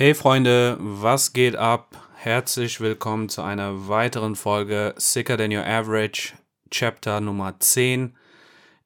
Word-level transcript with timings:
Hey 0.00 0.14
Freunde, 0.14 0.76
was 0.78 1.32
geht 1.32 1.56
ab? 1.56 1.96
Herzlich 2.14 2.80
willkommen 2.80 3.28
zu 3.28 3.42
einer 3.42 3.88
weiteren 3.88 4.36
Folge 4.36 4.94
Sicker 4.96 5.36
Than 5.36 5.52
Your 5.52 5.66
Average, 5.66 6.34
Chapter 6.70 7.20
Nummer 7.20 7.58
10. 7.58 8.16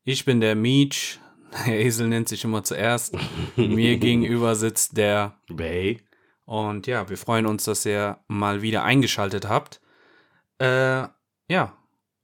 Ich 0.05 0.25
bin 0.25 0.41
der 0.41 0.55
Meech, 0.55 1.21
der 1.67 1.80
Esel 1.80 2.09
nennt 2.09 2.30
sich 2.30 2.45
immer 2.45 2.64
zuerst. 2.64 3.14
Mir 3.57 3.96
gegenüber 3.99 4.55
sitzt 4.55 4.96
der 4.96 5.37
Bay. 5.49 6.01
Und 6.46 6.87
ja, 6.87 7.07
wir 7.11 7.19
freuen 7.19 7.45
uns, 7.45 7.64
dass 7.64 7.85
ihr 7.85 8.19
mal 8.27 8.62
wieder 8.62 8.83
eingeschaltet 8.83 9.46
habt. 9.46 9.83
Äh, 10.61 11.09
ja, 11.49 11.77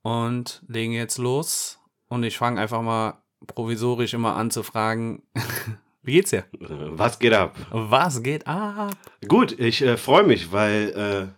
und 0.02 0.62
legen 0.68 0.92
jetzt 0.92 1.18
los. 1.18 1.78
Und 2.08 2.22
ich 2.22 2.38
fange 2.38 2.60
einfach 2.60 2.82
mal 2.82 3.22
provisorisch 3.46 4.14
immer 4.14 4.36
an 4.36 4.50
zu 4.50 4.62
fragen, 4.62 5.22
wie 6.02 6.12
geht's 6.12 6.30
dir? 6.30 6.44
Was 6.60 7.18
geht 7.18 7.32
ab? 7.32 7.56
Was 7.70 8.22
geht 8.22 8.46
ab? 8.46 8.96
Gut, 9.26 9.58
ich 9.58 9.82
äh, 9.82 9.96
freue 9.96 10.24
mich, 10.24 10.52
weil 10.52 11.32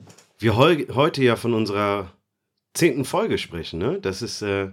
äh, 0.00 0.06
wir 0.38 0.56
heu 0.56 0.84
heute 0.94 1.22
ja 1.24 1.36
von 1.36 1.54
unserer 1.54 2.12
zehnten 2.74 3.04
Folge 3.04 3.38
sprechen. 3.38 3.78
Ne? 3.78 4.00
Das 4.00 4.20
ist 4.22 4.42
äh, 4.42 4.70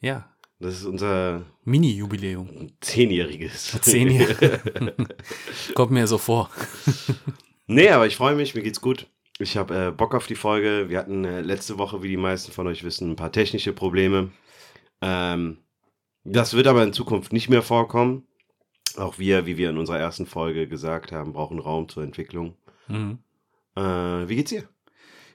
Ja, 0.00 0.32
das 0.58 0.74
ist 0.74 0.84
unser 0.84 1.42
Mini-Jubiläum. 1.64 2.72
zehnjähriges. 2.80 3.78
Zehn 3.82 4.10
Jahre. 4.10 4.60
Kommt 5.74 5.92
mir 5.92 6.06
so 6.06 6.18
vor. 6.18 6.50
Nee, 7.66 7.90
aber 7.90 8.06
ich 8.06 8.16
freue 8.16 8.34
mich, 8.34 8.54
mir 8.54 8.62
geht's 8.62 8.80
gut. 8.80 9.06
Ich 9.40 9.56
habe 9.56 9.86
äh, 9.86 9.90
Bock 9.90 10.14
auf 10.14 10.26
die 10.26 10.34
Folge. 10.34 10.88
Wir 10.88 10.98
hatten 10.98 11.24
äh, 11.24 11.40
letzte 11.40 11.78
Woche, 11.78 12.02
wie 12.02 12.08
die 12.08 12.16
meisten 12.18 12.52
von 12.52 12.66
euch 12.66 12.84
wissen, 12.84 13.10
ein 13.10 13.16
paar 13.16 13.32
technische 13.32 13.72
Probleme. 13.72 14.30
Ähm, 15.00 15.58
das 16.24 16.52
wird 16.52 16.66
aber 16.66 16.82
in 16.82 16.92
Zukunft 16.92 17.32
nicht 17.32 17.48
mehr 17.48 17.62
vorkommen. 17.62 18.26
Auch 18.96 19.18
wir, 19.18 19.46
wie 19.46 19.56
wir 19.56 19.70
in 19.70 19.78
unserer 19.78 19.98
ersten 19.98 20.26
Folge 20.26 20.68
gesagt 20.68 21.10
haben, 21.10 21.32
brauchen 21.32 21.58
Raum 21.58 21.88
zur 21.88 22.02
Entwicklung. 22.02 22.54
Mhm. 22.88 23.18
Äh, 23.76 23.80
wie 24.28 24.36
geht's 24.36 24.50
dir? 24.50 24.68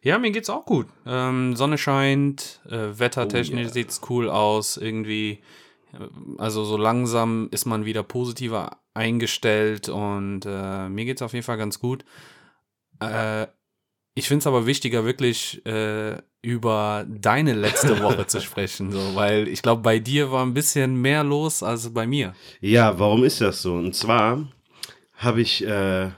Ja, 0.03 0.19
mir 0.19 0.29
geht's 0.29 0.51
auch 0.51 0.65
gut. 0.65 0.85
Ähm, 1.07 1.55
Sonne 1.55 1.79
scheint, 1.79 2.61
äh, 2.69 2.99
wettertechnisch 2.99 3.59
Oh 3.59 3.63
yeah. 3.63 3.73
sieht's 3.73 4.01
cool 4.07 4.29
aus. 4.29 4.77
Irgendwie, 4.77 5.39
äh, 5.93 6.07
also 6.37 6.63
so 6.63 6.77
langsam 6.77 7.47
ist 7.49 7.65
man 7.65 7.85
wieder 7.85 8.03
positiver 8.03 8.77
eingestellt 8.93 9.89
und 9.89 10.41
äh, 10.45 10.89
mir 10.89 11.05
geht's 11.05 11.23
auf 11.23 11.33
jeden 11.33 11.43
Fall 11.43 11.57
ganz 11.57 11.79
gut. 11.79 12.05
Äh, 12.99 13.47
ich 14.15 14.27
finde 14.27 14.39
es 14.43 14.47
aber 14.47 14.65
wichtiger, 14.65 15.05
wirklich 15.05 15.63
äh, 15.65 16.17
über 16.41 17.05
deine 17.07 17.53
letzte 17.53 18.01
Woche 18.01 18.25
zu 18.27 18.41
sprechen, 18.41 18.91
so, 18.91 19.13
weil 19.15 19.47
ich 19.47 19.61
glaube, 19.61 19.81
bei 19.81 19.99
dir 19.99 20.31
war 20.31 20.43
ein 20.45 20.53
bisschen 20.53 20.95
mehr 21.01 21.23
los 21.23 21.61
als 21.61 21.93
bei 21.93 22.07
mir. 22.07 22.33
Ja, 22.61 22.97
warum 22.97 23.23
ist 23.23 23.41
das 23.41 23.61
so? 23.61 23.75
Und 23.75 23.93
zwar 23.95 24.47
habe 25.15 25.41
ich, 25.41 25.65
äh, 25.65 26.09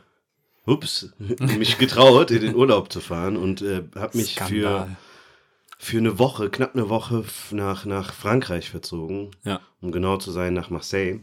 ups, 0.65 1.13
mich 1.57 1.77
getraut, 1.77 2.31
in 2.31 2.41
den 2.41 2.55
Urlaub 2.55 2.91
zu 2.91 2.99
fahren 2.99 3.35
und 3.37 3.61
äh, 3.61 3.83
habe 3.95 4.17
mich 4.17 4.35
für, 4.35 4.45
Skandal. 4.45 4.97
für 5.79 5.97
eine 5.97 6.19
Woche, 6.19 6.49
knapp 6.49 6.75
eine 6.75 6.89
Woche 6.89 7.23
nach, 7.51 7.85
nach 7.85 8.13
Frankreich 8.13 8.69
verzogen, 8.69 9.31
Ja. 9.43 9.59
um 9.81 9.91
genau 9.91 10.17
zu 10.17 10.31
sein, 10.31 10.53
nach 10.53 10.69
Marseille. 10.69 11.21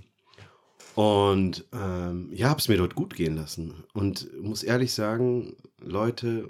Und 0.95 1.65
ähm, 1.73 2.31
ja, 2.33 2.49
habe 2.51 2.61
es 2.61 2.69
mir 2.69 2.77
dort 2.79 2.95
gut 2.95 3.15
gehen 3.17 3.37
lassen. 3.37 3.75
Und 3.95 4.29
muss 4.41 4.63
ehrlich 4.63 4.93
sagen, 4.95 5.57
Leute, 5.81 6.49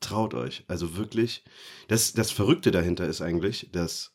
traut 0.00 0.34
euch. 0.34 0.64
Also 0.68 0.96
wirklich, 0.96 1.44
das, 1.88 2.12
das 2.12 2.30
Verrückte 2.30 2.70
dahinter 2.70 3.06
ist 3.06 3.20
eigentlich, 3.20 3.68
dass 3.72 4.12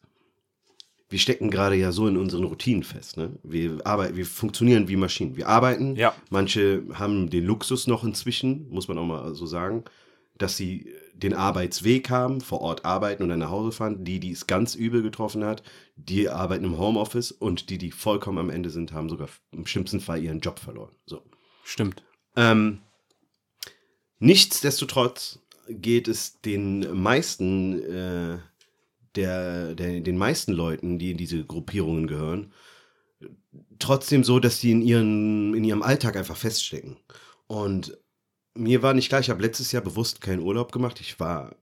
wir 1.09 1.19
stecken 1.19 1.51
gerade 1.51 1.75
ja 1.75 1.91
so 1.91 2.07
in 2.07 2.17
unseren 2.17 2.43
Routinen 2.43 2.83
fest. 2.83 3.17
Ne? 3.17 3.37
Wir, 3.43 3.79
arbeiten, 3.85 4.15
wir 4.15 4.25
funktionieren 4.25 4.87
wie 4.87 4.95
Maschinen. 4.95 5.37
Wir 5.37 5.47
arbeiten. 5.47 5.95
Ja. 5.95 6.15
Manche 6.29 6.83
haben 6.93 7.29
den 7.29 7.45
Luxus 7.45 7.87
noch 7.87 8.03
inzwischen, 8.03 8.67
muss 8.69 8.87
man 8.87 8.97
auch 8.97 9.05
mal 9.05 9.35
so 9.35 9.45
sagen, 9.45 9.83
dass 10.37 10.57
sie 10.57 10.91
den 11.13 11.33
Arbeitsweg 11.33 12.09
haben, 12.09 12.41
vor 12.41 12.61
Ort 12.61 12.83
arbeiten 12.83 13.23
und 13.23 13.29
dann 13.29 13.39
nach 13.39 13.49
Hause 13.49 13.71
fahren. 13.71 14.03
Die, 14.03 14.19
die 14.19 14.31
es 14.31 14.47
ganz 14.47 14.75
übel 14.75 15.01
getroffen 15.01 15.45
hat, 15.45 15.63
die 15.95 16.27
arbeiten 16.27 16.65
im 16.65 16.77
Homeoffice 16.77 17.31
und 17.31 17.69
die, 17.69 17.77
die 17.77 17.91
vollkommen 17.91 18.39
am 18.39 18.49
Ende 18.49 18.69
sind, 18.69 18.91
haben 18.91 19.09
sogar 19.09 19.29
im 19.51 19.65
schlimmsten 19.65 20.01
Fall 20.01 20.21
ihren 20.21 20.39
Job 20.39 20.59
verloren. 20.59 20.91
So. 21.05 21.21
Stimmt. 21.63 22.03
Ähm, 22.35 22.81
nichtsdestotrotz 24.19 25.39
geht 25.67 26.07
es 26.07 26.41
den 26.41 27.01
meisten, 27.01 27.81
äh, 27.81 28.37
der, 29.15 29.75
der, 29.75 30.01
den 30.01 30.17
meisten 30.17 30.53
Leuten, 30.53 30.99
die 30.99 31.11
in 31.11 31.17
diese 31.17 31.43
Gruppierungen 31.43 32.07
gehören, 32.07 32.53
trotzdem 33.79 34.23
so, 34.23 34.39
dass 34.39 34.59
sie 34.59 34.71
in, 34.71 34.81
ihren, 34.81 35.53
in 35.53 35.63
ihrem 35.63 35.81
Alltag 35.81 36.17
einfach 36.17 36.37
feststecken. 36.37 36.97
Und 37.47 37.97
mir 38.53 38.81
war 38.81 38.93
nicht 38.93 39.09
klar, 39.09 39.21
ich 39.21 39.29
habe 39.29 39.41
letztes 39.41 39.71
Jahr 39.71 39.83
bewusst 39.83 40.21
keinen 40.21 40.41
Urlaub 40.41 40.71
gemacht. 40.71 40.99
Ich 41.01 41.19
war 41.19 41.55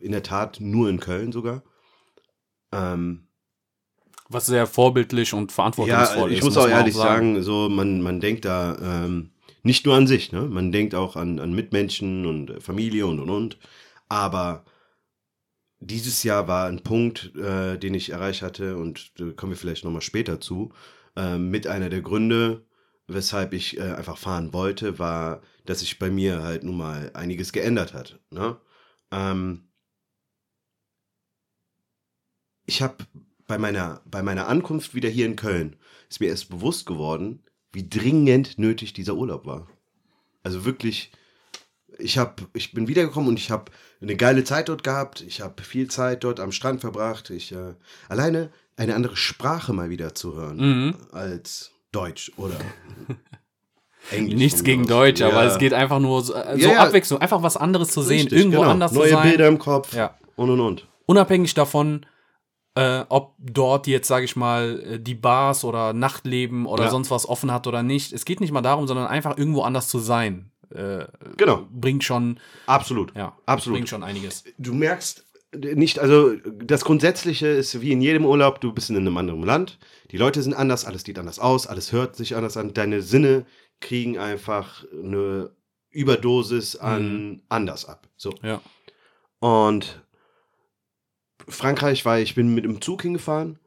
in 0.00 0.12
der 0.12 0.22
Tat 0.22 0.60
nur 0.60 0.88
in 0.88 1.00
Köln 1.00 1.32
sogar. 1.32 1.62
Ähm, 2.72 3.26
Was 4.28 4.46
sehr 4.46 4.66
vorbildlich 4.66 5.34
und 5.34 5.50
ja, 5.50 5.54
verantwortungsvoll 5.54 6.32
ich 6.32 6.38
ist. 6.38 6.44
muss 6.44 6.56
auch 6.56 6.68
ehrlich 6.68 6.94
sagen, 6.94 7.42
so 7.42 7.68
man, 7.68 8.02
man 8.02 8.20
denkt 8.20 8.44
da 8.44 9.04
ähm, 9.04 9.30
nicht 9.62 9.86
nur 9.86 9.94
an 9.94 10.06
sich, 10.06 10.32
ne? 10.32 10.42
Man 10.42 10.72
denkt 10.72 10.94
auch 10.94 11.16
an, 11.16 11.38
an 11.38 11.52
Mitmenschen 11.54 12.26
und 12.26 12.50
äh, 12.50 12.60
Familie 12.60 13.06
und 13.06 13.20
und 13.20 13.30
und. 13.30 13.58
Aber 14.08 14.64
dieses 15.80 16.22
Jahr 16.22 16.48
war 16.48 16.66
ein 16.66 16.82
Punkt, 16.82 17.34
äh, 17.36 17.78
den 17.78 17.94
ich 17.94 18.10
erreicht 18.10 18.42
hatte, 18.42 18.76
und 18.76 19.12
da 19.20 19.30
kommen 19.32 19.52
wir 19.52 19.56
vielleicht 19.56 19.84
nochmal 19.84 20.02
später 20.02 20.40
zu, 20.40 20.72
äh, 21.16 21.38
mit 21.38 21.66
einer 21.66 21.88
der 21.88 22.02
Gründe, 22.02 22.64
weshalb 23.06 23.52
ich 23.52 23.78
äh, 23.78 23.82
einfach 23.82 24.18
fahren 24.18 24.52
wollte, 24.52 24.98
war, 24.98 25.42
dass 25.66 25.80
sich 25.80 25.98
bei 25.98 26.10
mir 26.10 26.42
halt 26.42 26.64
nun 26.64 26.76
mal 26.76 27.10
einiges 27.14 27.52
geändert 27.52 27.94
hat. 27.94 28.18
Ne? 28.30 28.56
Ähm, 29.10 29.68
ich 32.66 32.82
habe 32.82 32.96
bei 33.46 33.58
meiner, 33.58 34.02
bei 34.04 34.22
meiner 34.22 34.46
Ankunft 34.48 34.94
wieder 34.94 35.08
hier 35.08 35.26
in 35.26 35.36
Köln, 35.36 35.76
ist 36.10 36.20
mir 36.20 36.28
erst 36.28 36.50
bewusst 36.50 36.86
geworden, 36.86 37.42
wie 37.72 37.88
dringend 37.88 38.58
nötig 38.58 38.92
dieser 38.92 39.14
Urlaub 39.14 39.46
war. 39.46 39.66
Also 40.42 40.64
wirklich, 40.64 41.10
ich, 41.98 42.16
hab, 42.18 42.42
ich 42.54 42.72
bin 42.72 42.88
wiedergekommen 42.88 43.28
und 43.28 43.38
ich 43.38 43.50
habe 43.50 43.70
eine 44.00 44.16
geile 44.16 44.44
Zeit 44.44 44.68
dort 44.68 44.82
gehabt. 44.84 45.20
Ich 45.20 45.40
habe 45.40 45.62
viel 45.62 45.88
Zeit 45.90 46.24
dort 46.24 46.40
am 46.40 46.52
Strand 46.52 46.80
verbracht. 46.80 47.30
Ich 47.30 47.52
äh, 47.52 47.74
alleine 48.08 48.50
eine 48.76 48.94
andere 48.94 49.16
Sprache 49.16 49.72
mal 49.72 49.90
wieder 49.90 50.14
zu 50.14 50.34
hören 50.36 50.56
Mhm. 50.58 50.94
als 51.12 51.72
Deutsch 51.92 52.30
oder 52.36 52.56
Englisch. 54.10 54.34
Nichts 54.38 54.64
gegen 54.64 54.82
aus. 54.82 54.88
Deutsch, 54.88 55.22
aber 55.22 55.44
Ja. 55.44 55.50
es 55.50 55.58
geht 55.58 55.74
einfach 55.74 55.98
nur 55.98 56.22
so, 56.22 56.34
äh, 56.34 56.54
so 56.58 56.68
Ja, 56.68 56.74
ja. 56.74 56.82
Abwechslung, 56.84 57.20
einfach 57.20 57.42
was 57.42 57.56
anderes 57.56 57.90
zu 57.90 58.02
sehen, 58.02 58.22
Richtig, 58.22 58.38
irgendwo 58.38 58.60
genau. 58.60 58.70
anders 58.70 58.92
Neue 58.92 59.08
zu 59.08 59.14
sein. 59.14 59.28
Bilder 59.28 59.48
im 59.48 59.58
Kopf 59.58 59.92
Ja. 59.94 60.16
und 60.36 60.50
und 60.50 60.60
und. 60.60 60.86
Unabhängig 61.06 61.54
davon, 61.54 62.06
äh, 62.78 63.04
ob 63.08 63.34
dort 63.38 63.86
jetzt, 63.86 64.08
sage 64.08 64.24
ich 64.24 64.36
mal, 64.36 64.80
äh, 64.80 65.00
die 65.00 65.14
Bars 65.14 65.64
oder 65.64 65.92
Nachtleben 65.92 66.66
oder 66.66 66.84
Ja. 66.84 66.90
sonst 66.90 67.10
was 67.10 67.28
offen 67.28 67.50
hat 67.52 67.66
oder 67.66 67.82
nicht. 67.82 68.12
Es 68.12 68.24
geht 68.24 68.40
nicht 68.40 68.52
mal 68.52 68.62
darum, 68.62 68.86
sondern 68.86 69.06
einfach 69.06 69.36
irgendwo 69.36 69.62
anders 69.62 69.88
zu 69.88 69.98
sein. 69.98 70.50
Äh, 70.74 71.06
Genau, 71.36 71.66
bringt 71.70 72.04
schon, 72.04 72.38
absolut. 72.66 73.14
ja, 73.16 73.36
Absolut. 73.46 73.76
bringt 73.78 73.88
schon 73.88 74.02
einiges. 74.02 74.44
du 74.58 74.74
merkst 74.74 75.24
nicht, 75.56 75.98
also 75.98 76.36
das 76.62 76.84
Grundsätzliche 76.84 77.46
ist 77.48 77.80
wie 77.80 77.92
in 77.92 78.02
jedem 78.02 78.26
Urlaub, 78.26 78.60
du 78.60 78.72
bist 78.74 78.90
in 78.90 78.96
einem 78.98 79.16
anderen 79.16 79.42
Land, 79.42 79.78
die 80.10 80.18
Leute 80.18 80.42
sind 80.42 80.52
anders, 80.52 80.84
alles 80.84 81.04
sieht 81.04 81.18
anders 81.18 81.38
aus, 81.38 81.66
alles 81.66 81.90
hört 81.92 82.16
sich 82.16 82.36
anders 82.36 82.58
an, 82.58 82.74
deine 82.74 83.00
Sinne 83.00 83.46
kriegen 83.80 84.18
einfach 84.18 84.84
eine 84.92 85.50
Überdosis 85.90 86.76
an 86.76 87.40
anders 87.48 87.86
ab. 87.86 88.08
So. 88.16 88.34
Ja. 88.42 88.60
Und 89.40 90.02
Frankreich 91.48 92.04
war, 92.04 92.20
ich 92.20 92.34
bin 92.34 92.54
mit 92.54 92.64
dem 92.64 92.80
Zug 92.80 93.02
hingefahren 93.02 93.58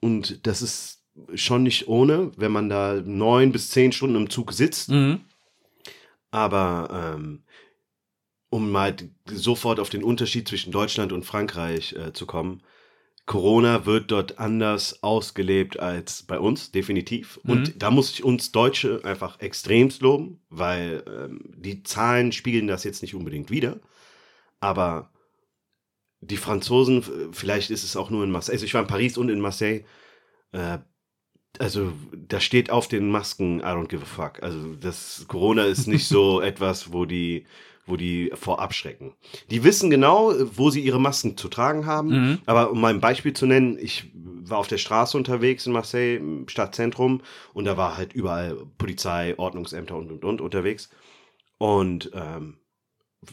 und 0.00 0.46
das 0.46 0.62
ist 0.62 1.02
schon 1.34 1.62
nicht 1.62 1.88
ohne, 1.88 2.32
wenn 2.36 2.52
man 2.52 2.68
da 2.68 3.00
neun 3.04 3.52
bis 3.52 3.70
zehn 3.70 3.92
Stunden 3.92 4.16
im 4.16 4.30
Zug 4.30 4.52
sitzt. 4.52 4.90
Mhm. 4.90 5.20
Aber 6.30 7.14
ähm, 7.14 7.44
um 8.50 8.70
mal 8.70 8.96
sofort 9.26 9.80
auf 9.80 9.90
den 9.90 10.02
Unterschied 10.02 10.48
zwischen 10.48 10.72
Deutschland 10.72 11.12
und 11.12 11.24
Frankreich 11.24 11.94
äh, 11.94 12.12
zu 12.12 12.26
kommen, 12.26 12.62
Corona 13.26 13.86
wird 13.86 14.10
dort 14.10 14.38
anders 14.38 15.02
ausgelebt 15.02 15.80
als 15.80 16.24
bei 16.24 16.38
uns, 16.38 16.72
definitiv. 16.72 17.40
Mhm. 17.42 17.50
Und 17.50 17.82
da 17.82 17.90
muss 17.90 18.10
ich 18.12 18.22
uns 18.22 18.52
Deutsche 18.52 19.00
einfach 19.04 19.40
extremst 19.40 20.02
loben, 20.02 20.40
weil 20.50 21.02
ähm, 21.06 21.40
die 21.56 21.82
Zahlen 21.84 22.32
spiegeln 22.32 22.66
das 22.66 22.84
jetzt 22.84 23.00
nicht 23.02 23.14
unbedingt 23.14 23.50
wider. 23.50 23.80
Aber 24.60 25.10
die 26.26 26.36
Franzosen, 26.36 26.98
f- 26.98 27.10
vielleicht 27.32 27.70
ist 27.70 27.84
es 27.84 27.96
auch 27.96 28.10
nur 28.10 28.24
in 28.24 28.30
Marseille, 28.30 28.54
also 28.54 28.64
ich 28.64 28.74
war 28.74 28.82
in 28.82 28.86
Paris 28.88 29.16
und 29.18 29.28
in 29.28 29.40
Marseille, 29.40 29.82
äh, 30.52 30.78
also 31.58 31.92
da 32.28 32.40
steht 32.40 32.70
auf 32.70 32.88
den 32.88 33.10
Masken, 33.10 33.60
I 33.60 33.64
don't 33.64 33.86
give 33.88 34.02
a 34.02 34.06
fuck. 34.06 34.42
Also 34.42 34.74
das 34.74 35.24
Corona 35.28 35.64
ist 35.66 35.86
nicht 35.94 36.08
so 36.08 36.40
etwas, 36.40 36.92
wo 36.92 37.04
die 37.04 37.46
wo 37.86 37.96
die 37.96 38.30
vor 38.34 38.60
abschrecken. 38.62 39.12
Die 39.50 39.62
wissen 39.62 39.90
genau, 39.90 40.32
wo 40.56 40.70
sie 40.70 40.80
ihre 40.80 40.98
Masken 40.98 41.36
zu 41.36 41.48
tragen 41.50 41.84
haben. 41.84 42.08
Mhm. 42.08 42.38
Aber 42.46 42.70
um 42.70 42.80
mal 42.80 42.94
ein 42.94 43.00
Beispiel 43.02 43.34
zu 43.34 43.44
nennen, 43.44 43.76
ich 43.78 44.10
war 44.14 44.56
auf 44.56 44.68
der 44.68 44.78
Straße 44.78 45.18
unterwegs 45.18 45.66
in 45.66 45.74
Marseille, 45.74 46.16
im 46.16 46.48
Stadtzentrum, 46.48 47.20
und 47.52 47.66
da 47.66 47.76
war 47.76 47.98
halt 47.98 48.14
überall 48.14 48.56
Polizei, 48.78 49.34
Ordnungsämter 49.36 49.96
und 49.96 50.10
und 50.10 50.24
und 50.24 50.40
unterwegs. 50.40 50.88
Und 51.58 52.10
ähm, 52.14 52.56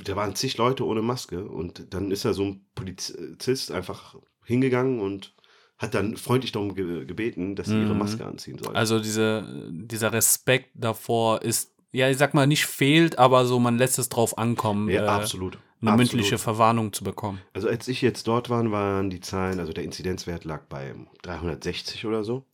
da 0.04 0.16
waren 0.16 0.36
zig 0.36 0.58
Leute 0.58 0.86
ohne 0.86 1.02
Maske. 1.02 1.46
Und 1.46 1.94
dann 1.94 2.12
ist 2.12 2.26
da 2.26 2.34
so 2.34 2.44
ein 2.44 2.66
Polizist 2.76 3.72
einfach 3.72 4.16
hingegangen 4.46 5.00
und 5.00 5.34
hat 5.78 5.96
dann 5.96 6.16
freundlich 6.16 6.52
darum 6.52 6.76
ge 6.76 7.06
gebeten, 7.06 7.56
dass 7.56 7.68
sie 7.68 7.80
ihre 7.82 7.94
Mhm. 7.94 8.00
Maske 8.00 8.26
anziehen 8.26 8.60
sollen. 8.60 8.76
Also 8.76 9.00
diese, 9.00 9.70
dieser 9.72 10.14
Respekt 10.14 10.70
davor 10.76 11.42
ist, 11.42 11.74
ja, 11.92 12.10
ich 12.10 12.18
sag 12.18 12.34
mal, 12.34 12.46
nicht 12.46 12.66
fehlt, 12.68 13.18
aber 13.18 13.46
so, 13.46 13.60
man 13.60 13.78
lässt 13.78 13.98
es 13.98 14.08
drauf 14.08 14.38
ankommen, 14.38 14.90
ja, 14.90 15.04
äh, 15.04 15.08
absolut. 15.08 15.58
eine 15.82 15.92
absolut. 15.92 15.98
mündliche 16.14 16.38
Verwarnung 16.38 16.94
zu 16.94 17.04
bekommen. 17.04 17.42
Also 17.54 17.68
als 17.68 17.88
ich 17.88 18.02
jetzt 18.04 18.28
dort 18.28 18.50
war, 18.50 18.70
waren 18.72 19.10
die 19.10 19.20
Zahlen, 19.22 19.60
also 19.60 19.74
der 19.74 19.84
Inzidenzwert 19.84 20.46
lag 20.46 20.66
bei 20.70 20.94
360 21.24 22.06
oder 22.06 22.24
so. 22.24 22.46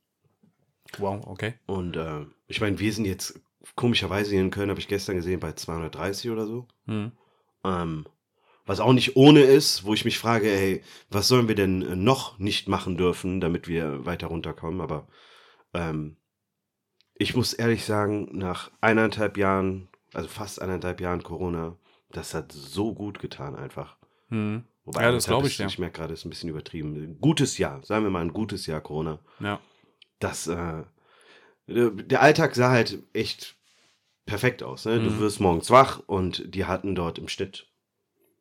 Wow, 0.98 1.22
okay. 1.28 1.56
Und 1.66 1.98
äh, 1.98 2.26
ich 2.48 2.62
meine, 2.62 2.80
wir 2.80 2.94
sind 2.94 3.06
jetzt 3.06 3.42
komischerweise 3.76 4.32
hier 4.32 4.40
in 4.42 4.52
Köln, 4.52 4.70
habe 4.70 4.80
ich 4.80 4.88
gestern 4.88 5.18
gesehen, 5.18 5.40
bei 5.42 5.52
230 5.52 6.32
oder 6.32 6.48
so. 6.48 6.66
Mhm. 6.86 7.12
Ähm, 7.64 8.06
was 8.66 8.82
auch 8.82 8.94
nicht 8.94 9.16
ohne 9.16 9.42
ist, 9.42 9.86
wo 9.86 9.94
ich 9.94 10.04
mich 10.06 10.20
frage, 10.20 10.52
ey, 10.52 10.84
was 11.10 11.28
sollen 11.28 11.48
wir 11.48 11.56
denn 11.56 11.82
äh, 11.82 11.96
noch 11.96 12.38
nicht 12.38 12.68
machen 12.68 12.98
dürfen, 12.98 13.40
damit 13.40 13.68
wir 13.68 14.06
weiter 14.06 14.28
runterkommen? 14.28 14.82
Aber 14.82 15.08
ähm, 15.74 16.18
ich 17.16 17.36
muss 17.36 17.54
ehrlich 17.54 17.86
sagen, 17.86 18.30
nach 18.38 18.72
eineinhalb 18.82 19.38
Jahren, 19.38 19.88
also 20.14 20.28
fast 20.28 20.62
eineinhalb 20.62 21.00
Jahren 21.02 21.24
Corona, 21.24 21.78
das 22.12 22.34
hat 22.34 22.52
so 22.52 22.94
gut 22.94 23.20
getan 23.20 23.56
einfach. 23.56 23.98
Mhm. 24.30 24.66
Wobei 24.84 25.04
Ja, 25.04 25.12
das 25.12 25.26
eineinhalb 25.26 25.44
glaub 25.44 25.46
ich, 25.46 25.58
ja. 25.58 25.68
Ich 25.68 25.80
merke 25.80 26.00
gerade, 26.00 26.14
es 26.14 26.20
ist 26.20 26.26
ein 26.26 26.30
bisschen 26.30 26.50
übertrieben. 26.50 26.96
Ein 26.96 27.20
gutes 27.20 27.58
Jahr, 27.58 27.84
sagen 27.84 28.04
wir 28.04 28.12
mal 28.12 28.22
ein 28.22 28.34
gutes 28.34 28.66
Jahr 28.66 28.82
Corona. 28.82 29.20
Ja. 29.40 29.60
Das, 30.20 30.48
äh, 30.48 30.84
der 31.68 32.22
Alltag 32.22 32.56
sah 32.56 32.70
halt 32.72 33.00
echt 33.14 33.57
perfekt 34.28 34.62
aus. 34.62 34.86
Ne? 34.86 35.00
Du 35.00 35.10
Mhm. 35.10 35.20
wirst 35.20 35.40
morgens 35.40 35.72
wach 35.72 36.02
und 36.06 36.54
die 36.54 36.66
hatten 36.66 36.94
dort 36.94 37.18
im 37.18 37.28
Schnitt 37.28 37.66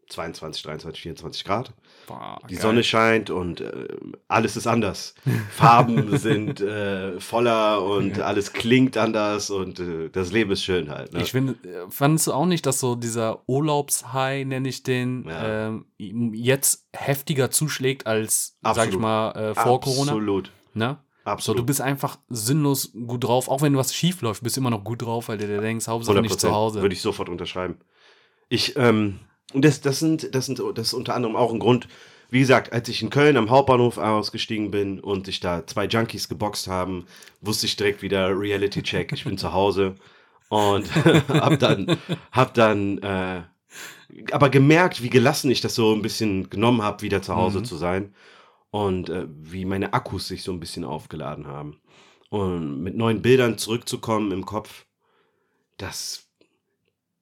22, 0.09 0.63
23, 0.63 1.03
24 1.03 1.45
Grad. 1.45 1.73
Boah, 2.07 2.39
Die 2.49 2.55
geil. 2.55 2.63
Sonne 2.63 2.85
scheint 2.85 3.29
und 3.29 3.61
äh, 3.61 3.89
alles 4.29 4.57
ist 4.57 4.69
anders. 4.69 5.15
Farben 5.51 6.17
sind 6.19 6.61
äh, 6.61 7.19
voller 7.19 7.83
und 7.83 8.21
alles 8.21 8.53
klingt 8.53 8.97
anders 8.97 9.51
und 9.51 9.81
äh, 9.81 10.09
das 10.11 10.31
Leben 10.31 10.53
ist 10.53 10.63
schön 10.63 10.91
halt. 10.91 11.13
Ne? 11.13 11.23
Ich 11.23 11.33
finde, 11.33 11.55
äh, 11.69 11.91
fandest 11.91 12.29
du 12.29 12.33
auch 12.35 12.47
nicht, 12.47 12.67
dass 12.67 12.79
so 12.79 12.95
dieser 12.95 13.43
Urlaubshigh, 13.49 14.45
nenne 14.47 14.69
ich 14.69 14.85
den, 14.85 15.25
Ja. 15.29 15.67
ähm, 15.69 15.87
jetzt 15.99 16.87
heftiger 16.93 17.51
zuschlägt 17.51 18.07
als, 18.07 18.59
sag 18.63 18.75
ich 18.75 18.79
Absolut. 18.83 19.01
mal, 19.01 19.31
äh, 19.33 19.55
vor 19.57 19.81
Corona? 19.81 20.13
Absolut. 20.13 20.53
Ne? 20.75 20.99
So, 21.27 21.33
Absolut. 21.33 21.59
du 21.61 21.67
bist 21.67 21.81
einfach 21.81 22.19
sinnlos 22.29 22.93
gut 22.93 23.25
drauf, 23.25 23.49
auch 23.49 23.61
wenn 23.61 23.77
was 23.77 23.93
schief 23.93 24.23
läuft, 24.23 24.45
bist 24.45 24.57
du 24.57 24.61
immer 24.61 24.71
noch 24.71 24.85
gut 24.85 25.03
drauf, 25.03 25.29
weil 25.29 25.39
du 25.39 25.47
dir 25.49 25.61
denkst, 25.61 25.89
Hauptsache 25.89 26.21
nicht 26.21 26.39
zu 26.39 26.53
Hause. 26.53 26.83
Würde 26.83 26.95
ich 26.95 27.01
sofort 27.01 27.29
unterschreiben. 27.29 27.79
Ich, 28.49 28.77
ähm, 28.77 29.19
und 29.53 29.65
das, 29.65 29.81
das 29.81 29.99
sind, 29.99 30.33
das 30.37 30.47
sind, 30.47 30.63
das 30.75 30.87
ist 30.89 30.95
unter 30.95 31.17
anderem 31.17 31.35
auch 31.35 31.53
ein 31.53 31.59
Grund, 31.59 31.89
wie 32.31 32.39
gesagt, 32.39 32.73
als 32.73 32.89
ich 32.89 33.03
in 33.03 33.11
Köln 33.11 33.37
am 33.37 33.51
Hauptbahnhof 33.51 33.99
ausgestiegen 33.99 34.71
bin 34.71 35.01
und 35.01 35.27
sich 35.27 35.41
da 35.41 35.67
zwei 35.67 35.87
Junkies 35.87 36.29
geboxt 36.29 36.69
haben, 36.69 37.07
wusste 37.41 37.67
ich 37.67 37.75
direkt 37.75 38.03
wieder 38.03 38.29
Reality 38.29 38.85
Check, 38.85 39.13
ich 39.13 39.25
bin 39.25 39.37
zu 39.37 39.53
Hause 39.53 39.97
und 40.49 40.89
hab 41.29 41.59
dann, 41.59 41.99
hab 42.31 42.55
dann, 42.55 42.99
äh, 42.99 43.43
aber 44.31 44.49
gemerkt, 44.49 45.03
wie 45.03 45.11
gelassen 45.11 45.51
ich 45.51 45.61
das 45.61 45.75
so 45.75 45.93
ein 45.93 46.03
bisschen 46.03 46.51
genommen 46.51 46.83
habe, 46.83 47.03
wieder 47.03 47.21
zu 47.21 47.35
Hause 47.35 47.59
Mhm. 47.61 47.65
zu 47.65 47.77
sein 47.77 48.15
und 48.77 49.09
äh, 49.09 49.25
wie 49.29 49.65
meine 49.65 49.95
Akkus 49.95 50.29
sich 50.29 50.43
so 50.43 50.53
ein 50.53 50.61
bisschen 50.61 50.85
aufgeladen 50.85 51.47
haben. 51.47 51.81
Und 52.29 52.83
mit 52.83 52.95
neuen 52.95 53.23
Bildern 53.23 53.57
zurückzukommen 53.57 54.33
im 54.33 54.45
Kopf, 54.45 54.85
das, 55.79 56.29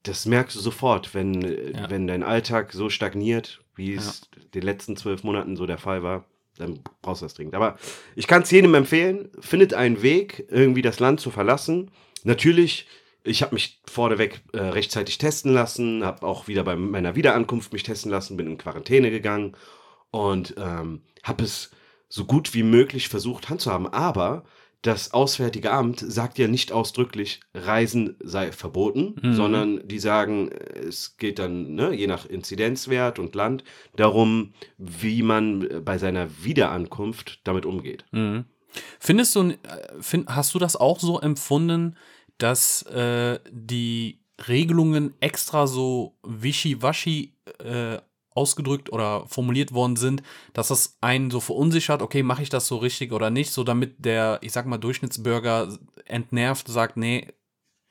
das 0.03 0.27
merkst 0.27 0.57
du 0.57 0.61
sofort, 0.61 1.15
wenn, 1.15 1.43
äh, 1.45 1.71
Ja. 1.71 1.91
wenn 1.91 2.09
dein 2.09 2.25
Alltag 2.25 2.73
so 2.73 2.91
stagniert, 2.91 3.63
wie 3.77 3.95
es 3.95 4.23
den 4.53 4.63
letzten 4.63 4.97
zwölf 4.97 5.23
Monaten 5.23 5.55
so 5.57 5.65
der 5.65 5.79
Fall 5.79 6.03
war. 6.03 6.25
Dann 6.57 6.81
brauchst 7.03 7.23
du 7.23 7.27
das 7.27 7.35
dringend. 7.35 7.55
Aber 7.55 7.79
ich 8.17 8.27
kann 8.27 8.43
es 8.43 8.51
jedem 8.51 8.75
empfehlen, 8.75 9.29
findet 9.39 9.75
einen 9.75 10.03
Weg, 10.03 10.47
irgendwie 10.51 10.83
das 10.83 10.99
Land 10.99 11.21
zu 11.21 11.31
verlassen. 11.31 11.93
Natürlich, 12.25 12.89
ich 13.23 13.43
habe 13.43 13.55
mich 13.55 13.81
vorneweg 13.87 14.43
äh, 14.53 14.59
rechtzeitig 14.59 15.19
testen 15.19 15.53
lassen, 15.53 16.05
habe 16.05 16.27
auch 16.27 16.49
wieder 16.49 16.65
bei 16.65 16.75
meiner 16.75 17.15
Wiederankunft 17.15 17.73
mich 17.73 17.85
testen 17.85 18.11
lassen, 18.11 18.37
bin 18.37 18.49
in 18.49 18.59
Quarantäne 18.59 19.11
gegangen 19.13 19.57
und 20.11 20.55
ähm, 20.59 21.03
habe 21.25 21.43
es 21.43 21.71
so 22.09 22.25
gut 22.25 22.55
wie 22.55 22.63
möglich 22.63 23.09
versucht 23.09 23.49
handzuhaben. 23.49 23.89
Aber 23.89 24.45
das 24.83 25.13
Auswärtige 25.13 25.73
Amt 25.73 25.99
sagt 25.99 26.39
ja 26.39 26.47
nicht 26.47 26.71
ausdrücklich, 26.71 27.41
Reisen 27.55 28.17
sei 28.23 28.53
verboten, 28.53 29.17
Mhm. 29.23 29.35
sondern 29.35 29.89
die 29.89 29.99
sagen, 29.99 30.51
es 30.53 31.17
geht 31.17 31.39
dann, 31.39 31.75
ne, 31.75 31.93
je 31.95 32.07
nach 32.07 32.27
Inzidenzwert 32.27 33.19
und 33.19 33.35
Land, 33.35 33.65
darum, 33.97 34.53
wie 34.79 35.23
man 35.23 35.63
äh, 35.69 35.81
bei 35.81 35.97
seiner 35.99 36.29
Wiederankunft 36.45 37.41
damit 37.45 37.65
umgeht. 37.67 38.05
Mhm. 38.13 38.45
Findest 39.01 39.35
du, 39.37 39.49
äh, 39.51 39.57
find, 40.01 40.29
hast 40.29 40.55
du 40.55 40.59
das 40.59 40.77
auch 40.77 41.01
so 41.01 41.19
empfunden, 41.21 41.97
dass 42.39 42.83
äh, 42.83 43.39
die 43.51 44.21
Regelungen 44.49 45.15
extra 45.21 45.67
so 45.67 46.19
wischiwaschi 46.25 47.33
äh, 47.59 47.99
ausgedrückt 48.35 48.93
oder 48.93 49.27
formuliert 49.29 49.73
worden 49.73 49.97
sind, 49.97 50.23
dass 50.53 50.69
das 50.69 50.97
einen 51.01 51.31
so 51.31 51.41
verunsichert, 51.41 52.03
okay, 52.03 52.23
mache 52.23 52.43
ich 52.43 52.51
das 52.51 52.67
so 52.67 52.77
richtig 52.77 53.13
oder 53.13 53.31
nicht, 53.31 53.53
so 53.53 53.65
damit 53.65 54.05
der, 54.05 54.39
ich 54.43 54.53
sag 54.53 54.67
mal, 54.67 54.79
Durchschnittsbürger 54.79 55.77
entnervt 56.05 56.69
sagt, 56.69 56.97
nee, 56.97 57.33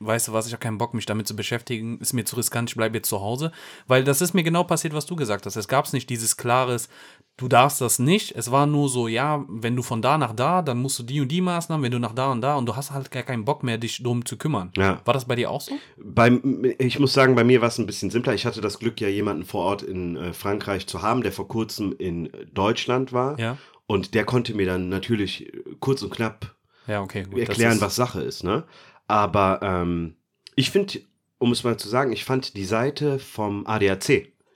weißt 0.00 0.28
du 0.28 0.32
was, 0.32 0.46
ich 0.46 0.52
habe 0.52 0.60
keinen 0.60 0.78
Bock, 0.78 0.94
mich 0.94 1.06
damit 1.06 1.26
zu 1.26 1.36
beschäftigen, 1.36 1.98
ist 1.98 2.12
mir 2.12 2.24
zu 2.24 2.36
riskant, 2.36 2.70
ich 2.70 2.76
bleibe 2.76 2.98
jetzt 2.98 3.08
zu 3.08 3.20
Hause. 3.20 3.52
Weil 3.86 4.04
das 4.04 4.20
ist 4.20 4.34
mir 4.34 4.42
genau 4.42 4.64
passiert, 4.64 4.94
was 4.94 5.06
du 5.06 5.16
gesagt 5.16 5.46
hast. 5.46 5.56
Es 5.56 5.68
gab 5.68 5.90
nicht 5.92 6.10
dieses 6.10 6.36
klares, 6.36 6.88
du 7.36 7.48
darfst 7.48 7.80
das 7.80 7.98
nicht. 7.98 8.32
Es 8.36 8.50
war 8.50 8.66
nur 8.66 8.88
so, 8.88 9.08
ja, 9.08 9.44
wenn 9.48 9.74
du 9.76 9.82
von 9.82 10.00
da 10.02 10.18
nach 10.18 10.34
da, 10.34 10.62
dann 10.62 10.78
musst 10.80 10.98
du 10.98 11.02
die 11.02 11.20
und 11.20 11.28
die 11.28 11.40
Maßnahmen, 11.40 11.82
wenn 11.84 11.90
du 11.92 11.98
nach 11.98 12.14
da 12.14 12.30
und 12.30 12.40
da 12.40 12.56
und 12.56 12.66
du 12.66 12.76
hast 12.76 12.92
halt 12.92 13.10
gar 13.10 13.22
keinen 13.24 13.44
Bock 13.44 13.62
mehr, 13.62 13.78
dich 13.78 14.02
drum 14.02 14.24
zu 14.24 14.36
kümmern. 14.36 14.70
Ja. 14.76 15.00
War 15.04 15.14
das 15.14 15.24
bei 15.24 15.34
dir 15.34 15.50
auch 15.50 15.60
so? 15.60 15.72
Beim, 15.96 16.64
ich 16.78 16.98
muss 16.98 17.12
sagen, 17.12 17.34
bei 17.34 17.44
mir 17.44 17.60
war 17.60 17.68
es 17.68 17.78
ein 17.78 17.86
bisschen 17.86 18.10
simpler. 18.10 18.34
Ich 18.34 18.46
hatte 18.46 18.60
das 18.60 18.78
Glück, 18.78 19.00
ja 19.00 19.08
jemanden 19.08 19.44
vor 19.44 19.64
Ort 19.64 19.82
in 19.82 20.16
äh, 20.16 20.32
Frankreich 20.32 20.86
zu 20.86 21.02
haben, 21.02 21.22
der 21.22 21.32
vor 21.32 21.48
kurzem 21.48 21.94
in 21.98 22.30
Deutschland 22.52 23.12
war. 23.12 23.38
Ja. 23.38 23.56
Und 23.86 24.14
der 24.14 24.24
konnte 24.24 24.54
mir 24.54 24.66
dann 24.66 24.88
natürlich 24.88 25.46
äh, 25.52 25.62
kurz 25.80 26.02
und 26.02 26.10
knapp 26.14 26.54
Ja, 26.86 27.02
okay, 27.02 27.24
gut. 27.24 27.38
erklären, 27.40 27.80
was 27.80 27.96
Sache 27.96 28.22
ist. 28.22 28.44
Ne? 28.44 28.64
Aber 29.08 29.60
ähm, 29.62 30.16
ich 30.54 30.70
finde, 30.70 31.00
um 31.38 31.52
es 31.52 31.64
mal 31.64 31.76
zu 31.76 31.88
sagen, 31.88 32.12
ich 32.12 32.24
fand 32.24 32.56
die 32.56 32.64
Seite 32.64 33.18
vom 33.18 33.66
ADAC, 33.66 34.06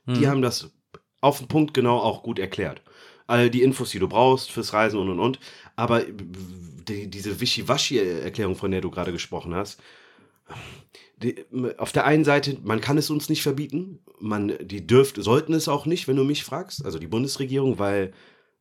die 0.07 0.21
Mhm. 0.21 0.27
haben 0.27 0.43
das 0.43 0.71
auf 1.21 1.39
den 1.39 1.49
Punkt 1.49 1.75
genau 1.75 1.99
auch 1.99 2.23
gut 2.23 2.39
erklärt. 2.39 2.83
All 3.27 3.51
die 3.51 3.63
Infos, 3.63 3.91
die 3.91 3.99
du 3.99 4.09
brauchst 4.09 4.51
fürs 4.51 4.73
Reisen 4.73 4.99
und 4.99 5.11
und 5.11 5.21
und. 5.21 5.41
Aber 5.77 6.03
die, 6.03 7.09
diese 7.09 7.41
Wischiwaschi-Erklärung, 7.41 8.57
von 8.57 8.71
der 8.71 8.81
du 8.81 8.91
gerade 8.91 9.13
gesprochen 9.13 9.55
hast, 9.55 9.81
die, 11.23 11.45
auf 11.79 11.93
der 11.93 12.05
einen 12.05 12.25
Seite, 12.25 12.59
man 12.63 12.81
kann 12.81 12.97
es 12.97 13.11
uns 13.11 13.29
nicht 13.29 13.43
verbieten, 13.43 13.99
man, 14.21 14.55
die 14.61 14.87
dürft, 14.87 15.23
sollten 15.23 15.53
es 15.53 15.69
auch 15.69 15.85
nicht, 15.85 16.09
wenn 16.09 16.17
du 16.17 16.25
mich 16.25 16.45
fragst, 16.45 16.85
also 16.85 16.99
die 16.99 17.07
Bundesregierung, 17.07 17.79
weil 17.79 18.13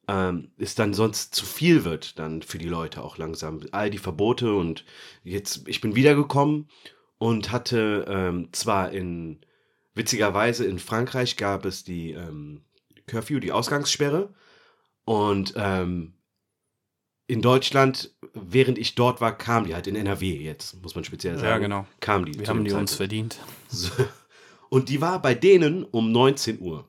ähm, 0.07 0.51
es 0.57 0.75
dann 0.75 0.93
sonst 0.93 1.35
zu 1.35 1.45
viel 1.45 1.85
wird, 1.85 2.17
dann 2.19 2.41
für 2.41 2.57
die 2.57 2.67
Leute 2.67 3.03
auch 3.03 3.17
langsam. 3.17 3.61
All 3.71 3.89
die 3.89 3.97
Verbote 3.97 4.53
und 4.53 4.85
jetzt, 5.23 5.67
ich 5.67 5.81
bin 5.81 5.95
wiedergekommen 5.95 6.67
und 7.17 7.51
hatte 7.51 8.05
ähm, 8.07 8.49
zwar 8.51 8.91
in, 8.91 9.39
witzigerweise 9.97 10.65
in 10.65 10.79
Frankreich 10.79 11.35
gab 11.37 11.65
es 11.65 11.83
die 11.83 12.11
ähm, 12.11 12.61
Curfew, 13.07 13.39
die 13.39 13.51
Ausgangssperre 13.51 14.33
und 15.05 15.53
ähm, 15.57 16.13
in 17.29 17.41
Deutschland, 17.41 18.11
während 18.33 18.77
ich 18.77 18.95
dort 18.95 19.19
war, 19.19 19.37
kam 19.37 19.65
die 19.65 19.75
halt 19.75 19.87
in 19.87 19.95
NRW 19.97 20.37
jetzt, 20.37 20.81
muss 20.81 20.95
man 20.95 21.03
speziell 21.03 21.35
sagen. 21.35 21.47
Ja, 21.47 21.57
genau. 21.57 21.85
Kam 21.99 22.23
die. 22.25 22.39
Wir 22.39 22.47
haben 22.47 22.63
die 22.63 22.71
uns 22.71 22.91
Zeitpunkt. 22.91 23.33
verdient. 23.33 23.39
So. 23.69 23.91
Und 24.69 24.87
die 24.89 25.01
war 25.01 25.21
bei 25.21 25.33
denen 25.33 25.83
um 25.83 26.11
19 26.13 26.61
Uhr. 26.61 26.87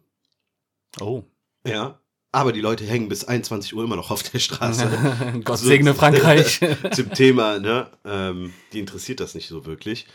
Oh. 1.00 1.24
Ja. 1.66 2.00
Aber 2.30 2.52
die 2.52 2.60
Leute 2.60 2.84
hängen 2.84 3.08
bis 3.08 3.24
21 3.24 3.74
Uhr 3.74 3.82
immer 3.82 3.96
noch 3.96 4.10
auf 4.12 4.22
der 4.22 4.38
Straße. 4.38 5.40
Gott 5.44 5.58
So- 5.58 5.66
segne 5.66 5.94
Frankreich. 5.94 6.60
Zum 6.92 7.12
Thema, 7.14 7.58
ne? 7.58 7.90
Ähm, 8.04 8.52
die 8.72 8.78
interessiert 8.80 9.18
das 9.20 9.34
nicht 9.34 9.48
so 9.48 9.64
wirklich. 9.66 10.06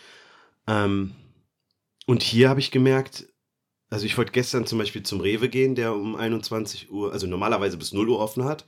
Ähm, 0.67 1.15
und 2.05 2.23
hier 2.23 2.49
habe 2.49 2.59
ich 2.59 2.71
gemerkt, 2.71 3.27
also 3.89 4.05
ich 4.05 4.17
wollte 4.17 4.31
gestern 4.31 4.65
zum 4.65 4.79
Beispiel 4.79 5.03
zum 5.03 5.21
Rewe 5.21 5.49
gehen, 5.49 5.75
der 5.75 5.93
um 5.93 6.15
21 6.15 6.91
Uhr, 6.91 7.11
also 7.13 7.27
normalerweise 7.27 7.77
bis 7.77 7.93
0 7.93 8.09
Uhr 8.09 8.19
offen 8.19 8.43
hat. 8.43 8.65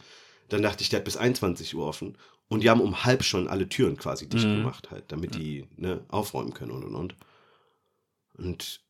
Dann 0.50 0.62
dachte 0.62 0.84
ich, 0.84 0.90
der 0.90 1.00
hat 1.00 1.06
bis 1.06 1.18
21 1.18 1.76
Uhr 1.76 1.86
offen. 1.86 2.18
Und 2.48 2.62
die 2.64 2.70
haben 2.70 2.82
um 2.82 3.04
halb 3.04 3.24
schon 3.24 3.48
alle 3.48 3.68
Türen 3.68 3.98
quasi 3.98 4.30
dicht 4.30 4.46
Mhm. 4.48 4.58
gemacht, 4.58 4.92
halt, 4.92 5.06
damit 5.08 5.34
die 5.34 5.66
ne, 5.78 6.06
aufräumen 6.10 6.54
können 6.54 6.72
und 6.72 6.84
und 6.84 6.94
und. 6.96 7.16
Und 8.38 8.82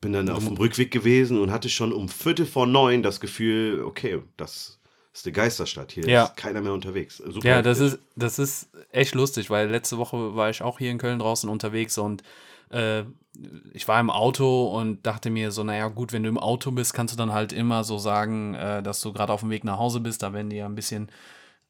bin 0.00 0.14
dann 0.14 0.30
auf 0.30 0.46
dem 0.46 0.56
Rückweg 0.56 0.90
gewesen 0.90 1.38
und 1.38 1.50
hatte 1.50 1.68
schon 1.68 1.92
um 1.92 2.08
Viertel 2.08 2.46
vor 2.46 2.66
neun 2.66 3.02
das 3.02 3.20
Gefühl, 3.20 3.82
okay, 3.82 4.22
das 4.38 4.80
ist 5.12 5.26
eine 5.26 5.32
Geisterstadt. 5.32 5.92
Hier 5.92 6.08
Ja. 6.08 6.24
ist 6.24 6.36
keiner 6.36 6.62
mehr 6.62 6.72
unterwegs. 6.72 7.18
Super 7.18 7.46
Ja, 7.46 7.62
das 7.62 7.80
ist, 7.80 7.98
das 8.16 8.38
ist 8.38 8.68
echt 8.90 9.14
lustig, 9.14 9.50
weil 9.50 9.68
letzte 9.68 9.98
Woche 9.98 10.34
war 10.34 10.48
ich 10.48 10.62
auch 10.62 10.78
hier 10.78 10.90
in 10.90 10.98
Köln 10.98 11.18
draußen 11.18 11.50
unterwegs 11.50 11.98
und 11.98 12.22
äh, 12.74 13.04
ich 13.72 13.88
war 13.88 14.00
im 14.00 14.10
Auto 14.10 14.66
und 14.66 15.04
dachte 15.06 15.30
mir 15.30 15.50
so, 15.50 15.64
naja 15.64 15.88
gut, 15.88 16.12
wenn 16.12 16.22
du 16.22 16.28
im 16.28 16.38
Auto 16.38 16.70
bist, 16.70 16.94
kannst 16.94 17.14
du 17.14 17.18
dann 17.18 17.32
halt 17.32 17.52
immer 17.52 17.84
so 17.84 17.98
sagen, 17.98 18.54
äh, 18.54 18.82
dass 18.82 19.00
du 19.00 19.12
gerade 19.12 19.32
auf 19.32 19.40
dem 19.40 19.50
Weg 19.50 19.64
nach 19.64 19.78
Hause 19.78 20.00
bist, 20.00 20.22
da 20.22 20.32
werden 20.32 20.50
die 20.50 20.56
ja 20.56 20.66
ein 20.66 20.74
bisschen 20.74 21.08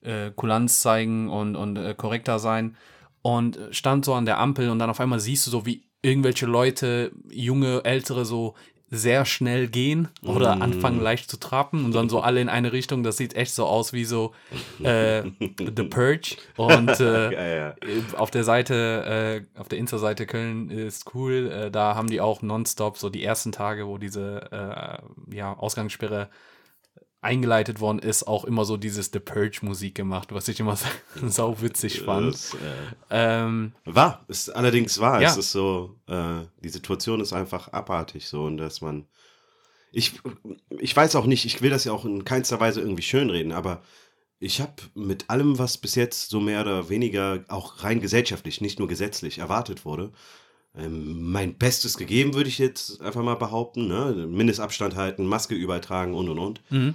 äh, 0.03 0.31
Kulanz 0.31 0.81
zeigen 0.81 1.31
und, 1.31 1.57
und 1.57 1.77
äh, 1.77 1.95
korrekter 1.95 2.39
sein. 2.39 2.77
Und 3.23 3.59
stand 3.71 4.05
so 4.05 4.13
an 4.15 4.27
der 4.27 4.39
Ampel 4.39 4.69
und 4.69 4.79
dann 4.79 4.91
auf 4.91 5.01
einmal 5.01 5.21
siehst 5.21 5.47
du 5.47 5.51
so, 5.51 5.65
wie 5.65 5.87
irgendwelche 6.03 6.45
Leute, 6.45 7.13
junge, 7.31 7.83
ältere, 7.85 8.27
so 8.27 8.55
sehr 8.91 9.25
schnell 9.25 9.67
gehen 9.67 10.09
oder 10.23 10.55
Mm. 10.57 10.63
anfangen 10.63 11.01
leicht 11.01 11.29
zu 11.31 11.39
trappen 11.39 11.85
und 11.85 11.95
dann 11.95 12.09
so 12.09 12.21
alle 12.21 12.41
in 12.41 12.49
eine 12.49 12.73
Richtung. 12.73 13.03
Das 13.03 13.17
sieht 13.17 13.35
echt 13.35 13.53
so 13.55 13.67
aus 13.67 13.93
wie 13.93 14.05
so 14.05 14.33
äh, 14.83 15.23
The 15.41 15.83
Purge. 15.85 16.37
Und 16.57 17.01
äh, 17.01 17.33
Ja, 17.33 17.47
ja. 17.47 17.75
auf 18.17 18.31
der 18.31 18.45
Seite, 18.45 19.45
äh, 19.57 19.59
auf 19.61 19.69
der 19.69 19.79
Insta-Seite 19.79 20.27
Köln 20.27 20.71
ist 20.71 21.15
cool. 21.15 21.51
Äh, 21.51 21.71
da 21.71 21.95
haben 21.97 22.09
die 22.09 22.21
auch 22.21 22.43
nonstop 22.43 22.97
so 22.99 23.11
die 23.11 23.25
ersten 23.25 23.51
Tage, 23.53 23.87
wo 23.89 23.99
diese 23.99 25.01
äh, 25.31 25.35
ja, 25.35 25.55
Ausgangssperre 25.55 26.29
eingeleitet 27.25 27.81
worden 27.81 27.99
ist, 27.99 28.27
auch 28.27 28.45
immer 28.45 28.65
so 28.65 28.77
dieses 28.77 29.11
The 29.13 29.19
Purge-Musik 29.19 29.95
gemacht, 29.95 30.33
was 30.33 30.49
ich 30.49 30.61
immer 30.61 30.79
sau 31.27 31.61
witzig 31.61 32.03
fand. 32.03 32.35
Das, 32.35 32.55
äh, 32.55 32.59
Ähm, 33.11 33.73
War, 33.85 34.25
ist 34.29 34.51
allerdings 34.51 35.01
wahr. 35.01 35.21
Ja. 35.21 35.31
Es 35.31 35.37
ist 35.37 35.53
so, 35.53 35.97
äh, 36.07 36.43
die 36.63 36.69
Situation 36.69 37.21
ist 37.21 37.33
einfach 37.33 37.73
abartig 37.73 38.29
so 38.29 38.45
und 38.45 38.59
dass 38.59 38.81
man. 38.81 39.07
Ich, 39.97 40.21
ich 40.81 40.97
weiß 40.97 41.15
auch 41.15 41.25
nicht, 41.25 41.45
ich 41.45 41.63
will 41.63 41.71
das 41.71 41.85
ja 41.85 41.93
auch 41.93 42.05
in 42.05 42.25
keinster 42.25 42.59
Weise 42.59 42.81
irgendwie 42.81 43.03
schönreden, 43.03 43.53
aber 43.53 43.81
ich 44.41 44.61
habe 44.61 44.75
mit 44.95 45.31
allem, 45.31 45.59
was 45.59 45.79
bis 45.79 45.95
jetzt 45.95 46.31
so 46.31 46.41
mehr 46.41 46.63
oder 46.63 46.89
weniger 46.89 47.45
auch 47.47 47.85
rein 47.85 48.01
gesellschaftlich, 48.01 48.61
nicht 48.61 48.81
nur 48.81 48.89
gesetzlich 48.89 49.39
erwartet 49.39 49.85
wurde, 49.85 50.11
ähm, 50.77 51.31
mein 51.31 51.55
Bestes 51.55 51.97
gegeben, 51.97 52.35
würde 52.35 52.49
ich 52.49 52.59
jetzt 52.59 53.01
einfach 53.01 53.23
mal 53.23 53.37
behaupten. 53.37 53.87
Ne? 53.87 54.27
Mindestabstand 54.29 54.97
halten, 54.97 55.25
Maske 55.25 55.55
überall 55.55 55.81
tragen 55.81 56.15
und 56.15 56.29
und 56.29 56.39
und. 56.39 56.61
mhm. 56.71 56.95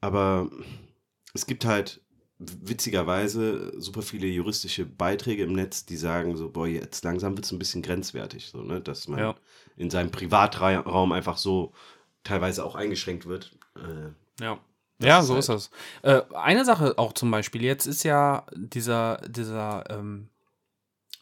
Aber 0.00 0.48
es 1.34 1.46
gibt 1.46 1.64
halt 1.64 2.00
witzigerweise 2.38 3.78
super 3.80 4.00
viele 4.02 4.26
juristische 4.26 4.86
Beiträge 4.86 5.44
im 5.44 5.52
Netz, 5.52 5.84
die 5.84 5.96
sagen 5.96 6.36
so, 6.36 6.48
boah, 6.50 6.66
jetzt 6.66 7.04
langsam 7.04 7.36
wird 7.36 7.44
es 7.44 7.52
ein 7.52 7.58
bisschen 7.58 7.82
grenzwertig, 7.82 8.46
so, 8.48 8.62
ne? 8.62 8.80
dass 8.80 9.08
man 9.08 9.18
Ja. 9.18 9.34
in 9.76 9.90
seinem 9.90 10.10
Privatraum 10.10 11.12
einfach 11.12 11.36
so 11.36 11.72
teilweise 12.24 12.64
auch 12.64 12.76
eingeschränkt 12.76 13.26
wird. 13.26 13.56
Äh, 13.76 14.42
Ja. 14.42 14.58
Ja, 15.02 15.22
so 15.22 15.32
halt- 15.34 15.40
ist 15.40 15.48
das. 15.48 15.70
Äh, 16.02 16.22
eine 16.34 16.64
Sache 16.64 16.98
auch 16.98 17.12
zum 17.14 17.30
Beispiel, 17.30 17.62
jetzt 17.62 17.86
ist 17.86 18.02
ja 18.04 18.44
dieser, 18.54 19.16
dieser, 19.28 19.84
ähm, 19.90 20.28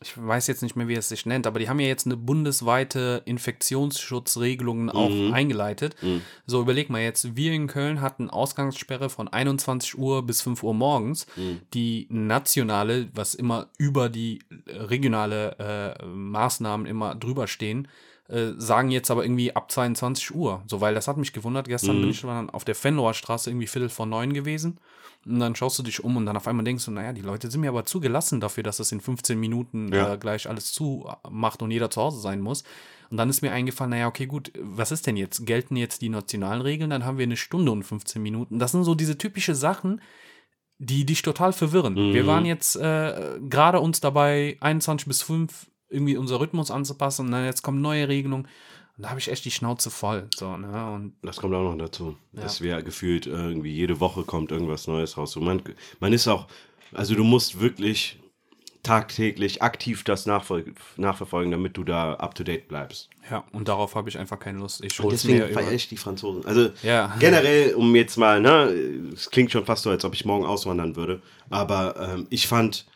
ich 0.00 0.14
weiß 0.16 0.46
jetzt 0.46 0.62
nicht 0.62 0.76
mehr, 0.76 0.86
wie 0.88 0.94
es 0.94 1.08
sich 1.08 1.26
nennt, 1.26 1.46
aber 1.46 1.58
die 1.58 1.68
haben 1.68 1.80
ja 1.80 1.88
jetzt 1.88 2.06
eine 2.06 2.16
bundesweite 2.16 3.22
Infektionsschutzregelung 3.24 4.90
auch 4.90 5.10
Mhm. 5.10 5.32
eingeleitet. 5.32 5.96
Mhm. 6.02 6.22
So, 6.46 6.60
überleg 6.60 6.90
mal 6.90 7.00
jetzt, 7.02 7.36
wir 7.36 7.52
in 7.52 7.66
Köln 7.66 8.00
hatten 8.00 8.30
Ausgangssperre 8.30 9.10
von 9.10 9.28
21 9.28 9.98
Uhr 9.98 10.22
bis 10.24 10.40
5 10.40 10.62
Uhr 10.62 10.74
morgens. 10.74 11.26
Mhm. 11.36 11.60
Die 11.74 12.06
nationale, 12.10 13.08
was 13.14 13.34
immer 13.34 13.68
über 13.78 14.08
die 14.08 14.40
regionale 14.66 15.96
äh, 16.00 16.04
Maßnahmen 16.06 16.86
immer 16.86 17.14
drüber 17.14 17.46
stehen, 17.46 17.88
äh, 18.28 18.52
sagen 18.56 18.90
jetzt 18.90 19.10
aber 19.10 19.24
irgendwie 19.24 19.54
ab 19.56 19.70
22 19.70 20.34
Uhr. 20.34 20.62
So, 20.66 20.80
weil 20.80 20.94
das 20.94 21.08
hat 21.08 21.16
mich 21.16 21.32
gewundert. 21.32 21.66
Gestern 21.68 21.96
Mhm. 21.96 22.00
bin 22.02 22.10
ich 22.10 22.20
dann 22.20 22.50
auf 22.50 22.64
der 22.64 22.74
Fenloher 22.74 23.14
Straße 23.14 23.50
irgendwie 23.50 23.66
Viertel 23.66 23.88
vor 23.88 24.06
neun 24.06 24.32
gewesen. 24.34 24.78
Und 25.26 25.40
dann 25.40 25.56
schaust 25.56 25.78
du 25.78 25.82
dich 25.82 26.04
um 26.04 26.16
und 26.16 26.26
dann 26.26 26.36
auf 26.36 26.46
einmal 26.46 26.64
denkst 26.64 26.84
du, 26.84 26.90
naja, 26.92 27.12
die 27.12 27.22
Leute 27.22 27.50
sind 27.50 27.60
mir 27.60 27.70
aber 27.70 27.84
zugelassen 27.84 28.40
dafür, 28.40 28.62
dass 28.62 28.76
das 28.76 28.92
in 28.92 29.00
15 29.00 29.38
Minuten 29.38 29.92
Ja. 29.92 30.14
äh, 30.14 30.18
gleich 30.18 30.48
alles 30.48 30.72
zumacht 30.72 31.60
und 31.62 31.70
jeder 31.70 31.90
zu 31.90 32.00
Hause 32.00 32.20
sein 32.20 32.40
muss. 32.40 32.62
Und 33.10 33.16
dann 33.16 33.28
ist 33.30 33.40
mir 33.42 33.50
eingefallen, 33.52 33.90
naja, 33.90 34.06
okay, 34.06 34.26
gut, 34.26 34.52
was 34.60 34.92
ist 34.92 35.06
denn 35.06 35.16
jetzt? 35.16 35.44
Gelten 35.46 35.76
jetzt 35.76 36.02
die 36.02 36.08
nationalen 36.10 36.60
Regeln? 36.60 36.90
Dann 36.90 37.04
haben 37.04 37.18
wir 37.18 37.24
eine 37.24 37.36
Stunde 37.38 37.72
und 37.72 37.82
15 37.82 38.22
Minuten. 38.22 38.58
Das 38.58 38.72
sind 38.72 38.84
so 38.84 38.94
diese 38.94 39.16
typische 39.18 39.54
Sachen, 39.54 40.00
die 40.78 41.04
dich 41.04 41.22
total 41.22 41.52
verwirren. 41.52 41.94
Mhm. 41.94 42.14
Wir 42.14 42.26
waren 42.26 42.44
jetzt 42.44 42.76
äh, 42.76 43.38
gerade 43.48 43.80
uns 43.80 44.00
dabei, 44.00 44.56
21 44.60 45.08
bis 45.08 45.22
5 45.22 45.66
irgendwie 45.90 46.16
unser 46.16 46.40
Rhythmus 46.40 46.70
anzupassen 46.70 47.26
und 47.26 47.32
dann 47.32 47.44
jetzt 47.44 47.62
kommen 47.62 47.80
neue 47.80 48.08
Regelungen. 48.08 48.46
Und 48.96 49.04
da 49.04 49.10
habe 49.10 49.20
ich 49.20 49.30
echt 49.30 49.44
die 49.44 49.50
Schnauze 49.50 49.90
voll. 49.90 50.28
So, 50.36 50.56
ne? 50.56 50.92
Und 50.92 51.14
Das 51.22 51.36
kommt 51.36 51.54
auch 51.54 51.62
noch 51.62 51.78
dazu. 51.78 52.16
Ja. 52.32 52.42
Dass 52.42 52.60
wir 52.60 52.82
gefühlt 52.82 53.26
irgendwie 53.26 53.72
jede 53.72 54.00
Woche 54.00 54.24
kommt 54.24 54.50
irgendwas 54.50 54.86
Neues 54.88 55.16
raus. 55.16 55.36
Und 55.36 55.44
man, 55.44 55.62
man 56.00 56.12
ist 56.12 56.26
auch, 56.26 56.48
also 56.92 57.14
du 57.14 57.22
musst 57.22 57.60
wirklich 57.60 58.18
tagtäglich 58.82 59.62
aktiv 59.62 60.04
das 60.04 60.26
nachverfolgen, 60.26 61.50
damit 61.50 61.76
du 61.76 61.84
da 61.84 62.14
up 62.14 62.34
to 62.34 62.44
date 62.44 62.68
bleibst. 62.68 63.10
ja, 63.30 63.44
und 63.52 63.68
darauf 63.68 63.94
habe 63.94 64.08
ich 64.08 64.18
einfach 64.18 64.38
keine 64.38 64.58
Lust. 64.58 64.82
Ich 64.84 64.98
Und 65.00 65.12
deswegen 65.12 65.52
feiere 65.52 65.72
ich 65.72 65.88
die 65.88 65.96
Franzosen. 65.96 66.44
Also 66.46 66.70
Ja. 66.82 67.14
generell, 67.18 67.74
um 67.74 67.94
jetzt 67.94 68.16
mal, 68.16 68.40
ne, 68.40 68.64
es 69.12 69.30
klingt 69.30 69.50
schon 69.52 69.64
fast 69.64 69.82
so, 69.82 69.90
als 69.90 70.04
ob 70.04 70.14
ich 70.14 70.24
morgen 70.24 70.46
auswandern 70.46 70.96
würde. 70.96 71.20
Aber 71.50 71.96
ähm, 72.14 72.26
ich 72.30 72.46
fand, 72.46 72.86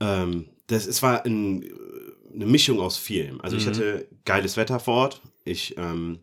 ähm, 0.00 0.46
das, 0.68 0.86
es 0.86 1.02
war 1.02 1.24
ein, 1.26 1.64
eine 2.34 2.46
Mischung 2.46 2.80
aus 2.80 2.96
vielem. 2.96 3.40
Also 3.40 3.56
ich 3.56 3.64
Mhm. 3.64 3.70
hatte 3.70 4.08
geiles 4.24 4.56
Wetter 4.56 4.80
vor 4.80 4.94
Ort. 4.94 5.22
Ich 5.44 5.76
ähm, 5.78 6.20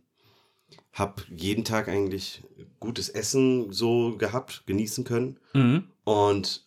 habe 0.94 1.22
jeden 1.30 1.64
Tag 1.64 1.88
eigentlich 1.88 2.42
gutes 2.80 3.10
Essen 3.10 3.72
so 3.72 4.18
gehabt, 4.18 4.64
genießen 4.66 5.04
können. 5.04 5.40
Mhm. 5.54 5.88
Und 6.04 6.66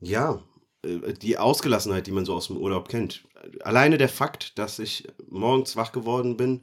ja, 0.00 0.42
äh, 0.82 1.12
die 1.14 1.38
Ausgelassenheit, 1.38 2.06
die 2.06 2.12
man 2.12 2.24
so 2.24 2.34
aus 2.34 2.48
dem 2.48 2.56
Urlaub 2.58 2.88
kennt. 2.88 3.24
Alleine 3.62 3.96
der 3.96 4.08
Fakt, 4.08 4.58
dass 4.58 4.78
ich 4.78 5.06
morgens 5.28 5.76
wach 5.76 5.92
geworden 5.92 6.36
bin 6.36 6.62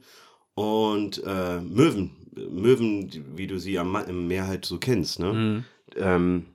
und 0.54 1.22
äh, 1.24 1.60
Möwen, 1.60 2.10
Möwen, 2.50 3.10
wie 3.36 3.46
du 3.46 3.58
sie 3.58 3.78
am 3.78 3.96
im 3.96 4.28
Meer 4.28 4.46
halt 4.46 4.64
so 4.66 4.78
kennst, 4.78 5.18
ne? 5.18 5.32
Mhm. 5.32 5.64
ähm, 5.96 6.46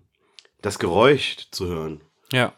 das 0.62 0.78
Geräusch 0.78 1.48
zu 1.52 1.68
hören. 1.68 2.02
Ja. 2.32 2.54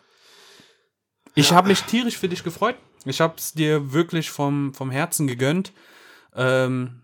Ich 1.36 1.52
habe 1.54 1.70
mich 1.70 1.82
tierisch 1.84 2.18
für 2.18 2.28
dich 2.28 2.44
gefreut. 2.44 2.76
Ich 3.06 3.20
habe 3.22 3.34
es 3.38 3.54
dir 3.54 3.94
wirklich 3.94 4.30
vom, 4.30 4.74
vom 4.74 4.92
Herzen 4.92 5.28
gegönnt. 5.28 5.72
Ähm, 6.36 7.02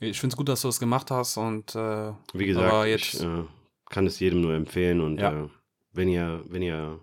ich 0.00 0.20
finde 0.20 0.34
es 0.34 0.36
gut, 0.36 0.48
dass 0.48 0.62
du 0.62 0.68
es 0.68 0.80
gemacht 0.80 1.10
hast 1.10 1.36
und 1.36 1.74
äh, 1.74 2.12
Wie 2.34 2.46
gesagt, 2.46 2.66
Aber 2.72 2.86
jetzt- 2.86 3.14
ich 3.14 3.22
äh, 3.22 3.44
kann 3.88 4.06
es 4.06 4.20
jedem 4.20 4.40
nur 4.42 4.54
empfehlen 4.54 5.00
und 5.00 5.18
Ja. 5.18 5.32
äh, 5.44 5.48
wenn 5.92 6.08
ihr, 6.08 6.42
wenn 6.48 6.62
ihr, 6.62 7.00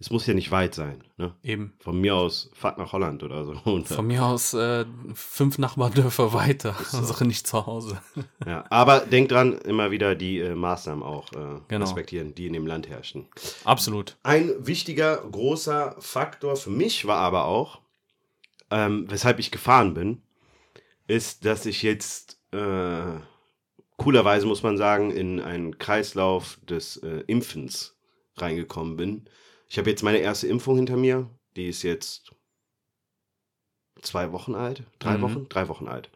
es 0.00 0.10
muss 0.10 0.26
ja 0.26 0.34
nicht 0.34 0.50
weit 0.52 0.74
sein, 0.76 1.02
ne? 1.16 1.34
eben 1.42 1.72
Von 1.80 2.00
mir 2.00 2.14
aus 2.14 2.50
fahrt 2.54 2.78
nach 2.78 2.92
Holland 2.92 3.22
oder 3.24 3.44
so. 3.44 3.52
Und, 3.64 3.88
von 3.88 4.06
mir 4.06 4.24
aus 4.24 4.54
äh, 4.54 4.84
fünf 5.14 5.58
Nachbardörfer 5.58 6.32
weiter, 6.32 6.76
also 6.92 7.24
nicht 7.24 7.46
zu 7.46 7.66
Hause. 7.66 8.00
ja. 8.46 8.64
Aber 8.70 9.00
denkt 9.00 9.32
dran, 9.32 9.54
immer 9.58 9.90
wieder 9.90 10.14
die 10.14 10.38
äh, 10.38 10.54
Maßnahmen 10.54 11.02
auch 11.02 11.32
äh, 11.32 11.60
Genau. 11.68 11.84
respektieren, 11.84 12.34
die 12.34 12.46
in 12.46 12.52
dem 12.52 12.66
Land 12.66 12.88
herrschen. 12.88 13.26
Absolut. 13.64 14.16
Ein 14.22 14.54
wichtiger, 14.60 15.16
großer 15.18 15.96
Faktor 15.98 16.56
für 16.56 16.70
mich 16.70 17.06
war 17.06 17.18
aber 17.18 17.46
auch, 17.46 17.80
ähm, 18.70 19.06
weshalb 19.08 19.38
ich 19.40 19.50
gefahren 19.50 19.94
bin, 19.94 20.22
ist, 21.08 21.44
dass 21.44 21.66
ich 21.66 21.82
jetzt 21.82 22.38
äh, 22.52 23.18
coolerweise, 23.96 24.46
muss 24.46 24.62
man 24.62 24.76
sagen, 24.76 25.10
in 25.10 25.40
einen 25.40 25.78
Kreislauf 25.78 26.58
des 26.68 26.98
äh, 26.98 27.24
Impfens 27.26 27.96
reingekommen 28.36 28.96
bin. 28.96 29.24
Ich 29.68 29.78
habe 29.78 29.90
jetzt 29.90 30.02
meine 30.02 30.18
erste 30.18 30.46
Impfung 30.46 30.76
hinter 30.76 30.96
mir. 30.96 31.28
Die 31.56 31.68
ist 31.68 31.82
jetzt 31.82 32.32
zwei 34.02 34.32
Wochen 34.32 34.54
alt, 34.54 34.82
drei 34.98 35.16
Mhm. 35.18 35.22
Wochen, 35.22 35.48
drei 35.48 35.68
Wochen 35.68 35.88
alt. 35.88 36.10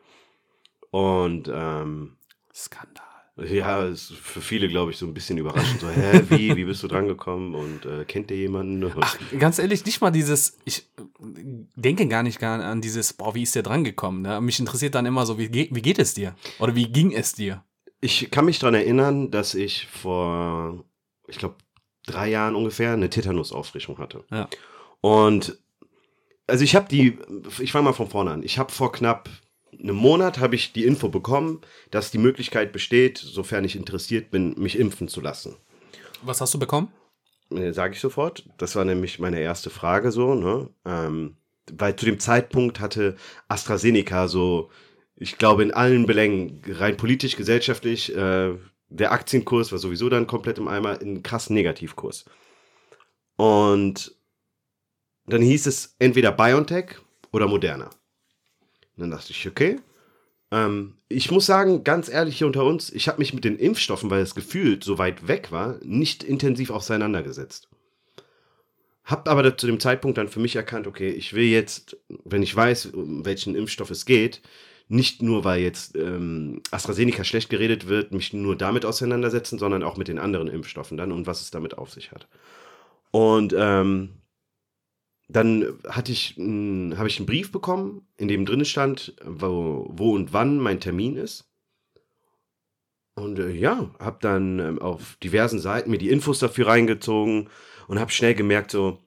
Und 0.90 1.50
ähm, 1.52 2.16
Skandal. 2.54 3.04
ja, 3.37 3.85
ist 3.85 4.12
für 4.12 4.40
viele, 4.40 4.68
glaube 4.68 4.90
ich, 4.90 4.99
so 4.99 5.06
ein 5.06 5.14
bisschen 5.14 5.38
überraschend. 5.38 5.80
So, 5.80 5.88
hä, 5.90 6.23
wie, 6.28 6.54
wie 6.56 6.64
bist 6.64 6.82
du 6.82 6.88
drangekommen 6.88 7.54
und 7.54 7.87
äh, 7.87 8.04
kennt 8.04 8.30
ihr 8.30 8.37
jemanden? 8.37 8.92
Ach, 9.00 9.16
ganz 9.38 9.59
ehrlich, 9.59 9.85
nicht 9.85 10.00
mal 10.00 10.11
dieses, 10.11 10.59
ich 10.64 10.87
denke 11.76 12.06
gar 12.09 12.23
nicht 12.23 12.38
gar 12.38 12.62
an 12.62 12.80
dieses, 12.82 13.12
boah, 13.14 13.35
wie 13.35 13.42
ist 13.42 13.54
der 13.54 13.62
dran 13.62 13.85
gekommen? 13.85 14.23
Ne? 14.23 14.40
Mich 14.40 14.61
interessiert 14.61 14.94
dann 14.94 15.06
immer 15.06 15.25
so, 15.26 15.38
wie, 15.38 15.49
ge- 15.49 15.68
wie 15.73 15.82
geht 15.82 15.99
es 15.99 16.14
dir? 16.14 16.35
Oder 16.59 16.75
wie 16.75 16.90
ging 16.92 17.12
es 17.12 17.32
dir? 17.32 17.64
Ich 18.00 18.30
kann 18.30 18.44
mich 18.44 18.59
daran 18.59 18.75
erinnern, 18.75 19.30
dass 19.30 19.54
ich 19.54 19.87
vor, 19.87 20.85
ich 21.26 21.38
glaube, 21.38 21.56
drei 22.06 22.28
Jahren 22.28 22.54
ungefähr 22.54 22.92
eine 22.92 23.11
Tetanusauffrischung 23.11 23.99
hatte. 23.99 24.25
Ja. 24.30 24.49
Und 25.00 25.59
also 26.47 26.64
ich 26.64 26.75
habe 26.75 26.88
die, 26.88 27.18
ich 27.61 27.73
fange 27.73 27.85
mal 27.85 27.92
von 27.92 28.11
vorne 28.11 28.32
an. 28.32 28.42
Ich 28.42 28.59
habe 28.59 28.73
vor 28.73 28.92
knapp 28.92 29.28
einem 29.80 29.97
Monat 29.97 30.38
habe 30.38 30.54
ich 30.54 30.73
die 30.73 30.85
Info 30.85 31.09
bekommen, 31.09 31.61
dass 31.90 32.11
die 32.11 32.18
Möglichkeit 32.18 32.73
besteht, 32.73 33.18
sofern 33.18 33.64
ich 33.64 33.76
interessiert 33.76 34.30
bin, 34.30 34.54
mich 34.59 34.78
impfen 34.78 35.09
zu 35.09 35.21
lassen. 35.21 35.56
Was 36.23 36.40
hast 36.40 36.54
du 36.54 36.59
bekommen? 36.59 36.92
Äh, 37.50 37.73
Sage 37.73 37.94
ich 37.94 38.00
sofort. 38.00 38.44
Das 38.59 38.76
war 38.76 38.85
nämlich 38.85 39.18
meine 39.18 39.40
erste 39.40 39.71
Frage 39.71 40.12
so. 40.12 40.35
Ne? 40.35 40.68
Ähm, 40.85 41.37
weil 41.73 41.97
zu 41.97 42.06
dem 42.06 42.18
Zeitpunkt 42.18 42.80
hatte 42.80 43.16
AstraZeneca 43.49 44.28
so, 44.28 44.71
ich 45.16 45.38
glaube, 45.38 45.62
in 45.62 45.73
allen 45.73 46.06
Belängen, 46.06 46.62
rein 46.68 46.97
politisch, 46.97 47.37
gesellschaftlich, 47.37 48.14
äh, 48.14 48.54
der 48.96 49.12
Aktienkurs 49.12 49.72
war 49.72 49.78
sowieso 49.78 50.08
dann 50.08 50.26
komplett 50.26 50.58
im 50.58 50.68
Eimer, 50.68 51.00
in 51.00 51.22
krassen 51.22 51.54
Negativkurs. 51.54 52.25
Und 53.37 54.14
dann 55.26 55.42
hieß 55.42 55.66
es 55.66 55.96
entweder 55.99 56.32
BioNTech 56.32 56.96
oder 57.32 57.49
Moderna. 57.49 57.87
Und 58.96 59.00
dann 59.00 59.11
dachte 59.11 59.32
ich, 59.32 59.49
okay. 59.49 59.80
Ähm, 60.50 60.94
ich 61.08 61.30
muss 61.30 61.46
sagen, 61.46 61.84
ganz 61.84 62.08
ehrlich 62.08 62.38
hier 62.38 62.46
unter 62.46 62.64
uns, 62.64 62.90
ich 62.90 63.08
habe 63.08 63.18
mich 63.18 63.32
mit 63.32 63.44
den 63.44 63.58
Impfstoffen, 63.58 64.11
weil 64.11 64.22
es 64.22 64.34
gefühlt 64.34 64.84
so 64.84 64.99
weit 64.99 65.26
weg 65.26 65.50
war, 65.50 65.78
nicht 65.82 66.22
intensiv 66.22 66.70
auseinandergesetzt. 66.70 67.70
Hab 69.04 69.28
aber 69.28 69.56
zu 69.56 69.66
dem 69.66 69.80
Zeitpunkt 69.80 70.18
dann 70.18 70.28
für 70.28 70.40
mich 70.40 70.54
erkannt, 70.54 70.87
okay, 70.87 71.11
ich 71.11 71.32
will 71.32 71.44
jetzt, 71.44 71.96
wenn 72.25 72.42
ich 72.42 72.54
weiß, 72.54 72.87
um 72.87 73.25
welchen 73.25 73.56
Impfstoff 73.56 73.90
es 73.90 74.04
geht, 74.04 74.42
nicht 74.92 75.22
nur, 75.22 75.42
weil 75.42 75.62
jetzt 75.62 75.96
ähm, 75.96 76.62
AstraZeneca 76.70 77.25
schlecht 77.25 77.49
geredet 77.49 77.88
wird, 77.88 78.12
mich 78.12 78.34
nur 78.34 78.56
damit 78.56 78.84
auseinandersetzen, 78.84 79.58
sondern 79.58 79.82
auch 79.82 79.96
mit 79.96 80.08
den 80.08 80.18
anderen 80.18 80.49
Impfstoffen 80.49 80.99
dann 80.99 81.12
und 81.12 81.26
was 81.26 81.40
es 81.40 81.50
damit 81.50 81.78
auf 81.78 81.90
sich 81.90 82.12
hat. 82.12 82.28
Und 83.11 83.54
ähm, 83.56 84.11
dann 85.28 85.78
hatte 85.88 86.12
ich, 86.12 86.37
habe 86.37 87.08
ich 87.08 87.18
einen 87.18 87.26
Brief 87.26 87.50
bekommen, 87.50 88.06
in 88.18 88.28
dem 88.28 88.44
drin 88.44 88.66
stand, 88.66 89.14
wo, 89.25 89.88
wo 89.90 90.12
und 90.12 90.34
wann 90.34 90.58
mein 90.58 90.78
Termin 90.78 91.16
ist. 91.16 91.50
Und 93.14 93.38
äh, 93.38 93.50
ja, 93.50 93.94
habe 93.99 94.18
dann 94.20 94.58
ähm, 94.58 94.78
auf 94.78 95.16
diversen 95.22 95.58
Seiten 95.58 95.90
mir 95.90 95.99
die 95.99 96.11
Infos 96.11 96.38
dafür 96.38 96.66
reingezogen 96.66 97.49
und 97.88 97.99
habe 97.99 98.11
schnell 98.11 98.34
gemerkt, 98.34 98.70
so, 98.70 98.99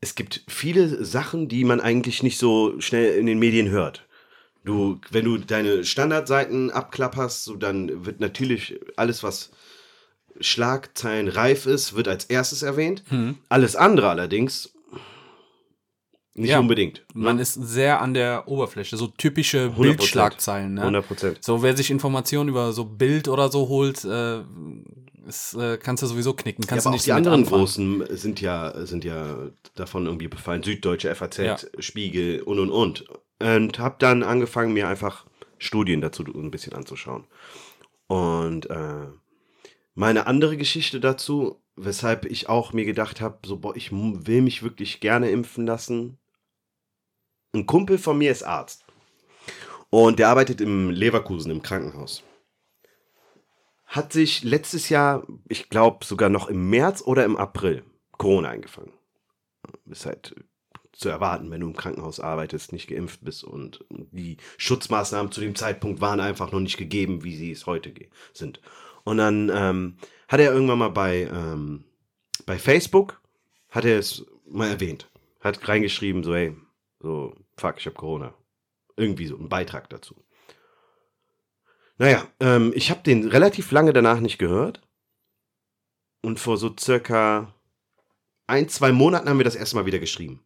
es 0.00 0.14
gibt 0.14 0.44
viele 0.48 1.04
Sachen, 1.04 1.48
die 1.48 1.64
man 1.64 1.80
eigentlich 1.80 2.22
nicht 2.22 2.38
so 2.38 2.80
schnell 2.80 3.18
in 3.18 3.26
den 3.26 3.40
Medien 3.40 3.70
hört. 3.70 4.07
Du, 4.68 5.00
wenn 5.10 5.24
du 5.24 5.38
deine 5.38 5.82
Standardseiten 5.82 6.70
abklapperst, 6.70 7.44
so 7.44 7.56
dann 7.56 8.04
wird 8.04 8.20
natürlich 8.20 8.78
alles, 8.96 9.22
was 9.22 9.50
Schlagzeilen 10.40 11.28
reif 11.28 11.64
ist, 11.64 11.94
wird 11.94 12.06
als 12.06 12.26
erstes 12.26 12.62
erwähnt. 12.62 13.02
Hm. 13.08 13.38
Alles 13.48 13.76
andere 13.76 14.10
allerdings 14.10 14.74
nicht 16.34 16.50
Ja. 16.50 16.60
unbedingt. 16.60 17.02
Man 17.14 17.38
ist 17.38 17.54
sehr 17.54 18.02
an 18.02 18.12
der 18.12 18.46
Oberfläche, 18.46 18.98
so 18.98 19.06
typische 19.06 19.70
100%. 19.74 19.82
Bildschlagzeilen. 19.82 20.74
Ne? 20.74 20.82
100 20.82 21.06
Prozent. 21.08 21.38
So, 21.40 21.62
wer 21.62 21.74
sich 21.74 21.90
Informationen 21.90 22.50
über 22.50 22.72
so 22.74 22.84
Bild 22.84 23.26
oder 23.26 23.50
so 23.50 23.68
holt, 23.68 24.04
äh, 24.04 24.42
ist, 25.28 25.54
äh, 25.54 25.78
kannst 25.78 26.02
du 26.02 26.06
sowieso 26.06 26.34
knicken. 26.34 26.62
Ja, 26.64 26.68
Kannst 26.68 26.86
aber 26.86 26.96
du 26.96 27.00
auch 27.00 27.04
die 27.04 27.12
anderen 27.12 27.40
anfangen. 27.40 27.60
großen 27.60 28.16
sind 28.16 28.40
ja, 28.40 28.86
sind 28.86 29.04
ja 29.04 29.48
davon 29.74 30.06
irgendwie 30.06 30.28
befallen. 30.28 30.62
Süddeutsche, 30.62 31.14
FAZ, 31.14 31.36
Ja. 31.38 31.56
Spiegel 31.78 32.42
und 32.42 32.58
und 32.58 32.70
und. 32.70 33.04
Und 33.40 33.78
habe 33.78 33.96
dann 33.98 34.22
angefangen, 34.22 34.72
mir 34.72 34.88
einfach 34.88 35.26
Studien 35.58 36.00
dazu 36.00 36.22
ein 36.24 36.50
bisschen 36.50 36.72
anzuschauen. 36.72 37.24
Und 38.08 38.68
äh, 38.70 39.06
meine 39.94 40.26
andere 40.26 40.56
Geschichte 40.56 40.98
dazu, 41.00 41.60
weshalb 41.76 42.24
ich 42.24 42.48
auch 42.48 42.72
mir 42.72 42.84
gedacht 42.84 43.20
habe, 43.20 43.38
so, 43.46 43.58
boah, 43.58 43.76
ich 43.76 43.92
will 43.92 44.42
mich 44.42 44.62
wirklich 44.62 45.00
gerne 45.00 45.30
impfen 45.30 45.66
lassen. 45.66 46.18
Ein 47.54 47.66
Kumpel 47.66 47.98
von 47.98 48.18
mir 48.18 48.32
ist 48.32 48.42
Arzt. 48.42 48.84
Und 49.90 50.18
der 50.18 50.28
arbeitet 50.28 50.60
im 50.60 50.90
Leverkusen 50.90 51.50
im 51.50 51.62
Krankenhaus. 51.62 52.22
Hat 53.88 54.12
sich 54.12 54.44
letztes 54.44 54.90
Jahr, 54.90 55.26
ich 55.48 55.70
glaube 55.70 56.04
sogar 56.04 56.28
noch 56.28 56.48
im 56.48 56.68
März 56.68 57.02
oder 57.04 57.24
im 57.24 57.38
April, 57.38 57.84
Corona 58.12 58.50
eingefangen. 58.50 58.92
Ist 59.86 60.04
halt 60.04 60.34
zu 60.92 61.08
erwarten, 61.08 61.50
wenn 61.50 61.62
du 61.62 61.68
im 61.68 61.76
Krankenhaus 61.76 62.20
arbeitest, 62.20 62.72
nicht 62.72 62.88
geimpft 62.88 63.24
bist 63.24 63.44
und 63.44 63.84
die 63.88 64.36
Schutzmaßnahmen 64.58 65.32
zu 65.32 65.40
dem 65.40 65.54
Zeitpunkt 65.54 66.02
waren 66.02 66.20
einfach 66.20 66.52
noch 66.52 66.60
nicht 66.60 66.76
gegeben, 66.76 67.24
wie 67.24 67.34
sie 67.34 67.50
es 67.50 67.66
heute 67.66 67.94
sind. 68.34 68.60
Und 69.04 69.16
dann 69.16 69.50
ähm, 69.54 69.96
hat 70.28 70.40
er 70.40 70.52
irgendwann 70.52 70.80
mal 70.80 70.90
bei, 70.90 71.22
ähm, 71.32 71.84
bei 72.44 72.58
Facebook, 72.58 73.22
hat 73.70 73.86
er 73.86 73.98
es 73.98 74.26
mal 74.44 74.68
erwähnt, 74.68 75.08
hat 75.40 75.66
reingeschrieben, 75.66 76.24
so, 76.24 76.34
hey, 76.34 76.54
so, 77.00 77.34
fuck, 77.56 77.76
ich 77.78 77.86
hab 77.86 77.94
Corona. 77.94 78.34
Irgendwie 78.96 79.26
so, 79.26 79.36
ein 79.38 79.48
Beitrag 79.48 79.88
dazu. 79.88 80.14
Naja, 81.98 82.26
ähm, 82.40 82.72
ich 82.74 82.90
habe 82.90 83.02
den 83.02 83.28
relativ 83.28 83.70
lange 83.72 83.92
danach 83.92 84.20
nicht 84.20 84.38
gehört. 84.38 84.80
Und 86.22 86.40
vor 86.40 86.56
so 86.56 86.74
circa 86.78 87.54
ein, 88.46 88.68
zwei 88.68 88.92
Monaten 88.92 89.28
haben 89.28 89.38
wir 89.38 89.44
das 89.44 89.56
erste 89.56 89.76
Mal 89.76 89.86
wieder 89.86 89.98
geschrieben. 89.98 90.44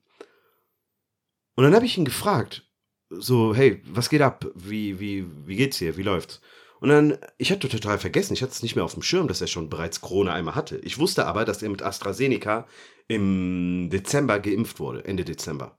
Und 1.54 1.64
dann 1.64 1.74
habe 1.74 1.86
ich 1.86 1.96
ihn 1.96 2.04
gefragt, 2.04 2.66
so, 3.10 3.54
hey, 3.54 3.82
was 3.86 4.08
geht 4.08 4.22
ab? 4.22 4.46
Wie, 4.54 4.98
wie, 4.98 5.26
wie 5.46 5.56
geht's 5.56 5.78
hier? 5.78 5.96
Wie 5.96 6.02
läuft's? 6.02 6.40
Und 6.80 6.88
dann, 6.88 7.18
ich 7.38 7.52
hatte 7.52 7.68
total 7.68 7.98
vergessen, 7.98 8.32
ich 8.32 8.42
hatte 8.42 8.52
es 8.52 8.62
nicht 8.62 8.74
mehr 8.74 8.84
auf 8.84 8.94
dem 8.94 9.02
Schirm, 9.02 9.28
dass 9.28 9.40
er 9.40 9.46
schon 9.46 9.70
bereits 9.70 10.00
Corona 10.00 10.32
einmal 10.32 10.56
hatte. 10.56 10.78
Ich 10.78 10.98
wusste 10.98 11.26
aber, 11.26 11.44
dass 11.44 11.62
er 11.62 11.68
mit 11.68 11.82
AstraZeneca 11.82 12.66
im 13.06 13.88
Dezember 13.90 14.40
geimpft 14.40 14.80
wurde, 14.80 15.04
Ende 15.04 15.24
Dezember. 15.24 15.78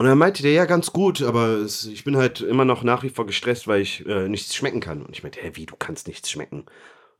Und 0.00 0.06
dann 0.06 0.16
meinte 0.16 0.42
der, 0.42 0.52
ja, 0.52 0.64
ganz 0.64 0.94
gut, 0.94 1.20
aber 1.20 1.58
es, 1.58 1.84
ich 1.84 2.04
bin 2.04 2.16
halt 2.16 2.40
immer 2.40 2.64
noch 2.64 2.82
nach 2.82 3.02
wie 3.02 3.10
vor 3.10 3.26
gestresst, 3.26 3.68
weil 3.68 3.82
ich 3.82 4.06
äh, 4.06 4.30
nichts 4.30 4.54
schmecken 4.56 4.80
kann. 4.80 5.02
Und 5.02 5.14
ich 5.14 5.22
meinte, 5.22 5.42
hä, 5.42 5.50
wie, 5.56 5.66
du 5.66 5.76
kannst 5.76 6.06
nichts 6.08 6.30
schmecken? 6.30 6.60
Und 6.60 6.68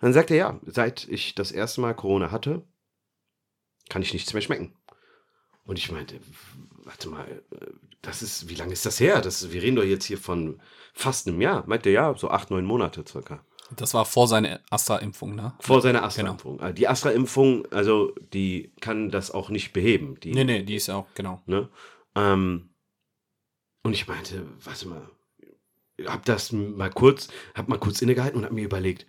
dann 0.00 0.14
sagt 0.14 0.30
er, 0.30 0.36
ja, 0.38 0.60
seit 0.64 1.06
ich 1.06 1.34
das 1.34 1.52
erste 1.52 1.82
Mal 1.82 1.92
Corona 1.92 2.30
hatte, 2.30 2.64
kann 3.90 4.00
ich 4.00 4.14
nichts 4.14 4.32
mehr 4.32 4.40
schmecken. 4.40 4.74
Und 5.64 5.76
ich 5.76 5.92
meinte, 5.92 6.20
warte 6.84 7.10
mal, 7.10 7.26
äh, 7.50 7.66
das 8.00 8.22
ist, 8.22 8.48
wie 8.48 8.54
lange 8.54 8.72
ist 8.72 8.86
das 8.86 8.98
her? 8.98 9.20
Das, 9.20 9.52
wir 9.52 9.60
reden 9.60 9.76
doch 9.76 9.84
jetzt 9.84 10.06
hier 10.06 10.16
von 10.16 10.58
fast 10.94 11.28
einem 11.28 11.42
Jahr. 11.42 11.64
Meinte 11.66 11.90
er, 11.90 11.92
ja, 11.92 12.14
so 12.14 12.30
acht, 12.30 12.50
neun 12.50 12.64
Monate 12.64 13.04
circa. 13.06 13.44
Das 13.76 13.92
war 13.92 14.06
vor 14.06 14.26
seiner 14.26 14.58
Astra-Impfung, 14.70 15.34
ne? 15.34 15.52
Vor 15.60 15.82
seiner 15.82 16.02
Astra-Impfung. 16.02 16.58
Äh, 16.60 16.72
Die 16.72 16.88
Astra-Impfung, 16.88 17.70
also 17.70 18.14
die 18.32 18.72
kann 18.80 19.10
das 19.10 19.32
auch 19.32 19.50
nicht 19.50 19.74
beheben. 19.74 20.18
Die, 20.20 20.32
Nee, 20.32 20.44
nee, 20.44 20.62
die 20.62 20.76
ist 20.76 20.86
ja 20.86 20.96
auch, 20.96 21.08
genau. 21.14 21.42
Ne? 21.44 21.68
Ähm, 22.14 22.69
und 23.82 23.92
ich 23.92 24.06
meinte, 24.06 24.46
warte 24.62 24.88
mal, 24.88 25.08
hab 26.06 26.24
das 26.24 26.52
mal 26.52 26.90
kurz, 26.90 27.28
hab 27.54 27.68
mal 27.68 27.78
kurz 27.78 28.02
innegehalten 28.02 28.38
und 28.38 28.44
hab 28.44 28.52
mir 28.52 28.64
überlegt, 28.64 29.06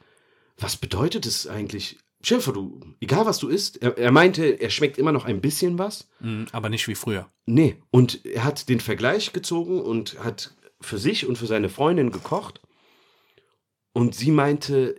was 0.58 0.78
bedeutet 0.78 1.26
es 1.26 1.48
eigentlich? 1.48 1.98
Vor, 2.24 2.54
du, 2.54 2.80
egal 3.00 3.26
was 3.26 3.40
du 3.40 3.48
isst, 3.48 3.82
er, 3.82 3.98
er 3.98 4.12
meinte, 4.12 4.46
er 4.46 4.70
schmeckt 4.70 5.00
immer 5.00 5.12
noch 5.12 5.26
ein 5.26 5.42
bisschen 5.42 5.80
was. 5.80 6.08
Mhm, 6.20 6.48
aber 6.52 6.70
nicht 6.70 6.88
wie 6.88 6.94
früher. 6.94 7.32
Nee, 7.48 7.78
und 7.90 8.24
er 8.26 8.44
hat 8.44 8.70
den 8.70 8.80
Vergleich 8.80 9.34
gezogen 9.34 9.82
und 9.82 10.20
hat 10.24 10.54
für 10.80 11.00
sich 11.00 11.26
und 11.26 11.38
für 11.38 11.48
seine 11.48 11.70
Freundin 11.70 12.12
gekocht. 12.12 12.62
Und 13.94 14.14
sie 14.14 14.30
meinte, 14.30 14.96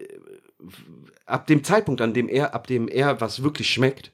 ab 1.27 1.47
dem 1.47 1.63
Zeitpunkt, 1.63 2.01
an 2.01 2.13
dem 2.13 2.29
er, 2.29 2.55
ab 2.55 2.67
dem 2.67 2.89
er 2.89 3.21
was 3.21 3.45
wirklich 3.45 3.71
schmeckt, 3.71 4.13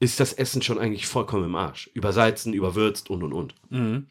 ist 0.00 0.20
das 0.20 0.34
Essen 0.34 0.62
schon 0.62 0.78
eigentlich 0.78 1.06
vollkommen 1.06 1.44
im 1.44 1.56
Arsch. 1.56 1.90
Übersalzen, 1.94 2.52
überwürzt 2.52 3.10
und 3.10 3.22
und 3.22 3.32
und. 3.32 3.54
Mhm. 3.70 4.06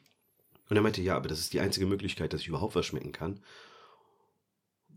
Und 0.69 0.75
er 0.75 0.81
meinte, 0.81 1.01
ja, 1.01 1.15
aber 1.15 1.29
das 1.29 1.39
ist 1.39 1.53
die 1.53 1.59
einzige 1.59 1.85
Möglichkeit, 1.85 2.33
dass 2.33 2.41
ich 2.41 2.47
überhaupt 2.47 2.75
was 2.75 2.85
schmecken 2.85 3.11
kann. 3.11 3.39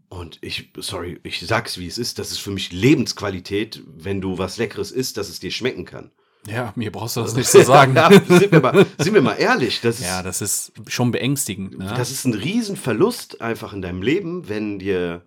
Und 0.08 0.38
ich, 0.40 0.72
sorry, 0.76 1.20
ich 1.22 1.40
sag's 1.46 1.78
wie 1.78 1.86
es 1.86 1.96
ist, 1.96 2.18
das 2.18 2.32
ist 2.32 2.38
für 2.38 2.50
mich 2.50 2.72
Lebensqualität, 2.72 3.80
wenn 3.86 4.20
du 4.20 4.38
was 4.38 4.56
Leckeres 4.58 4.90
isst, 4.90 5.16
dass 5.16 5.28
es 5.28 5.38
dir 5.38 5.52
schmecken 5.52 5.84
kann. 5.84 6.10
Ja, 6.46 6.72
mir 6.74 6.90
brauchst 6.90 7.16
du 7.16 7.20
das 7.20 7.34
nicht 7.36 7.48
zu 7.48 7.62
sagen. 7.62 7.94
ja, 7.94 8.10
sind, 8.10 8.50
wir 8.50 8.60
mal, 8.60 8.86
sind 8.98 9.14
wir 9.14 9.22
mal 9.22 9.34
ehrlich, 9.34 9.80
das 9.80 10.00
ist, 10.00 10.06
Ja, 10.06 10.22
das 10.22 10.40
ist 10.42 10.72
schon 10.88 11.12
beängstigend. 11.12 11.78
Ne? 11.78 11.94
das 11.96 12.10
ist 12.10 12.24
ein 12.24 12.34
Riesenverlust 12.34 13.40
einfach 13.40 13.72
in 13.72 13.82
deinem 13.82 14.02
Leben, 14.02 14.48
wenn 14.48 14.80
dir 14.80 15.22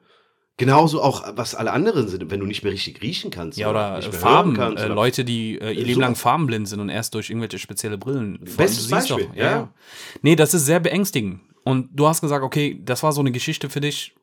genauso 0.58 1.02
auch, 1.02 1.24
was 1.36 1.56
alle 1.56 1.72
anderen 1.72 2.08
sind, 2.08 2.30
wenn 2.30 2.40
du 2.40 2.46
nicht 2.46 2.64
mehr 2.64 2.72
richtig 2.74 3.02
riechen 3.02 3.32
kannst. 3.32 3.58
ja, 3.58 3.70
oder 3.70 4.00
mehr 4.00 4.14
Farben. 4.14 4.54
kannst, 4.56 4.82
äh, 4.82 4.86
oder- 4.86 4.96
Leute, 4.96 5.26
die 5.26 5.58
äh, 5.60 5.72
ihr 5.72 5.86
Leben 5.86 6.02
lang 6.02 6.16
farbenblind 6.16 6.68
sind 6.68 6.80
und 6.80 6.90
erst 6.90 7.14
durch 7.16 7.30
irgendwelche 7.30 7.60
spezielle 7.60 7.98
Brillen. 7.98 8.40
Bestes 8.58 8.88
Beispiel, 8.90 9.26
Doch, 9.28 9.36
ja. 9.36 9.44
ja. 9.44 9.74
Nee, 10.22 10.36
das 10.36 10.54
ist 10.54 10.66
sehr 10.66 10.80
beängstigend. 10.80 11.40
Und 11.64 11.90
du 11.94 12.08
hast 12.08 12.22
gesagt, 12.22 12.44
okay, 12.44 12.80
das 12.84 13.04
war 13.04 13.12
so 13.14 13.22
eine 13.22 13.32
Geschichte 13.32 13.70
für 13.70 13.80
dich. 13.82 14.14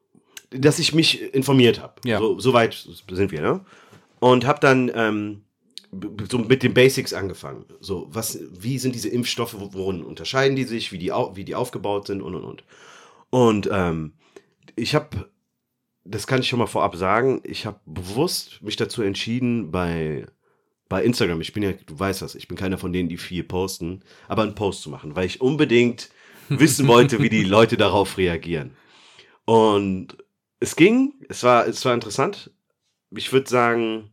dass 0.51 0.79
ich 0.79 0.93
mich 0.95 1.33
informiert 1.35 1.81
habe. 1.81 1.95
Ja. 2.05 2.19
So, 2.19 2.39
so 2.41 2.53
weit 2.53 2.75
sind 3.11 3.31
wir, 3.33 3.41
ne? 3.41 3.61
Und 4.19 4.45
habe 4.47 4.59
dann 4.61 4.91
ähm, 4.95 5.43
so 6.31 6.39
mit 6.39 6.63
den 6.63 6.75
Basics 6.75 7.13
angefangen. 7.15 7.65
So, 7.81 8.09
was, 8.11 8.39
wie 8.53 8.79
sind 8.79 8.95
diese 8.95 9.09
Impfstoffe, 9.09 9.55
wo- 9.59 9.73
worin 9.73 10.03
unterscheiden 10.03 10.57
die 10.57 10.65
sich, 10.65 10.93
wie 10.93 10.99
die, 10.99 11.11
wie 11.35 11.45
die 11.45 11.55
aufgebaut 11.55 12.07
sind 12.09 12.21
und 12.21 12.35
und 12.35 12.45
und. 12.45 12.65
Und 13.31 13.69
ähm, 13.73 14.13
ich 14.77 14.95
habe, 14.95 15.31
das 16.05 16.27
kann 16.27 16.41
ich 16.41 16.49
schon 16.49 16.59
mal 16.59 16.67
vorab 16.67 16.97
sagen, 16.97 17.41
ich 17.45 17.67
habe 17.67 17.81
bewusst 17.87 18.63
mich 18.63 18.77
dazu 18.77 19.03
entschieden, 19.03 19.71
bei, 19.71 20.27
bei 20.89 21.05
Instagram, 21.05 21.41
ich 21.41 21.53
bin 21.53 21.63
ja, 21.63 21.73
du 21.73 21.99
weißt 21.99 22.23
das, 22.23 22.35
ich 22.35 22.49
bin 22.49 22.57
keiner 22.57 22.79
von 22.79 22.93
denen, 22.93 23.09
die 23.09 23.19
viel 23.19 23.45
posten, 23.45 24.03
aber 24.29 24.43
einen 24.43 24.55
Post 24.55 24.83
zu 24.83 24.91
machen, 24.91 25.15
weil 25.17 25.27
ich 25.27 25.41
unbedingt 25.41 26.11
wissen 26.49 26.89
wollte, 26.89 27.21
wie 27.23 27.29
die 27.29 27.45
Leute 27.45 27.77
darauf 27.77 28.19
reagieren. 28.19 28.77
Und 29.45 30.17
es 30.59 30.77
ging, 30.77 31.15
es 31.29 31.43
war, 31.43 31.67
es 31.67 31.85
war 31.85 31.95
interessant. 31.95 32.51
Ich 33.11 33.33
würde 33.33 33.49
sagen, 33.49 34.11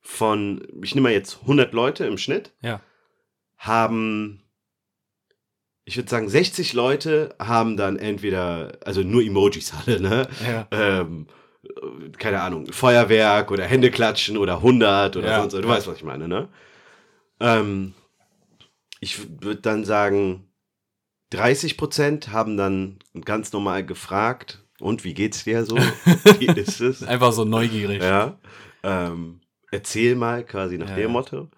von, 0.00 0.66
ich 0.82 0.94
nehme 0.94 1.08
mal 1.08 1.12
jetzt 1.14 1.40
100 1.42 1.72
Leute 1.72 2.04
im 2.06 2.18
Schnitt, 2.18 2.52
Ja. 2.62 2.80
haben, 3.56 4.43
ich 5.84 5.96
würde 5.96 6.08
sagen, 6.08 6.28
60 6.28 6.72
Leute 6.72 7.34
haben 7.38 7.76
dann 7.76 7.96
entweder, 7.98 8.78
also 8.84 9.02
nur 9.02 9.22
Emojis 9.22 9.72
alle, 9.74 10.00
ne? 10.00 10.28
Ja. 10.46 10.66
Ähm, 10.70 11.26
keine 12.18 12.40
Ahnung, 12.42 12.66
Feuerwerk 12.72 13.50
oder 13.50 13.64
Hände 13.64 13.90
klatschen 13.90 14.36
oder 14.36 14.62
100 14.62 15.16
oder 15.16 15.28
Ja. 15.28 15.40
sonst, 15.40 15.54
du 15.54 15.68
weißt, 15.68 15.86
was 15.86 15.96
ich 15.96 16.04
meine, 16.04 16.28
ne? 16.28 16.48
Ähm, 17.40 17.94
ich 19.00 19.18
würde 19.42 19.60
dann 19.60 19.84
sagen, 19.84 20.48
30 21.30 21.76
Prozent 21.76 22.32
haben 22.32 22.56
dann 22.56 22.98
ganz 23.24 23.52
normal 23.52 23.84
gefragt, 23.84 24.60
und 24.80 25.04
wie 25.04 25.14
geht's 25.14 25.44
dir 25.44 25.64
so? 25.64 25.76
Wie 26.38 26.46
ist 26.46 26.80
es? 26.80 27.02
Einfach 27.02 27.32
so 27.32 27.44
neugierig. 27.44 28.02
Ja. 28.02 28.38
Ähm, 28.82 29.40
erzähl 29.70 30.16
mal, 30.16 30.44
quasi 30.44 30.78
nach 30.78 30.88
Ja, 30.90 30.96
dem 30.96 31.02
ja. 31.02 31.08
Motto. 31.08 31.48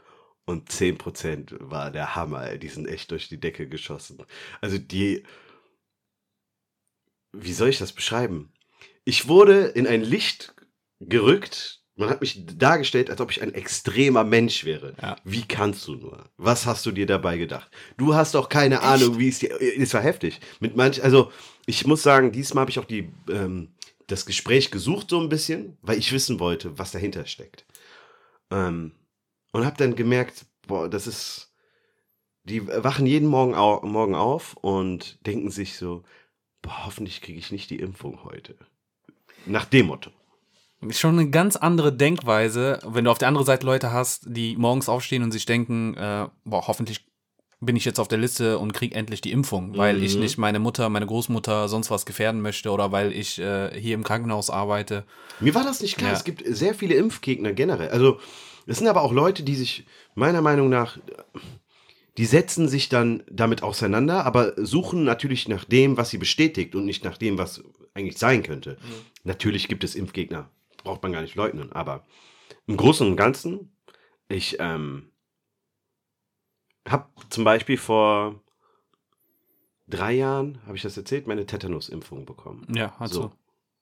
Und 0.47 0.71
10% 0.71 1.57
war 1.59 1.91
der 1.91 2.15
Hammer, 2.15 2.57
die 2.57 2.69
sind 2.69 2.87
echt 2.87 3.11
durch 3.11 3.29
die 3.29 3.41
Decke 3.41 3.69
geschossen. 3.69 4.19
Also 4.61 4.79
die, 4.79 5.25
wie 7.33 7.53
soll 7.53 7.69
ich 7.69 7.79
das 7.79 7.93
beschreiben? 7.93 8.53
Ich 9.05 9.27
wurde 9.27 9.67
in 9.67 9.89
ein 9.89 10.03
Licht 10.03 10.55
gerückt. 11.01 11.83
Man 11.97 12.11
hat 12.11 12.21
mich 12.21 12.47
dargestellt, 12.47 13.11
als 13.11 13.21
ob 13.21 13.33
ich 13.33 13.43
ein 13.43 13.55
extremer 13.55 14.23
Mensch 14.23 14.65
wäre. 14.65 14.95
Ja. 15.03 15.17
Wie 15.25 15.43
kannst 15.43 15.89
du 15.89 15.97
nur? 15.97 16.31
Was 16.37 16.65
hast 16.65 16.87
du 16.87 16.93
dir 16.93 17.07
dabei 17.07 17.39
gedacht? 17.39 17.69
Du 17.97 18.15
hast 18.15 18.37
auch 18.37 18.49
keine 18.49 18.83
Ahnung, 18.83 19.19
wie 19.19 19.29
es 19.29 19.41
dir. 19.41 19.61
Es 19.61 19.95
war 19.95 20.03
heftig. 20.03 20.39
Mit 20.61 20.77
manch, 20.77 21.03
also 21.03 21.33
ich 21.65 21.87
muss 21.87 22.05
sagen, 22.05 22.31
diesmal 22.31 22.63
habe 22.63 22.71
ich 22.71 22.79
auch 22.79 22.85
die, 22.85 23.11
ähm, 23.29 23.75
das 24.07 24.27
Gespräch 24.27 24.71
gesucht 24.71 25.11
so 25.11 25.21
ein 25.21 25.29
bisschen, 25.29 25.77
weil 25.83 25.99
ich 25.99 26.13
wissen 26.13 26.39
wollte, 26.39 26.79
was 26.79 26.93
dahinter 26.93 27.27
steckt. 27.27 27.65
Ähm, 28.51 28.93
und 29.57 29.65
habe 29.65 29.77
dann 29.79 29.97
gemerkt, 29.97 30.47
boah, 30.67 30.89
das 30.89 31.07
ist. 31.07 31.53
Die 32.45 32.65
wachen 32.69 33.07
jeden 33.07 33.29
Morgen, 33.29 33.55
au 33.55 33.85
morgen 33.85 34.15
auf 34.15 34.55
und 34.61 35.19
denken 35.27 35.51
sich 35.51 35.77
so, 35.77 36.05
boah, 36.63 36.87
hoffentlich 36.87 37.21
kriege 37.21 37.41
ich 37.41 37.51
nicht 37.51 37.71
die 37.71 37.81
Impfung 37.81 38.23
heute. 38.23 38.55
Nach 39.47 39.65
dem 39.65 39.87
Motto. 39.87 40.11
Ist 40.83 41.01
schon 41.01 41.19
eine 41.19 41.31
ganz 41.31 41.57
andere 41.57 41.93
Denkweise, 41.93 42.79
wenn 42.85 43.05
du 43.05 43.11
auf 43.11 43.19
der 43.19 43.29
anderen 43.29 43.47
Seite 43.47 43.67
Leute 43.67 43.91
hast, 43.93 44.27
die 44.29 44.57
morgens 44.57 44.89
aufstehen 44.89 45.25
und 45.25 45.33
sich 45.33 45.45
denken, 45.45 45.95
äh, 45.95 46.29
boah, 46.45 46.69
hoffentlich 46.69 47.05
bin 47.61 47.75
ich 47.75 47.85
jetzt 47.85 47.99
auf 47.99 48.07
der 48.07 48.19
Liste 48.19 48.59
und 48.59 48.73
krieg 48.75 48.95
endlich 48.95 49.23
die 49.23 49.33
Impfung, 49.33 49.77
weil 49.77 50.03
ich 50.05 50.15
Mhm. 50.15 50.21
nicht 50.21 50.39
meine 50.39 50.59
Mutter, 50.61 50.89
meine 50.89 51.07
Großmutter 51.07 51.69
sonst 51.69 51.91
was 51.91 52.07
gefährden 52.07 52.43
möchte 52.43 52.71
oder 52.71 52.93
weil 52.93 53.13
ich 53.13 53.41
äh, 53.41 53.71
hier 53.81 53.95
im 53.95 54.05
Krankenhaus 54.05 54.51
arbeite. 54.51 55.05
Mir 55.41 55.55
war 55.55 55.65
das 55.65 55.81
nicht 55.81 55.97
klar. 55.97 56.13
Ja. 56.13 56.17
Es 56.17 56.25
gibt 56.25 56.43
sehr 56.47 56.75
viele 56.75 56.95
Impfgegner 56.95 57.55
generell. 57.55 57.89
Also, 57.89 58.21
es 58.67 58.79
sind 58.79 58.89
aber 58.89 59.03
auch 59.03 59.13
Leute, 59.13 59.43
die 59.43 59.55
sich 59.55 59.87
meiner 60.15 60.43
Meinung 60.43 60.69
nach, 60.69 60.99
die 62.19 62.25
setzen 62.27 62.69
sich 62.69 62.89
dann 62.89 63.23
damit 63.31 63.63
auseinander, 63.63 64.25
aber 64.27 64.55
suchen 64.65 65.05
natürlich 65.05 65.49
nach 65.49 65.65
dem, 65.65 65.97
was 65.97 66.11
sie 66.11 66.19
bestätigt 66.19 66.75
und 66.75 66.85
nicht 66.85 67.05
nach 67.05 67.19
dem, 67.19 67.39
was 67.39 67.63
eigentlich 67.95 68.19
sein 68.19 68.43
könnte. 68.43 68.79
Natürlich 69.25 69.69
gibt 69.69 69.85
es 69.85 69.95
Impfgegner, 69.95 70.51
braucht 70.85 71.03
man 71.03 71.13
gar 71.13 71.23
nicht 71.23 71.35
leugnen, 71.35 71.73
aber 71.73 72.05
im 72.67 72.77
Großen 72.77 73.07
und 73.07 73.17
Ganzen, 73.17 73.77
ich 74.29 74.57
ähm, 74.61 75.11
habe 76.89 77.07
zum 77.31 77.45
Beispiel 77.45 77.77
vor 77.77 78.41
drei 79.89 80.13
Jahren, 80.15 80.61
habe 80.67 80.77
ich 80.77 80.83
das 80.83 80.97
erzählt, 80.97 81.27
meine 81.27 81.47
Tetanus-Impfung 81.47 82.25
bekommen. 82.25 82.67
Ja, 82.75 82.95
also 82.99 83.23
So. 83.23 83.33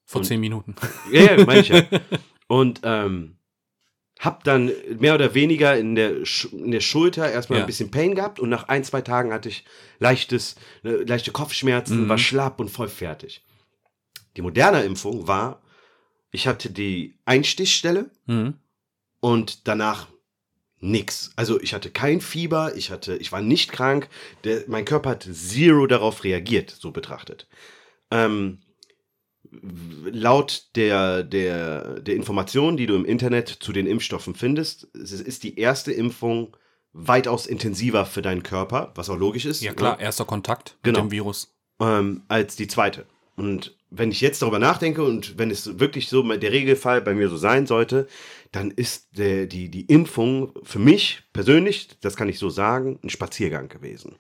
vor 0.05 0.19
Und- 0.21 0.25
zehn 0.27 0.41
Minuten. 0.41 0.75
Ja, 1.11 1.37
ja, 1.37 1.45
meine 1.45 1.61
ich 1.61 1.69
ja. 1.69 1.83
Und 2.47 2.81
ähm, 2.85 3.37
hab 4.21 4.45
dann 4.45 4.71
mehr 4.99 5.15
oder 5.15 5.35
weniger 5.35 5.77
in 5.77 5.95
der, 5.95 6.25
Sch 6.25 6.47
in 6.53 6.71
der 6.71 6.81
Schulter 6.81 7.31
erstmal 7.31 7.59
Ja. 7.59 7.65
ein 7.65 7.67
bisschen 7.67 7.91
Pain 7.91 8.15
gehabt 8.15 8.39
und 8.41 8.49
nach 8.49 8.69
ein, 8.69 8.85
zwei 8.85 9.01
Tagen 9.03 9.33
hatte 9.33 9.49
ich 9.49 9.65
leichtes, 9.99 10.57
ne, 10.83 10.99
leichte 10.99 11.33
Kopfschmerzen, 11.33 12.05
Mhm. 12.05 12.09
war 12.09 12.19
schlapp 12.19 12.61
und 12.61 12.71
voll 12.71 12.89
fertig. 12.89 13.43
Die 14.37 14.43
Moderna-Impfung 14.43 15.27
war, 15.29 15.63
ich 16.31 16.47
hatte 16.47 16.71
die 16.71 17.17
Einstichstelle 17.25 18.11
Mhm. 18.27 18.55
und 19.21 19.67
danach 19.69 20.09
nix. 20.81 21.33
Also 21.37 21.61
ich 21.61 21.73
hatte 21.75 21.91
kein 21.91 22.21
Fieber, 22.21 22.75
ich 22.77 22.91
hatte, 22.91 23.17
ich 23.17 23.33
war 23.33 23.41
nicht 23.41 23.73
krank, 23.73 24.09
der, 24.45 24.65
mein 24.69 24.85
Körper 24.85 25.11
hat 25.11 25.29
zero 25.33 25.87
darauf 25.87 26.25
reagiert, 26.25 26.71
so 26.71 26.91
betrachtet. 26.91 27.49
Ähm, 28.11 28.59
laut 30.05 30.69
der, 30.77 31.23
der, 31.23 32.01
der 32.01 32.15
Informationen, 32.17 32.77
die 32.77 32.87
du 32.87 32.95
im 32.95 33.05
Internet 33.05 33.49
zu 33.49 33.73
den 33.73 33.87
Impfstoffen 33.87 34.35
findest, 34.35 34.89
es 34.95 35.13
ist- 35.13 35.43
die 35.43 35.59
erste 35.59 35.93
Impfung 35.93 36.57
weitaus 36.93 37.47
intensiver 37.47 38.07
für 38.07 38.23
deinen 38.23 38.43
Körper, 38.43 38.93
was 38.95 39.11
auch 39.11 39.19
logisch 39.19 39.47
ist. 39.47 39.63
Ja 39.63 39.73
ne? 39.73 39.77
klar, 39.77 40.01
erster 40.01 40.25
Kontakt 40.25 40.77
Genau. 40.83 41.03
mit 41.03 41.11
dem 41.11 41.13
Virus. 41.13 41.55
ähm, 41.81 42.23
als 42.29 42.55
die 42.57 42.69
zweite. 42.69 43.05
Und 43.37 43.77
wenn 43.91 44.13
ich 44.13 44.21
jetzt 44.21 44.43
darüber 44.43 44.61
nachdenke 44.61 45.03
und 45.03 45.39
wenn 45.39 45.51
es 45.51 45.81
wirklich 45.81 46.09
so 46.09 46.23
der 46.23 46.53
Regelfall 46.53 47.01
bei 47.01 47.15
mir 47.15 47.29
so 47.29 47.37
sein 47.37 47.67
sollte, 47.67 48.07
dann 48.53 48.71
ist 48.71 49.09
der, 49.19 49.47
die, 49.47 49.69
die 49.71 49.87
Impfung 49.87 50.53
für 50.63 50.79
mich 50.79 51.25
persönlich, 51.33 51.89
das 52.01 52.15
kann 52.15 52.29
ich 52.29 52.39
so 52.39 52.49
sagen, 52.49 53.01
ein 53.03 53.11
Spaziergang 53.11 53.69
gewesen. 53.69 54.17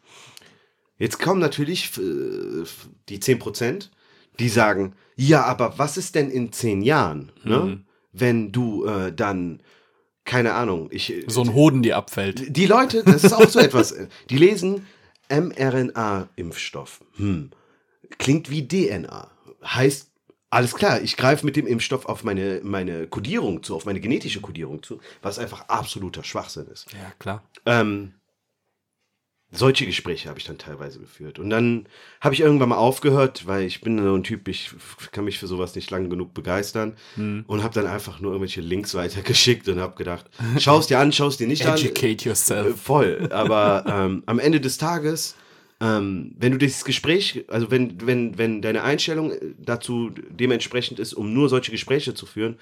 Jetzt 0.98 1.20
kommen 1.20 1.40
natürlich 1.40 1.96
äh, 1.98 2.64
die 3.08 3.18
10%, 3.20 3.90
die 4.38 4.48
sagen, 4.48 4.94
ja, 5.16 5.44
aber 5.44 5.78
was 5.78 5.96
ist 5.96 6.14
denn 6.14 6.30
in 6.30 6.52
10 6.52 6.82
Jahren, 6.82 7.32
ne? 7.44 7.58
Mhm. 7.58 7.84
wenn 8.12 8.52
du 8.52 8.84
äh, 8.86 9.12
dann, 9.12 9.62
keine 10.24 10.54
Ahnung, 10.54 10.88
ich... 10.90 11.24
So 11.26 11.42
ein 11.42 11.54
Hoden, 11.54 11.82
die 11.82 11.94
abfällt. 11.94 12.56
Die 12.56 12.66
Leute, 12.66 13.04
das 13.04 13.24
ist 13.24 13.32
auch 13.32 13.48
so 13.48 13.60
etwas, 13.60 13.92
äh, 13.92 14.08
die 14.30 14.38
lesen 14.38 14.86
mRNA-Impfstoff. 15.28 17.00
Hm. 17.16 17.50
Klingt 18.18 18.50
wie 18.50 18.66
DNA. 18.68 19.30
Heißt, 19.64 20.10
alles 20.50 20.74
klar, 20.74 21.00
ich 21.00 21.16
greife 21.16 21.44
mit 21.44 21.56
dem 21.56 21.66
Impfstoff 21.66 22.06
auf 22.06 22.22
meine, 22.22 22.60
meine 22.62 23.06
Kodierung 23.08 23.62
zu, 23.62 23.74
auf 23.74 23.86
meine 23.86 24.00
genetische 24.00 24.40
Kodierung 24.40 24.82
zu, 24.82 25.00
was 25.20 25.38
einfach 25.38 25.68
absoluter 25.68 26.22
Schwachsinn 26.22 26.66
ist. 26.66 26.86
Ja, 26.92 27.12
klar. 27.18 27.42
Ähm, 27.66 28.14
solche 29.54 29.86
Gespräche 29.86 30.28
habe 30.28 30.38
ich 30.38 30.44
dann 30.44 30.58
teilweise 30.58 30.98
geführt. 30.98 31.38
Und 31.38 31.50
dann 31.50 31.86
habe 32.20 32.34
ich 32.34 32.40
irgendwann 32.40 32.68
mal 32.68 32.76
aufgehört, 32.76 33.46
weil 33.46 33.64
ich 33.64 33.80
bin 33.80 34.02
so 34.02 34.14
ein 34.14 34.22
Typ, 34.22 34.48
ich 34.48 34.70
kann 35.12 35.24
mich 35.24 35.38
für 35.38 35.46
sowas 35.46 35.74
nicht 35.74 35.90
lang 35.90 36.10
genug 36.10 36.34
begeistern. 36.34 36.96
Hm. 37.16 37.44
Und 37.46 37.62
habe 37.62 37.74
dann 37.74 37.86
einfach 37.86 38.20
nur 38.20 38.32
irgendwelche 38.32 38.60
Links 38.60 38.94
weitergeschickt 38.94 39.68
und 39.68 39.80
habe 39.80 39.96
gedacht, 39.96 40.26
schau 40.58 40.78
es 40.78 40.86
dir 40.86 40.98
an, 40.98 41.12
schau 41.12 41.28
es 41.28 41.36
dir 41.36 41.46
nicht 41.46 41.66
an. 41.66 41.78
Educate 41.78 42.24
Äh, 42.24 42.28
yourself. 42.28 42.80
Voll, 42.80 43.28
aber 43.30 43.84
ähm, 43.86 44.22
am 44.26 44.38
Ende 44.38 44.60
des 44.60 44.78
Tages, 44.78 45.36
ähm, 45.80 46.34
wenn 46.38 46.52
du 46.52 46.58
dieses 46.58 46.84
Gespräch, 46.84 47.44
also 47.48 47.70
wenn, 47.70 48.06
wenn, 48.06 48.38
wenn 48.38 48.62
deine 48.62 48.82
Einstellung 48.82 49.32
äh, 49.32 49.40
dazu 49.58 50.10
dementsprechend 50.30 50.98
ist, 50.98 51.14
um 51.14 51.32
nur 51.32 51.48
solche 51.48 51.70
Gespräche 51.70 52.14
zu 52.14 52.26
führen, 52.26 52.58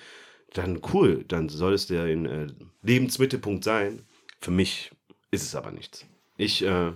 dann 0.55 0.81
cool, 0.93 1.25
dann 1.29 1.49
soll 1.49 1.75
es 1.75 1.87
der 1.87 2.07
in, 2.07 2.27
äh, 2.27 2.47
Lebensmittelpunkt 2.83 3.65
sein. 3.65 4.03
Für 4.41 4.51
mich 4.51 4.91
ist 5.31 5.43
es 5.43 5.55
aber 5.55 5.71
nichts. 5.71 6.05
Ich 6.43 6.63
äh, 6.63 6.93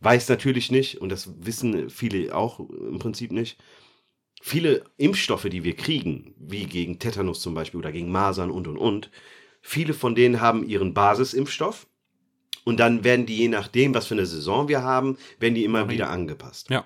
weiß 0.00 0.28
natürlich 0.28 0.70
nicht, 0.70 1.00
und 1.00 1.08
das 1.10 1.30
wissen 1.38 1.90
viele 1.90 2.34
auch 2.34 2.60
im 2.60 2.98
Prinzip 2.98 3.32
nicht, 3.32 3.58
viele 4.42 4.84
Impfstoffe, 4.98 5.48
die 5.50 5.64
wir 5.64 5.74
kriegen, 5.74 6.34
wie 6.38 6.66
gegen 6.66 6.98
Tetanus 6.98 7.40
zum 7.40 7.54
Beispiel 7.54 7.78
oder 7.78 7.92
gegen 7.92 8.12
Masern 8.12 8.50
und 8.50 8.68
und 8.68 8.76
und, 8.76 9.10
viele 9.62 9.94
von 9.94 10.14
denen 10.14 10.40
haben 10.40 10.66
ihren 10.68 10.92
Basisimpfstoff 10.92 11.86
und 12.64 12.78
dann 12.78 13.04
werden 13.04 13.26
die 13.26 13.36
je 13.36 13.48
nachdem, 13.48 13.94
was 13.94 14.06
für 14.06 14.14
eine 14.14 14.26
Saison 14.26 14.68
wir 14.68 14.82
haben, 14.82 15.16
werden 15.38 15.54
die 15.54 15.64
immer 15.64 15.88
wieder 15.88 16.10
angepasst. 16.10 16.68
Ja. 16.70 16.84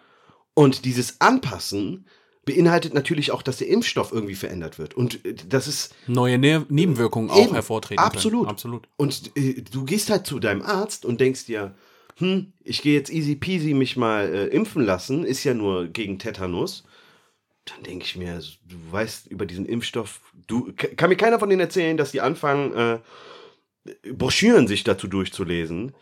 Und 0.55 0.85
dieses 0.85 1.21
Anpassen 1.21 2.07
beinhaltet 2.45 2.95
natürlich 2.95 3.31
auch, 3.31 3.43
dass 3.43 3.59
der 3.59 3.69
Impfstoff 3.69 4.11
irgendwie 4.11 4.35
verändert 4.35 4.79
wird. 4.79 4.95
Und 4.95 5.25
äh, 5.25 5.35
das 5.35 5.69
ist 5.69 5.95
Neue 6.07 6.39
ne 6.39 6.65
Nebenwirkungen 6.69 7.31
auch 7.31 7.53
hervortreten. 7.53 8.03
Absolut. 8.03 8.43
Können. 8.43 8.51
Absolut. 8.51 8.89
und 8.97 9.37
äh, 9.37 9.63
du 9.63 9.85
gehst 9.85 10.11
halt 10.11 10.27
zu 10.27 10.39
deinem 10.39 10.63
Arzt 10.63 11.05
und 11.05 11.21
denkst 11.21 11.45
dir, 11.47 11.75
hm, 12.19 12.53
ich 12.65 12.83
gehe 12.83 12.95
jetzt 12.95 13.11
easy 13.11 13.37
peasy 13.37 13.75
mich 13.75 13.97
mal 13.97 14.33
äh, 14.33 14.47
impfen 14.47 14.85
lassen, 14.85 15.25
ist 15.25 15.45
ja 15.45 15.55
nur 15.55 15.87
gegen 15.87 16.19
Tetanus. 16.19 16.85
Dann 17.65 17.83
denke 17.85 18.05
ich 18.05 18.17
mir, 18.17 18.41
du 18.67 18.77
weißt 18.91 19.29
über 19.29 19.47
diesen 19.47 19.67
Impfstoff, 19.67 20.21
du 20.47 20.73
kann 20.75 21.11
mir 21.11 21.17
keiner 21.17 21.39
von 21.39 21.49
denen 21.49 21.61
erzählen, 21.61 21.97
dass 21.97 22.13
die 22.13 22.21
anfangen, 22.21 22.75
äh, 22.75 22.99
Broschüren 24.13 24.67
sich 24.67 24.85
dazu 24.85 25.07
durchzulesen, 25.07 25.95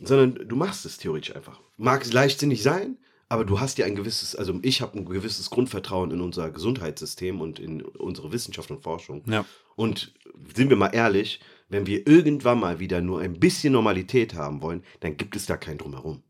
sondern 0.00 0.48
du 0.48 0.56
machst 0.56 0.84
es 0.84 0.98
theoretisch 0.98 1.34
einfach. 1.34 1.60
Mag 1.76 2.02
es 2.02 2.12
leichtsinnig 2.12 2.62
sein, 2.62 2.98
aber 3.28 3.44
du 3.44 3.58
hast 3.58 3.78
ja 3.78 3.86
ein 3.86 3.96
gewisses, 3.96 4.36
also 4.36 4.58
ich 4.62 4.82
habe 4.82 4.98
ein 4.98 5.04
gewisses 5.06 5.50
Grundvertrauen 5.50 6.10
in 6.10 6.20
unser 6.20 6.50
Gesundheitssystem 6.50 7.40
und 7.40 7.58
in 7.58 7.82
unsere 7.82 8.32
Wissenschaft 8.32 8.70
und 8.70 8.82
Forschung. 8.82 9.24
Ja. 9.26 9.44
Und 9.76 10.14
sind 10.54 10.68
wir 10.68 10.76
mal 10.76 10.94
ehrlich, 10.94 11.40
wenn 11.68 11.86
wir 11.86 12.06
irgendwann 12.06 12.60
mal 12.60 12.78
wieder 12.78 13.00
nur 13.00 13.20
ein 13.20 13.38
bisschen 13.40 13.72
Normalität 13.72 14.34
haben 14.34 14.62
wollen, 14.62 14.82
dann 15.00 15.16
gibt 15.16 15.36
es 15.36 15.46
da 15.46 15.56
kein 15.56 15.78
Drumherum. 15.78 16.22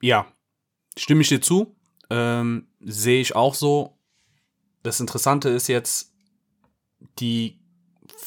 Ja, 0.00 0.26
stimme 0.96 1.22
ich 1.22 1.28
dir 1.28 1.40
zu. 1.40 1.74
Ähm, 2.08 2.66
Sehe 2.80 3.20
ich 3.20 3.36
auch 3.36 3.54
so. 3.54 3.98
Das 4.82 5.00
Interessante 5.00 5.50
ist 5.50 5.68
jetzt, 5.68 6.10
die 7.18 7.58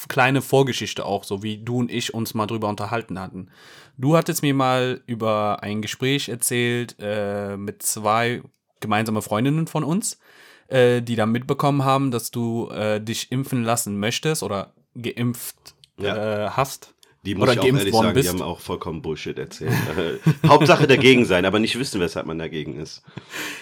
kleine 0.07 0.41
Vorgeschichte 0.41 1.05
auch, 1.05 1.23
so 1.23 1.43
wie 1.43 1.57
du 1.57 1.79
und 1.79 1.91
ich 1.91 2.13
uns 2.13 2.33
mal 2.33 2.45
drüber 2.47 2.69
unterhalten 2.69 3.19
hatten. 3.19 3.49
Du 3.97 4.15
hattest 4.17 4.41
mir 4.41 4.53
mal 4.53 5.01
über 5.05 5.61
ein 5.61 5.81
Gespräch 5.81 6.29
erzählt 6.29 6.95
äh, 6.99 7.57
mit 7.57 7.83
zwei 7.83 8.41
gemeinsame 8.79 9.21
Freundinnen 9.21 9.67
von 9.67 9.83
uns, 9.83 10.19
äh, 10.67 11.01
die 11.01 11.15
dann 11.15 11.31
mitbekommen 11.31 11.83
haben, 11.85 12.11
dass 12.11 12.31
du 12.31 12.69
äh, 12.69 12.99
dich 12.99 13.31
impfen 13.31 13.63
lassen 13.63 13.99
möchtest 13.99 14.43
oder 14.43 14.73
geimpft 14.95 15.75
Ja. 15.99 16.47
äh, 16.47 16.49
hast. 16.51 16.93
Die 17.25 17.35
muss 17.35 17.43
oder 17.43 17.53
ich 17.53 17.59
auch 17.59 17.63
geimpft 17.63 17.79
ehrlich 17.81 17.93
worden 17.93 18.05
sagen, 18.07 18.13
bist. 18.15 18.25
die 18.25 18.29
haben 18.33 18.41
auch 18.41 18.59
vollkommen 18.59 19.01
Bullshit 19.01 19.37
erzählt. 19.39 19.71
Äh, 19.97 20.47
Hauptsache 20.47 20.87
dagegen 20.87 21.23
sein, 21.25 21.45
aber 21.45 21.59
nicht 21.59 21.79
wissen, 21.79 22.01
weshalb 22.01 22.25
man 22.25 22.37
dagegen 22.37 22.77
ist. 22.79 23.01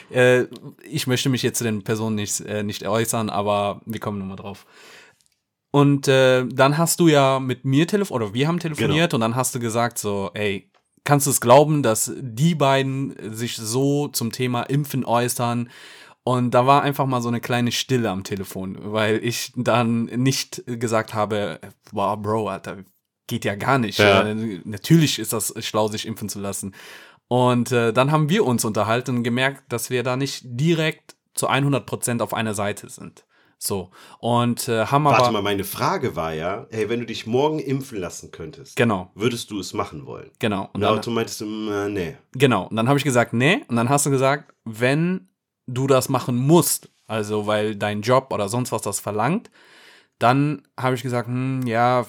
Äh, 0.10 0.46
ich 0.84 1.06
möchte 1.06 1.30
mich 1.30 1.44
jetzt 1.44 1.60
zu 1.60 1.64
den 1.64 1.84
Personen 1.84 2.16
nicht, 2.16 2.40
äh, 2.42 2.64
nicht 2.64 2.88
äußern, 2.88 3.30
aber 3.30 3.82
wir 3.86 4.00
kommen 4.00 4.18
nochmal 4.18 4.38
drauf. 4.38 4.66
Und 5.70 6.08
äh, 6.08 6.46
dann 6.48 6.78
hast 6.78 7.00
du 7.00 7.08
ja 7.08 7.40
mit 7.40 7.64
mir 7.64 7.88
telefoniert, 7.88 8.24
oder 8.24 8.34
wir 8.34 8.48
haben 8.48 8.60
telefoniert 8.60 9.14
und 9.14 9.22
dann 9.22 9.36
hast 9.36 9.56
du 9.56 9.60
gesagt 9.60 10.00
so, 10.00 10.32
ey, 10.34 10.70
kannst 11.04 11.28
du 11.28 11.32
es 11.32 11.40
glauben, 11.40 11.82
dass 11.84 12.12
die 12.20 12.56
beiden 12.56 13.16
sich 13.34 13.56
so 13.56 14.08
zum 14.08 14.32
Thema 14.32 14.64
Impfen 14.64 15.06
äußern? 15.06 15.70
Und 16.24 16.52
da 16.52 16.68
war 16.68 16.84
einfach 16.84 17.08
mal 17.08 17.22
so 17.22 17.30
eine 17.30 17.42
kleine 17.42 17.72
Stille 17.72 18.10
am 18.10 18.24
Telefon, 18.24 18.78
weil 18.80 19.24
ich 19.24 19.52
dann 19.56 20.04
nicht 20.06 20.64
gesagt 20.68 21.14
habe, 21.16 21.60
wow, 21.92 22.16
Bro, 22.22 22.48
Alter, 22.50 22.78
geht 23.28 23.44
ja 23.46 23.56
gar 23.56 23.80
nicht. 23.80 23.98
Ja. 23.98 24.22
Äh, 24.28 24.62
Natürlich 24.64 25.18
ist 25.18 25.34
das 25.34 25.54
schlau, 25.66 25.88
sich 25.88 26.06
impfen 26.06 26.30
zu 26.30 26.40
lassen. 26.40 26.76
Und 27.28 27.72
äh, 27.72 27.92
dann 27.94 28.12
haben 28.12 28.30
wir 28.30 28.46
uns 28.46 28.66
unterhalten 28.66 29.18
und 29.18 29.24
gemerkt, 29.24 29.64
dass 29.72 29.90
wir 29.90 30.04
da 30.04 30.16
nicht 30.16 30.42
direkt 30.46 31.16
zu 31.34 31.50
100% 31.50 32.22
auf 32.22 32.34
einer 32.34 32.54
Seite 32.54 32.90
sind. 32.90 33.26
So. 33.58 33.90
Und 34.20 34.68
äh, 34.68 34.86
haben 34.88 35.06
Warte 35.06 35.24
aber. 35.24 35.32
mal, 35.32 35.42
meine 35.42 35.64
Frage 35.64 36.16
war 36.16 36.34
ja, 36.34 36.68
hey, 36.72 36.90
wenn 36.90 37.00
du 37.00 37.06
dich 37.06 37.26
morgen 37.26 37.60
impfen 37.60 38.00
lassen 38.00 38.32
könntest, 38.32 38.76
Genau, 38.76 39.12
würdest 39.16 39.50
du 39.50 39.60
es 39.60 39.74
machen 39.74 40.06
wollen? 40.06 40.30
genau. 40.40 40.64
Und 40.66 40.76
Und 40.76 40.82
dann, 40.82 41.02
du 41.02 41.10
meintest, 41.12 41.42
äh, 41.42 41.46
nee. 41.90 42.18
genau. 42.34 42.68
Und 42.68 42.76
dann 42.76 42.88
habe 42.90 42.98
ich 43.00 43.06
gesagt, 43.06 43.34
nee. 43.34 43.64
Und 43.70 43.76
dann 43.78 43.88
hast 43.90 44.06
du 44.06 44.10
gesagt, 44.10 44.54
wenn 44.66 45.30
du 45.68 45.88
das 45.88 46.10
machen 46.10 46.36
musst, 46.36 46.90
also 47.08 47.48
weil 47.48 47.76
dein 47.76 48.02
Job 48.02 48.34
oder 48.34 48.50
sonst 48.50 48.72
was 48.72 48.82
das 48.82 49.00
verlangt, 49.00 49.50
dann 50.20 50.64
habe 50.80 50.96
ich 50.96 51.04
gesagt, 51.04 51.28
hm, 51.28 51.66
ja, 51.66 52.06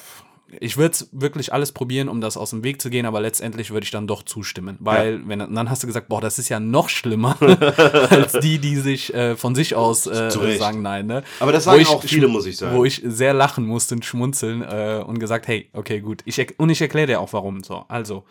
ich 0.60 0.76
würde 0.76 0.98
wirklich 1.12 1.52
alles 1.52 1.72
probieren, 1.72 2.08
um 2.08 2.20
das 2.20 2.36
aus 2.36 2.50
dem 2.50 2.62
Weg 2.62 2.82
zu 2.82 2.90
gehen, 2.90 3.06
aber 3.06 3.20
letztendlich 3.20 3.70
würde 3.70 3.84
ich 3.84 3.90
dann 3.90 4.06
doch 4.06 4.22
zustimmen. 4.22 4.76
Weil, 4.80 5.26
wenn, 5.26 5.40
und 5.40 5.54
dann 5.54 5.70
hast 5.70 5.82
du 5.82 5.86
gesagt, 5.86 6.08
boah, 6.08 6.20
das 6.20 6.38
ist 6.38 6.48
ja 6.48 6.60
noch 6.60 6.88
schlimmer 6.88 7.40
als 8.10 8.32
die, 8.34 8.58
die 8.58 8.76
sich 8.76 9.14
äh, 9.14 9.36
von 9.36 9.54
sich 9.54 9.74
aus 9.74 10.06
äh, 10.06 10.30
sagen 10.58 10.82
nein. 10.82 11.06
Ne? 11.06 11.22
Aber 11.40 11.52
das 11.52 11.64
sagen 11.64 11.80
ich 11.80 11.88
auch 11.88 12.02
viele, 12.02 12.28
muss 12.28 12.46
ich 12.46 12.58
sagen. 12.58 12.76
Wo 12.76 12.84
ich 12.84 13.00
sehr 13.04 13.32
lachen 13.32 13.66
musste 13.66 13.94
und 13.94 14.04
schmunzeln 14.04 14.62
äh, 14.62 15.02
und 15.06 15.18
gesagt, 15.18 15.48
hey, 15.48 15.70
okay, 15.72 16.00
gut. 16.00 16.22
Ich, 16.26 16.58
und 16.58 16.68
ich 16.68 16.80
erkläre 16.82 17.06
dir 17.06 17.20
auch 17.20 17.32
warum. 17.32 17.62
So, 17.64 17.84
also, 17.88 18.24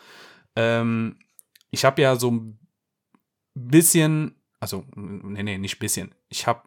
ähm, 0.56 1.16
ich 1.72 1.86
habe 1.86 2.02
ja 2.02 2.16
so 2.18 2.30
ein 2.32 2.60
bisschen, 3.56 4.36
also, 4.62 4.86
nee, 4.96 5.44
nee, 5.44 5.58
nicht 5.58 5.80
bisschen. 5.80 6.16
Ich 6.30 6.48
habe 6.48 6.62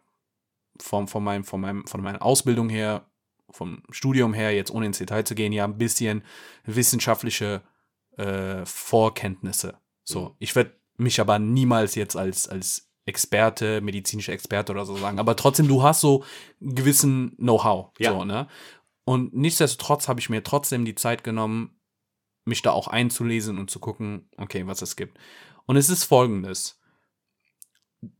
von, 0.79 1.07
von, 1.07 1.23
meinem, 1.23 1.43
von, 1.45 1.61
meinem, 1.61 1.87
von 1.87 2.01
meiner 2.01 2.21
Ausbildung 2.21 2.69
her, 2.69 3.09
vom 3.49 3.81
Studium 3.89 4.33
her, 4.33 4.53
jetzt 4.53 4.69
ohne 4.69 4.85
ins 4.85 4.97
Detail 4.97 5.23
zu 5.23 5.33
gehen, 5.33 5.53
ja 5.53 5.63
ein 5.63 5.77
bisschen 5.77 6.23
wissenschaftliche 6.65 7.63
äh, 8.17 8.65
Vorkenntnisse. 8.65 9.79
So, 10.03 10.29
Mhm. 10.29 10.35
ich 10.39 10.55
werde 10.55 10.75
mich 10.97 11.19
aber 11.19 11.39
niemals 11.39 11.95
jetzt 11.95 12.15
als, 12.15 12.47
als 12.47 12.91
Experte, 13.05 13.81
medizinischer 13.81 14.33
Experte 14.33 14.71
oder 14.73 14.85
so 14.85 14.97
sagen. 14.97 15.19
Aber 15.19 15.35
trotzdem, 15.35 15.67
du 15.67 15.83
hast 15.83 16.01
so 16.01 16.23
einen 16.61 16.75
gewissen 16.75 17.35
Know-how. 17.37 17.91
Ja. 17.99 18.11
So, 18.11 18.25
ne? 18.25 18.47
Und 19.05 19.33
nichtsdestotrotz 19.35 20.07
habe 20.07 20.19
ich 20.19 20.29
mir 20.29 20.43
trotzdem 20.43 20.83
die 20.83 20.95
Zeit 20.95 21.23
genommen, 21.23 21.79
mich 22.43 22.61
da 22.61 22.71
auch 22.71 22.87
einzulesen 22.87 23.57
und 23.57 23.69
zu 23.69 23.79
gucken, 23.79 24.29
okay, 24.37 24.67
was 24.67 24.81
es 24.81 24.95
gibt. 24.95 25.17
Und 25.65 25.77
es 25.77 25.89
ist 25.89 26.03
folgendes. 26.03 26.79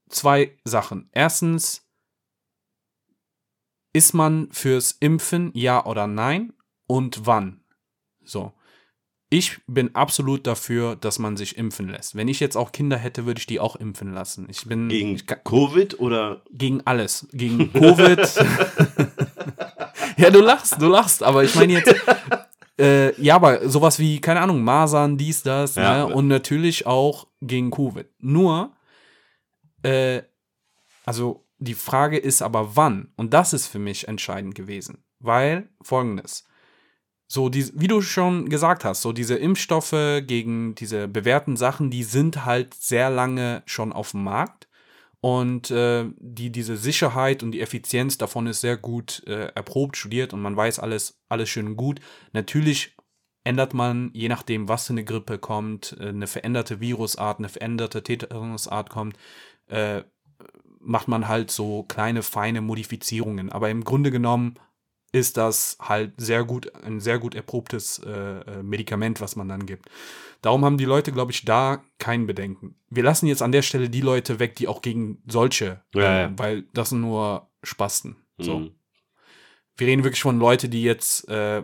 Zwei 0.10 0.58
Sachen. 0.63 1.10
Erstens, 1.12 1.86
ist 3.93 4.13
man 4.13 4.50
fürs 4.52 4.91
Impfen 5.00 5.52
ja 5.54 5.86
oder 5.86 6.06
nein 6.08 6.54
und 6.88 7.26
wann? 7.26 7.62
So. 8.24 8.52
Ich 9.30 9.60
bin 9.67 9.95
absolut 9.95 10.45
dafür, 10.45 10.95
dass 10.95 11.17
man 11.17 11.36
sich 11.36 11.58
impfen 11.58 11.89
lässt. 11.89 12.15
Wenn 12.15 12.28
ich 12.28 12.39
jetzt 12.39 12.56
auch 12.56 12.71
Kinder 12.71 12.95
hätte, 12.98 13.26
würde 13.26 13.39
ich 13.39 13.48
die 13.48 13.60
auch 13.60 13.76
impfen 13.76 14.13
lassen. 14.13 14.48
Ich 14.50 14.65
bin 14.65 14.88
Gegen 14.88 15.15
ich 15.15 15.26
kann, 15.26 15.39
Covid 15.43 16.00
oder 16.00 16.43
gegen 16.52 16.82
alles. 16.86 17.28
Gegen 17.32 17.74
Covid. 17.74 18.19
ja, 20.17 20.30
du 20.30 20.41
lachst, 20.41 20.80
du 20.82 20.88
lachst. 20.88 21.24
Aber 21.24 21.43
ich 21.43 21.56
meine 21.56 21.74
jetzt, 21.74 21.95
äh, 22.80 23.19
ja, 23.21 23.36
aber 23.36 23.67
sowas 23.67 23.98
wie, 24.00 24.21
keine 24.21 24.41
Ahnung, 24.41 24.62
Masern, 24.63 25.17
dies, 25.17 25.41
das, 25.41 25.76
Ja. 25.76 26.08
ne? 26.08 26.13
Und 26.15 26.28
natürlich 26.28 26.86
auch 26.86 27.28
gegen 27.41 27.71
Covid. 27.71 28.08
Nur, 28.19 28.74
äh, 29.86 30.24
also 31.06 31.45
die 31.58 31.74
Frage 31.74 32.17
ist 32.17 32.41
aber 32.41 32.76
wann. 32.76 33.12
Und 33.15 33.34
das 33.34 33.54
ist 33.54 33.67
für 33.67 33.80
mich 33.80 34.08
entscheidend 34.08 34.56
gewesen. 34.56 35.04
Weil 35.19 35.69
folgendes. 35.82 36.45
So, 37.28 37.50
die, 37.50 37.71
wie 37.74 37.88
du 37.88 38.02
schon 38.02 38.50
gesagt 38.50 38.86
hast, 38.86 39.02
so 39.02 39.12
diese 39.12 39.36
Impfstoffe 39.36 40.21
gegen 40.28 40.76
diese 40.76 41.08
bewährten 41.08 41.58
Sachen, 41.58 41.89
die 41.89 42.04
sind 42.04 42.45
halt 42.45 42.74
sehr 42.76 43.10
lange 43.10 43.63
schon 43.65 43.93
auf 43.93 44.12
dem 44.12 44.24
Markt. 44.24 44.67
Und 45.21 45.71
äh, 45.71 46.06
die, 46.19 46.52
diese 46.52 46.78
Sicherheit 46.78 47.41
und 47.41 47.52
die 47.52 47.62
Effizienz 47.62 48.19
davon 48.19 48.45
ist 48.45 48.62
sehr 48.62 48.78
gut 48.78 49.24
äh, 49.26 49.48
erprobt, 49.56 49.98
studiert 49.98 50.34
und 50.34 50.41
man 50.41 50.56
weiß 50.56 50.78
alles, 50.78 51.19
alles 51.30 51.50
schön 51.50 51.76
gut. 51.76 52.00
Natürlich 52.32 52.95
ändert 53.43 53.74
man, 53.74 54.12
je 54.13 54.28
nachdem, 54.28 54.67
was 54.67 54.86
für 54.86 54.93
eine 54.93 55.04
Grippe 55.04 55.39
kommt, 55.39 55.95
äh, 56.00 56.10
eine 56.10 56.28
veränderte 56.28 56.80
Virusart, 56.80 57.39
eine 57.39 57.50
veränderte 57.50 58.04
Tetanusart 58.04 58.91
kommt, 58.91 59.17
äh, 59.67 60.04
macht 60.80 61.08
man 61.08 61.28
halt 61.28 61.51
so 61.51 61.84
kleine, 61.84 62.21
feine 62.21 62.62
Modifizierungen. 62.62 63.51
Aber 63.51 63.69
im 63.69 63.84
Grunde 63.84 64.12
genommen 64.12 64.56
ist 65.12 65.38
das 65.38 65.78
halt 65.80 66.13
sehr 66.17 66.43
gut, 66.43 66.73
ein 66.84 66.99
sehr 66.99 67.19
gut 67.19 67.36
erprobtes 67.36 67.99
äh, 67.99 68.12
äh, 68.12 68.63
Medikament, 68.63 69.21
was 69.21 69.36
man 69.36 69.47
dann 69.47 69.65
gibt. 69.65 69.89
Darum 70.41 70.65
haben 70.65 70.78
die 70.78 70.86
Leute, 70.86 71.12
glaube 71.12 71.32
ich, 71.32 71.45
da 71.45 71.84
kein 71.97 72.28
Bedenken. 72.28 72.75
Wir 72.89 73.04
lassen 73.04 73.25
jetzt 73.25 73.41
an 73.41 73.51
der 73.51 73.62
Stelle 73.62 73.89
die 73.89 74.01
Leute 74.01 74.39
weg, 74.39 74.56
die 74.56 74.67
auch 74.67 74.82
gegen 74.82 75.23
solche, 75.25 75.82
Ja, 75.93 76.01
äh, 76.01 76.21
ja. 76.23 76.34
weil 76.36 76.63
das 76.73 76.89
sind 76.89 77.01
nur 77.01 77.49
Spasten. 77.63 78.17
So. 78.38 78.60
Mhm. 78.60 78.71
Wir 79.78 79.88
reden 79.88 80.04
wirklich 80.04 80.21
von 80.21 80.38
Leuten, 80.38 80.69
die 80.69 80.84
jetzt 80.84 81.28
äh, 81.30 81.63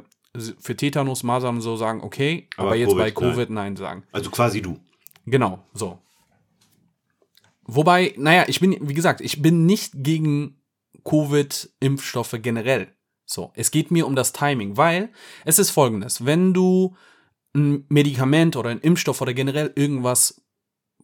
für 0.60 0.76
Tetanus, 0.76 1.24
Masern 1.24 1.62
so 1.62 1.76
sagen, 1.76 2.02
okay, 2.02 2.48
aber, 2.56 2.70
Aber 2.70 2.76
jetzt 2.78 2.90
Covid, 2.90 3.00
bei 3.00 3.12
Covid 3.12 3.50
nein 3.50 3.76
sagen. 3.76 4.04
Also 4.12 4.32
quasi 4.32 4.62
du. 4.62 4.80
Genau, 5.26 5.60
so. 5.74 6.00
Wobei, 7.74 8.14
naja, 8.18 8.46
ich 8.48 8.60
bin, 8.60 8.78
wie 8.82 8.94
gesagt, 8.94 9.22
ich 9.22 9.42
bin 9.42 9.66
nicht 9.66 9.94
gegen 9.96 10.62
Covid-Impfstoffe 11.06 12.36
generell. 12.42 12.94
So, 13.26 13.54
es 13.56 13.72
geht 13.72 13.92
mir 13.92 14.08
um 14.08 14.16
das 14.16 14.34
Timing, 14.34 14.76
weil 14.76 15.10
es 15.46 15.58
ist 15.58 15.70
folgendes: 15.70 16.26
Wenn 16.26 16.54
du 16.54 16.98
ein 17.56 17.86
Medikament 17.88 18.58
oder 18.58 18.72
ein 18.72 18.82
Impfstoff 18.82 19.22
oder 19.22 19.34
generell 19.34 19.72
irgendwas 19.76 20.42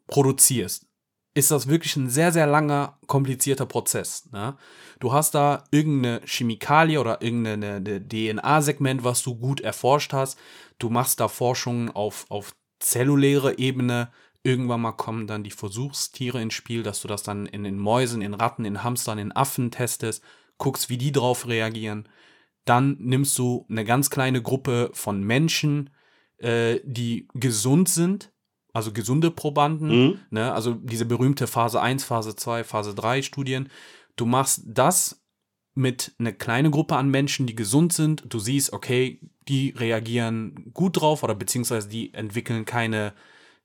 produzierst, 0.08 0.88
ist 1.36 1.52
das 1.52 1.68
wirklich 1.70 1.96
ein 1.96 2.10
sehr, 2.10 2.34
sehr 2.34 2.48
langer, 2.48 2.98
komplizierter 3.08 3.66
Prozess. 3.66 4.30
Ne? 4.34 4.58
Du 5.00 5.14
hast 5.14 5.36
da 5.36 5.64
irgendeine 5.72 6.22
Chemikalie 6.26 7.00
oder 7.00 7.22
irgendeine 7.22 7.82
DNA-Segment, 7.82 9.06
was 9.06 9.24
du 9.24 9.36
gut 9.36 9.62
erforscht 9.62 10.12
hast. 10.12 10.38
Du 10.80 10.90
machst 10.90 11.22
da 11.22 11.30
Forschungen 11.30 11.92
auf, 11.92 12.26
auf 12.28 12.54
zelluläre 12.80 13.58
Ebene. 13.58 14.12
Irgendwann 14.44 14.82
mal 14.82 14.92
kommen 14.94 15.28
dann 15.28 15.44
die 15.44 15.52
Versuchstiere 15.52 16.42
ins 16.42 16.54
Spiel, 16.54 16.84
dass 16.84 17.02
du 17.02 17.08
das 17.08 17.24
dann 17.24 17.46
in 17.46 17.64
den 17.64 17.78
Mäusen, 17.78 18.22
in 18.22 18.34
Ratten, 18.34 18.66
in 18.66 18.84
Hamstern, 18.84 19.18
in 19.18 19.32
Affen 19.36 19.72
testest, 19.72 20.24
guckst, 20.58 20.90
wie 20.90 20.98
die 20.98 21.12
drauf 21.12 21.48
reagieren. 21.48 22.08
Dann 22.66 22.98
nimmst 23.00 23.38
du 23.38 23.66
eine 23.70 23.84
ganz 23.86 24.10
kleine 24.10 24.42
Gruppe 24.42 24.90
von 24.94 25.22
Menschen, 25.24 25.90
äh, 26.38 26.80
die 26.84 27.28
gesund 27.34 27.90
sind, 27.90 28.32
also 28.74 28.92
gesunde 28.94 29.32
Probanden, 29.32 29.90
Mhm. 30.08 30.20
ne? 30.30 30.54
also 30.54 30.74
diese 30.76 31.06
berühmte 31.06 31.48
Phase 31.48 31.82
1, 31.82 32.04
Phase 32.04 32.36
2, 32.36 32.64
Phase 32.64 32.94
3 32.94 33.22
Studien. 33.24 33.70
Du 34.16 34.26
machst 34.26 34.64
das 34.66 35.24
mit 35.74 36.14
einer 36.20 36.32
kleinen 36.32 36.72
Gruppe 36.72 36.96
an 36.96 37.10
Menschen, 37.10 37.48
die 37.48 37.56
gesund 37.56 37.94
sind. 37.94 38.24
Du 38.28 38.40
siehst, 38.40 38.74
okay, 38.74 39.20
die 39.48 39.70
reagieren 39.78 40.72
gut 40.74 41.00
drauf 41.00 41.24
oder 41.24 41.36
beziehungsweise 41.36 41.88
die 41.88 42.14
entwickeln 42.14 42.66
keine 42.66 43.14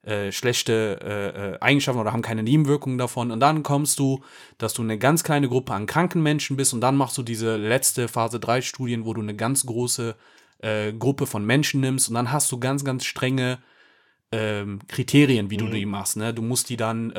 äh, 0.05 0.33
schlechte 0.33 0.99
äh, 1.01 1.55
äh, 1.55 1.61
Eigenschaften 1.61 2.01
oder 2.01 2.13
haben 2.13 2.23
keine 2.23 2.43
Nebenwirkungen 2.43 2.99
davon. 2.99 3.31
Und 3.31 3.41
dann 3.41 3.63
kommst 3.63 3.99
du, 3.99 4.23
dass 4.59 4.75
du 4.75 4.83
eine 4.83 4.99
ganz 4.99 5.23
kleine 5.23 5.49
Gruppe 5.49 5.75
an 5.75 5.87
kranken 5.87 6.23
Menschen 6.23 6.57
bist 6.57 6.75
und 6.75 6.81
dann 6.81 6.97
machst 6.97 7.17
du 7.19 7.23
diese 7.23 7.57
letzte 7.57 8.09
Phase 8.09 8.41
3 8.41 8.63
Studien, 8.63 9.05
wo 9.05 9.15
du 9.15 9.21
eine 9.21 9.37
ganz 9.37 9.65
große 9.65 10.17
äh, 10.59 10.93
Gruppe 10.93 11.27
von 11.27 11.45
Menschen 11.45 11.81
nimmst 11.81 12.09
und 12.09 12.15
dann 12.15 12.33
hast 12.33 12.51
du 12.51 12.59
ganz, 12.59 12.85
ganz 12.85 13.05
strenge 13.05 13.59
ähm, 14.33 14.81
Kriterien, 14.89 15.51
wie 15.51 15.57
du 15.57 15.69
die 15.69 15.87
machst. 15.87 16.17
Ne? 16.17 16.35
Du 16.35 16.43
musst 16.43 16.69
die 16.71 16.77
dann 16.77 17.13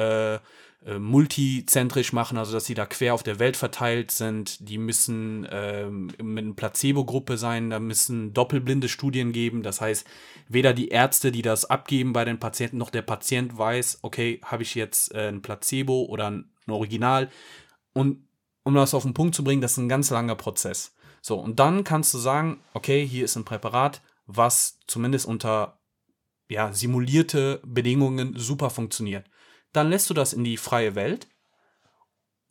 äh, 0.86 1.00
multizentrisch 1.00 2.12
machen, 2.12 2.38
also 2.38 2.52
dass 2.52 2.66
sie 2.66 2.74
da 2.74 2.86
quer 2.86 3.14
auf 3.14 3.24
der 3.24 3.40
Welt 3.40 3.56
verteilt 3.56 4.12
sind. 4.12 4.68
Die 4.68 4.78
müssen 4.78 5.48
ähm, 5.50 6.12
mit 6.22 6.44
einer 6.44 6.54
Placebo-Gruppe 6.54 7.38
sein, 7.38 7.70
da 7.70 7.80
müssen 7.80 8.34
doppelblinde 8.34 8.90
Studien 8.90 9.32
geben. 9.32 9.64
Das 9.64 9.80
heißt, 9.80 10.06
weder 10.50 10.74
die 10.74 10.90
Ärzte, 10.90 11.32
die 11.32 11.42
das 11.42 11.66
abgeben 11.66 12.12
bei 12.12 12.26
den 12.26 12.40
Patienten, 12.40 12.78
noch 12.78 12.90
der 12.90 13.02
Patient 13.02 13.58
weiß, 13.58 14.00
okay, 14.02 14.42
habe 14.44 14.64
ich 14.64 14.76
jetzt 14.76 15.14
äh, 15.14 15.30
ein 15.30 15.42
Placebo 15.42 16.04
oder 16.04 16.30
ein, 16.30 16.52
ein 16.68 16.72
Original. 16.72 17.30
Und 17.94 18.28
um 18.64 18.76
das 18.76 18.94
auf 18.94 19.04
den 19.04 19.14
Punkt 19.14 19.36
zu 19.36 19.44
bringen, 19.44 19.62
das 19.62 19.74
ist 19.74 19.78
ein 19.78 19.90
ganz 19.90 20.10
langer 20.10 20.36
Prozess. 20.36 20.96
So, 21.22 21.40
und 21.40 21.60
dann 21.60 21.86
kannst 21.86 22.14
du 22.14 22.18
sagen, 22.18 22.60
okay, 22.74 23.08
hier 23.08 23.24
ist 23.24 23.38
ein 23.38 23.46
Präparat, 23.46 24.02
was 24.26 24.80
zumindest 24.88 25.28
unter 25.28 25.80
ja, 26.50 26.74
simulierte 26.74 27.62
Bedingungen 27.64 28.34
super 28.38 28.70
funktioniert 28.70 29.26
dann 29.74 29.90
lässt 29.90 30.10
du 30.10 30.14
das 30.14 30.34
in 30.34 30.44
die 30.44 30.58
freie 30.58 30.96
Welt 30.96 31.28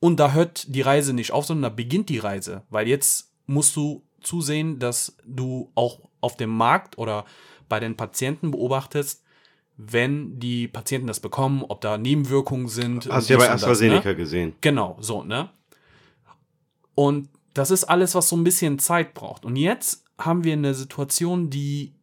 und 0.01 0.19
da 0.19 0.33
hört 0.33 0.75
die 0.75 0.81
Reise 0.81 1.13
nicht 1.13 1.33
auf, 1.33 1.47
sondern 1.47 1.71
da 1.71 1.75
beginnt 1.75 2.09
die 2.09 2.19
Reise, 2.19 2.63
weil 2.69 2.89
jetzt 2.89 3.33
musst 3.47 3.77
du 3.77 4.03
zusehen, 4.21 4.79
dass 4.79 5.17
du 5.25 5.71
auch 5.75 6.01
auf 6.21 6.37
dem 6.37 6.51
Markt 6.51 6.99
oder 6.99 7.25
bei 7.69 7.81
den 7.81 7.97
Patienten 7.97 8.51
beobachtest, 8.51 9.23
wenn 9.77 10.39
die 10.39 10.69
Patienten 10.69 11.07
das 11.07 11.21
bekommen, 11.21 11.65
ob 11.67 11.81
da 11.81 11.99
Nebenwirkungen 11.99 12.69
sind. 12.69 13.09
Hast 13.11 13.29
du 13.29 13.35
ja 13.35 13.39
bei 13.39 13.51
AstraZeneca 13.51 13.97
das, 13.97 14.05
ne? 14.05 14.17
gesehen. 14.17 14.55
Genau, 14.61 14.97
so, 15.01 15.25
ne? 15.25 15.51
Und 16.95 17.29
das 17.55 17.71
ist 17.71 17.85
alles, 17.85 18.15
was 18.15 18.29
so 18.29 18.37
ein 18.37 18.45
bisschen 18.45 18.79
Zeit 18.79 19.15
braucht. 19.15 19.45
Und 19.45 19.57
jetzt 19.57 20.05
haben 20.19 20.45
wir 20.45 20.53
eine 20.53 20.75
Situation, 20.75 21.51
die, 21.51 21.95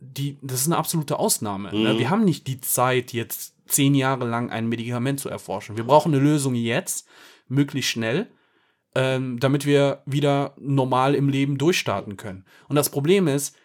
die, 0.00 0.38
das 0.42 0.62
ist 0.62 0.66
eine 0.66 0.76
absolute 0.76 1.18
Ausnahme. 1.18 1.70
Ne? 1.70 1.78
Mhm. 1.78 1.84
Ne? 1.84 1.98
Wir 1.98 2.10
haben 2.10 2.24
nicht 2.24 2.46
die 2.46 2.60
Zeit, 2.60 3.12
jetzt 3.12 3.53
zehn 3.66 3.94
Jahre 3.94 4.26
lang 4.26 4.50
ein 4.50 4.68
Medikament 4.68 5.20
zu 5.20 5.28
erforschen. 5.28 5.76
Wir 5.76 5.84
brauchen 5.84 6.14
eine 6.14 6.22
Lösung 6.22 6.54
jetzt, 6.54 7.08
möglichst 7.48 7.90
schnell, 7.90 8.28
ähm, 8.94 9.38
damit 9.40 9.66
wir 9.66 10.02
wieder 10.06 10.54
normal 10.58 11.14
im 11.14 11.28
Leben 11.28 11.58
durchstarten 11.58 12.16
können. 12.16 12.44
Und 12.68 12.76
das 12.76 12.90
Problem 12.90 13.26
ist, 13.26 13.56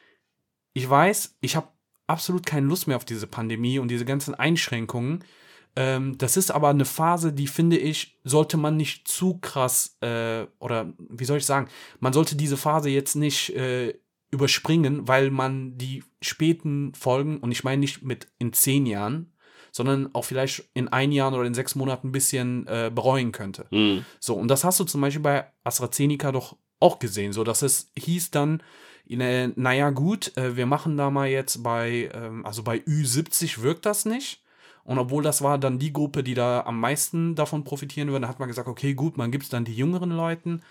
ich 0.73 0.89
weiß, 0.89 1.38
ich 1.41 1.55
habe 1.55 1.67
absolut 2.07 2.45
keine 2.45 2.67
Lust 2.67 2.88
mehr 2.88 2.97
auf 2.97 3.05
diese 3.05 3.27
Pandemie 3.27 3.79
und 3.79 3.89
diese 3.89 4.05
ganzen 4.05 4.33
Einschränkungen. 4.33 5.23
Ähm, 5.75 6.17
das 6.17 6.38
ist 6.38 6.51
aber 6.51 6.69
eine 6.69 6.85
Phase, 6.85 7.31
die 7.31 7.47
finde 7.47 7.77
ich, 7.77 8.19
sollte 8.23 8.57
man 8.57 8.75
nicht 8.75 9.07
zu 9.07 9.38
krass, 9.39 9.97
äh, 10.01 10.45
oder 10.59 10.93
wie 10.97 11.25
soll 11.25 11.38
ich 11.38 11.45
sagen, 11.45 11.69
man 11.99 12.13
sollte 12.13 12.35
diese 12.35 12.57
Phase 12.57 12.89
jetzt 12.89 13.15
nicht 13.15 13.55
äh, 13.55 13.93
überspringen, 14.31 15.07
weil 15.07 15.29
man 15.31 15.77
die 15.77 16.03
späten 16.21 16.93
Folgen, 16.95 17.38
und 17.38 17.51
ich 17.51 17.63
meine 17.63 17.79
nicht 17.79 18.03
mit 18.03 18.27
in 18.39 18.53
zehn 18.53 18.85
Jahren, 18.85 19.31
sondern 19.71 20.13
auch 20.13 20.25
vielleicht 20.25 20.69
in 20.73 20.88
ein 20.88 21.12
Jahr 21.12 21.34
oder 21.34 21.43
in 21.43 21.53
sechs 21.53 21.75
Monaten 21.75 22.10
ein 22.10 22.12
bisschen 22.12 22.67
äh, 22.67 22.91
bereuen 22.93 23.32
könnte. 23.32 23.65
Mhm. 23.71 24.05
So, 24.19 24.36
und 24.36 24.47
das 24.47 24.63
hast 24.63 24.79
du 24.79 24.84
zum 24.84 25.01
Beispiel 25.01 25.21
bei 25.21 25.45
AstraZeneca 25.63 26.32
doch 26.32 26.55
auch 26.79 26.99
gesehen, 26.99 27.34
so 27.34 27.43
dass 27.43 27.62
es 27.62 27.91
hieß 27.97 28.32
dann, 28.32 28.63
äh, 29.10 29.47
naja 29.55 29.89
gut, 29.89 30.36
äh, 30.38 30.55
wir 30.55 30.65
machen 30.65 30.97
da 30.97 31.10
mal 31.10 31.27
jetzt 31.27 31.63
bei, 31.63 32.10
ähm, 32.13 32.45
also 32.45 32.63
bei 32.63 32.77
Ü70 32.77 33.62
wirkt 33.62 33.86
das 33.86 34.05
nicht. 34.05 34.43
Und 34.84 34.97
obwohl 34.97 35.21
das 35.21 35.43
war 35.43 35.60
dann 35.60 35.77
die 35.77 35.93
Gruppe, 35.93 36.23
die 36.23 36.34
da 36.34 36.62
am 36.62 36.79
meisten 36.79 37.36
davon 37.36 37.63
profitieren 37.63 38.10
würde, 38.12 38.27
hat 38.27 38.39
man 38.39 38.47
gesagt, 38.47 38.67
okay, 38.67 38.95
gut, 38.95 39.17
man 39.17 39.29
gibt 39.29 39.43
es 39.43 39.49
dann 39.49 39.65
die 39.65 39.75
jüngeren 39.75 40.10
Leuten. 40.10 40.63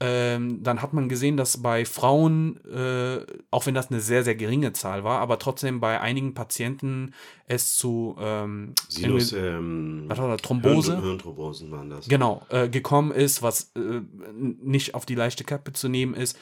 Ähm, 0.00 0.62
dann 0.62 0.82
hat 0.82 0.92
man 0.92 1.08
gesehen, 1.08 1.36
dass 1.36 1.62
bei 1.62 1.84
Frauen, 1.84 2.58
äh, 2.64 3.24
auch 3.52 3.64
wenn 3.66 3.74
das 3.74 3.90
eine 3.90 4.00
sehr, 4.00 4.24
sehr 4.24 4.34
geringe 4.34 4.72
Zahl 4.72 5.04
war, 5.04 5.20
aber 5.20 5.38
trotzdem 5.38 5.78
bei 5.78 6.00
einigen 6.00 6.34
Patienten 6.34 7.14
es 7.46 7.76
zu 7.76 8.16
ähm, 8.18 8.74
Sinus, 8.88 9.32
ähm, 9.32 10.06
was 10.08 10.18
war 10.18 10.28
das, 10.28 10.42
Thrombose, 10.42 10.94
Hirn, 10.94 11.04
Hirnthrombosen 11.04 11.70
waren 11.70 11.90
das. 11.90 12.08
Genau, 12.08 12.44
äh, 12.48 12.68
gekommen 12.68 13.12
ist, 13.12 13.42
was 13.42 13.70
äh, 13.76 14.00
nicht 14.34 14.96
auf 14.96 15.06
die 15.06 15.14
leichte 15.14 15.44
Kappe 15.44 15.72
zu 15.72 15.88
nehmen 15.88 16.14
ist. 16.14 16.36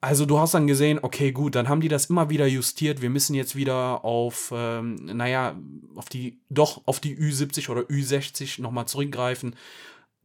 Also 0.00 0.24
du 0.24 0.38
hast 0.38 0.54
dann 0.54 0.66
gesehen, 0.66 1.00
okay, 1.02 1.32
gut, 1.32 1.54
dann 1.54 1.68
haben 1.68 1.82
die 1.82 1.88
das 1.88 2.06
immer 2.06 2.30
wieder 2.30 2.46
justiert. 2.46 3.02
Wir 3.02 3.10
müssen 3.10 3.34
jetzt 3.34 3.56
wieder 3.56 4.04
auf, 4.04 4.54
ähm, 4.54 4.94
naja, 5.04 5.56
auf 5.96 6.08
die, 6.08 6.40
doch 6.48 6.82
auf 6.86 7.00
die 7.00 7.16
Ü70 7.16 7.68
oder 7.68 7.82
Ü60 7.82 8.62
nochmal 8.62 8.86
zurückgreifen 8.86 9.54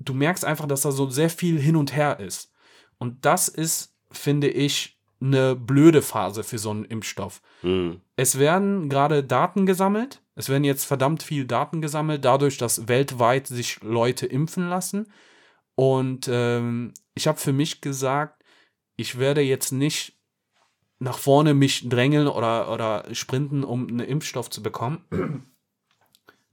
du 0.05 0.13
merkst 0.13 0.45
einfach, 0.45 0.67
dass 0.67 0.81
da 0.81 0.91
so 0.91 1.09
sehr 1.09 1.29
viel 1.29 1.59
hin 1.59 1.75
und 1.75 1.95
her 1.95 2.19
ist. 2.19 2.51
Und 2.97 3.25
das 3.25 3.47
ist, 3.47 3.95
finde 4.11 4.49
ich, 4.49 4.99
eine 5.21 5.55
blöde 5.55 6.01
Phase 6.01 6.43
für 6.43 6.57
so 6.57 6.69
einen 6.71 6.85
Impfstoff. 6.85 7.41
Mhm. 7.61 8.01
Es 8.15 8.39
werden 8.39 8.89
gerade 8.89 9.23
Daten 9.23 9.65
gesammelt. 9.65 10.21
Es 10.35 10.49
werden 10.49 10.63
jetzt 10.63 10.85
verdammt 10.85 11.23
viel 11.23 11.45
Daten 11.45 11.81
gesammelt, 11.81 12.25
dadurch, 12.25 12.57
dass 12.57 12.87
weltweit 12.87 13.47
sich 13.47 13.81
Leute 13.81 14.25
impfen 14.25 14.67
lassen. 14.67 15.11
Und 15.75 16.27
ähm, 16.31 16.93
ich 17.15 17.27
habe 17.27 17.39
für 17.39 17.53
mich 17.53 17.81
gesagt, 17.81 18.43
ich 18.95 19.17
werde 19.17 19.41
jetzt 19.41 19.71
nicht 19.71 20.17
nach 20.99 21.17
vorne 21.17 21.53
mich 21.53 21.87
drängeln 21.89 22.27
oder, 22.27 22.71
oder 22.71 23.05
sprinten, 23.13 23.63
um 23.63 23.87
einen 23.87 23.99
Impfstoff 23.99 24.49
zu 24.49 24.63
bekommen, 24.63 25.03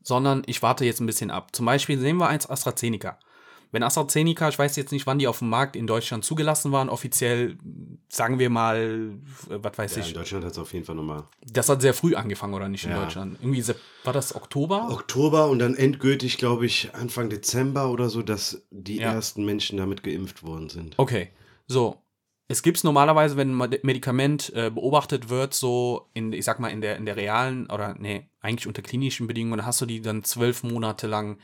sondern 0.02 0.42
ich 0.46 0.62
warte 0.62 0.84
jetzt 0.84 1.00
ein 1.00 1.06
bisschen 1.06 1.30
ab. 1.30 1.54
Zum 1.54 1.66
Beispiel 1.66 1.98
sehen 1.98 2.16
wir 2.18 2.28
eins 2.28 2.48
AstraZeneca. 2.48 3.18
Wenn 3.72 3.83
AstraZeneca, 3.83 4.48
ich 4.48 4.59
weiß 4.59 4.76
jetzt 4.76 4.90
nicht, 4.90 5.06
wann 5.06 5.18
die 5.18 5.28
auf 5.28 5.38
dem 5.38 5.48
Markt 5.48 5.76
in 5.76 5.87
Deutschland 5.87 6.24
zugelassen 6.24 6.72
waren, 6.72 6.88
offiziell, 6.88 7.56
sagen 8.09 8.38
wir 8.38 8.50
mal, 8.50 9.12
was 9.48 9.78
weiß 9.78 9.96
ja, 9.96 10.02
ich. 10.02 10.09
In 10.09 10.14
Deutschland 10.14 10.44
hat 10.44 10.52
es 10.52 10.59
auf 10.59 10.72
jeden 10.72 10.85
Fall 10.85 10.96
nochmal. 10.96 11.24
Das 11.46 11.68
hat 11.68 11.80
sehr 11.80 11.94
früh 11.94 12.14
angefangen, 12.14 12.54
oder 12.54 12.68
nicht 12.68 12.85
in 12.85 12.90
ja. 12.90 13.02
Deutschland? 13.02 13.38
Irgendwie 13.40 13.64
war 14.04 14.12
das 14.12 14.35
Oktober? 14.35 14.88
Oktober 14.90 15.48
und 15.48 15.61
dann 15.61 15.74
endgültig, 15.74 16.38
glaube 16.38 16.66
ich, 16.66 16.94
Anfang 16.94 17.30
Dezember 17.30 17.90
oder 17.90 18.09
so, 18.09 18.22
dass 18.22 18.62
die 18.70 18.96
ja. 18.96 19.12
ersten 19.12 19.44
Menschen 19.44 19.78
damit 19.78 20.02
geimpft 20.02 20.42
worden 20.42 20.68
sind. 20.68 20.98
Okay. 20.98 21.28
So, 21.66 22.02
es 22.50 22.64
gibt 22.64 22.78
es 22.78 22.85
normalerweise, 22.85 23.37
wenn 23.37 23.56
ein 23.56 23.78
Medikament 23.83 24.52
äh, 24.56 24.70
beobachtet 24.70 25.28
wird, 25.28 25.54
so 25.54 26.11
in, 26.14 26.33
ich 26.33 26.44
sag 26.44 26.59
mal, 26.59 26.70
in 26.70 26.80
der, 26.80 26.96
in 26.96 27.06
der 27.06 27.14
realen 27.14 27.70
oder 27.70 27.94
nee, 27.96 28.28
eigentlich 28.40 28.66
unter 28.66 28.83
klinischen 28.83 29.28
Bedingungen, 29.28 29.64
hast 29.64 29.80
du 29.80 29.87
die 29.87 30.02
dann 30.02 30.24
zwölf 30.24 30.64
Monate 30.64 31.06
lang 31.06 31.38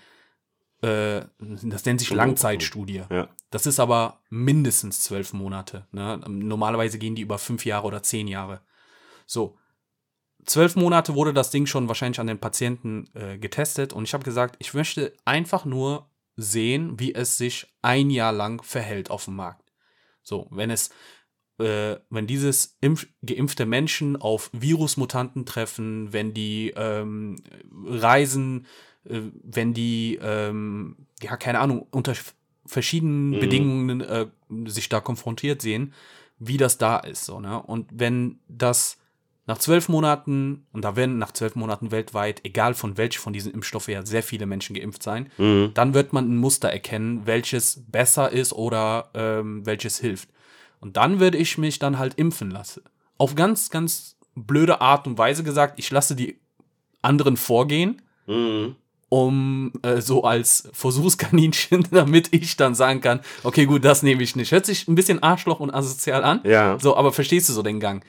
äh, 0.83 1.23
das 1.39 1.85
nennt 1.85 2.01
sich 2.01 2.11
Langzeitstudie. 2.11 3.03
Ja. 3.11 3.29
Das 3.51 3.67
ist 3.67 3.81
aber 3.81 4.21
mindestens 4.29 5.03
zwölf 5.03 5.33
Monate. 5.33 5.87
Ne? 5.93 6.21
Normalerweise 6.29 6.99
gehen 6.99 7.15
die 7.15 7.23
über 7.23 7.39
fünf 7.39 7.65
Jahre 7.65 7.87
oder 7.87 8.03
zehn 8.03 8.29
Jahre. 8.29 8.61
So. 9.27 9.59
Zwölf 10.45 10.77
Monate 10.77 11.15
wurde 11.15 11.35
das 11.35 11.51
Ding 11.51 11.67
schon 11.67 11.89
wahrscheinlich 11.89 12.21
an 12.21 12.29
den 12.29 12.39
Patienten 12.39 13.11
äh, 13.15 13.37
getestet 13.37 13.93
und 13.93 14.05
ich 14.05 14.15
habe 14.15 14.23
gesagt, 14.23 14.55
ich 14.61 14.75
möchte 14.75 15.13
einfach 15.25 15.65
nur 15.65 16.09
sehen, 16.37 17.01
wie 17.01 17.15
es 17.15 17.37
sich 17.37 17.67
ein 17.83 18.11
Jahr 18.11 18.33
lang 18.33 18.63
verhält 18.63 19.11
auf 19.11 19.25
dem 19.25 19.35
Markt. 19.35 19.73
So, 20.23 20.47
wenn 20.51 20.71
es, 20.71 20.91
äh, 21.59 21.97
wenn 22.11 22.29
dieses 22.29 22.77
impf 22.81 23.09
geimpfte 23.23 23.67
Menschen 23.67 24.17
auf 24.17 24.51
Virusmutanten 24.53 25.47
treffen, 25.47 26.13
wenn 26.13 26.33
die 26.33 26.73
ähm, 26.77 27.43
Reisen 27.85 28.67
wenn 29.09 29.75
die, 29.75 30.19
ähm, 30.23 30.97
ja, 31.23 31.37
keine 31.37 31.61
Ahnung, 31.61 31.87
unter 31.91 32.15
verschiedenen 32.67 33.31
mhm. 33.31 33.41
Bedingungen 33.41 34.01
äh, 34.01 34.27
sich 34.67 34.89
da 34.89 35.01
konfrontiert 35.01 35.63
sehen, 35.63 35.93
wie 36.39 36.57
das 36.57 36.79
da 36.79 36.99
ist. 36.99 37.25
So, 37.25 37.41
ne? 37.41 37.63
Und 37.63 37.89
wenn 37.93 38.39
das 38.49 38.99
nach 39.47 39.59
zwölf 39.59 39.89
Monaten, 39.89 40.67
und 40.73 40.85
da 40.85 40.97
werden 40.97 41.19
nach 41.19 41.33
zwölf 41.33 41.55
Monaten 41.55 41.93
weltweit, 41.93 42.41
egal 42.45 42.75
von 42.75 42.99
welchem 42.99 43.21
von 43.21 43.33
diesen 43.33 43.53
Impfstoffen 43.53 43.95
ja 43.95 44.05
sehr 44.05 44.23
viele 44.23 44.45
Menschen 44.45 44.75
geimpft 44.75 45.03
sein, 45.03 45.31
mhm. 45.39 45.71
dann 45.75 45.95
wird 45.95 46.13
man 46.13 46.31
ein 46.31 46.37
Muster 46.37 46.69
erkennen, 46.69 47.23
welches 47.27 47.85
besser 47.87 48.33
ist 48.33 48.53
oder 48.53 49.11
ähm, 49.15 49.65
welches 49.65 49.99
hilft. 49.99 50.29
Und 50.81 50.97
dann 50.97 51.21
würde 51.21 51.39
ich 51.39 51.59
mich 51.59 51.79
dann 51.79 51.99
halt 51.99 52.15
impfen 52.15 52.51
lassen. 52.51 52.83
Auf 53.19 53.35
ganz, 53.35 53.71
ganz 53.71 54.19
blöde 54.35 54.81
Art 54.81 55.07
und 55.07 55.17
Weise 55.17 55.45
gesagt, 55.45 55.79
ich 55.79 55.91
lasse 55.91 56.17
die 56.17 56.39
anderen 57.01 57.37
vorgehen. 57.37 58.03
Mhm 58.27 58.77
um 59.09 59.73
äh, 59.83 60.01
so 60.01 60.25
als 60.25 60.69
Versuchskaninchen, 60.73 61.87
damit 61.91 62.33
ich 62.33 62.57
dann 62.57 62.75
sagen 62.75 63.01
kann, 63.01 63.21
okay, 63.45 63.67
gut, 63.67 63.85
das 63.85 64.03
nehme 64.03 64.23
ich 64.23 64.37
nicht. 64.37 64.53
Hört 64.53 64.67
sich 64.67 64.89
ein 64.89 64.95
bisschen 64.95 65.23
Arschloch 65.23 65.61
und 65.61 65.73
asozial 65.73 66.25
an. 66.25 66.41
Ja. 66.45 66.79
So, 66.81 66.97
aber 66.97 67.13
verstehst 67.13 67.49
du 67.49 67.53
so 67.53 67.63
den 67.63 67.81
Gang? 67.81 68.05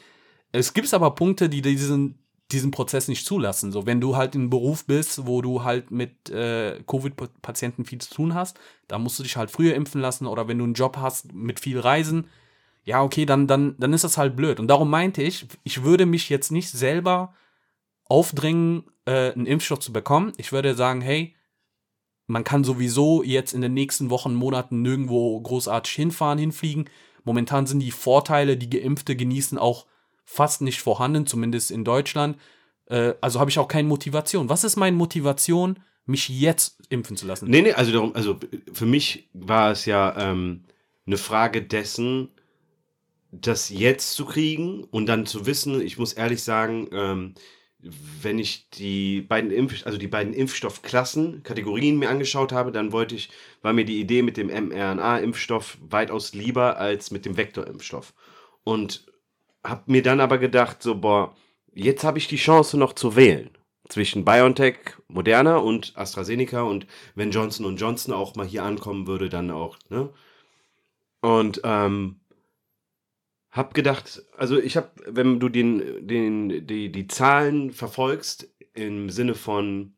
Es 0.51 0.73
gibt 0.73 0.91
aber 0.93 1.11
Punkte, 1.11 1.49
die 1.49 1.61
diesen 1.61 2.19
diesen 2.51 2.71
Prozess 2.71 3.07
nicht 3.07 3.25
zulassen. 3.25 3.71
So, 3.71 3.85
wenn 3.85 3.99
du 3.99 4.15
halt 4.15 4.35
in 4.35 4.41
einem 4.41 4.49
Beruf 4.49 4.85
bist, 4.85 5.25
wo 5.27 5.41
du 5.41 5.63
halt 5.63 5.91
mit 5.91 6.29
äh, 6.29 6.81
Covid-Patienten 6.87 7.85
viel 7.85 7.99
zu 7.99 8.13
tun 8.13 8.33
hast, 8.33 8.57
da 8.87 8.97
musst 8.99 9.19
du 9.19 9.23
dich 9.23 9.35
halt 9.35 9.51
früher 9.51 9.75
impfen 9.75 9.99
lassen 9.99 10.25
oder 10.27 10.47
wenn 10.47 10.57
du 10.57 10.63
einen 10.63 10.73
Job 10.73 10.97
hast 10.97 11.33
mit 11.33 11.59
viel 11.59 11.79
Reisen, 11.79 12.27
ja, 12.85 13.03
okay, 13.03 13.25
dann, 13.25 13.47
dann, 13.47 13.75
dann 13.77 13.91
ist 13.91 14.05
das 14.05 14.17
halt 14.17 14.37
blöd. 14.37 14.61
Und 14.61 14.69
darum 14.69 14.89
meinte 14.89 15.21
ich, 15.21 15.45
ich 15.65 15.83
würde 15.83 16.05
mich 16.05 16.29
jetzt 16.29 16.51
nicht 16.51 16.69
selber 16.69 17.33
aufdrängen, 18.09 18.83
äh, 19.05 19.31
einen 19.31 19.45
Impfstoff 19.45 19.79
zu 19.79 19.93
bekommen. 19.93 20.33
Ich 20.37 20.51
würde 20.51 20.75
sagen, 20.75 21.01
hey, 21.01 21.35
man 22.27 22.43
kann 22.43 22.63
sowieso 22.63 23.23
jetzt 23.23 23.53
in 23.53 23.61
den 23.61 23.73
nächsten 23.73 24.09
Wochen, 24.09 24.33
Monaten 24.33 24.81
nirgendwo 24.81 25.39
großartig 25.39 25.93
hinfahren, 25.93 26.39
hinfliegen. 26.39 26.89
Momentan 27.23 27.65
sind 27.67 27.79
die 27.79 27.91
Vorteile, 27.91 28.57
die 28.57 28.69
Geimpfte 28.69 29.15
genießen, 29.15 29.57
auch 29.57 29.85
fast 30.25 30.61
nicht 30.61 30.81
vorhanden, 30.81 31.25
zumindest 31.25 31.71
in 31.71 31.83
Deutschland. 31.83 32.37
Äh, 32.85 33.13
also 33.21 33.39
habe 33.39 33.49
ich 33.49 33.59
auch 33.59 33.67
keine 33.67 33.87
Motivation. 33.87 34.49
Was 34.49 34.63
ist 34.63 34.75
meine 34.75 34.95
Motivation, 34.95 35.79
mich 36.07 36.29
jetzt 36.29 36.79
impfen 36.89 37.17
zu 37.17 37.27
lassen. 37.27 37.49
Nee, 37.49 37.61
nee, 37.61 37.73
also 37.73 37.91
darum, 37.91 38.15
also 38.15 38.39
für 38.71 38.85
mich 38.85 39.29
war 39.33 39.71
es 39.71 39.85
ja 39.85 40.15
ähm, 40.17 40.63
eine 41.05 41.17
Frage 41.17 41.61
dessen, 41.61 42.29
das 43.31 43.69
jetzt 43.69 44.13
zu 44.13 44.25
kriegen 44.25 44.85
und 44.85 45.05
dann 45.05 45.25
zu 45.25 45.45
wissen, 45.45 45.81
ich 45.81 45.97
muss 45.97 46.13
ehrlich 46.13 46.41
sagen, 46.43 46.87
ähm, 46.93 47.33
wenn 47.79 48.39
ich 48.39 48.69
die 48.71 49.21
beiden 49.21 49.51
Impf 49.51 49.85
also 49.85 49.97
die 49.97 50.07
beiden 50.07 50.33
Impfstoffklassen, 50.33 51.43
Kategorien 51.43 51.99
mir 51.99 52.09
angeschaut 52.09 52.51
habe, 52.51 52.71
dann 52.71 52.91
wollte 52.91 53.15
ich, 53.15 53.29
war 53.61 53.73
mir 53.73 53.85
die 53.85 53.99
Idee 53.99 54.23
mit 54.23 54.37
dem 54.37 54.47
mRNA-Impfstoff 54.47 55.77
weitaus 55.81 56.33
lieber 56.33 56.77
als 56.77 57.11
mit 57.11 57.25
dem 57.25 57.37
Vektorimpfstoff. 57.37 58.13
Und 58.63 59.05
habe 59.63 59.83
mir 59.87 60.01
dann 60.01 60.19
aber 60.19 60.37
gedacht, 60.39 60.81
so, 60.81 60.95
boah, 60.95 61.35
jetzt 61.73 62.03
habe 62.03 62.17
ich 62.17 62.27
die 62.27 62.37
Chance 62.37 62.77
noch 62.77 62.93
zu 62.93 63.15
wählen 63.15 63.51
zwischen 63.89 64.25
BioNTech, 64.25 64.77
Moderna 65.07 65.57
und 65.57 65.93
AstraZeneca 65.95 66.61
und 66.61 66.87
wenn 67.15 67.31
Johnson 67.31 67.77
Johnson 67.77 68.13
auch 68.13 68.35
mal 68.35 68.45
hier 68.45 68.63
ankommen 68.63 69.07
würde, 69.07 69.29
dann 69.29 69.51
auch, 69.51 69.77
ne? 69.89 70.09
Und 71.21 71.61
ähm, 71.63 72.19
hab 73.57 73.73
gedacht, 73.73 74.23
also 74.37 74.59
ich 74.59 74.77
habe, 74.77 74.91
wenn 75.07 75.39
du 75.39 75.49
den, 75.49 76.07
den, 76.07 76.67
die, 76.67 76.91
die 76.91 77.07
Zahlen 77.07 77.71
verfolgst, 77.71 78.49
im 78.73 79.09
Sinne 79.09 79.35
von, 79.35 79.93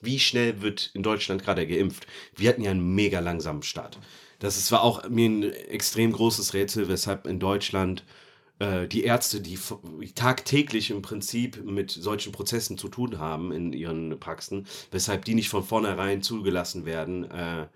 wie 0.00 0.18
schnell 0.18 0.62
wird 0.62 0.90
in 0.94 1.02
Deutschland 1.02 1.44
gerade 1.44 1.66
geimpft? 1.66 2.06
Wir 2.34 2.48
hatten 2.48 2.62
ja 2.62 2.70
einen 2.70 2.94
mega 2.94 3.20
langsamen 3.20 3.62
Start. 3.62 3.98
Das 4.38 4.72
war 4.72 4.82
auch 4.82 5.08
mir 5.08 5.28
ein 5.28 5.42
extrem 5.42 6.12
großes 6.12 6.54
Rätsel, 6.54 6.88
weshalb 6.88 7.26
in 7.26 7.38
Deutschland 7.38 8.04
äh, 8.58 8.86
die 8.86 9.04
Ärzte, 9.04 9.40
die 9.40 9.58
tagtäglich 10.14 10.90
im 10.90 11.02
Prinzip 11.02 11.64
mit 11.64 11.90
solchen 11.90 12.32
Prozessen 12.32 12.78
zu 12.78 12.88
tun 12.88 13.18
haben 13.18 13.52
in 13.52 13.72
ihren 13.72 14.18
Praxen, 14.18 14.66
weshalb 14.90 15.24
die 15.24 15.34
nicht 15.34 15.48
von 15.48 15.64
vornherein 15.64 16.22
zugelassen 16.22 16.86
werden, 16.86 17.30
äh, 17.30 17.66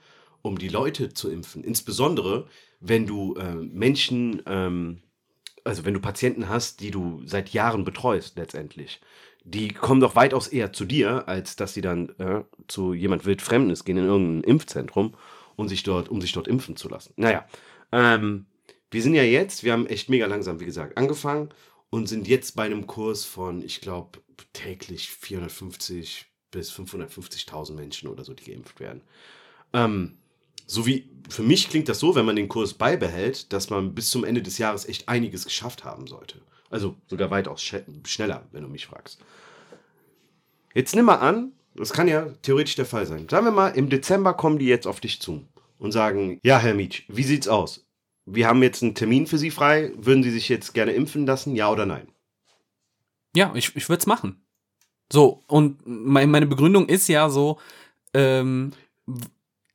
um 0.42 0.58
die 0.58 0.68
Leute 0.68 1.12
zu 1.12 1.30
impfen. 1.30 1.62
Insbesondere, 1.64 2.46
wenn 2.80 3.06
du 3.06 3.34
äh, 3.34 3.54
Menschen, 3.54 4.42
ähm, 4.46 5.02
also 5.64 5.84
wenn 5.84 5.94
du 5.94 6.00
Patienten 6.00 6.48
hast, 6.48 6.80
die 6.80 6.90
du 6.90 7.22
seit 7.24 7.50
Jahren 7.50 7.84
betreust 7.84 8.36
letztendlich. 8.36 9.00
Die 9.44 9.68
kommen 9.68 10.00
doch 10.00 10.16
weitaus 10.16 10.48
eher 10.48 10.72
zu 10.72 10.84
dir, 10.84 11.26
als 11.28 11.56
dass 11.56 11.72
sie 11.72 11.80
dann 11.80 12.10
äh, 12.18 12.42
zu 12.68 12.92
jemand 12.92 13.24
Wildfremdes 13.24 13.84
gehen 13.84 13.96
in 13.96 14.04
irgendein 14.04 14.50
Impfzentrum 14.50 15.14
und 15.56 15.68
sich 15.68 15.82
dort, 15.82 16.08
um 16.08 16.20
sich 16.20 16.32
dort 16.32 16.48
impfen 16.48 16.76
zu 16.76 16.88
lassen. 16.88 17.14
Naja, 17.16 17.46
ähm, 17.92 18.46
wir 18.90 19.02
sind 19.02 19.14
ja 19.14 19.22
jetzt, 19.22 19.64
wir 19.64 19.72
haben 19.72 19.86
echt 19.86 20.08
mega 20.08 20.26
langsam, 20.26 20.60
wie 20.60 20.66
gesagt, 20.66 20.98
angefangen 20.98 21.50
und 21.90 22.08
sind 22.08 22.28
jetzt 22.28 22.54
bei 22.56 22.64
einem 22.64 22.86
Kurs 22.86 23.24
von, 23.24 23.62
ich 23.62 23.80
glaube, 23.80 24.20
täglich 24.52 25.10
450 25.10 26.26
bis 26.50 26.72
550.000 26.72 27.74
Menschen 27.74 28.08
oder 28.08 28.24
so, 28.24 28.34
die 28.34 28.50
geimpft 28.50 28.80
werden. 28.80 29.02
Ähm, 29.72 30.18
so 30.70 30.86
wie 30.86 31.10
für 31.28 31.42
mich 31.42 31.68
klingt 31.68 31.88
das 31.88 32.00
so, 32.00 32.14
wenn 32.14 32.26
man 32.26 32.36
den 32.36 32.48
Kurs 32.48 32.74
beibehält, 32.74 33.52
dass 33.52 33.70
man 33.70 33.94
bis 33.94 34.10
zum 34.10 34.24
Ende 34.24 34.42
des 34.42 34.58
Jahres 34.58 34.88
echt 34.88 35.08
einiges 35.08 35.44
geschafft 35.44 35.84
haben 35.84 36.06
sollte. 36.06 36.40
Also 36.70 36.96
sogar 37.06 37.30
weitaus 37.30 37.62
schneller, 37.62 38.48
wenn 38.52 38.62
du 38.62 38.68
mich 38.68 38.86
fragst. 38.86 39.20
Jetzt 40.74 40.94
nimm 40.94 41.04
mal 41.04 41.16
an, 41.16 41.52
das 41.74 41.92
kann 41.92 42.08
ja 42.08 42.26
theoretisch 42.42 42.76
der 42.76 42.86
Fall 42.86 43.06
sein. 43.06 43.28
Sagen 43.28 43.46
wir 43.46 43.52
mal, 43.52 43.68
im 43.68 43.88
Dezember 43.88 44.34
kommen 44.34 44.58
die 44.58 44.66
jetzt 44.66 44.86
auf 44.86 45.00
dich 45.00 45.20
zu 45.20 45.46
und 45.78 45.92
sagen: 45.92 46.40
Ja, 46.42 46.58
Herr 46.58 46.74
Mietsch, 46.74 47.04
wie 47.08 47.24
sieht's 47.24 47.48
aus? 47.48 47.84
wir 48.34 48.46
haben 48.46 48.62
jetzt 48.62 48.82
einen 48.82 48.94
Termin 48.94 49.26
für 49.26 49.38
Sie 49.38 49.50
frei. 49.50 49.92
Würden 49.96 50.22
Sie 50.22 50.30
sich 50.30 50.48
jetzt 50.48 50.74
gerne 50.74 50.92
impfen 50.92 51.26
lassen, 51.26 51.56
ja 51.56 51.70
oder 51.70 51.86
nein? 51.86 52.08
Ja, 53.34 53.52
ich, 53.54 53.74
ich 53.76 53.88
würde 53.88 54.00
es 54.00 54.06
machen. 54.06 54.44
So, 55.12 55.44
und 55.46 55.80
meine 55.84 56.46
Begründung 56.46 56.88
ist 56.88 57.08
ja 57.08 57.28
so, 57.28 57.58
ähm, 58.14 58.72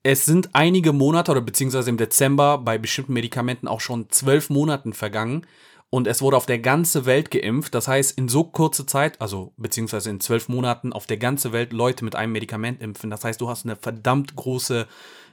es 0.06 0.24
sind 0.24 0.54
einige 0.54 0.94
Monate 0.94 1.32
oder 1.32 1.42
beziehungsweise 1.42 1.90
im 1.90 1.98
Dezember 1.98 2.60
bei 2.60 2.78
bestimmten 2.78 3.14
Medikamenten 3.14 3.68
auch 3.68 3.82
schon 3.82 4.08
zwölf 4.12 4.52
Monaten 4.52 4.94
vergangen 4.94 5.48
und 5.90 6.06
es 6.06 6.22
wurde 6.22 6.38
auf 6.38 6.46
der 6.46 6.60
ganzen 6.60 7.08
Welt 7.08 7.32
geimpft. 7.32 7.74
Das 7.74 7.88
heißt, 7.88 8.16
in 8.16 8.30
so 8.30 8.44
kurzer 8.44 8.86
Zeit, 8.86 9.20
also 9.20 9.54
beziehungsweise 9.58 10.12
in 10.12 10.20
zwölf 10.20 10.48
Monaten 10.48 10.94
auf 10.94 11.08
der 11.08 11.18
ganzen 11.18 11.54
Welt 11.54 11.74
Leute 11.74 12.06
mit 12.06 12.16
einem 12.16 12.34
Medikament 12.34 12.84
impfen. 12.84 13.10
Das 13.10 13.24
heißt, 13.24 13.42
du 13.42 13.50
hast 13.50 13.66
eine 13.66 13.78
verdammt 13.78 14.36
große 14.36 14.86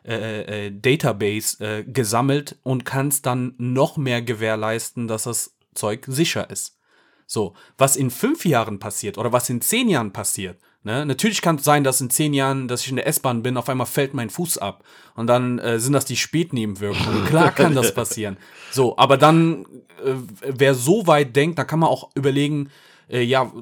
äh, 0.07 0.69
äh, 0.69 0.73
Database 0.73 1.63
äh, 1.63 1.85
gesammelt 1.85 2.57
und 2.63 2.87
kannst 2.87 3.27
dann 3.27 3.55
noch 3.59 3.99
mehr 3.99 4.23
gewährleisten, 4.23 5.07
dass 5.07 5.25
das 5.25 5.55
Zeug 5.75 6.07
sicher 6.07 6.49
ist. 6.49 6.79
So, 7.27 7.53
was 7.77 7.97
in 7.97 8.11
fünf 8.11 8.47
Jahren 8.47 8.79
passiert 8.79 9.19
oder 9.19 9.33
was 9.33 9.51
in 9.51 9.61
zehn 9.61 9.91
Jahren 9.91 10.15
passiert, 10.15 10.59
Ne? 10.85 11.07
Natürlich 11.07 11.43
kann 11.43 11.57
es 11.57 11.65
sein, 11.65 11.85
dass 11.85 12.01
in 12.01 12.11
zehn 12.11 12.35
Jahren, 12.35 12.67
dass 12.67 12.83
ich 12.83 12.91
in 12.91 12.97
der 12.97 13.07
S-Bahn 13.07 13.43
bin, 13.43 13.57
auf 13.57 13.69
einmal 13.69 13.87
fällt 13.87 14.15
mein 14.15 14.31
Fuß 14.31 14.59
ab. 14.59 14.83
Und 15.15 15.29
dann 15.29 15.59
äh, 15.59 15.79
sind 15.79 15.93
das 15.93 16.05
die 16.05 16.17
Spätnebenwirkungen. 16.17 17.25
Klar 17.27 17.53
kann 17.53 17.75
das 17.75 17.95
passieren. 17.95 18.37
So, 18.73 18.97
aber 18.97 19.17
dann, 19.17 19.65
äh, 20.05 20.15
wer 20.47 20.75
so 20.75 21.07
weit 21.07 21.37
denkt, 21.37 21.59
da 21.59 21.65
kann 21.65 21.79
man 21.79 21.89
auch 21.89 22.11
überlegen, 22.15 22.71
äh, 23.09 23.23
ja, 23.23 23.53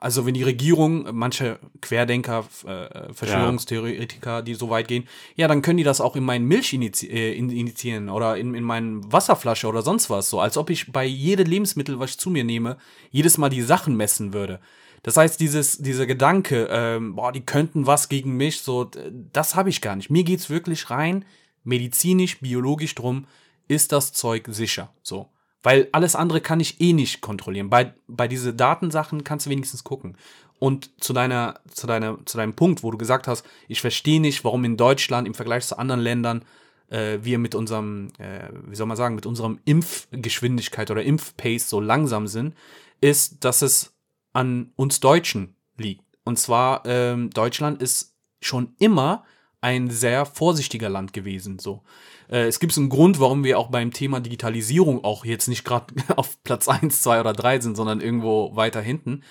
also 0.00 0.26
wenn 0.26 0.34
die 0.34 0.42
Regierung, 0.42 1.08
manche 1.12 1.58
Querdenker, 1.80 2.44
äh, 2.66 3.12
Verschwörungstheoretiker, 3.14 4.42
die 4.42 4.54
so 4.54 4.68
weit 4.68 4.86
gehen, 4.88 5.08
ja, 5.34 5.48
dann 5.48 5.62
können 5.62 5.78
die 5.78 5.84
das 5.84 6.02
auch 6.02 6.14
in 6.14 6.24
meinen 6.24 6.46
Milch 6.46 6.74
inizi 6.74 7.06
äh, 7.06 7.32
initiieren 7.32 8.10
oder 8.10 8.36
in, 8.36 8.54
in 8.54 8.64
meinen 8.64 9.10
Wasserflasche 9.10 9.66
oder 9.66 9.80
sonst 9.80 10.10
was. 10.10 10.28
So, 10.28 10.40
als 10.40 10.58
ob 10.58 10.68
ich 10.68 10.92
bei 10.92 11.06
jedem 11.06 11.46
Lebensmittel, 11.46 12.00
was 12.00 12.10
ich 12.10 12.18
zu 12.18 12.28
mir 12.28 12.44
nehme, 12.44 12.76
jedes 13.10 13.38
Mal 13.38 13.48
die 13.48 13.62
Sachen 13.62 13.96
messen 13.96 14.34
würde. 14.34 14.60
Das 15.04 15.18
heißt, 15.18 15.38
dieses, 15.38 15.78
dieser 15.78 16.06
Gedanke, 16.06 16.66
ähm, 16.70 17.14
boah, 17.14 17.30
die 17.30 17.44
könnten 17.44 17.86
was 17.86 18.08
gegen 18.08 18.36
mich, 18.38 18.62
so, 18.62 18.90
das 19.32 19.54
habe 19.54 19.68
ich 19.68 19.82
gar 19.82 19.96
nicht. 19.96 20.10
Mir 20.10 20.24
geht's 20.24 20.48
wirklich 20.48 20.88
rein, 20.90 21.26
medizinisch, 21.62 22.40
biologisch 22.40 22.94
drum, 22.94 23.26
ist 23.68 23.92
das 23.92 24.14
Zeug 24.14 24.46
sicher. 24.48 24.92
So. 25.02 25.28
Weil 25.62 25.88
alles 25.92 26.16
andere 26.16 26.40
kann 26.40 26.58
ich 26.58 26.80
eh 26.80 26.94
nicht 26.94 27.20
kontrollieren. 27.20 27.68
Bei, 27.68 27.92
bei 28.08 28.28
diese 28.28 28.54
Datensachen 28.54 29.24
kannst 29.24 29.44
du 29.44 29.50
wenigstens 29.50 29.84
gucken. 29.84 30.16
Und 30.58 30.90
zu 31.02 31.12
deiner, 31.12 31.60
zu 31.70 31.86
deiner, 31.86 32.18
zu 32.24 32.38
deinem 32.38 32.54
Punkt, 32.54 32.82
wo 32.82 32.90
du 32.90 32.96
gesagt 32.96 33.28
hast, 33.28 33.44
ich 33.68 33.82
verstehe 33.82 34.20
nicht, 34.20 34.42
warum 34.42 34.64
in 34.64 34.78
Deutschland 34.78 35.28
im 35.28 35.34
Vergleich 35.34 35.66
zu 35.66 35.78
anderen 35.78 36.00
Ländern 36.00 36.44
äh, 36.88 37.18
wir 37.20 37.38
mit 37.38 37.54
unserem, 37.54 38.08
äh, 38.18 38.48
wie 38.66 38.76
soll 38.76 38.86
man 38.86 38.96
sagen, 38.96 39.16
mit 39.16 39.26
unserem 39.26 39.58
Impfgeschwindigkeit 39.66 40.90
oder 40.90 41.02
Impfpace 41.02 41.68
so 41.68 41.80
langsam 41.80 42.26
sind, 42.26 42.54
ist, 43.02 43.44
dass 43.44 43.60
es 43.60 43.93
an 44.34 44.72
uns 44.76 45.00
Deutschen 45.00 45.56
liegt. 45.78 46.04
Und 46.24 46.38
zwar, 46.38 46.84
ähm, 46.84 47.30
Deutschland 47.30 47.80
ist 47.80 48.14
schon 48.40 48.74
immer 48.78 49.24
ein 49.62 49.88
sehr 49.88 50.26
vorsichtiger 50.26 50.90
Land 50.90 51.14
gewesen. 51.14 51.58
So. 51.58 51.82
Äh, 52.28 52.46
es 52.46 52.60
gibt 52.60 52.76
einen 52.76 52.90
Grund, 52.90 53.18
warum 53.18 53.44
wir 53.44 53.58
auch 53.58 53.70
beim 53.70 53.92
Thema 53.92 54.20
Digitalisierung 54.20 55.02
auch 55.04 55.24
jetzt 55.24 55.48
nicht 55.48 55.64
gerade 55.64 55.94
auf 56.16 56.42
Platz 56.42 56.68
1, 56.68 57.00
2 57.02 57.20
oder 57.20 57.32
3 57.32 57.60
sind, 57.60 57.76
sondern 57.76 58.02
irgendwo 58.02 58.54
weiter 58.54 58.82
hinten. 58.82 59.22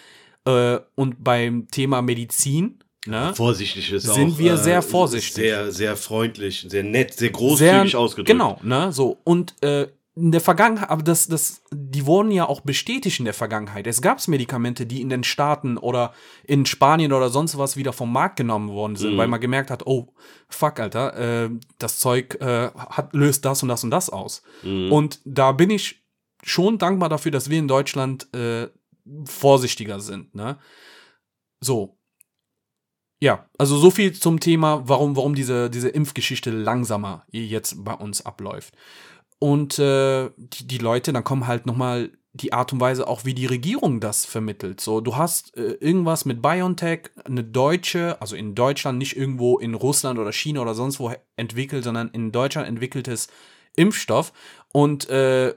Äh, 0.45 0.79
und 0.95 1.23
beim 1.23 1.67
Thema 1.69 2.01
Medizin, 2.01 2.79
Ne? 3.05 3.33
Vorsichtig 3.35 3.91
ist 3.91 4.03
sind 4.03 4.33
auch, 4.35 4.37
wir 4.37 4.55
sehr 4.55 4.77
äh, 4.77 4.81
vorsichtig. 4.81 5.33
Sehr, 5.33 5.71
sehr 5.73 5.97
freundlich, 5.97 6.65
sehr 6.69 6.83
nett, 6.83 7.13
sehr 7.13 7.31
großzügig 7.31 7.91
sehr, 7.91 7.99
ausgedrückt. 7.99 8.29
Genau, 8.29 8.57
ne, 8.63 8.93
so. 8.93 9.17
Und 9.25 9.61
äh, 9.61 9.87
in 10.15 10.31
der 10.31 10.41
Vergangenheit, 10.41 10.89
aber 10.91 11.01
das, 11.01 11.27
das, 11.27 11.63
die 11.71 12.05
wurden 12.05 12.29
ja 12.29 12.47
auch 12.47 12.61
bestätigt 12.61 13.17
in 13.17 13.25
der 13.25 13.33
Vergangenheit. 13.33 13.87
Es 13.87 14.01
gab 14.01 14.25
Medikamente, 14.27 14.85
die 14.85 15.01
in 15.01 15.09
den 15.09 15.23
Staaten 15.23 15.77
oder 15.77 16.13
in 16.43 16.67
Spanien 16.67 17.13
oder 17.13 17.29
sonst 17.29 17.57
was 17.57 17.77
wieder 17.77 17.93
vom 17.93 18.11
Markt 18.11 18.35
genommen 18.35 18.69
worden 18.69 18.95
sind, 18.95 19.13
mhm. 19.13 19.17
weil 19.17 19.27
man 19.27 19.41
gemerkt 19.41 19.71
hat, 19.71 19.87
oh, 19.87 20.13
fuck, 20.49 20.79
Alter, 20.79 21.45
äh, 21.45 21.49
das 21.79 21.97
Zeug 21.99 22.39
äh, 22.41 22.69
hat, 22.75 23.13
löst 23.13 23.43
das 23.45 23.63
und 23.63 23.69
das 23.69 23.83
und 23.83 23.89
das 23.89 24.11
aus. 24.11 24.43
Mhm. 24.61 24.91
Und 24.91 25.19
da 25.25 25.51
bin 25.51 25.71
ich 25.71 26.03
schon 26.43 26.77
dankbar 26.77 27.09
dafür, 27.09 27.31
dass 27.31 27.49
wir 27.49 27.57
in 27.57 27.67
Deutschland 27.67 28.31
äh, 28.35 28.67
vorsichtiger 29.25 29.99
sind. 29.99 30.35
Ne? 30.35 30.59
So. 31.59 31.97
Ja, 33.19 33.47
also 33.57 33.77
so 33.77 33.89
viel 33.89 34.13
zum 34.13 34.41
Thema, 34.41 34.83
warum, 34.85 35.15
warum 35.15 35.33
diese, 35.33 35.69
diese 35.69 35.87
Impfgeschichte 35.87 36.51
langsamer 36.51 37.25
jetzt 37.31 37.83
bei 37.83 37.93
uns 37.93 38.25
abläuft. 38.25 38.75
Und 39.43 39.77
äh, 39.77 40.29
die, 40.37 40.67
die 40.67 40.77
Leute, 40.77 41.11
dann 41.11 41.25
kommen 41.25 41.47
halt 41.47 41.65
nochmal 41.65 42.11
die 42.31 42.53
Art 42.53 42.71
und 42.71 42.79
Weise 42.79 43.09
auch, 43.09 43.25
wie 43.25 43.33
die 43.33 43.45
Regierung 43.45 43.99
das 43.99 44.23
vermittelt. 44.23 44.79
So, 44.79 45.01
du 45.01 45.17
hast 45.17 45.57
äh, 45.57 45.73
irgendwas 45.81 46.23
mit 46.23 46.41
BioNTech, 46.41 47.09
eine 47.25 47.43
deutsche, 47.43 48.21
also 48.21 48.37
in 48.37 48.55
Deutschland, 48.55 48.99
nicht 48.99 49.17
irgendwo 49.17 49.59
in 49.59 49.73
Russland 49.73 50.17
oder 50.17 50.31
China 50.31 50.61
oder 50.61 50.73
sonst 50.73 50.97
wo 51.01 51.11
entwickelt, 51.35 51.83
sondern 51.83 52.07
in 52.11 52.31
Deutschland 52.31 52.69
entwickeltes 52.69 53.27
Impfstoff. 53.75 54.31
Und 54.71 55.09
äh, 55.09 55.53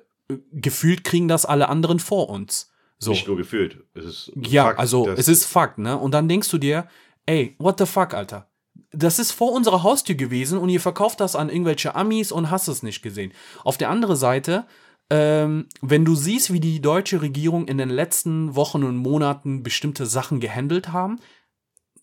gefühlt 0.50 1.04
kriegen 1.04 1.28
das 1.28 1.46
alle 1.46 1.68
anderen 1.68 2.00
vor 2.00 2.28
uns. 2.28 2.72
So. 2.98 3.12
Nicht 3.12 3.28
nur 3.28 3.36
gefühlt. 3.36 3.84
Es 3.94 4.04
ist 4.04 4.32
ja, 4.34 4.64
Fakt, 4.64 4.80
also 4.80 5.08
es 5.10 5.28
ist 5.28 5.44
Fakt, 5.44 5.78
ne? 5.78 5.96
Und 5.96 6.10
dann 6.10 6.28
denkst 6.28 6.50
du 6.50 6.58
dir, 6.58 6.88
ey, 7.26 7.54
what 7.60 7.78
the 7.78 7.86
fuck, 7.86 8.14
Alter? 8.14 8.48
Das 8.96 9.18
ist 9.18 9.32
vor 9.32 9.52
unserer 9.52 9.82
Haustür 9.82 10.14
gewesen 10.14 10.58
und 10.58 10.68
ihr 10.68 10.80
verkauft 10.80 11.20
das 11.20 11.36
an 11.36 11.50
irgendwelche 11.50 11.94
Amis 11.94 12.32
und 12.32 12.50
hast 12.50 12.68
es 12.68 12.82
nicht 12.82 13.02
gesehen. 13.02 13.32
Auf 13.62 13.76
der 13.76 13.90
anderen 13.90 14.16
Seite, 14.16 14.66
ähm, 15.10 15.66
wenn 15.82 16.04
du 16.04 16.14
siehst, 16.14 16.52
wie 16.52 16.60
die 16.60 16.80
deutsche 16.80 17.20
Regierung 17.22 17.68
in 17.68 17.78
den 17.78 17.90
letzten 17.90 18.56
Wochen 18.56 18.82
und 18.82 18.96
Monaten 18.96 19.62
bestimmte 19.62 20.06
Sachen 20.06 20.40
gehandelt 20.40 20.92
haben, 20.92 21.20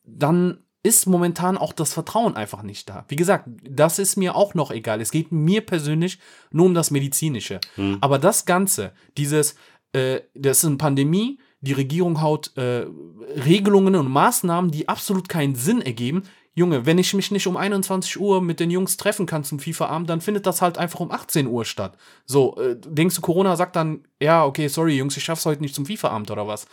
dann 0.05 0.59
ist 0.83 1.07
momentan 1.07 1.57
auch 1.57 1.73
das 1.73 1.93
Vertrauen 1.93 2.35
einfach 2.35 2.61
nicht 2.61 2.89
da. 2.89 3.05
Wie 3.07 3.15
gesagt, 3.15 3.47
das 3.63 3.99
ist 3.99 4.17
mir 4.17 4.35
auch 4.35 4.53
noch 4.53 4.69
egal. 4.69 4.99
Es 4.99 5.11
geht 5.11 5.31
mir 5.31 5.65
persönlich 5.65 6.19
nur 6.51 6.65
um 6.65 6.73
das 6.73 6.91
Medizinische. 6.91 7.61
Hm. 7.75 7.97
Aber 8.01 8.19
das 8.19 8.45
Ganze, 8.45 8.91
dieses, 9.17 9.55
äh, 9.93 10.19
das 10.35 10.59
ist 10.59 10.65
eine 10.65 10.77
Pandemie, 10.77 11.39
die 11.61 11.71
Regierung 11.71 12.21
haut 12.21 12.51
äh, 12.57 12.85
Regelungen 13.45 13.95
und 13.95 14.11
Maßnahmen, 14.11 14.71
die 14.71 14.89
absolut 14.89 15.29
keinen 15.29 15.55
Sinn 15.55 15.81
ergeben. 15.81 16.23
Junge, 16.55 16.85
wenn 16.85 16.99
ich 16.99 17.13
mich 17.15 17.31
nicht 17.31 17.47
um 17.47 17.57
21 17.57 18.19
Uhr 18.19 18.41
mit 18.41 18.59
den 18.59 18.69
Jungs 18.69 18.97
treffen 18.97 19.25
kann 19.25 19.43
zum 19.43 19.59
FIFA-Abend, 19.59 20.09
dann 20.09 20.21
findet 20.21 20.45
das 20.45 20.61
halt 20.61 20.77
einfach 20.77 20.99
um 20.99 21.11
18 21.11 21.47
Uhr 21.47 21.65
statt. 21.65 21.97
So, 22.25 22.55
äh, 22.59 22.75
denkst 22.79 23.15
du, 23.15 23.21
Corona 23.21 23.55
sagt 23.55 23.75
dann, 23.75 24.05
ja, 24.19 24.45
okay, 24.45 24.67
sorry, 24.67 24.95
Jungs, 24.97 25.17
ich 25.17 25.23
schaff's 25.23 25.45
heute 25.45 25.61
nicht 25.61 25.73
zum 25.73 25.85
FIFA-Abend 25.87 26.29
oder 26.29 26.47
was? 26.47 26.67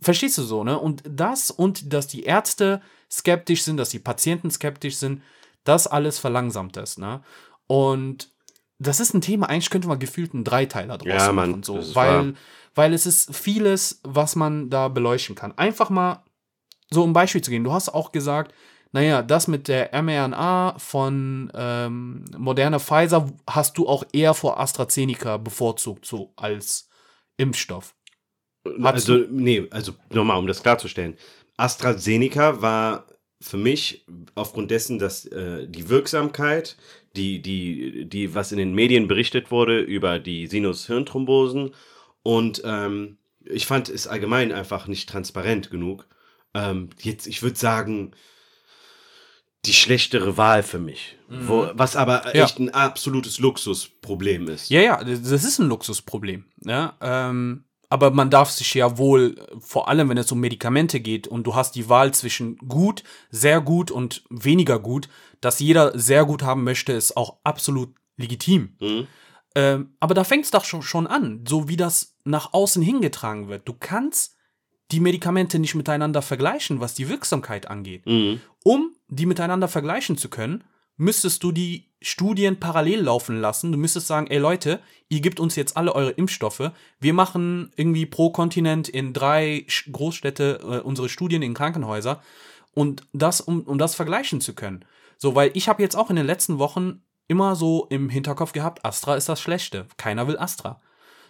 Verstehst 0.00 0.38
du 0.38 0.42
so, 0.42 0.64
ne? 0.64 0.76
Und 0.78 1.04
das 1.08 1.52
und 1.52 1.92
dass 1.92 2.08
die 2.08 2.24
Ärzte 2.24 2.82
skeptisch 3.08 3.62
sind, 3.62 3.76
dass 3.76 3.90
die 3.90 4.00
Patienten 4.00 4.50
skeptisch 4.50 4.96
sind, 4.96 5.22
das 5.62 5.86
alles 5.86 6.18
verlangsamt 6.18 6.76
es, 6.76 6.98
ne? 6.98 7.22
Und 7.68 8.28
das 8.80 8.98
ist 8.98 9.14
ein 9.14 9.20
Thema, 9.20 9.48
eigentlich 9.48 9.70
könnte 9.70 9.86
man 9.86 10.00
gefühlt 10.00 10.34
einen 10.34 10.42
Dreiteiler 10.42 10.98
draus 10.98 11.08
Ja, 11.08 11.32
Mann, 11.32 11.50
machen, 11.50 11.62
so, 11.62 11.76
das 11.76 11.88
ist 11.88 11.94
weil, 11.94 12.26
wahr. 12.26 12.32
weil 12.74 12.92
es 12.92 13.06
ist 13.06 13.34
vieles, 13.36 14.00
was 14.02 14.34
man 14.34 14.68
da 14.70 14.88
beleuchten 14.88 15.36
kann. 15.36 15.56
Einfach 15.56 15.88
mal 15.88 16.24
so 16.90 17.04
um 17.04 17.12
Beispiel 17.12 17.40
zu 17.42 17.52
gehen. 17.52 17.62
Du 17.62 17.72
hast 17.72 17.88
auch 17.90 18.10
gesagt, 18.10 18.52
naja, 18.92 19.22
das 19.22 19.48
mit 19.48 19.68
der 19.68 19.90
mRNA 20.02 20.78
von 20.78 21.50
ähm, 21.54 22.24
Moderna 22.36 22.78
Pfizer 22.78 23.32
hast 23.48 23.78
du 23.78 23.88
auch 23.88 24.04
eher 24.12 24.34
vor 24.34 24.60
AstraZeneca 24.60 25.38
bevorzugt, 25.38 26.04
so 26.04 26.32
als 26.36 26.90
Impfstoff. 27.38 27.94
Hast 28.82 28.94
Also, 28.94 29.24
nee, 29.30 29.66
also 29.70 29.92
nochmal, 30.10 30.38
um 30.38 30.46
das 30.46 30.62
klarzustellen. 30.62 31.16
AstraZeneca 31.56 32.60
war 32.60 33.06
für 33.40 33.56
mich 33.56 34.04
aufgrund 34.34 34.70
dessen, 34.70 34.98
dass 34.98 35.24
äh, 35.26 35.66
die 35.66 35.88
Wirksamkeit, 35.88 36.76
die, 37.16 37.40
die, 37.40 38.04
die, 38.08 38.34
was 38.34 38.52
in 38.52 38.58
den 38.58 38.74
Medien 38.74 39.08
berichtet 39.08 39.50
wurde 39.50 39.80
über 39.80 40.18
die 40.18 40.46
Sinus-Hirnthrombosen 40.46 41.74
und 42.22 42.62
ähm, 42.64 43.16
ich 43.44 43.66
fand 43.66 43.88
es 43.88 44.06
allgemein 44.06 44.52
einfach 44.52 44.86
nicht 44.86 45.08
transparent 45.08 45.70
genug. 45.70 46.06
Ähm, 46.54 46.90
jetzt, 47.00 47.26
ich 47.26 47.42
würde 47.42 47.58
sagen, 47.58 48.12
die 49.64 49.72
schlechtere 49.74 50.36
Wahl 50.36 50.62
für 50.62 50.78
mich. 50.78 51.16
Wo, 51.28 51.68
was 51.74 51.96
aber 51.96 52.34
Ja. 52.34 52.44
echt 52.44 52.58
ein 52.58 52.70
absolutes 52.70 53.38
Luxusproblem 53.38 54.48
ist. 54.48 54.68
Ja, 54.70 54.80
ja, 54.80 55.02
das 55.04 55.44
ist 55.44 55.58
ein 55.58 55.68
Luxusproblem. 55.68 56.44
Ja, 56.64 56.96
ähm, 57.00 57.64
aber 57.88 58.10
man 58.10 58.30
darf 58.30 58.50
sich 58.50 58.74
ja 58.74 58.98
wohl, 58.98 59.36
vor 59.60 59.88
allem 59.88 60.08
wenn 60.08 60.18
es 60.18 60.32
um 60.32 60.40
Medikamente 60.40 61.00
geht 61.00 61.28
und 61.28 61.44
du 61.46 61.54
hast 61.54 61.74
die 61.74 61.88
Wahl 61.88 62.12
zwischen 62.12 62.56
gut, 62.56 63.04
sehr 63.30 63.60
gut 63.60 63.90
und 63.90 64.24
weniger 64.30 64.78
gut, 64.78 65.08
dass 65.40 65.60
jeder 65.60 65.96
sehr 65.98 66.24
gut 66.24 66.42
haben 66.42 66.64
möchte, 66.64 66.92
ist 66.92 67.16
auch 67.16 67.38
absolut 67.44 67.94
legitim. 68.16 68.76
Mhm. 68.80 69.06
Ähm, 69.54 69.94
aber 70.00 70.14
da 70.14 70.24
fängt 70.24 70.44
es 70.46 70.50
doch 70.50 70.64
schon, 70.64 70.82
schon 70.82 71.06
an, 71.06 71.44
so 71.46 71.68
wie 71.68 71.76
das 71.76 72.16
nach 72.24 72.52
außen 72.52 72.82
hingetragen 72.82 73.48
wird. 73.48 73.68
Du 73.68 73.74
kannst 73.78 74.36
die 74.92 75.00
Medikamente 75.00 75.58
nicht 75.58 75.74
miteinander 75.74 76.22
vergleichen, 76.22 76.80
was 76.80 76.94
die 76.94 77.08
Wirksamkeit 77.08 77.68
angeht. 77.68 78.06
Mhm. 78.06 78.40
Um 78.62 78.94
die 79.08 79.26
miteinander 79.26 79.68
vergleichen 79.68 80.16
zu 80.16 80.28
können, 80.28 80.64
müsstest 80.96 81.42
du 81.42 81.52
die 81.52 81.88
Studien 82.00 82.58
parallel 82.58 83.00
laufen 83.00 83.40
lassen. 83.40 83.72
Du 83.72 83.78
müsstest 83.78 84.06
sagen, 84.06 84.26
ey 84.28 84.38
Leute, 84.38 84.80
ihr 85.08 85.20
gebt 85.20 85.40
uns 85.40 85.56
jetzt 85.56 85.76
alle 85.76 85.94
eure 85.94 86.10
Impfstoffe. 86.10 86.70
Wir 87.00 87.14
machen 87.14 87.72
irgendwie 87.76 88.06
pro 88.06 88.30
Kontinent 88.30 88.88
in 88.88 89.12
drei 89.12 89.66
Großstädte 89.90 90.60
äh, 90.62 90.78
unsere 90.80 91.08
Studien 91.08 91.42
in 91.42 91.54
Krankenhäuser. 91.54 92.22
Und 92.74 93.04
das, 93.12 93.40
um, 93.40 93.62
um 93.62 93.78
das 93.78 93.94
vergleichen 93.94 94.40
zu 94.40 94.54
können. 94.54 94.84
So, 95.16 95.34
weil 95.34 95.50
ich 95.54 95.68
habe 95.68 95.82
jetzt 95.82 95.96
auch 95.96 96.10
in 96.10 96.16
den 96.16 96.26
letzten 96.26 96.58
Wochen 96.58 97.02
immer 97.28 97.54
so 97.54 97.86
im 97.90 98.08
Hinterkopf 98.08 98.52
gehabt, 98.52 98.84
Astra 98.84 99.16
ist 99.16 99.28
das 99.28 99.40
Schlechte. 99.40 99.86
Keiner 99.96 100.26
will 100.26 100.38
Astra. 100.38 100.80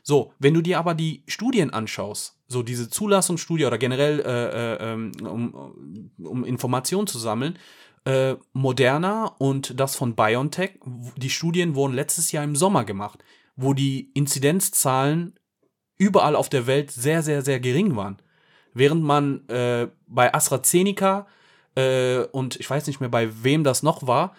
So, 0.02 0.32
wenn 0.38 0.54
du 0.54 0.62
dir 0.62 0.78
aber 0.78 0.94
die 0.94 1.22
Studien 1.28 1.70
anschaust, 1.70 2.36
so 2.52 2.62
diese 2.62 2.88
Zulassungsstudie 2.88 3.64
oder 3.64 3.78
generell, 3.78 4.20
äh, 4.20 4.74
äh, 4.74 4.92
ähm, 4.92 5.12
um, 5.22 6.04
um 6.24 6.44
Informationen 6.44 7.06
zu 7.06 7.18
sammeln, 7.18 7.58
äh, 8.04 8.36
Moderna 8.52 9.26
und 9.38 9.78
das 9.78 9.96
von 9.96 10.14
BioNTech, 10.14 10.78
die 11.16 11.30
Studien 11.30 11.74
wurden 11.74 11.94
letztes 11.94 12.32
Jahr 12.32 12.44
im 12.44 12.56
Sommer 12.56 12.84
gemacht, 12.84 13.24
wo 13.56 13.74
die 13.74 14.10
Inzidenzzahlen 14.14 15.38
überall 15.98 16.36
auf 16.36 16.48
der 16.48 16.66
Welt 16.66 16.90
sehr, 16.90 17.22
sehr, 17.22 17.42
sehr 17.42 17.60
gering 17.60 17.96
waren. 17.96 18.20
Während 18.74 19.02
man 19.02 19.48
äh, 19.48 19.88
bei 20.06 20.34
AstraZeneca 20.34 21.26
äh, 21.74 22.20
und 22.32 22.56
ich 22.58 22.68
weiß 22.68 22.86
nicht 22.86 23.00
mehr, 23.00 23.08
bei 23.08 23.30
wem 23.42 23.64
das 23.64 23.82
noch 23.82 24.06
war, 24.06 24.34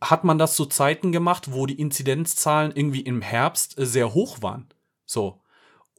hat 0.00 0.24
man 0.24 0.38
das 0.38 0.56
zu 0.56 0.66
Zeiten 0.66 1.12
gemacht, 1.12 1.52
wo 1.52 1.66
die 1.66 1.78
Inzidenzzahlen 1.78 2.72
irgendwie 2.74 3.02
im 3.02 3.20
Herbst 3.20 3.78
äh, 3.78 3.86
sehr 3.86 4.14
hoch 4.14 4.42
waren. 4.42 4.68
So. 5.04 5.40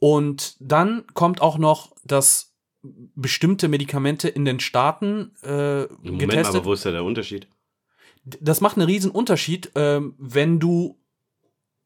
Und 0.02 0.56
dann 0.58 1.04
kommt 1.14 1.40
auch 1.40 1.58
noch, 1.58 1.94
dass 2.02 2.54
bestimmte 2.82 3.68
Medikamente 3.68 4.28
in 4.28 4.44
den 4.44 4.58
Staaten 4.58 5.30
äh, 5.44 5.84
Moment, 6.02 6.18
getestet. 6.18 6.56
aber 6.56 6.64
wo 6.64 6.72
ist 6.72 6.84
da 6.84 6.90
der 6.90 7.04
Unterschied? 7.04 7.46
das 8.24 8.60
macht 8.60 8.76
einen 8.76 8.86
riesen 8.86 9.10
Unterschied, 9.10 9.70
ähm, 9.74 10.14
wenn 10.18 10.60
du 10.60 10.98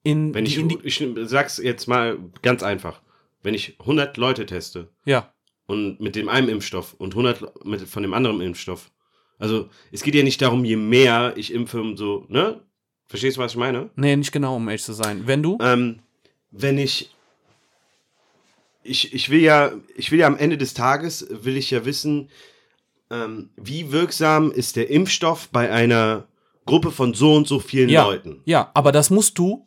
in, 0.02 0.34
Wenn 0.34 0.46
ich, 0.46 0.58
in 0.58 0.78
ich 0.84 1.02
sag's 1.24 1.58
jetzt 1.58 1.88
mal 1.88 2.18
ganz 2.42 2.62
einfach. 2.62 3.00
Wenn 3.42 3.54
ich 3.54 3.76
100 3.80 4.16
Leute 4.16 4.46
teste 4.46 4.88
ja, 5.04 5.32
und 5.66 6.00
mit 6.00 6.14
dem 6.14 6.28
einen 6.28 6.48
Impfstoff 6.48 6.94
und 6.94 7.12
100 7.12 7.64
mit, 7.64 7.82
von 7.82 8.02
dem 8.02 8.14
anderen 8.14 8.40
Impfstoff. 8.40 8.90
Also, 9.38 9.68
es 9.92 10.02
geht 10.02 10.14
ja 10.14 10.22
nicht 10.22 10.40
darum, 10.40 10.64
je 10.64 10.76
mehr 10.76 11.34
ich 11.36 11.52
impfe, 11.52 11.80
umso, 11.80 12.24
ne? 12.28 12.60
Verstehst 13.08 13.36
du, 13.36 13.40
was 13.40 13.52
ich 13.52 13.58
meine? 13.58 13.90
nee, 13.96 14.16
nicht 14.16 14.32
genau, 14.32 14.56
um 14.56 14.66
ehrlich 14.68 14.82
zu 14.82 14.92
sein. 14.92 15.26
Wenn 15.26 15.42
du, 15.42 15.58
Ähm, 15.60 16.00
wenn 16.50 16.78
ich, 16.78 17.14
ich, 18.88 19.12
ich 19.14 19.30
will 19.30 19.40
ja, 19.40 19.72
ich 19.96 20.10
will 20.12 20.18
ja 20.18 20.26
am 20.26 20.36
Ende 20.36 20.58
des 20.58 20.74
Tages, 20.74 21.26
will 21.30 21.56
ich 21.56 21.70
ja 21.70 21.84
wissen, 21.84 22.30
ähm, 23.10 23.50
wie 23.56 23.92
wirksam 23.92 24.50
ist 24.50 24.76
der 24.76 24.90
Impfstoff 24.90 25.48
bei 25.50 25.70
einer 25.70 26.26
Gruppe 26.64 26.90
von 26.90 27.14
so 27.14 27.34
und 27.34 27.46
so 27.46 27.60
vielen 27.60 27.88
ja, 27.88 28.04
Leuten. 28.04 28.40
ja, 28.44 28.70
aber 28.74 28.90
das 28.92 29.10
musst 29.10 29.38
du, 29.38 29.66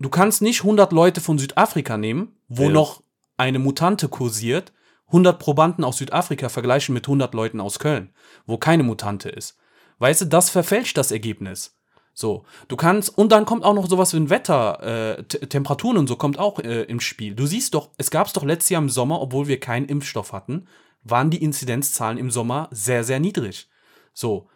du 0.00 0.08
kannst 0.08 0.42
nicht 0.42 0.60
100 0.60 0.92
Leute 0.92 1.20
von 1.20 1.38
Südafrika 1.38 1.96
nehmen, 1.96 2.34
wo 2.48 2.64
Ja. 2.64 2.70
noch 2.70 3.02
eine 3.36 3.58
Mutante 3.60 4.08
kursiert, 4.08 4.72
100 5.06 5.38
Probanden 5.38 5.84
aus 5.84 5.98
Südafrika 5.98 6.48
vergleichen 6.48 6.92
mit 6.94 7.06
100 7.06 7.34
Leuten 7.34 7.60
aus 7.60 7.78
Köln, 7.78 8.10
wo 8.46 8.56
keine 8.56 8.82
Mutante 8.82 9.28
ist. 9.28 9.56
Weißt 9.98 10.22
du, 10.22 10.24
das 10.24 10.50
verfälscht 10.50 10.96
das 10.96 11.12
Ergebnis. 11.12 11.76
So, 12.14 12.44
du 12.68 12.76
kannst, 12.76 13.16
und 13.16 13.32
dann 13.32 13.46
kommt 13.46 13.64
auch 13.64 13.74
noch 13.74 13.88
sowas 13.88 14.12
wie 14.12 14.18
ein 14.18 14.30
Wetter, 14.30 15.18
äh, 15.18 15.24
Temperaturen 15.24 15.96
und 15.96 16.08
so 16.08 16.16
kommt 16.16 16.38
auch 16.38 16.58
äh, 16.58 16.82
im 16.82 17.00
Spiel. 17.00 17.34
Du 17.34 17.46
siehst 17.46 17.74
doch, 17.74 17.90
es 17.96 18.10
gab 18.10 18.26
es 18.26 18.32
doch 18.34 18.44
letztes 18.44 18.70
Jahr 18.70 18.82
im 18.82 18.90
Sommer, 18.90 19.20
obwohl 19.20 19.48
wir 19.48 19.58
keinen 19.60 19.86
Impfstoff 19.86 20.32
hatten, 20.32 20.66
waren 21.02 21.30
die 21.30 21.42
Inzidenzzahlen 21.42 22.18
im 22.18 22.30
Sommer 22.30 22.68
sehr, 22.70 23.02
sehr 23.04 23.18
niedrig. 23.20 23.68
So, 24.12 24.48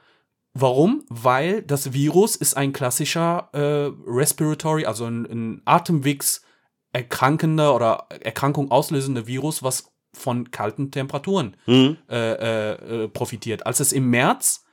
Warum? 0.59 1.05
Weil 1.11 1.61
das 1.61 1.93
Virus 1.93 2.35
ist 2.35 2.57
ein 2.57 2.73
klassischer 2.73 3.51
äh, 3.53 3.93
Respiratory, 4.07 4.87
also 4.87 5.05
ein, 5.05 5.27
ein 5.27 5.63
Atemwegs 5.67 6.43
erkrankender 6.95 7.75
oder 7.75 8.07
Erkrankung 8.21 8.71
auslösender 8.71 9.27
Virus, 9.27 9.63
was 9.63 9.93
von 10.15 10.51
kalten 10.51 10.91
Temperaturen 10.91 11.59
Hm? 11.67 11.99
äh, 12.09 12.33
äh, 12.33 13.05
äh, 13.05 13.09
profitiert. 13.09 13.67
Als 13.67 13.81
es 13.81 13.93
im 13.93 14.09
März 14.09 14.65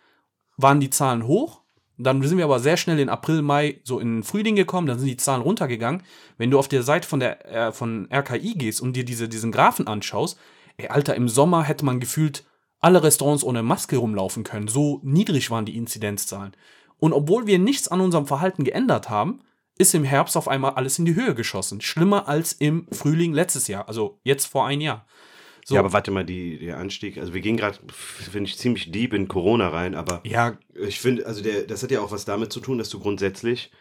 waren 0.56 0.80
die 0.80 0.90
Zahlen 0.90 1.28
hoch, 1.28 1.63
dann 1.98 2.22
sind 2.24 2.38
wir 2.38 2.46
aber 2.46 2.60
sehr 2.60 2.78
schnell 2.78 3.00
in 3.00 3.10
April, 3.10 3.42
Mai 3.42 3.80
so 3.84 4.00
in 4.00 4.18
den 4.18 4.24
Frühling 4.24 4.56
gekommen, 4.56 4.88
dann 4.88 5.00
sind 5.00 5.08
die 5.08 5.18
Zahlen 5.18 5.42
runtergegangen. 5.42 6.04
Wenn 6.38 6.50
du 6.50 6.58
auf 6.58 6.68
der 6.68 6.84
Seite 6.84 7.08
von 7.08 7.20
der 7.20 7.46
äh, 7.46 7.72
von 7.72 8.08
RKI 8.12 8.56
gehst 8.56 8.82
und 8.82 8.96
dir 8.96 9.06
diese, 9.06 9.30
diesen 9.30 9.52
Graphen 9.52 9.88
anschaust, 9.88 10.38
ey, 10.78 10.88
Alter, 10.88 11.16
im 11.16 11.30
Sommer 11.30 11.64
hätte 11.64 11.86
man 11.86 12.00
gefühlt 12.00 12.46
alle 12.80 13.04
Restaurants 13.04 13.44
ohne 13.44 13.64
Maske 13.64 13.98
rumlaufen 13.98 14.44
können. 14.44 14.68
So 14.68 15.00
niedrig 15.04 15.52
waren 15.52 15.66
die 15.66 15.78
Inzidenzzahlen. 15.78 16.54
Und 17.00 17.14
obwohl 17.14 17.48
wir 17.48 17.60
nichts 17.60 17.88
an 17.88 18.02
unserem 18.02 18.28
Verhalten 18.28 18.64
geändert 18.64 19.10
haben, 19.10 19.42
ist 19.78 19.96
im 19.96 20.04
Herbst 20.04 20.38
auf 20.38 20.48
einmal 20.48 20.74
alles 20.74 21.00
in 21.00 21.06
die 21.06 21.16
Höhe 21.16 21.36
geschossen. 21.36 21.82
Schlimmer 21.82 22.28
als 22.28 22.54
im 22.54 22.88
Frühling 22.92 23.34
letztes 23.34 23.68
Jahr, 23.68 23.88
also 23.88 24.20
jetzt 24.24 24.46
vor 24.46 24.66
ein 24.66 24.82
Jahr. 24.82 25.06
So, 25.66 25.76
Ja, 25.76 25.82
aber 25.82 25.94
warte 25.94 26.12
mal, 26.12 26.26
die, 26.26 26.60
der 26.60 26.78
Anstieg, 26.78 27.18
also 27.18 27.34
wir 27.34 27.42
gehen 27.42 27.58
gerade, 27.58 27.80
finde 27.90 28.50
ich, 28.50 28.58
ziemlich 28.58 28.92
deep 28.92 29.14
in 29.14 29.28
Corona 29.28 29.70
rein, 29.70 29.96
aber 29.96 30.22
ja, 30.26 30.58
ich 30.74 31.00
finde, 31.00 31.26
also 31.26 31.42
der, 31.42 31.64
das 31.64 31.84
hat 31.84 31.92
ja 31.92 32.02
auch 32.02 32.12
was 32.12 32.26
damit 32.26 32.52
zu 32.52 32.60
tun, 32.60 32.78
dass 32.78 32.90
du 32.90 33.00
grundsätzlich, 33.00 33.72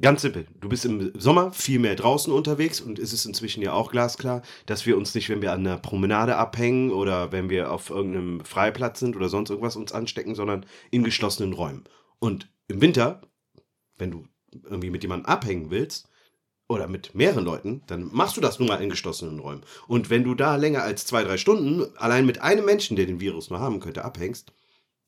ganz 0.00 0.22
simpel, 0.22 0.46
du 0.60 0.68
bist 0.68 0.84
im 0.84 1.12
Sommer 1.18 1.52
viel 1.52 1.80
mehr 1.80 1.96
draußen 1.96 2.32
unterwegs 2.32 2.80
und 2.80 2.98
es 2.98 3.12
ist 3.12 3.24
inzwischen 3.24 3.62
ja 3.62 3.72
auch 3.72 3.90
glasklar, 3.90 4.42
dass 4.66 4.86
wir 4.86 4.96
uns 4.96 5.14
nicht, 5.14 5.28
wenn 5.28 5.42
wir 5.42 5.52
an 5.52 5.66
einer 5.66 5.78
Promenade 5.78 6.36
abhängen 6.36 6.92
oder 6.92 7.32
wenn 7.32 7.50
wir 7.50 7.72
auf 7.72 7.90
irgendeinem 7.90 8.40
Freiplatz 8.44 9.00
sind 9.00 9.16
oder 9.16 9.28
sonst 9.28 9.50
irgendwas 9.50 9.76
uns 9.76 9.92
anstecken, 9.92 10.34
sondern 10.34 10.66
in 10.90 11.02
geschlossenen 11.02 11.52
Räumen. 11.52 11.84
Und 12.20 12.48
im 12.68 12.80
Winter, 12.80 13.22
wenn 13.96 14.10
du 14.10 14.28
irgendwie 14.64 14.90
mit 14.90 15.02
jemandem 15.02 15.26
abhängen 15.26 15.70
willst, 15.70 16.08
oder 16.68 16.86
mit 16.86 17.14
mehreren 17.14 17.44
Leuten, 17.44 17.82
dann 17.86 18.10
machst 18.12 18.36
du 18.36 18.40
das 18.40 18.58
nun 18.58 18.68
mal 18.68 18.82
in 18.82 18.90
geschlossenen 18.90 19.38
Räumen. 19.40 19.62
Und 19.86 20.10
wenn 20.10 20.22
du 20.22 20.34
da 20.34 20.56
länger 20.56 20.82
als 20.82 21.06
zwei, 21.06 21.24
drei 21.24 21.38
Stunden 21.38 21.96
allein 21.96 22.26
mit 22.26 22.42
einem 22.42 22.64
Menschen, 22.66 22.96
der 22.96 23.06
den 23.06 23.20
Virus 23.20 23.48
nur 23.50 23.58
haben 23.58 23.80
könnte, 23.80 24.04
abhängst, 24.04 24.52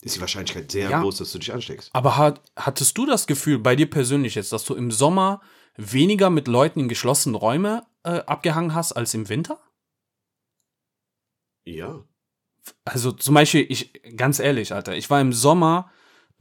ist 0.03 0.17
die 0.17 0.21
Wahrscheinlichkeit 0.21 0.73
sehr 0.73 0.89
Ja. 0.89 1.03
groß, 1.03 1.19
dass 1.19 1.33
du 1.33 1.39
dich 1.39 1.53
ansteckst. 1.53 1.91
Aber 1.93 2.17
hat, 2.17 2.41
hattest 2.57 2.97
du 2.97 3.05
das 3.05 3.27
Gefühl, 3.27 3.59
bei 3.59 3.77
dir 3.77 3.89
persönlich 3.89 4.35
jetzt, 4.35 4.53
dass 4.53 4.65
du 4.65 4.75
im 4.75 4.91
Sommer 4.91 5.43
weniger 5.77 6.31
mit 6.31 6.49
Leuten 6.49 6.81
in 6.81 6.89
geschlossenen 6.89 7.35
Räumen 7.35 7.83
äh, 8.05 8.21
abgehangen 8.21 8.75
hast 8.75 8.93
als 8.93 9.13
im 9.13 9.29
Winter? 9.29 9.61
Ja. 11.65 12.03
Also 12.85 13.13
zum 13.13 13.35
Beispiel, 13.35 13.67
ich, 13.69 13.93
ganz 14.17 14.39
ehrlich, 14.39 14.73
Alter, 14.73 14.97
ich 14.97 15.11
war 15.11 15.21
im 15.21 15.33
Sommer, 15.35 15.91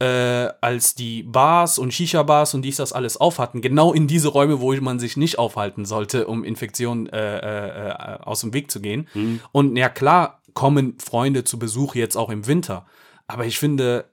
äh, 0.00 0.48
als 0.62 0.94
die 0.94 1.22
Bars 1.22 1.78
und 1.78 1.92
Shisha-Bars 1.92 2.54
und 2.54 2.62
dies, 2.62 2.76
das 2.76 2.92
alles 2.92 3.18
auf 3.18 3.38
hatten, 3.38 3.60
genau 3.60 3.92
in 3.92 4.06
diese 4.06 4.28
Räume, 4.28 4.60
wo 4.60 4.72
man 4.74 4.98
sich 4.98 5.16
nicht 5.16 5.38
aufhalten 5.38 5.84
sollte, 5.84 6.26
um 6.26 6.42
Infektionen 6.42 7.06
äh, 7.06 7.38
äh, 7.38 7.88
äh, 7.90 8.18
aus 8.22 8.40
dem 8.40 8.54
Weg 8.54 8.70
zu 8.70 8.80
gehen. 8.80 9.08
Und 9.52 9.76
ja, 9.76 9.90
klar 9.90 10.40
kommen 10.54 10.98
Freunde 10.98 11.44
zu 11.44 11.58
Besuch 11.58 11.94
jetzt 11.94 12.16
auch 12.16 12.30
im 12.30 12.46
Winter. 12.46 12.86
Aber 13.26 13.44
ich 13.44 13.58
finde, 13.58 14.06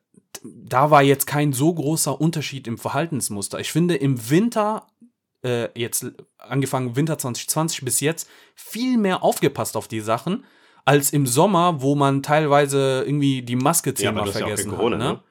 da 0.43 0.91
war 0.91 1.01
jetzt 1.01 1.25
kein 1.25 1.53
so 1.53 1.73
großer 1.73 2.19
Unterschied 2.19 2.67
im 2.67 2.77
Verhaltensmuster. 2.77 3.59
Ich 3.59 3.71
finde, 3.71 3.95
im 3.95 4.29
Winter, 4.29 4.87
äh, 5.43 5.69
jetzt 5.79 6.05
angefangen 6.37 6.97
Winter 6.97 7.17
2020 7.17 7.85
bis 7.85 8.01
jetzt, 8.01 8.29
viel 8.55 8.97
mehr 8.97 9.23
aufgepasst 9.23 9.77
auf 9.77 9.87
die 9.87 10.01
Sachen, 10.01 10.43
als 10.83 11.11
im 11.11 11.25
Sommer, 11.25 11.81
wo 11.81 11.95
man 11.95 12.23
teilweise 12.23 13.03
irgendwie 13.05 13.41
die 13.41 13.55
Maske 13.55 13.91
Ja, 13.91 13.95
zehnmal 13.95 14.27
ja 14.27 14.31
vergessen 14.33 14.71
Corona, 14.71 14.97
hat. 14.97 15.03
Ne? 15.03 15.13
ne? 15.13 15.23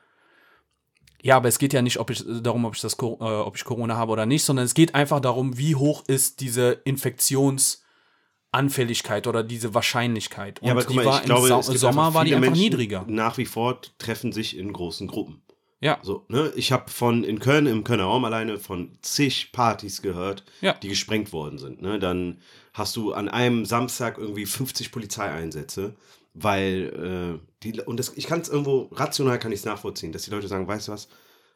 Ja, 1.27 1.37
aber 1.39 1.49
es 1.49 1.59
geht 1.59 1.73
ja 1.73 1.83
nicht 1.83 1.99
ob 1.99 2.11
ich, 2.11 2.23
darum, 2.43 2.65
ob 2.65 2.77
ich, 2.77 2.81
das, 2.81 2.95
äh, 2.95 3.03
ob 3.05 3.57
ich 3.57 3.65
Corona 3.65 3.97
habe 3.97 4.13
oder 4.13 4.27
nicht, 4.27 4.45
sondern 4.45 4.65
es 4.65 4.75
geht 4.75 4.95
einfach 4.95 5.19
darum, 5.19 5.59
wie 5.59 5.75
hoch 5.75 6.05
ist 6.07 6.41
diese 6.41 6.81
Infektionsanfälligkeit 6.85 9.27
oder 9.27 9.43
diese 9.43 9.75
Wahrscheinlichkeit. 9.75 10.61
Und 10.61 10.69
Ja, 10.69 10.73
aber 10.73 10.85
die 10.85 10.95
mal, 10.95 11.05
war 11.05 11.19
ich 11.19 11.25
glaube, 11.25 11.49
im 11.49 11.55
es 11.59 11.67
gibt 11.67 11.81
Sommer 11.81 12.15
war 12.15 12.25
die 12.25 12.33
einfach 12.35 12.47
Menschen 12.51 12.63
niedriger. 12.63 13.05
Nach 13.09 13.39
wie 13.39 13.45
vor 13.45 13.81
treffen 13.99 14.31
sich 14.31 14.57
in 14.57 14.73
großen 14.73 15.09
Gruppen. 15.09 15.43
Ja, 15.81 15.99
So, 16.03 16.25
ne? 16.29 16.53
Ich 16.57 16.73
habe 16.73 16.91
von 16.91 17.23
in 17.25 17.39
Köln, 17.39 17.67
im 17.67 17.85
Kölner 17.85 18.05
Raum 18.05 18.25
alleine 18.25 18.59
von 18.59 18.97
zig 19.03 19.51
Partys 19.53 20.01
gehört, 20.03 20.45
Ja. 20.61 20.73
die 20.75 20.89
gesprengt 20.89 21.33
worden 21.33 21.59
sind. 21.59 21.83
Ne? 21.83 21.99
Dann 21.99 22.39
hast 22.73 22.95
du 22.97 23.13
an 23.13 23.29
einem 23.29 23.65
Samstag 23.67 24.17
irgendwie 24.17 24.47
50 24.47 24.91
Polizeieinsätze, 24.93 25.95
weil 26.35 27.41
äh, 27.43 27.47
die 27.73 27.81
und 27.81 27.99
das, 27.99 28.13
ich 28.17 28.27
kann 28.27 28.41
es 28.41 28.49
irgendwo 28.49 28.89
rational 28.93 29.39
kann 29.39 29.53
ich 29.53 29.61
es 29.61 29.65
nachvollziehen, 29.65 30.13
dass 30.13 30.23
die 30.23 30.31
Leute 30.31 30.49
sagen, 30.49 30.67
weißt 30.69 30.89
du 30.89 30.93
was, 30.93 31.09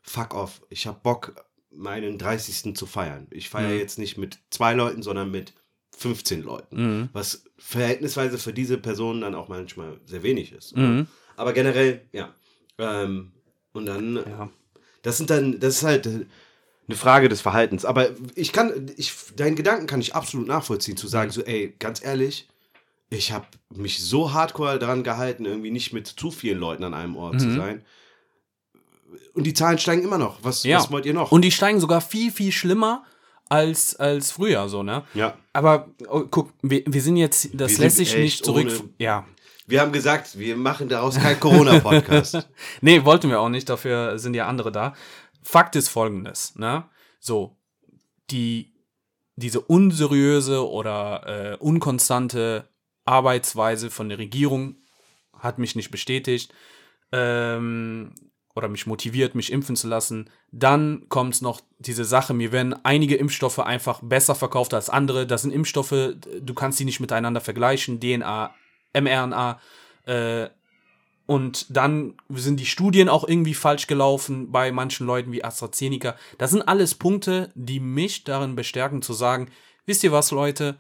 fuck 0.03 0.35
off, 0.35 0.61
ich 0.71 0.87
habe 0.87 0.99
Bock 1.03 1.35
meinen 1.73 2.19
30. 2.19 2.75
zu 2.75 2.87
feiern. 2.87 3.27
Ich 3.31 3.49
feiere 3.49 3.73
Mhm. 3.75 3.79
jetzt 3.79 3.99
nicht 3.99 4.19
mit 4.19 4.39
zwei 4.51 4.75
Leuten, 4.75 5.03
sondern 5.03 5.31
mit 5.31 5.53
15 5.97 6.43
Leuten, 6.43 6.77
Mhm. 7.03 7.09
was 7.13 7.45
verhältnisweise 7.59 8.39
für 8.39 8.53
diese 8.53 8.79
Personen 8.79 9.21
dann 9.21 9.35
auch 9.35 9.49
manchmal 9.49 10.01
sehr 10.07 10.23
wenig 10.23 10.53
ist. 10.53 10.77
Mhm. 10.77 11.07
Aber 11.37 11.53
generell, 11.53 12.01
ja. 12.13 12.35
Ähm, 12.79 13.33
und 13.73 13.87
dann, 13.87 14.17
ja. 14.17 14.49
das 15.03 15.19
sind 15.19 15.31
dann, 15.31 15.61
das 15.61 15.77
ist 15.77 15.83
halt 15.85 16.07
äh, 16.07 16.27
eine 16.89 16.97
Frage 16.97 17.29
des 17.29 17.41
Verhaltens. 17.41 17.85
Aber 17.85 18.11
ich 18.35 18.53
kann, 18.53 18.91
ich, 18.97 19.13
deinen 19.37 19.55
Gedanken 19.55 19.87
kann 19.87 20.01
ich 20.01 20.15
absolut 20.15 20.49
nachvollziehen, 20.49 20.97
zu 20.97 21.07
sagen, 21.07 21.31
so, 21.31 21.43
ey, 21.43 21.75
ganz 21.79 22.03
ehrlich, 22.05 22.49
ich 23.11 23.33
habe 23.33 23.47
mich 23.75 24.03
so 24.03 24.33
hardcore 24.33 24.79
daran 24.79 25.03
gehalten, 25.03 25.45
irgendwie 25.45 25.71
nicht 25.71 25.93
mit 25.93 26.07
zu 26.07 26.31
vielen 26.31 26.59
Leuten 26.59 26.85
an 26.85 26.95
einem 26.95 27.17
Ort 27.17 27.41
zu 27.41 27.47
Mhm. 27.49 27.57
sein. 27.57 27.85
Und 29.35 29.45
die 29.45 29.55
Zahlen 29.55 29.79
steigen 29.79 30.03
immer 30.03 30.19
noch. 30.19 30.39
Was, 30.43 30.63
Ja. 30.63 30.79
was 30.79 30.91
wollt 30.91 31.07
ihr 31.07 31.15
noch? 31.15 31.33
Und 31.33 31.43
die 31.43 31.51
steigen 31.51 31.81
sogar 31.81 32.01
viel, 32.01 32.31
viel 32.31 32.53
schlimmer 32.53 33.05
als, 33.49 33.97
als 33.97 34.31
früher, 34.31 34.69
so, 34.69 34.83
ne? 34.85 35.03
ja. 35.15 35.37
Aber 35.53 35.89
oh, 36.09 36.25
guck, 36.31 36.53
wir, 36.63 36.85
wir 36.87 37.03
sind 37.03 37.17
jetzt, 37.17 37.49
das 37.55 37.73
Wir 37.73 37.79
lässt 37.81 37.97
sich 37.97 38.17
nicht 38.17 38.45
zurück. 38.45 38.67
ohne- 38.69 38.89
Ja. 38.99 39.27
Wir 39.67 39.81
haben 39.81 39.93
gesagt, 39.93 40.37
wir 40.39 40.57
machen 40.57 40.89
daraus 40.89 41.17
keinen 41.17 41.39
Corona-Podcast. 41.41 42.49
Nee, 42.81 43.05
wollten 43.05 43.29
wir 43.31 43.41
auch 43.41 43.49
nicht, 43.49 43.69
dafür 43.69 44.19
sind 44.19 44.35
ja 44.35 44.47
andere 44.47 44.71
da. 44.73 44.95
Fakt 45.43 45.75
ist 45.77 45.89
folgendes, 45.89 46.55
ne? 46.57 46.85
So, 47.21 47.57
die, 48.31 48.73
diese 49.37 49.61
unseriöse 49.61 50.69
oder 50.69 51.53
äh, 51.53 51.57
unkonstante 51.57 52.69
Arbeitsweise 53.05 53.91
von 53.91 54.09
der 54.09 54.19
Regierung 54.19 54.77
hat 55.39 55.59
mich 55.59 55.75
nicht 55.75 55.91
bestätigt 55.91 56.53
ähm, 57.13 58.15
oder 58.55 58.69
mich 58.69 58.87
motiviert, 58.87 59.35
mich 59.35 59.53
impfen 59.53 59.77
zu 59.77 59.89
lassen. 59.89 60.31
Dann 60.53 61.07
kommt 61.09 61.41
noch 61.43 61.61
diese 61.79 62.05
Sache, 62.05 62.35
mir 62.35 62.53
werden 62.53 62.75
einige 62.85 63.17
Impfstoffe 63.17 63.61
einfach 63.61 64.01
besser 64.03 64.35
verkauft 64.35 64.75
als 64.75 64.91
andere. 64.91 65.27
Das 65.27 65.43
sind 65.43 65.53
Impfstoffe, 65.53 66.15
du 66.41 66.55
kannst 66.55 66.79
die 66.81 66.85
nicht 66.85 67.01
miteinander 67.01 67.41
vergleichen, 67.41 68.01
DNA, 68.01 68.55
mRNA, 68.93 69.61
äh, 70.07 70.49
und 71.31 71.77
dann 71.77 72.17
sind 72.29 72.59
die 72.59 72.67
Studien 72.67 73.09
auch 73.09 73.23
irgendwie 73.23 73.55
falsch 73.55 73.87
gelaufen 73.87 74.51
bei 74.51 74.73
manchen 74.73 75.07
Leuten 75.07 75.31
wie 75.31 75.45
AstraZeneca. 75.45 76.17
Das 76.39 76.51
sind 76.51 76.63
alles 76.63 76.97
Punkte, 76.97 77.53
die 77.55 77.79
mich 77.79 78.25
darin 78.25 78.57
bestärken 78.57 79.01
zu 79.01 79.13
sagen, 79.13 79.49
wisst 79.87 80.03
ihr 80.03 80.11
was, 80.11 80.33
Leute, 80.33 80.77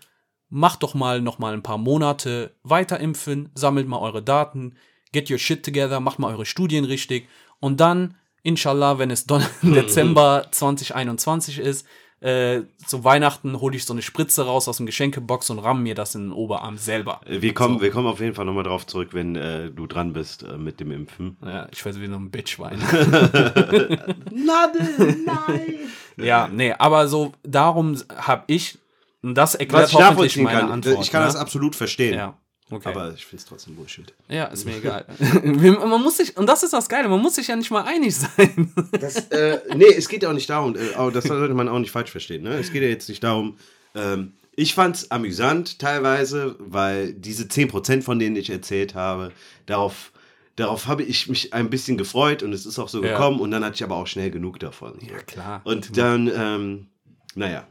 macht 0.51 0.83
doch 0.83 0.95
mal 0.95 1.21
noch 1.21 1.39
mal 1.39 1.55
ein 1.55 1.63
paar 1.63 1.79
Monate 1.79 2.55
weiter 2.63 3.01
impfen, 3.01 3.49
sammelt 3.55 3.89
mal 3.89 3.99
eure 3.99 4.23
Daten, 4.23 4.75
get 5.13 5.31
your 5.31 5.39
shit 5.39 5.65
together, 5.65 6.01
macht 6.01 6.19
mal 6.19 6.33
eure 6.33 6.47
Studien 6.47 6.85
richtig 6.85 7.29
und 7.61 7.81
dann, 7.81 8.17
inshallah, 8.43 8.99
wenn 8.99 9.11
es 9.11 9.27
Don 9.27 9.43
Dezember 9.63 10.47
2021 10.51 11.59
ist, 11.59 11.87
äh, 12.21 12.65
zu 12.85 13.03
Weihnachten 13.03 13.61
hole 13.63 13.75
ich 13.75 13.87
so 13.87 13.95
eine 13.95 14.03
Spritze 14.03 14.45
raus 14.45 14.69
aus 14.69 14.77
dem 14.77 14.85
Geschenkebox 14.85 15.49
und 15.49 15.59
ramm 15.59 15.83
mir 15.83 15.95
das 15.95 16.15
in 16.15 16.25
den 16.25 16.33
Oberarm 16.33 16.77
selber. 16.77 17.23
Wir 17.27 17.55
kommen, 17.55 17.79
So. 17.79 17.83
wir 17.83 17.91
kommen 17.91 18.07
auf 18.07 18.21
jeden 18.21 18.35
Fall 18.35 18.45
nochmal 18.45 18.65
drauf 18.65 18.87
zurück, 18.87 19.11
wenn 19.13 19.37
äh, 19.37 19.71
du 19.71 19.87
dran 19.87 20.13
bist 20.13 20.43
äh, 20.43 20.59
mit 20.59 20.81
dem 20.81 20.91
Impfen. 20.91 21.39
Ja, 21.43 21.67
ich 21.73 21.83
werde 21.83 21.99
wie 22.03 22.09
so 22.09 22.17
ein 22.17 22.31
Bitch 22.31 22.59
weinen. 22.59 22.83
Nadel, 24.31 25.17
nein! 25.25 25.75
Ja, 26.19 26.47
nee, 26.53 26.75
aber 26.75 27.09
so 27.09 27.33
darum 27.43 27.97
habe 28.15 28.45
ich, 28.49 28.79
und 29.23 29.35
das 29.35 29.55
Was 29.55 29.61
erklärt 29.61 29.89
ich 29.91 29.95
hoffentlich 29.95 30.37
meine 30.39 30.61
kann, 30.61 30.71
Antwort. 30.73 31.05
ich 31.05 31.11
kann 31.11 31.21
ne? 31.23 31.27
das 31.27 31.37
absolut 31.37 31.77
verstehen. 31.77 32.15
Ja, 32.15 32.39
okay. 32.71 32.89
Aber 32.89 33.13
ich 33.15 33.25
finde 33.27 33.43
es 33.43 33.47
trotzdem 33.47 33.77
Bullshit. 33.77 34.13
ja, 34.29 34.45
ist 34.47 34.65
mir 34.65 34.77
egal. 34.77 35.05
Man 35.43 36.03
muss 36.03 36.17
sich, 36.17 36.37
und 36.37 36.47
das 36.47 36.63
ist 36.63 36.73
das 36.73 36.89
Geile, 36.89 37.09
man 37.09 37.21
muss 37.21 37.35
sich 37.35 37.49
ja 37.49 37.57
nicht 37.57 37.71
mal 37.71 37.83
einig 37.83 38.17
sein. 38.17 38.73
Das, 39.01 39.17
äh, 39.29 39.61
nee, 39.77 39.85
es 39.97 40.09
geht 40.09 40.23
ja 40.23 40.31
auch 40.31 40.35
nicht 40.35 40.49
darum, 40.51 40.77
äh, 40.77 40.95
aber 40.95 41.11
das 41.11 41.25
sollte 41.25 41.55
man 41.55 41.69
auch 41.69 41.79
nicht 41.79 41.91
falsch 41.91 42.11
verstehen. 42.11 42.43
Ne? 42.43 42.55
Es 42.55 42.73
geht 42.73 42.83
ja 42.83 42.89
jetzt 42.89 43.09
nicht 43.09 43.23
darum, 43.25 43.57
ähm, 43.95 44.33
ich 44.57 44.75
fand 44.75 44.97
es 44.97 45.11
amüsant 45.11 45.79
teilweise, 45.79 46.57
weil 46.59 47.15
diese 47.15 47.45
10%, 47.45 48.03
von 48.03 48.19
denen 48.19 48.37
ich 48.37 48.51
erzählt 48.51 48.95
habe, 48.95 49.33
darauf, 49.65 50.13
darauf 50.57 50.87
habe 50.87 51.03
ich 51.03 51.29
mich 51.29 51.55
ein 51.55 51.71
bisschen 51.71 51.97
gefreut 51.97 52.43
und 52.43 52.53
es 52.53 52.67
ist 52.67 52.79
auch 52.79 52.89
so 52.89 53.03
Ja. 53.03 53.13
gekommen 53.13 53.41
und 53.41 53.53
dann 53.53 53.65
hatte 53.65 53.77
ich 53.77 53.85
aber 53.85 53.97
auch 53.97 54.07
schnell 54.07 54.31
genug 54.31 54.59
davon. 54.59 54.99
Ja, 55.01 55.19
klar. 55.23 55.61
Und 55.65 55.97
dann, 55.97 56.31
ähm, 56.35 56.89
naja, 57.35 57.67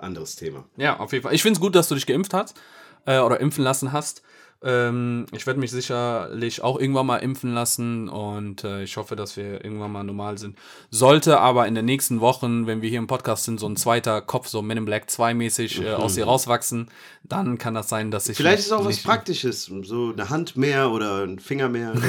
anderes 0.00 0.36
Thema. 0.36 0.64
Ja, 0.76 0.98
auf 0.98 1.12
jeden 1.12 1.22
Fall. 1.22 1.34
Ich 1.34 1.42
finde 1.42 1.54
es 1.54 1.60
gut, 1.60 1.74
dass 1.74 1.88
du 1.88 1.94
dich 1.94 2.06
geimpft 2.06 2.34
hast 2.34 2.60
äh, 3.06 3.18
oder 3.18 3.40
impfen 3.40 3.64
lassen 3.64 3.92
hast. 3.92 4.22
Ähm, 4.62 5.24
ich 5.32 5.46
werde 5.46 5.58
mich 5.58 5.70
sicherlich 5.70 6.62
auch 6.62 6.78
irgendwann 6.78 7.06
mal 7.06 7.16
impfen 7.18 7.54
lassen 7.54 8.10
und 8.10 8.62
äh, 8.62 8.82
ich 8.82 8.98
hoffe, 8.98 9.16
dass 9.16 9.38
wir 9.38 9.64
irgendwann 9.64 9.90
mal 9.90 10.04
normal 10.04 10.36
sind. 10.36 10.58
Sollte 10.90 11.40
aber 11.40 11.66
in 11.66 11.74
den 11.74 11.86
nächsten 11.86 12.20
Wochen, 12.20 12.66
wenn 12.66 12.82
wir 12.82 12.90
hier 12.90 12.98
im 12.98 13.06
Podcast 13.06 13.44
sind, 13.44 13.58
so 13.58 13.66
ein 13.66 13.76
zweiter 13.76 14.20
Kopf, 14.20 14.48
so 14.48 14.60
Men 14.60 14.76
in 14.76 14.84
Black 14.84 15.08
2 15.08 15.32
mäßig 15.32 15.82
äh, 15.82 15.92
aus 15.92 16.14
dir 16.14 16.26
rauswachsen, 16.26 16.90
dann 17.24 17.56
kann 17.56 17.72
das 17.72 17.88
sein, 17.88 18.10
dass 18.10 18.28
ich. 18.28 18.36
Vielleicht 18.36 18.58
ist 18.58 18.72
auch 18.72 18.84
was 18.84 19.02
Praktisches, 19.02 19.64
so 19.82 20.12
eine 20.12 20.28
Hand 20.28 20.58
mehr 20.58 20.90
oder 20.90 21.24
ein 21.24 21.38
Finger 21.38 21.70
mehr. 21.70 21.94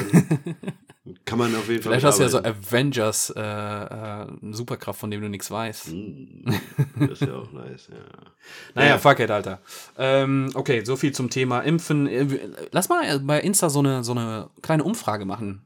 Kann 1.25 1.39
man 1.39 1.55
auf 1.55 1.67
jeden 1.67 1.81
Fall. 1.81 1.93
Vielleicht 1.93 2.05
hast 2.05 2.19
du 2.19 2.23
ja 2.23 2.29
so. 2.29 2.37
Avengers, 2.43 3.31
äh, 3.35 3.39
äh, 3.39 3.43
eine 3.43 4.37
Superkraft, 4.51 4.99
von 4.99 5.09
dem 5.09 5.19
du 5.21 5.29
nichts 5.29 5.49
weißt. 5.49 5.91
Mm, 5.93 6.45
Das 6.99 7.19
ist 7.19 7.21
ja 7.21 7.33
auch 7.33 7.51
nice, 7.51 7.87
ja. 7.91 7.97
Naja, 8.75 8.89
Ja. 8.91 8.97
fuck 8.99 9.19
it, 9.19 9.31
Alter. 9.31 9.61
Ähm, 9.97 10.51
okay, 10.53 10.83
so 10.85 10.95
viel 10.95 11.11
zum 11.11 11.31
Thema 11.31 11.61
Impfen. 11.61 12.05
Äh, 12.05 12.27
Lass 12.71 12.87
mal 12.89 13.19
bei 13.19 13.39
Insta 13.41 13.69
so 13.71 13.79
eine, 13.79 14.03
so 14.03 14.11
eine 14.11 14.49
kleine 14.61 14.83
Umfrage 14.83 15.25
machen. 15.25 15.63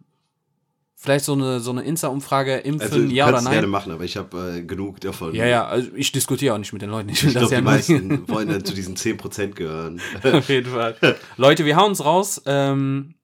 Vielleicht 0.97 1.25
so 1.25 1.33
eine, 1.33 1.59
so 1.59 1.71
eine 1.71 1.83
Insta-Umfrage, 1.83 2.55
Impfen, 2.59 2.81
Also, 2.81 2.99
ja 3.13 3.25
oder 3.25 3.33
kannst 3.33 3.49
gerne 3.49 3.61
nein? 3.63 3.69
machen, 3.69 3.91
aber 3.91 4.05
ich 4.05 4.15
habe 4.15 4.55
äh, 4.59 4.61
genug 4.63 5.01
davon. 5.01 5.35
Ja, 5.35 5.45
ja, 5.45 5.67
also 5.67 5.89
ich 5.95 6.13
diskutiere 6.13 6.55
auch 6.55 6.57
nicht 6.57 6.71
mit 6.71 6.81
den 6.81 6.89
Leuten. 6.89 7.09
Ich 7.09 7.21
Ich 7.23 7.31
glaube, 7.33 7.51
ja 7.53 7.59
die 7.59 7.63
meisten 7.65 8.27
wollen 8.29 8.47
dann 8.47 8.63
zu 8.63 8.73
diesen 8.73 8.95
10% 8.95 9.49
gehören. 9.53 9.99
Auf 10.23 10.47
jeden 10.47 10.71
Fall. 10.71 10.95
Leute, 11.35 11.65
wir 11.65 11.75
hauen 11.75 11.89
uns 11.89 12.03
raus. 12.05 12.41
Ähm, 12.45 13.14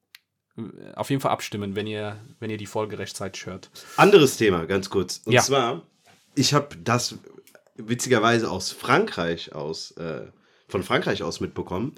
auf 0.95 1.09
jeden 1.09 1.22
Fall 1.22 1.32
abstimmen, 1.32 1.76
wenn 1.76 1.88
ihr, 1.88 2.18
wenn 2.39 2.49
ihr 2.49 2.57
die 2.57 2.66
Folge 2.66 2.97
rechtzeitig 2.99 3.45
hört. 3.45 3.70
Anderes 3.97 4.38
Thema, 4.38 4.66
ganz 4.66 4.89
kurz. 4.89 5.22
Und 5.26 5.34
Ja. 5.34 5.41
zwar, 5.41 5.86
ich 6.36 6.53
habe 6.53 6.76
das 6.78 7.16
witzigerweise 7.76 8.49
aus 8.49 8.72
Frankreich 8.72 9.53
aus, 9.53 9.91
äh, 9.91 10.28
von 10.68 10.84
Frankreich 10.84 11.24
aus 11.24 11.39
mitbekommen, 11.39 11.95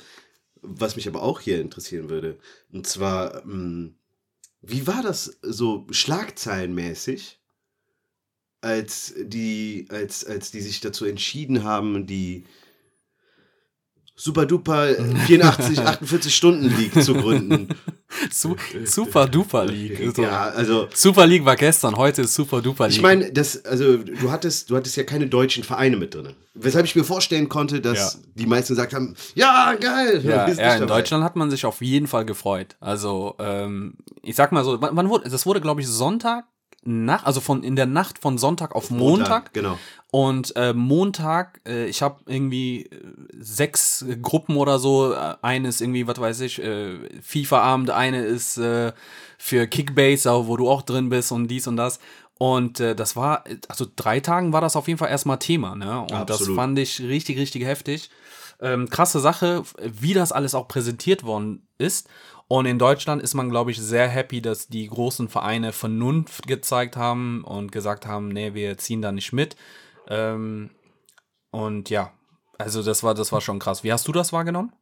was 0.61 0.95
mich 0.95 1.07
aber 1.07 1.21
auch 1.21 1.39
hier 1.39 1.59
interessieren 1.61 2.09
würde. 2.09 2.37
Und 2.71 2.87
zwar, 2.87 3.45
mh, 3.45 3.91
wie 4.61 4.87
war 4.87 5.03
das 5.03 5.37
so 5.41 5.85
schlagzeilenmäßig, 5.91 7.39
als 8.61 9.13
die, 9.17 9.87
als, 9.89 10.25
als 10.25 10.51
die 10.51 10.61
sich 10.61 10.79
dazu 10.79 11.05
entschieden 11.05 11.63
haben, 11.63 12.07
die 12.07 12.45
super 14.15 14.45
duper 14.45 14.87
84, 15.25 15.79
48 15.79 16.35
Stunden 16.35 16.75
League 16.77 17.01
zu 17.03 17.13
gründen. 17.13 17.67
Su 18.31 18.55
super 18.85 19.27
duper 19.27 19.65
League. 19.65 19.99
Also, 19.99 20.21
Ja, 20.21 20.43
also 20.49 20.87
Super 20.93 21.25
League 21.25 21.45
war 21.45 21.55
gestern, 21.55 21.95
heute 21.95 22.21
ist 22.21 22.35
Super 22.35 22.61
Duper 22.61 22.85
League. 22.87 22.97
ich 22.97 23.01
meine, 23.01 23.31
das, 23.31 23.65
also 23.65 23.97
du 23.97 24.29
hattest, 24.31 24.69
du 24.69 24.75
hattest 24.75 24.95
ja 24.97 25.03
keine 25.03 25.25
deutschen 25.27 25.63
Vereine 25.63 25.97
mit 25.97 26.13
drin. 26.13 26.29
Weshalb 26.53 26.85
ich 26.85 26.95
mir 26.95 27.03
vorstellen 27.03 27.49
konnte, 27.49 27.81
dass 27.81 28.13
Ja. 28.13 28.19
die 28.35 28.45
meisten 28.45 28.73
gesagt 28.73 28.93
haben, 28.93 29.15
ja, 29.33 29.73
geil. 29.79 30.21
Ja, 30.23 30.47
ja 30.47 30.73
in 30.75 30.81
dabei. 30.81 30.85
Deutschland 30.85 31.23
hat 31.23 31.35
man 31.35 31.49
sich 31.49 31.65
auf 31.65 31.81
jeden 31.81 32.05
Fall 32.05 32.25
gefreut. 32.25 32.75
Also, 32.79 33.35
ähm, 33.39 33.95
ich 34.21 34.35
sag 34.35 34.51
mal 34.51 34.63
so, 34.63 34.77
wann 34.79 35.09
wurde, 35.09 35.27
das 35.29 35.47
wurde, 35.47 35.59
glaube 35.61 35.81
ich, 35.81 35.87
Sonntag 35.87 36.45
Nacht, 36.85 37.25
also 37.25 37.39
von 37.41 37.63
in 37.63 37.75
der 37.75 37.85
Nacht 37.85 38.19
von 38.19 38.37
Sonntag 38.37 38.75
auf 38.75 38.89
Montag. 38.89 39.53
Genau. 39.53 39.77
Und 40.11 40.55
äh, 40.55 40.73
Montag, 40.73 41.61
äh, 41.65 41.85
ich 41.85 42.01
habe 42.01 42.19
irgendwie 42.27 42.83
äh, 42.83 42.89
sechs 43.39 44.05
Gruppen 44.21 44.57
oder 44.57 44.77
so. 44.77 45.13
Äh, 45.13 45.35
Eine 45.41 45.69
ist 45.69 45.81
irgendwie, 45.81 46.05
was 46.05 46.19
weiß 46.19 46.41
ich, 46.41 46.61
äh, 46.61 46.99
FIFA-Abend, 47.21 47.89
eine 47.89 48.23
ist 48.23 48.57
äh, 48.57 48.91
für 49.37 49.65
Kickbase, 49.65 50.29
wo 50.47 50.57
du 50.57 50.69
auch 50.69 50.83
drin 50.83 51.09
bist 51.09 51.31
und 51.31 51.47
dies 51.47 51.67
und 51.67 51.77
das. 51.77 51.99
Und 52.37 52.79
äh, 52.79 52.95
das 52.95 53.15
war, 53.15 53.43
also 53.69 53.85
drei 53.95 54.19
Tagen 54.19 54.53
war 54.53 54.61
das 54.61 54.75
auf 54.75 54.87
jeden 54.87 54.97
Fall 54.97 55.09
erstmal 55.09 55.39
Thema, 55.39 55.75
ne? 55.75 56.01
Und 56.01 56.11
das 56.11 56.41
Absolut. 56.41 56.55
fand 56.55 56.79
ich 56.79 56.99
richtig, 56.99 57.37
richtig 57.37 57.63
heftig. 57.65 58.09
Ähm, 58.59 58.89
krasse 58.89 59.19
Sache, 59.19 59.63
wie 59.81 60.13
das 60.13 60.31
alles 60.31 60.53
auch 60.55 60.67
präsentiert 60.67 61.23
worden 61.23 61.67
ist. 61.77 62.07
Und 62.47 62.65
in 62.65 62.77
Deutschland 62.77 63.21
ist 63.21 63.33
man, 63.33 63.49
glaube 63.49 63.71
ich, 63.71 63.79
sehr 63.79 64.07
happy, 64.07 64.41
dass 64.41 64.67
die 64.67 64.87
großen 64.87 65.29
Vereine 65.29 65.71
Vernunft 65.71 66.47
gezeigt 66.47 66.97
haben 66.97 67.43
und 67.43 67.71
gesagt 67.71 68.05
haben, 68.05 68.27
nee, 68.27 68.53
wir 68.53 68.77
ziehen 68.77 69.01
da 69.01 69.11
nicht 69.11 69.33
mit. 69.33 69.55
Ähm, 70.07 70.69
und 71.51 71.89
ja, 71.89 72.11
also 72.57 72.83
das 72.83 73.03
war, 73.03 73.13
das 73.13 73.31
war 73.31 73.41
schon 73.41 73.59
krass. 73.59 73.83
Wie 73.83 73.91
hast 73.91 74.07
du 74.07 74.11
das 74.11 74.33
wahrgenommen? 74.33 74.73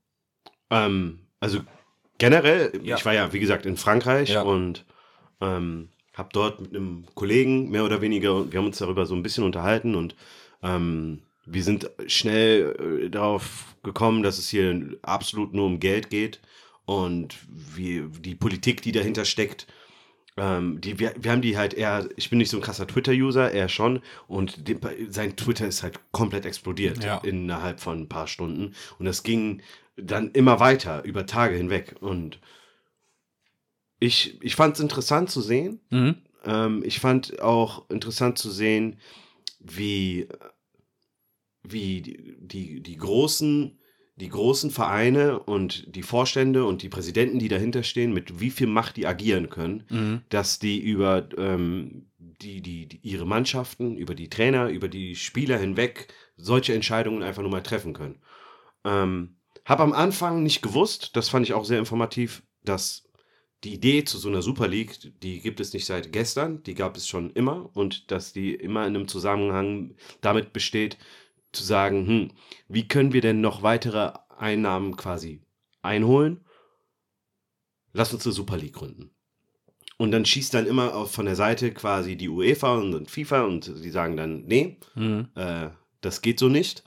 Ähm, 0.70 1.28
also 1.40 1.60
generell, 2.18 2.72
Ja. 2.84 2.98
ich 2.98 3.06
war 3.06 3.14
ja, 3.14 3.32
wie 3.34 3.40
gesagt, 3.40 3.66
in 3.66 3.78
Frankreich 3.78 4.30
Ja. 4.30 4.42
und 4.42 4.86
ähm, 5.40 5.90
habe 6.14 6.30
dort 6.34 6.62
mit 6.62 6.76
einem 6.76 7.06
Kollegen 7.16 7.70
mehr 7.70 7.86
oder 7.86 8.02
weniger, 8.02 8.52
wir 8.52 8.60
haben 8.60 8.68
uns 8.68 8.78
darüber 8.80 9.06
so 9.06 9.16
ein 9.16 9.24
bisschen 9.24 9.44
unterhalten 9.44 9.96
und 9.96 10.16
ähm, 10.62 11.24
wir 11.46 11.64
sind 11.64 11.90
schnell 12.08 13.04
äh, 13.06 13.10
darauf 13.10 13.76
gekommen, 13.84 14.24
dass 14.24 14.38
es 14.38 14.50
hier 14.50 14.98
absolut 15.02 15.54
nur 15.54 15.66
um 15.66 15.80
Geld 15.80 16.10
geht 16.10 16.40
und 16.92 17.38
wie 17.48 18.04
die 18.20 18.36
Politik, 18.36 18.82
die 18.82 18.92
dahinter 18.92 19.24
steckt, 19.24 19.66
ähm, 20.36 20.82
die, 20.82 21.00
wir, 21.00 21.14
wir 21.18 21.32
haben 21.32 21.42
die 21.42 21.58
halt 21.58 21.74
eher, 21.74 22.10
ich 22.18 22.30
bin 22.30 22.40
nicht 22.40 22.50
so 22.50 22.58
ein 22.58 22.64
krasser 22.64 22.86
Twitter-User, 22.88 23.52
er 23.52 23.70
schon. 23.70 24.02
Und 24.28 24.68
die, 24.68 24.78
sein 25.10 25.36
Twitter 25.38 25.68
ist 25.68 25.84
halt 25.84 26.00
komplett 26.12 26.46
explodiert 26.46 27.02
Ja. 27.04 27.18
innerhalb 27.20 27.80
von 27.80 28.02
ein 28.02 28.10
paar 28.10 28.28
Stunden. 28.28 28.74
Und 29.00 29.06
das 29.06 29.24
ging 29.24 29.62
dann 29.96 30.32
immer 30.32 30.60
weiter, 30.60 31.04
über 31.06 31.26
Tage 31.26 31.56
hinweg. 31.56 31.96
Und 32.02 32.40
ich, 34.00 34.42
ich 34.42 34.56
fand 34.56 34.76
es 34.76 34.82
interessant 34.82 35.30
zu 35.30 35.42
sehen. 35.42 35.80
Mhm. 35.92 36.16
Ähm, 36.46 36.84
ich 36.86 37.00
fand 37.00 37.42
auch 37.42 37.90
interessant 37.90 38.38
zu 38.38 38.52
sehen, 38.52 39.00
wie, 39.60 40.28
wie 41.64 42.02
die, 42.02 42.36
die, 42.40 42.82
die 42.82 42.98
großen 42.98 43.78
die 44.22 44.30
großen 44.30 44.70
Vereine 44.72 45.40
und 45.40 45.96
die 45.96 46.04
Vorstände 46.04 46.64
und 46.66 46.84
die 46.84 46.90
Präsidenten, 46.90 47.40
die 47.40 47.48
dahinter 47.48 47.82
stehen, 47.84 48.14
mit 48.14 48.40
wie 48.40 48.52
viel 48.52 48.68
Macht 48.68 48.96
die 48.96 49.08
agieren 49.08 49.50
können, 49.50 49.84
Mhm. 49.90 50.22
dass 50.30 50.60
die 50.60 50.80
über 50.80 51.28
ähm, 51.38 52.06
die, 52.20 52.62
die, 52.62 52.86
die, 52.88 53.00
ihre 53.02 53.26
Mannschaften, 53.26 53.98
über 53.98 54.16
die 54.16 54.30
Trainer, 54.30 54.70
über 54.70 54.88
die 54.88 55.16
Spieler 55.16 55.58
hinweg 55.58 56.08
solche 56.38 56.74
Entscheidungen 56.74 57.24
einfach 57.24 57.42
nur 57.42 57.52
mal 57.52 57.64
treffen 57.64 57.94
können. 57.94 58.20
Ähm, 58.86 59.36
hab 59.66 59.80
am 59.80 59.94
Anfang 59.94 60.44
nicht 60.44 60.62
gewusst, 60.62 61.16
das 61.16 61.30
fand 61.30 61.46
ich 61.46 61.54
auch 61.54 61.66
sehr 61.66 61.80
informativ, 61.80 62.44
dass 62.64 63.08
die 63.64 63.74
Idee 63.74 64.04
zu 64.04 64.18
so 64.18 64.30
einer 64.30 64.42
Super 64.42 64.68
League, 64.68 64.98
die 65.22 65.40
gibt 65.40 65.60
es 65.60 65.74
nicht 65.74 65.86
seit 65.86 66.12
gestern, 66.12 66.64
die 66.64 66.74
gab 66.74 66.98
es 66.98 67.08
schon 67.08 67.32
immer 67.32 67.70
und 67.74 68.12
dass 68.12 68.34
die 68.34 68.54
immer 68.54 68.88
in 68.88 68.96
einem 68.96 69.08
Zusammenhang 69.08 69.96
damit 70.22 70.54
besteht, 70.54 70.98
zu 71.52 71.64
sagen, 71.64 72.08
hm, 72.08 72.32
wie 72.68 72.88
können 72.88 73.14
wir 73.14 73.22
denn 73.22 73.42
noch 73.42 73.64
weitere 73.64 74.14
Einnahmen 74.38 74.96
quasi 74.96 75.42
einholen? 75.82 76.42
Lass 77.94 78.14
uns 78.14 78.26
eine 78.26 78.34
Super 78.34 78.58
League 78.58 78.74
gründen. 78.74 79.12
Und 79.98 80.12
dann 80.12 80.26
schießt 80.26 80.54
dann 80.54 80.66
immer 80.66 80.96
auf, 80.96 81.12
von 81.12 81.26
der 81.26 81.36
Seite 81.36 81.72
quasi 81.74 82.16
die 82.16 82.30
UEFA 82.30 82.76
und, 82.76 83.10
FIFA 83.10 83.44
und 83.44 83.84
die 83.84 83.90
sagen 83.92 84.18
dann, 84.18 84.46
nee, 84.46 84.78
Mhm. 84.96 85.28
äh, 85.36 85.70
das 86.02 86.22
geht 86.22 86.40
so 86.40 86.48
nicht. 86.50 86.84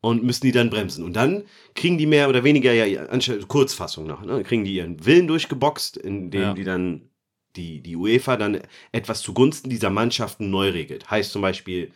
Und 0.00 0.22
müssen 0.22 0.44
die 0.46 0.52
dann 0.52 0.70
bremsen. 0.70 1.04
Und 1.04 1.14
dann 1.14 1.44
kriegen 1.74 1.98
die 1.98 2.06
mehr 2.06 2.28
oder 2.28 2.44
weniger 2.44 2.72
ja 2.72 3.06
anstatt 3.06 3.48
Kurzfassung 3.48 4.06
noch, 4.06 4.22
ne? 4.22 4.42
kriegen 4.44 4.64
die 4.64 4.74
ihren 4.74 5.04
Willen 5.04 5.26
durchgeboxt, 5.26 5.96
indem 5.96 6.40
Ja. 6.40 6.54
die 6.54 6.64
dann 6.64 7.10
die, 7.56 7.80
die 7.80 7.96
UEFA 7.96 8.36
dann 8.36 8.60
etwas 8.92 9.22
zugunsten 9.22 9.70
dieser 9.70 9.90
Mannschaften 9.90 10.50
neu 10.50 10.68
regelt. 10.70 11.10
Heißt 11.10 11.32
zum 11.32 11.42
Beispiel, 11.42 11.92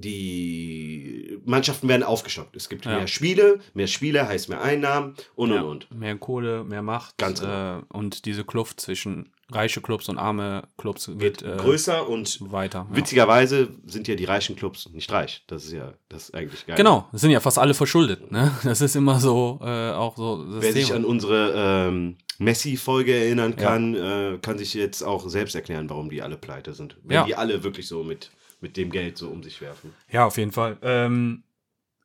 die 0.00 1.38
Mannschaften 1.44 1.88
werden 1.88 2.02
aufgestockt. 2.02 2.56
Es 2.56 2.68
gibt 2.68 2.84
Ja. 2.84 2.96
mehr 2.96 3.06
Spiele, 3.06 3.60
mehr 3.74 3.86
Spiele 3.86 4.26
heißt 4.28 4.48
mehr 4.48 4.62
Einnahmen 4.62 5.14
und 5.34 5.50
Ja, 5.52 5.62
und 5.62 5.68
und. 5.90 5.98
Mehr 5.98 6.16
Kohle, 6.16 6.64
mehr 6.64 6.82
Macht. 6.82 7.16
Ganz 7.18 7.40
genau. 7.40 7.78
äh, 7.78 7.82
und 7.92 8.24
diese 8.24 8.44
Kluft 8.44 8.80
zwischen 8.80 9.30
reiche 9.50 9.80
Clubs 9.80 10.10
und 10.10 10.18
arme 10.18 10.64
Clubs 10.76 11.10
wird 11.18 11.40
äh, 11.42 11.56
Größer 11.56 12.06
und 12.06 12.38
weiter. 12.52 12.86
Ja. 12.90 12.96
witzigerweise 12.96 13.68
sind 13.86 14.06
ja 14.06 14.14
die 14.14 14.26
reichen 14.26 14.56
Clubs 14.56 14.90
nicht 14.92 15.10
reich. 15.10 15.42
Das 15.46 15.64
ist 15.64 15.72
ja 15.72 15.94
das 16.10 16.24
ist 16.24 16.34
eigentlich 16.34 16.66
geil. 16.66 16.76
Genau, 16.76 17.08
es 17.12 17.22
sind 17.22 17.30
ja 17.30 17.40
fast 17.40 17.58
alle 17.58 17.72
verschuldet. 17.72 18.30
Ne? 18.30 18.52
Das 18.64 18.80
ist 18.82 18.94
immer 18.94 19.18
so 19.20 19.58
äh, 19.62 19.90
auch 19.92 20.16
so 20.18 20.44
das 20.44 20.62
Wer 20.62 20.72
sich 20.74 20.86
Thema. 20.88 20.98
an 20.98 21.04
unsere 21.06 21.52
ähm, 21.88 22.16
Messi-Folge 22.38 23.14
erinnern 23.14 23.56
kann, 23.56 23.94
äh, 23.94 24.38
kann 24.42 24.58
sich 24.58 24.74
jetzt 24.74 25.02
auch 25.02 25.26
selbst 25.28 25.54
erklären, 25.54 25.88
warum 25.88 26.10
die 26.10 26.20
alle 26.22 26.36
pleite 26.36 26.74
sind. 26.74 26.96
Wenn 27.02 27.24
die 27.24 27.34
alle 27.34 27.64
wirklich 27.64 27.88
so 27.88 28.04
mit, 28.04 28.30
mit 28.60 28.76
dem 28.76 28.90
Geld 28.90 29.18
so 29.18 29.28
um 29.28 29.42
sich 29.42 29.60
werfen. 29.60 29.94
Ja, 30.10 30.26
auf 30.26 30.36
jeden 30.36 30.52
Fall. 30.52 30.76
Ähm, 30.82 31.42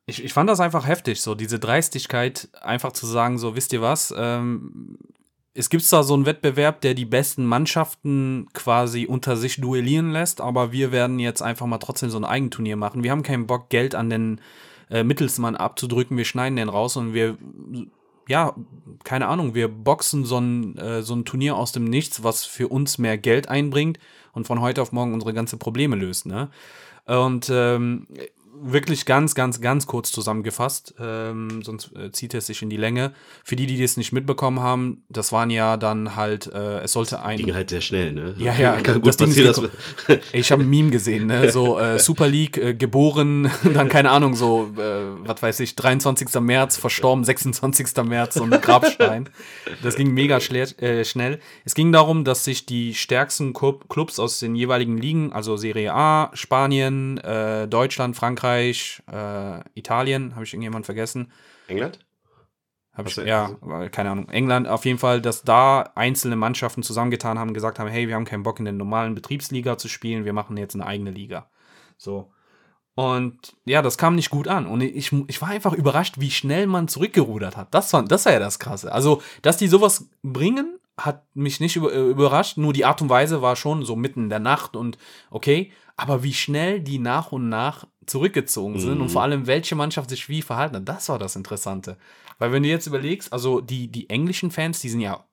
ich, 0.06 0.22
ich 0.22 0.32
fand 0.32 0.50
das 0.50 0.60
einfach 0.60 0.86
heftig, 0.86 1.20
so 1.20 1.34
diese 1.34 1.58
Dreistigkeit, 1.58 2.48
einfach 2.60 2.92
zu 2.92 3.06
sagen, 3.06 3.38
so, 3.38 3.56
wisst 3.56 3.72
ihr 3.72 3.80
was, 3.80 4.14
ähm, 4.16 4.98
es 5.54 5.70
gibt 5.70 5.84
zwar 5.84 6.02
so 6.02 6.14
einen 6.14 6.26
Wettbewerb, 6.26 6.80
der 6.80 6.94
die 6.94 7.04
besten 7.04 7.46
Mannschaften 7.46 8.48
quasi 8.52 9.06
unter 9.06 9.36
sich 9.36 9.60
duellieren 9.60 10.10
lässt, 10.10 10.40
aber 10.40 10.72
wir 10.72 10.90
werden 10.90 11.20
jetzt 11.20 11.42
einfach 11.42 11.66
mal 11.66 11.78
trotzdem 11.78 12.10
so 12.10 12.18
ein 12.18 12.24
Eigenturnier 12.24 12.76
machen. 12.76 13.04
Wir 13.04 13.12
haben 13.12 13.22
keinen 13.22 13.46
Bock, 13.46 13.68
Geld 13.68 13.94
an 13.94 14.10
den 14.10 14.40
äh, 14.90 15.04
Mittelsmann 15.04 15.54
abzudrücken, 15.54 16.16
wir 16.16 16.24
schneiden 16.24 16.56
den 16.56 16.68
raus 16.68 16.96
und 16.96 17.14
wir, 17.14 17.38
ja, 18.26 18.54
keine 19.04 19.28
Ahnung, 19.28 19.54
wir 19.54 19.68
boxen 19.68 20.24
so 20.24 20.38
ein, 20.38 20.76
äh, 20.76 21.02
so 21.02 21.14
ein 21.14 21.24
Turnier 21.24 21.56
aus 21.56 21.70
dem 21.70 21.84
Nichts, 21.84 22.24
was 22.24 22.44
für 22.44 22.66
uns 22.66 22.98
mehr 22.98 23.16
Geld 23.16 23.48
einbringt 23.48 24.00
und 24.34 24.46
von 24.46 24.60
heute 24.60 24.82
auf 24.82 24.92
morgen 24.92 25.14
unsere 25.14 25.32
ganze 25.32 25.56
Probleme 25.56 25.96
löst, 25.96 26.26
ne? 26.26 26.48
Und 27.06 27.50
ähm, 27.52 28.06
wirklich 28.60 29.04
ganz, 29.04 29.34
ganz, 29.34 29.60
ganz 29.60 29.86
kurz 29.86 30.12
zusammengefasst, 30.12 30.94
ähm, 30.98 31.62
sonst 31.62 31.94
äh, 31.96 32.10
zieht 32.12 32.34
es 32.34 32.46
sich 32.46 32.62
in 32.62 32.70
die 32.70 32.76
Länge. 32.76 33.12
Für 33.42 33.56
die, 33.56 33.66
die 33.66 33.80
das 33.80 33.96
nicht 33.96 34.12
mitbekommen 34.12 34.60
haben, 34.60 35.02
das 35.08 35.32
waren 35.32 35.50
ja 35.50 35.76
dann 35.76 36.16
halt, 36.16 36.46
äh, 36.52 36.80
es 36.80 36.92
sollte 36.92 37.22
ein. 37.22 37.38
Ging 37.38 37.54
halt 37.54 37.70
sehr 37.70 37.80
schnell, 37.80 38.12
ne? 38.12 38.34
Ja, 38.38 38.54
ja, 38.54 38.72
kann 38.80 39.02
das 39.02 39.16
gut 39.16 39.20
Ding 39.20 39.28
ist 39.28 39.56
passieren, 39.56 39.70
dass 40.06 40.18
Ich 40.32 40.52
habe 40.52 40.62
ein 40.62 40.70
Meme 40.70 40.90
gesehen, 40.90 41.26
ne? 41.26 41.50
so 41.50 41.78
äh, 41.78 41.98
Super 42.04 42.28
League 42.28 42.56
äh, 42.56 42.74
geboren, 42.74 43.50
dann 43.74 43.88
keine 43.88 44.10
Ahnung, 44.10 44.34
so, 44.34 44.72
äh, 44.76 45.26
was 45.26 45.42
weiß 45.42 45.60
ich, 45.60 45.76
23. 45.76 46.40
März, 46.40 46.76
verstorben, 46.76 47.24
26. 47.24 47.88
März, 48.04 48.34
so 48.34 48.44
ein 48.44 48.50
Grabstein. 48.50 49.28
Das 49.82 49.96
ging 49.96 50.12
mega 50.12 50.38
äh, 50.38 51.04
schnell. 51.04 51.40
Es 51.64 51.74
ging 51.74 51.92
darum, 51.92 52.24
dass 52.24 52.44
sich 52.44 52.66
die 52.66 52.94
stärksten 52.94 53.52
Club 53.52 53.88
Clubs 53.88 54.18
aus 54.18 54.38
den 54.38 54.54
jeweiligen 54.54 54.96
Ligen, 54.98 55.32
also 55.32 55.56
Serie 55.56 55.92
A, 55.92 56.30
Spanien, 56.34 57.20
Deutschland, 57.68 58.16
Frankreich, 58.16 58.43
äh, 58.44 59.60
Italien, 59.74 60.34
habe 60.34 60.44
ich 60.44 60.52
irgendjemand 60.52 60.86
vergessen? 60.86 61.32
England? 61.68 61.98
Hab 62.92 63.08
ich, 63.08 63.16
ja, 63.16 63.56
keine 63.90 64.10
Ahnung. 64.10 64.28
England 64.28 64.68
auf 64.68 64.84
jeden 64.84 64.98
Fall, 64.98 65.20
dass 65.20 65.42
da 65.42 65.90
einzelne 65.96 66.36
Mannschaften 66.36 66.84
zusammengetan 66.84 67.40
haben, 67.40 67.52
gesagt 67.52 67.80
haben, 67.80 67.88
hey, 67.88 68.06
wir 68.06 68.14
haben 68.14 68.24
keinen 68.24 68.44
Bock 68.44 68.60
in 68.60 68.66
der 68.66 68.74
normalen 68.74 69.16
Betriebsliga 69.16 69.76
zu 69.78 69.88
spielen, 69.88 70.24
wir 70.24 70.32
machen 70.32 70.56
jetzt 70.56 70.74
eine 70.74 70.86
eigene 70.86 71.10
Liga. 71.10 71.50
So. 71.98 72.30
Und 72.94 73.56
ja, 73.64 73.82
das 73.82 73.98
kam 73.98 74.14
nicht 74.14 74.30
gut 74.30 74.46
an. 74.46 74.66
Und 74.66 74.80
ich, 74.80 75.12
ich 75.26 75.42
war 75.42 75.48
einfach 75.48 75.72
überrascht, 75.72 76.20
wie 76.20 76.30
schnell 76.30 76.68
man 76.68 76.86
zurückgerudert 76.86 77.56
hat. 77.56 77.74
Das 77.74 77.92
war, 77.92 78.04
das 78.04 78.26
war 78.26 78.32
ja 78.32 78.38
das 78.38 78.60
Krasse. 78.60 78.92
Also, 78.92 79.20
dass 79.42 79.56
die 79.56 79.66
sowas 79.66 80.08
bringen, 80.22 80.78
hat 80.96 81.24
mich 81.34 81.58
nicht 81.58 81.76
äh, 81.76 82.10
überrascht. 82.10 82.56
Nur 82.56 82.72
die 82.72 82.84
Art 82.84 83.02
und 83.02 83.08
Weise 83.08 83.42
war 83.42 83.56
schon 83.56 83.84
so 83.84 83.96
mitten 83.96 84.24
in 84.24 84.28
der 84.28 84.38
Nacht 84.38 84.76
und 84.76 84.98
okay. 85.30 85.72
Aber 85.96 86.22
wie 86.22 86.34
schnell 86.34 86.80
die 86.80 86.98
nach 86.98 87.32
und 87.32 87.48
nach 87.48 87.86
zurückgezogen 88.06 88.78
sind 88.78 88.96
Mhm. 88.96 89.02
und 89.02 89.08
vor 89.10 89.22
allem 89.22 89.46
welche 89.46 89.74
Mannschaft 89.74 90.10
sich 90.10 90.28
wie 90.28 90.42
verhalten 90.42 90.76
hat, 90.76 90.88
das 90.88 91.08
war 91.08 91.18
das 91.18 91.36
Interessante. 91.36 91.96
Weil 92.38 92.52
wenn 92.52 92.62
du 92.62 92.68
jetzt 92.68 92.86
überlegst, 92.86 93.32
also 93.32 93.60
die, 93.60 93.88
die 93.88 94.10
englischen 94.10 94.50
Fans, 94.50 94.80
die 94.80 94.88
sind 94.88 95.00
ja 95.00 95.24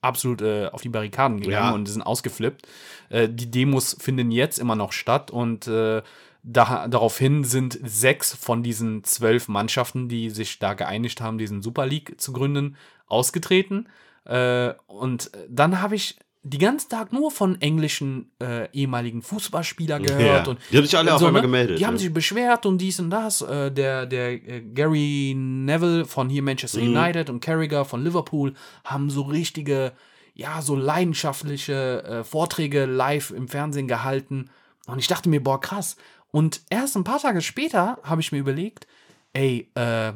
absolut 0.00 0.42
äh, 0.42 0.68
auf 0.68 0.82
die 0.82 0.88
Barrikaden 0.90 1.40
gegangen 1.40 1.68
Ja. 1.70 1.74
und 1.74 1.86
die 1.86 1.90
sind 1.92 2.02
ausgeflippt. 2.02 2.66
Äh, 3.08 3.28
die 3.28 3.50
Demos 3.50 3.96
finden 3.98 4.30
jetzt 4.30 4.58
immer 4.58 4.76
noch 4.76 4.92
statt 4.92 5.30
und 5.30 5.66
äh, 5.66 6.02
Da, 6.44 6.86
daraufhin 6.86 7.42
sind 7.44 7.78
sechs 7.82 8.32
von 8.32 8.62
diesen 8.62 9.02
zwölf 9.02 9.48
Mannschaften, 9.48 10.08
die 10.08 10.30
sich 10.30 10.58
da 10.60 10.74
geeinigt 10.74 11.20
haben, 11.20 11.36
diesen 11.36 11.62
Super 11.62 11.84
League 11.84 12.14
zu 12.20 12.32
gründen, 12.32 12.76
ausgetreten. 13.08 13.88
Äh, 14.24 14.72
und 14.86 15.30
dann 15.48 15.82
habe 15.82 15.96
ich 15.96 16.16
die 16.42 16.58
ganzen 16.58 16.88
Tag 16.88 17.12
nur 17.12 17.30
von 17.30 17.60
englischen 17.60 18.30
äh, 18.40 18.70
ehemaligen 18.72 19.22
Fußballspielern 19.22 20.02
gehört. 20.02 20.46
Ja. 20.46 20.50
Und, 20.52 20.60
Die 20.70 20.76
haben 20.76 20.84
sich 20.84 20.96
alle 20.96 21.14
auf 21.14 21.22
einmal 21.22 21.42
gemeldet, 21.42 21.78
Die 21.78 21.86
haben 21.86 21.94
ja. 21.94 21.98
sich 22.00 22.12
beschwert 22.14 22.64
und 22.64 22.78
dies 22.78 23.00
und 23.00 23.10
das. 23.10 23.42
Äh, 23.42 23.70
der 23.72 24.06
der 24.06 24.32
äh, 24.32 24.60
Gary 24.62 25.34
Neville 25.36 26.04
von 26.04 26.28
hier 26.28 26.42
Manchester 26.42 26.80
Mhm. 26.80 26.96
United 26.96 27.30
und 27.30 27.40
Carragher 27.40 27.84
von 27.84 28.02
Liverpool 28.04 28.54
haben 28.84 29.10
so 29.10 29.22
richtige, 29.22 29.92
ja, 30.34 30.62
so 30.62 30.76
leidenschaftliche 30.76 32.02
äh, 32.04 32.24
Vorträge 32.24 32.86
live 32.86 33.30
im 33.30 33.48
Fernsehen 33.48 33.88
gehalten. 33.88 34.50
Und 34.86 34.98
ich 34.98 35.08
dachte 35.08 35.28
mir, 35.28 35.42
boah, 35.42 35.60
krass. 35.60 35.96
Und 36.30 36.60
erst 36.70 36.96
ein 36.96 37.04
paar 37.04 37.20
Tage 37.20 37.40
später 37.42 37.98
habe 38.04 38.20
ich 38.20 38.32
mir 38.32 38.38
überlegt, 38.38 38.86
ey, 39.32 39.70
äh, 39.74 40.12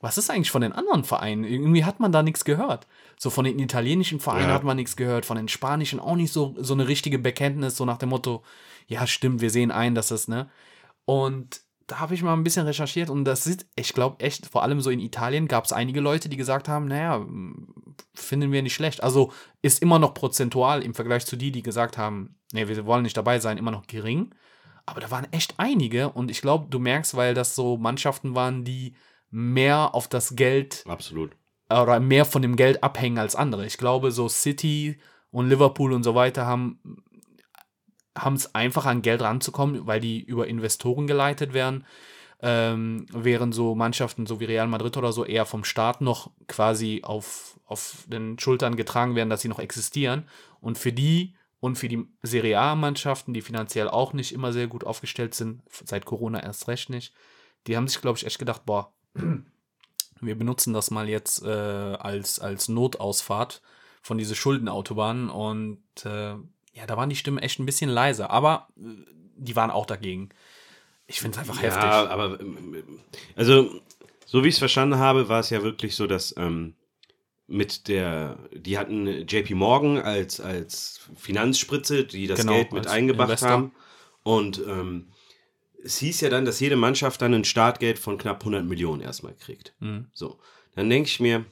was 0.00 0.18
ist 0.18 0.30
eigentlich 0.30 0.50
von 0.50 0.62
den 0.62 0.72
anderen 0.72 1.04
Vereinen? 1.04 1.44
Irgendwie 1.44 1.84
hat 1.84 2.00
man 2.00 2.10
da 2.10 2.22
nichts 2.22 2.44
gehört. 2.44 2.88
So 3.22 3.30
von 3.30 3.44
den 3.44 3.60
italienischen 3.60 4.18
Vereinen 4.18 4.48
Ja. 4.48 4.54
hat 4.54 4.64
man 4.64 4.76
nichts 4.76 4.96
gehört, 4.96 5.24
von 5.24 5.36
den 5.36 5.46
spanischen 5.46 6.00
auch 6.00 6.16
nicht 6.16 6.32
so, 6.32 6.56
so 6.58 6.74
eine 6.74 6.88
richtige 6.88 7.20
Bekenntnis, 7.20 7.76
so 7.76 7.84
nach 7.84 7.98
dem 7.98 8.08
Motto, 8.08 8.42
ja, 8.88 9.06
stimmt, 9.06 9.40
wir 9.40 9.50
sehen 9.50 9.70
ein, 9.70 9.94
dass 9.94 10.10
es, 10.10 10.26
ne? 10.26 10.50
Und 11.04 11.60
da 11.86 12.00
habe 12.00 12.14
ich 12.14 12.22
mal 12.24 12.32
ein 12.32 12.42
bisschen 12.42 12.66
recherchiert 12.66 13.10
und 13.10 13.24
das 13.24 13.44
sieht, 13.44 13.64
ich 13.76 13.92
glaube 13.92 14.18
echt, 14.24 14.46
vor 14.46 14.64
allem 14.64 14.80
so 14.80 14.90
in 14.90 14.98
Italien 14.98 15.46
gab 15.46 15.64
es 15.64 15.72
einige 15.72 16.00
Leute, 16.00 16.28
die 16.28 16.36
gesagt 16.36 16.68
haben, 16.68 16.86
naja, 16.88 17.24
finden 18.12 18.50
wir 18.50 18.60
nicht 18.60 18.74
schlecht. 18.74 19.04
Also 19.04 19.32
ist 19.62 19.80
immer 19.82 20.00
noch 20.00 20.14
prozentual 20.14 20.82
im 20.82 20.92
Vergleich 20.92 21.24
zu 21.24 21.36
die, 21.36 21.52
die 21.52 21.62
gesagt 21.62 21.98
haben, 21.98 22.40
nee, 22.52 22.66
wir 22.66 22.86
wollen 22.86 23.04
nicht 23.04 23.16
dabei 23.16 23.38
sein, 23.38 23.56
immer 23.56 23.70
noch 23.70 23.86
gering. 23.86 24.34
Aber 24.84 25.00
da 25.00 25.12
waren 25.12 25.32
echt 25.32 25.54
einige 25.58 26.08
und 26.08 26.28
ich 26.28 26.40
glaube, 26.40 26.66
du 26.70 26.80
merkst, 26.80 27.16
weil 27.16 27.34
das 27.34 27.54
so 27.54 27.76
Mannschaften 27.76 28.34
waren, 28.34 28.64
die 28.64 28.96
mehr 29.30 29.94
auf 29.94 30.08
das 30.08 30.34
Geld 30.34 30.82
Absolut. 30.88 31.36
Oder 31.70 32.00
mehr 32.00 32.24
von 32.24 32.42
dem 32.42 32.56
Geld 32.56 32.82
abhängen 32.82 33.18
als 33.18 33.36
andere. 33.36 33.66
Ich 33.66 33.78
glaube, 33.78 34.10
so 34.10 34.28
City 34.28 34.98
und 35.30 35.48
Liverpool 35.48 35.92
und 35.92 36.02
so 36.02 36.14
weiter 36.14 36.46
haben 36.46 36.80
haben 38.16 38.34
es 38.34 38.54
einfach 38.54 38.86
an 38.86 39.02
Geld 39.02 39.22
ranzukommen, 39.22 39.86
weil 39.86 40.00
die 40.00 40.20
über 40.20 40.46
Investoren 40.46 41.06
geleitet 41.06 41.54
werden, 41.54 41.86
ähm, 42.40 43.06
während 43.10 43.54
so 43.54 43.74
Mannschaften 43.74 44.26
so 44.26 44.40
wie 44.40 44.44
Real 44.44 44.68
Madrid 44.68 44.96
oder 44.96 45.12
so 45.12 45.24
eher 45.24 45.46
vom 45.46 45.64
Staat 45.64 46.00
noch 46.00 46.30
quasi 46.46 47.00
auf, 47.04 47.58
auf 47.64 48.04
den 48.06 48.38
Schultern 48.38 48.76
getragen 48.76 49.14
werden, 49.14 49.30
dass 49.30 49.40
sie 49.40 49.48
noch 49.48 49.60
existieren. 49.60 50.28
Und 50.60 50.78
für 50.78 50.92
die 50.92 51.34
und 51.60 51.76
für 51.76 51.88
die 51.88 52.08
Serie 52.22 52.58
A-Mannschaften, 52.58 53.32
die 53.32 53.40
finanziell 53.40 53.88
auch 53.88 54.12
nicht 54.12 54.32
immer 54.32 54.52
sehr 54.52 54.66
gut 54.66 54.84
aufgestellt 54.84 55.34
sind, 55.34 55.62
seit 55.70 56.04
Corona 56.04 56.42
erst 56.42 56.66
recht 56.66 56.90
nicht, 56.90 57.14
die 57.68 57.76
haben 57.76 57.86
sich, 57.86 58.00
glaube 58.00 58.18
ich, 58.18 58.26
echt 58.26 58.40
gedacht, 58.40 58.66
boah, 58.66 58.92
wir 60.22 60.36
benutzen 60.38 60.72
das 60.72 60.90
mal 60.90 61.08
jetzt 61.08 61.44
äh, 61.44 61.48
als, 61.48 62.38
als 62.38 62.68
Notausfahrt 62.68 63.60
von 64.02 64.18
diese 64.18 64.34
Schuldenautobahnen 64.34 65.28
und 65.30 65.82
äh, 66.04 66.34
ja, 66.74 66.86
da 66.86 66.96
waren 66.96 67.10
die 67.10 67.16
Stimmen 67.16 67.38
echt 67.38 67.58
ein 67.58 67.66
bisschen 67.66 67.90
leiser, 67.90 68.30
aber 68.30 68.68
äh, 68.78 68.82
die 69.36 69.56
waren 69.56 69.70
auch 69.70 69.86
dagegen. 69.86 70.30
Ich 71.06 71.20
finde 71.20 71.36
es 71.36 71.40
einfach 71.40 71.60
heftig. 71.60 71.82
Ja, 71.82 72.08
aber 72.08 72.40
ähm, 72.40 73.00
also 73.36 73.80
so 74.26 74.42
wie 74.44 74.48
ich 74.48 74.54
es 74.54 74.58
verstanden 74.58 74.96
habe, 74.98 75.28
war 75.28 75.40
es 75.40 75.50
ja 75.50 75.62
wirklich 75.62 75.94
so, 75.94 76.06
dass 76.06 76.34
ähm, 76.38 76.74
mit 77.46 77.88
der, 77.88 78.38
die 78.52 78.78
hatten 78.78 79.06
JP 79.06 79.54
Morgan 79.54 79.98
als, 79.98 80.40
als 80.40 81.00
Finanzspritze, 81.16 82.04
die 82.04 82.26
das 82.26 82.40
Genau, 82.40 82.54
Geld 82.54 82.72
mit 82.72 82.86
eingebracht 82.86 83.28
Investor. 83.28 83.50
haben. 83.50 83.72
Und 84.22 84.58
ähm, 84.66 85.08
es 85.84 85.98
hieß 85.98 86.20
ja 86.20 86.30
dann, 86.30 86.44
dass 86.44 86.60
jede 86.60 86.76
Mannschaft 86.76 87.22
dann 87.22 87.34
ein 87.34 87.44
Startgeld 87.44 87.98
von 87.98 88.18
knapp 88.18 88.40
100 88.40 88.64
Millionen 88.64 89.02
erstmal 89.02 89.34
kriegt. 89.34 89.74
Mhm. 89.80 90.06
So, 90.12 90.38
dann 90.74 90.88
denke 90.88 91.08
ich 91.08 91.20
mir, 91.20 91.44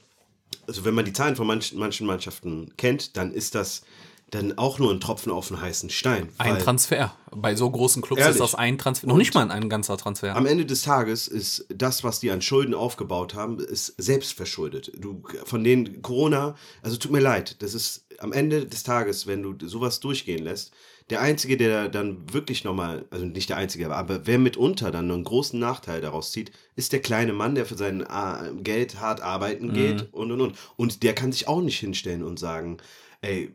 also 0.67 0.85
wenn 0.85 0.93
man 0.93 1.05
die 1.05 1.13
Zahlen 1.13 1.35
von 1.35 1.47
manchen, 1.47 1.79
manchen 1.79 2.07
Mannschaften 2.07 2.73
kennt, 2.77 3.17
dann 3.17 3.33
ist 3.33 3.55
das 3.55 3.83
dann 4.31 4.57
auch 4.57 4.79
nur 4.79 4.91
ein 4.91 5.01
Tropfen 5.01 5.29
auf 5.29 5.51
einen 5.51 5.61
heißen 5.61 5.89
Stein. 5.89 6.29
Ein 6.37 6.57
Transfer. 6.57 7.13
Bei 7.35 7.53
so 7.53 7.69
großen 7.69 8.01
Clubs 8.01 8.21
Ehrlich? 8.21 8.35
ist 8.35 8.41
das 8.41 8.55
ein 8.55 8.77
Transfer. 8.77 9.07
Noch 9.07 9.17
nicht 9.17 9.33
mal 9.33 9.51
ein 9.51 9.67
ganzer 9.67 9.97
Transfer. 9.97 10.35
Am 10.37 10.45
Ende 10.45 10.65
des 10.65 10.83
Tages 10.83 11.27
ist 11.27 11.65
das, 11.67 12.05
was 12.05 12.21
die 12.21 12.31
an 12.31 12.41
Schulden 12.41 12.73
aufgebaut 12.73 13.35
haben, 13.35 13.59
ist 13.59 13.93
selbst 13.97 14.31
verschuldet. 14.31 14.93
Du, 14.97 15.21
von 15.43 15.65
denen 15.65 16.01
Corona, 16.01 16.55
also 16.81 16.95
tut 16.95 17.11
mir 17.11 17.19
leid, 17.19 17.61
das 17.61 17.73
ist 17.73 18.05
am 18.19 18.31
Ende 18.31 18.65
des 18.65 18.83
Tages, 18.83 19.27
wenn 19.27 19.43
du 19.43 19.67
sowas 19.67 19.99
durchgehen 19.99 20.43
lässt, 20.43 20.71
der 21.09 21.21
Einzige, 21.21 21.57
der 21.57 21.89
dann 21.89 22.33
wirklich 22.33 22.63
nochmal, 22.63 23.05
also 23.09 23.25
nicht 23.25 23.49
der 23.49 23.57
Einzige, 23.57 23.93
aber 23.93 24.25
wer 24.25 24.39
mitunter 24.39 24.91
dann 24.91 25.11
einen 25.11 25.23
großen 25.23 25.59
Nachteil 25.59 26.01
daraus 26.01 26.31
zieht, 26.31 26.51
ist 26.75 26.93
der 26.93 27.01
kleine 27.01 27.33
Mann, 27.33 27.55
der 27.55 27.65
für 27.65 27.75
sein 27.75 28.01
äh, 28.01 28.53
Geld 28.61 28.99
hart 28.99 29.21
arbeiten 29.21 29.73
geht 29.73 30.13
und 30.13 30.31
und 30.31 30.41
und. 30.41 30.57
Und 30.77 31.03
der 31.03 31.13
kann 31.13 31.31
sich 31.31 31.47
auch 31.47 31.61
nicht 31.61 31.79
hinstellen 31.79 32.23
und 32.23 32.39
sagen, 32.39 32.77
ey, 33.21 33.53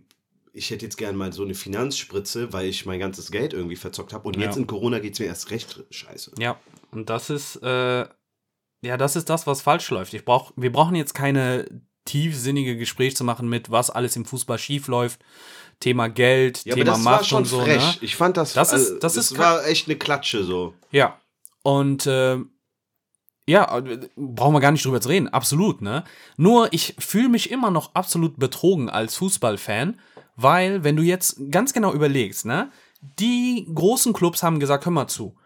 ich 0.53 0.70
hätte 0.70 0.86
jetzt 0.86 0.97
gern 0.97 1.16
mal 1.16 1.32
so 1.32 1.44
eine 1.44 1.55
Finanzspritze, 1.55 2.53
weil 2.53 2.66
ich 2.66 2.86
mein 2.86 2.99
ganzes 2.99 3.30
Geld 3.30 3.53
irgendwie 3.53 3.76
verzockt 3.76 4.12
habe. 4.12 4.26
Und 4.26 4.36
Ja. 4.36 4.42
jetzt 4.42 4.57
in 4.57 4.66
Corona 4.66 4.99
geht 4.99 5.12
es 5.12 5.18
mir 5.20 5.26
erst 5.26 5.51
recht 5.51 5.84
scheiße. 5.90 6.32
Ja, 6.38 6.59
und 6.90 7.11
das 7.11 7.28
ist, 7.30 7.57
äh, 7.57 8.07
ja, 8.82 8.97
das 8.97 9.16
ist 9.16 9.28
das, 9.28 9.47
was 9.47 9.61
falsch 9.62 9.90
läuft. 9.90 10.14
Ich 10.14 10.24
brauch, 10.24 10.53
wir 10.57 10.72
brauchen 10.72 10.94
jetzt 10.94 11.14
keine 11.14 11.66
tiefsinnige 12.07 12.76
Gespräche 12.76 13.16
zu 13.16 13.24
machen 13.24 13.49
mit, 13.49 13.70
was 13.70 13.90
alles 13.90 14.16
im 14.16 14.24
Fußball 14.24 14.59
schief 14.59 14.88
läuft. 14.88 15.20
Thema 15.81 16.09
Geld, 16.09 16.64
Ja, 16.64 16.74
aber 16.74 16.85
Thema 16.85 16.93
war 16.93 16.99
Macht 17.16 17.27
schon 17.27 17.39
und 17.39 17.45
so. 17.45 17.61
frech. 17.61 17.83
Ne? 17.83 17.99
Ich 18.01 18.16
fand 18.16 18.37
das, 18.37 18.53
Das 18.55 18.72
ist- 18.72 19.03
das 19.03 19.14
das 19.14 19.16
ist 19.33 19.39
war 19.39 19.66
echt 19.66 19.87
eine 19.89 19.97
Klatsche 19.97 20.43
so. 20.45 20.74
Ja. 20.91 21.18
Und 21.62 22.07
äh, 22.07 22.39
ja, 23.49 23.79
äh, 23.79 24.09
brauchen 24.16 24.55
wir 24.55 24.61
gar 24.61 24.72
nicht 24.72 24.85
drüber 24.85 25.01
zu 25.01 25.09
reden, 25.09 25.29
absolut, 25.29 25.81
ne? 25.83 26.05
Nur 26.37 26.72
ich 26.72 26.95
fühle 26.99 27.29
mich 27.29 27.51
immer 27.51 27.70
noch 27.70 27.95
absolut 27.95 28.39
betrogen 28.39 28.89
als 28.91 29.16
Fußballfan, 29.16 30.01
weil, 30.35 30.83
wenn 30.85 30.97
du 30.97 31.03
jetzt 31.03 31.39
ganz 31.51 31.72
genau 31.72 31.93
überlegst, 31.93 32.45
ne, 32.47 32.70
die 33.20 33.68
großen 33.72 34.12
Clubs 34.12 34.43
haben 34.43 34.59
gesagt, 34.61 34.85
hör 34.85 34.93
mal 34.93 35.07
zu, 35.09 35.37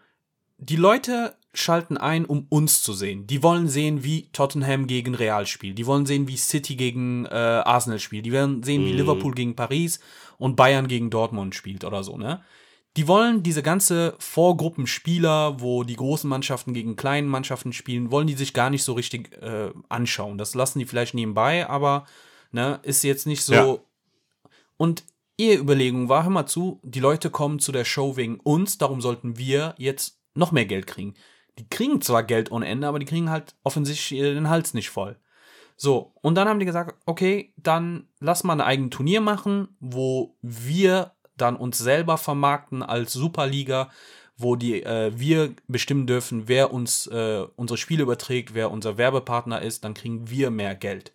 die 0.57 0.75
Leute 0.77 1.35
schalten 1.53 1.97
ein, 1.97 2.25
um 2.25 2.45
uns 2.49 2.81
zu 2.81 2.93
sehen. 2.93 3.27
Die 3.27 3.43
wollen 3.43 3.67
sehen, 3.67 4.03
wie 4.03 4.29
Tottenham 4.31 4.87
gegen 4.87 5.15
Real 5.15 5.45
spielt. 5.45 5.77
Die 5.77 5.85
wollen 5.85 6.05
sehen, 6.05 6.27
wie 6.27 6.37
City 6.37 6.75
gegen 6.75 7.25
äh, 7.25 7.29
Arsenal 7.29 7.99
spielt. 7.99 8.25
Die 8.25 8.31
wollen 8.31 8.63
sehen, 8.63 8.85
wie 8.85 8.91
Mhm. 8.91 8.97
Liverpool 8.97 9.33
gegen 9.33 9.55
Paris 9.55 9.99
und 10.37 10.55
Bayern 10.55 10.87
gegen 10.87 11.09
Dortmund 11.09 11.53
spielt 11.53 11.83
oder 11.83 12.03
so, 12.03 12.17
ne? 12.17 12.41
Die 12.97 13.07
wollen 13.07 13.41
diese 13.41 13.63
ganze 13.63 14.15
Vorgruppenspieler, 14.19 15.61
wo 15.61 15.83
die 15.83 15.95
großen 15.95 16.29
Mannschaften 16.29 16.73
gegen 16.73 16.97
kleinen 16.97 17.27
Mannschaften 17.29 17.71
spielen, 17.71 18.11
wollen 18.11 18.27
die 18.27 18.33
sich 18.33 18.53
gar 18.53 18.69
nicht 18.69 18.83
so 18.83 18.93
richtig 18.93 19.31
äh, 19.41 19.71
anschauen. 19.87 20.37
Das 20.37 20.55
lassen 20.55 20.79
die 20.79 20.85
vielleicht 20.85 21.13
nebenbei, 21.13 21.69
aber 21.69 22.05
ne, 22.51 22.79
ist 22.83 23.03
jetzt 23.03 23.27
nicht 23.27 23.43
so. 23.43 23.53
Ja. 23.53 23.77
Und 24.75 25.05
ihre 25.37 25.61
Überlegung 25.61 26.09
war, 26.09 26.23
hör 26.23 26.31
mal 26.31 26.47
zu, 26.47 26.81
die 26.83 26.99
Leute 26.99 27.29
kommen 27.29 27.59
zu 27.59 27.71
der 27.71 27.85
Show 27.85 28.17
wegen 28.17 28.39
uns, 28.41 28.77
darum 28.77 28.99
sollten 28.99 29.37
wir 29.37 29.73
jetzt 29.77 30.19
noch 30.33 30.51
mehr 30.51 30.65
Geld 30.65 30.85
kriegen. 30.85 31.13
Die 31.57 31.67
kriegen 31.67 32.01
zwar 32.01 32.23
Geld 32.23 32.51
ohne 32.51 32.67
Ende, 32.67 32.87
aber 32.87 32.99
die 32.99 33.05
kriegen 33.05 33.29
halt 33.29 33.55
offensichtlich 33.63 34.19
den 34.19 34.49
Hals 34.49 34.73
nicht 34.73 34.89
voll. 34.89 35.17
So, 35.75 36.13
und 36.21 36.35
dann 36.35 36.47
haben 36.47 36.59
die 36.59 36.65
gesagt, 36.65 36.95
okay, 37.05 37.53
dann 37.57 38.07
lass 38.19 38.43
mal 38.43 38.53
ein 38.53 38.61
eigenes 38.61 38.91
Turnier 38.91 39.19
machen, 39.19 39.75
wo 39.79 40.35
wir 40.41 41.13
dann 41.35 41.55
uns 41.55 41.79
selber 41.79 42.17
vermarkten 42.17 42.83
als 42.83 43.13
Superliga, 43.13 43.89
wo 44.37 44.55
die 44.55 44.83
äh, 44.83 45.11
wir 45.15 45.55
bestimmen 45.67 46.07
dürfen, 46.07 46.47
wer 46.47 46.71
uns 46.71 47.07
äh, 47.07 47.45
unsere 47.55 47.77
Spiele 47.77 48.03
überträgt, 48.03 48.53
wer 48.53 48.71
unser 48.71 48.97
Werbepartner 48.97 49.61
ist, 49.61 49.83
dann 49.83 49.93
kriegen 49.93 50.29
wir 50.29 50.51
mehr 50.51 50.75
Geld. 50.75 51.13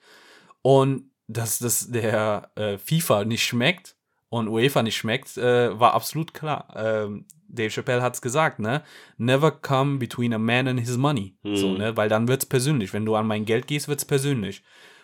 Und 0.62 1.10
dass 1.28 1.58
das 1.58 1.90
der 1.90 2.50
äh, 2.56 2.78
FIFA 2.78 3.24
nicht 3.24 3.44
schmeckt 3.44 3.96
und 4.28 4.48
UEFA 4.48 4.82
nicht 4.82 4.96
schmeckt, 4.96 5.36
äh, 5.36 5.78
war 5.78 5.94
absolut 5.94 6.34
klar. 6.34 6.72
Ähm, 6.76 7.26
Dave 7.48 7.70
Chappelle 7.70 8.02
hat's 8.02 8.20
gesagt, 8.22 8.58
ne? 8.58 8.82
Never 9.18 9.50
come 9.50 9.98
between 9.98 10.32
a 10.32 10.38
man 10.38 10.68
and 10.68 10.80
his 10.80 10.96
money. 10.96 11.36
Mhm. 11.42 11.56
So, 11.56 11.72
ne? 11.74 11.96
Weil 11.96 12.08
dann 12.08 12.28
wird's 12.28 12.46
persönlich. 12.46 12.92
Wenn 12.92 13.04
du 13.06 13.14
an 13.14 13.26
mein 13.26 13.44
Geld 13.44 13.66
gehst, 13.66 13.88
wird's 13.88 14.04
persönlich. 14.04 14.62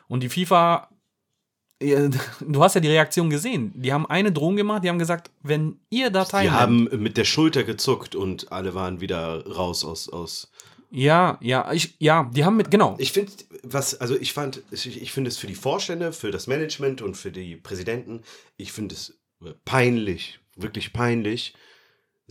Und 0.09 0.23
die 0.23 0.29
FIFA, 0.29 0.89
du 1.81 2.63
hast 2.63 2.75
ja 2.75 2.81
die 2.81 2.89
Reaktion 2.89 3.29
gesehen. 3.31 3.73
Die 3.75 3.93
haben 3.93 4.07
eine 4.07 4.31
Drohung 4.33 4.57
gemacht, 4.57 4.85
die 4.85 4.89
haben 4.89 4.99
gesagt, 4.99 5.31
wenn 5.43 5.81
ihr 5.91 6.11
da 6.11 6.25
Die 6.25 6.31
teilnehmt. 6.31 6.55
haben 6.57 6.89
mit 7.03 7.17
der 7.17 7.25
Schulter 7.25 7.65
gezuckt 7.65 8.15
und 8.15 8.53
alle 8.53 8.75
waren 8.75 9.01
wieder 9.01 9.45
raus 9.47 9.85
aus. 9.85 10.09
aus. 10.09 10.53
ja, 10.91 11.39
ja, 11.41 11.73
ich, 11.73 11.95
ja, 11.99 12.31
die 12.33 12.45
haben 12.45 12.57
mit, 12.57 12.71
genau. 12.71 12.95
Ich 12.99 13.13
finde, 13.13 13.33
was, 13.65 14.01
also 14.01 14.17
ich 14.17 14.33
fand, 14.33 14.63
ich, 14.71 15.01
ich 15.03 15.11
finde 15.13 15.29
es 15.29 15.39
für 15.39 15.47
die 15.49 15.55
Vorstände, 15.57 16.13
für 16.13 16.31
das 16.31 16.47
Management 16.47 17.03
und 17.03 17.17
für 17.17 17.33
die 17.33 17.57
Präsidenten, 17.57 18.23
ich 18.57 18.71
finde 18.73 18.95
es 18.95 19.19
peinlich, 19.65 20.39
wirklich 20.57 20.93
peinlich, 20.93 21.55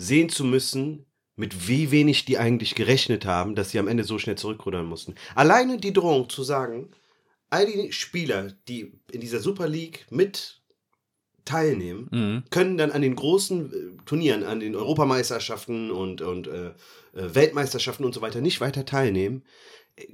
sehen 0.02 0.30
zu 0.30 0.43
müssen, 0.43 1.06
mit 1.36 1.68
wie 1.68 1.91
wenig 1.91 2.26
die 2.26 2.38
eigentlich 2.38 2.76
gerechnet 2.76 3.26
haben, 3.26 3.56
dass 3.56 3.72
sie 3.72 3.80
am 3.80 3.88
Ende 3.88 4.04
so 4.04 4.18
schnell 4.20 4.38
zurückrudern 4.38 4.86
mussten. 4.86 5.16
Alleine 5.36 5.78
die 5.78 5.93
Drohung 5.93 6.30
zu 6.30 6.43
sagen, 6.43 6.91
all 7.49 7.66
die 7.66 7.91
Spieler, 7.91 8.54
die 8.68 8.99
in 9.12 9.22
dieser 9.22 9.39
Super 9.39 9.68
League 9.68 10.06
mit 10.10 10.62
teilnehmen, 11.45 12.08
Mhm. 12.12 12.43
können 12.52 12.78
dann 12.78 12.91
an 12.91 13.02
den 13.02 13.16
großen 13.16 13.74
äh, 13.74 14.04
Turnieren, 14.06 14.43
an 14.43 14.60
den 14.60 14.76
Europameisterschaften 14.76 15.89
und, 15.91 16.22
und 16.22 16.47
äh, 16.47 16.68
äh, 16.68 16.74
Weltmeisterschaften 17.36 18.06
und 18.06 18.14
so 18.14 18.22
weiter 18.22 18.41
nicht 18.41 18.62
weiter 18.62 18.86
teilnehmen. 18.86 19.43
Äh, 19.95 20.06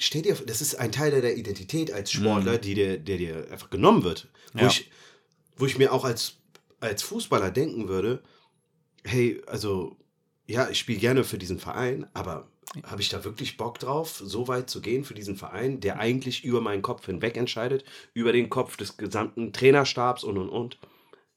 Stell 0.00 0.22
dir, 0.22 0.34
das 0.46 0.60
ist 0.60 0.76
ein 0.76 0.92
Teil 0.92 1.10
der 1.10 1.36
Identität 1.36 1.92
als 1.92 2.12
Sportler, 2.12 2.56
die 2.58 2.74
dir, 2.74 2.98
der 2.98 3.16
dir 3.16 3.48
einfach 3.50 3.68
genommen 3.68 4.04
wird. 4.04 4.28
Wo, 4.52 4.58
Mhm. 4.58 4.62
Ja. 4.64 4.68
ich, 4.68 4.90
wo 5.56 5.66
ich 5.66 5.76
mir 5.76 5.92
auch 5.92 6.04
als, 6.04 6.34
als 6.78 7.02
Fußballer 7.02 7.50
denken 7.50 7.88
würde, 7.88 8.22
hey, 9.04 9.42
also, 9.46 9.96
ja, 10.46 10.68
ich 10.68 10.78
spiele 10.78 10.98
gerne 10.98 11.24
für 11.24 11.38
diesen 11.38 11.58
Verein, 11.58 12.06
aber 12.14 12.48
habe 12.84 13.00
ich 13.00 13.08
da 13.08 13.24
wirklich 13.24 13.56
Bock 13.56 13.78
drauf, 13.78 14.20
so 14.22 14.48
weit 14.48 14.68
zu 14.68 14.80
gehen 14.80 15.04
für 15.04 15.14
diesen 15.14 15.36
Verein, 15.36 15.80
der 15.80 15.98
eigentlich 15.98 16.44
über 16.44 16.60
meinen 16.60 16.82
Kopf 16.82 17.06
hinweg 17.06 17.36
entscheidet, 17.36 17.84
über 18.12 18.32
den 18.32 18.50
Kopf 18.50 18.76
des 18.76 18.96
gesamten 18.96 19.52
Trainerstabs 19.52 20.24
und 20.24 20.36
und 20.36 20.50
und. 20.50 20.78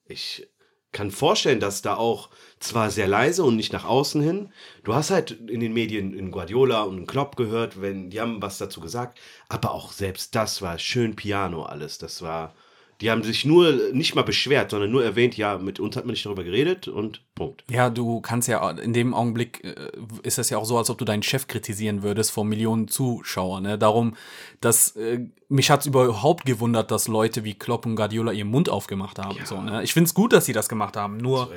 Ich 0.06 0.48
kann 0.92 1.10
vorstellen, 1.10 1.62
dass 1.62 1.82
da 1.82 1.96
auch 1.96 2.30
zwar 2.60 2.92
sehr 2.92 3.08
leise 3.08 3.44
und 3.46 3.56
nicht 3.56 3.72
nach 3.72 3.86
außen 3.86 4.22
hin, 4.22 4.52
du 4.84 4.94
hast 4.94 5.10
halt 5.10 5.32
in 5.32 5.62
den 5.62 5.74
Medien 5.74 6.14
in 6.14 6.32
Guardiola 6.32 6.82
und 6.82 6.98
in 6.98 7.08
Klopp 7.08 7.38
gehört, 7.38 7.82
wenn 7.82 8.10
die 8.10 8.20
haben 8.20 8.42
was 8.42 8.58
dazu 8.58 8.82
gesagt, 8.82 9.20
aber 9.48 9.72
auch 9.72 9.94
selbst 9.94 10.36
das 10.36 10.62
war 10.62 10.78
schön 10.80 11.16
Piano 11.16 11.64
alles, 11.64 11.98
das 11.98 12.22
war 12.22 12.54
die 13.02 13.10
haben 13.10 13.24
sich 13.24 13.46
nur 13.46 13.72
nicht 13.94 14.14
mal 14.14 14.22
beschwert, 14.22 14.72
sondern 14.72 14.92
nur 14.92 15.04
erwähnt, 15.04 15.36
ja, 15.36 15.58
mit 15.58 15.80
uns 15.80 15.96
hat 15.96 16.06
man 16.06 16.14
nicht 16.14 16.26
darüber 16.26 16.44
geredet 16.44 16.88
und 16.88 17.22
Punkt. 17.34 17.64
Ja, 17.70 17.90
du 17.90 18.22
kannst 18.22 18.48
ja 18.48 18.70
in 18.70 18.94
dem 18.94 19.14
Augenblick 19.14 19.64
äh, 19.64 19.92
ist 20.22 20.38
es 20.38 20.52
ja 20.52 20.60
auch 20.60 20.66
so, 20.66 20.78
als 20.78 20.90
ob 20.92 21.00
du 21.00 21.06
deinen 21.06 21.24
Chef 21.24 21.48
kritisieren 21.48 22.04
würdest 22.04 22.32
vor 22.32 22.46
Millionen 22.46 22.88
Zuschauern. 22.88 23.64
Ne? 23.64 23.78
Darum, 23.80 24.16
dass 24.62 24.96
äh, 24.96 25.26
mich 25.50 25.72
hat's 25.72 25.88
überhaupt 25.88 26.46
gewundert, 26.46 26.92
dass 26.92 27.08
Leute 27.08 27.44
wie 27.44 27.56
Klopp 27.56 27.88
und 27.88 27.96
Guardiola 27.96 28.32
ihren 28.32 28.50
Mund 28.50 28.70
aufgemacht 28.70 29.18
haben. 29.18 29.38
Ja. 29.38 29.46
So, 29.46 29.60
ne? 29.62 29.84
Ich 29.84 29.94
find's 29.94 30.14
gut, 30.14 30.32
dass 30.32 30.46
sie 30.46 30.54
das 30.54 30.70
gemacht 30.70 30.96
haben. 30.96 31.18
Nur. 31.18 31.52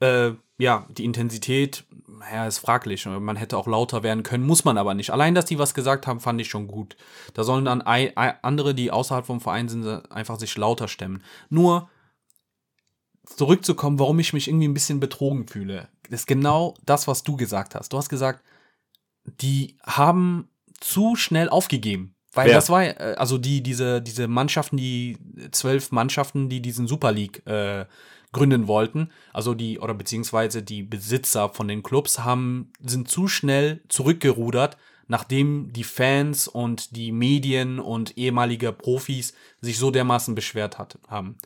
Äh, 0.00 0.32
ja, 0.58 0.86
die 0.90 1.04
Intensität, 1.04 1.84
ja, 2.32 2.46
ist 2.46 2.58
fraglich. 2.58 3.06
Man 3.06 3.36
hätte 3.36 3.56
auch 3.56 3.66
lauter 3.66 4.02
werden 4.02 4.22
können, 4.22 4.44
muss 4.44 4.64
man 4.64 4.76
aber 4.76 4.94
nicht. 4.94 5.10
Allein, 5.10 5.34
dass 5.34 5.46
die 5.46 5.58
was 5.58 5.72
gesagt 5.72 6.06
haben, 6.06 6.20
fand 6.20 6.40
ich 6.40 6.48
schon 6.48 6.66
gut. 6.66 6.96
Da 7.32 7.44
sollen 7.44 7.64
dann 7.64 7.80
andere, 7.80 8.74
die 8.74 8.90
außerhalb 8.90 9.24
vom 9.24 9.40
Verein 9.40 9.68
sind, 9.68 10.12
einfach 10.12 10.38
sich 10.38 10.56
lauter 10.58 10.88
stemmen. 10.88 11.22
Nur 11.48 11.88
zurückzukommen, 13.24 13.98
warum 13.98 14.18
ich 14.18 14.32
mich 14.32 14.48
irgendwie 14.48 14.68
ein 14.68 14.74
bisschen 14.74 15.00
betrogen 15.00 15.46
fühle, 15.46 15.88
ist 16.08 16.26
genau 16.26 16.74
das, 16.84 17.08
was 17.08 17.22
du 17.22 17.36
gesagt 17.36 17.74
hast. 17.74 17.92
Du 17.92 17.96
hast 17.96 18.08
gesagt, 18.08 18.44
die 19.24 19.76
haben 19.82 20.48
zu 20.80 21.16
schnell 21.16 21.48
aufgegeben. 21.48 22.14
Weil 22.32 22.48
Wer? 22.48 22.54
das 22.54 22.70
war, 22.70 22.84
äh, 22.84 23.14
also 23.16 23.38
die, 23.38 23.62
diese, 23.62 24.00
diese 24.00 24.28
Mannschaften, 24.28 24.76
die 24.76 25.18
zwölf 25.50 25.90
Mannschaften, 25.90 26.48
die 26.48 26.60
diesen 26.60 26.86
Super 26.86 27.12
League 27.12 27.44
äh, 27.46 27.86
gründen 28.32 28.68
wollten, 28.68 29.10
also 29.32 29.54
die, 29.54 29.78
oder 29.78 29.94
beziehungsweise 29.94 30.62
die 30.62 30.82
Besitzer 30.82 31.48
von 31.48 31.66
den 31.68 31.82
Clubs 31.82 32.20
haben, 32.20 32.72
sind 32.84 33.08
zu 33.08 33.26
schnell 33.28 33.80
zurückgerudert, 33.88 34.76
nachdem 35.08 35.72
die 35.72 35.82
Fans 35.84 36.46
und 36.46 36.94
die 36.96 37.10
Medien 37.10 37.80
und 37.80 38.16
ehemalige 38.16 38.72
Profis 38.72 39.34
sich 39.60 39.78
so 39.78 39.90
dermaßen 39.90 40.34
beschwert 40.36 40.78
hat, 40.78 40.98
haben. 41.08 41.36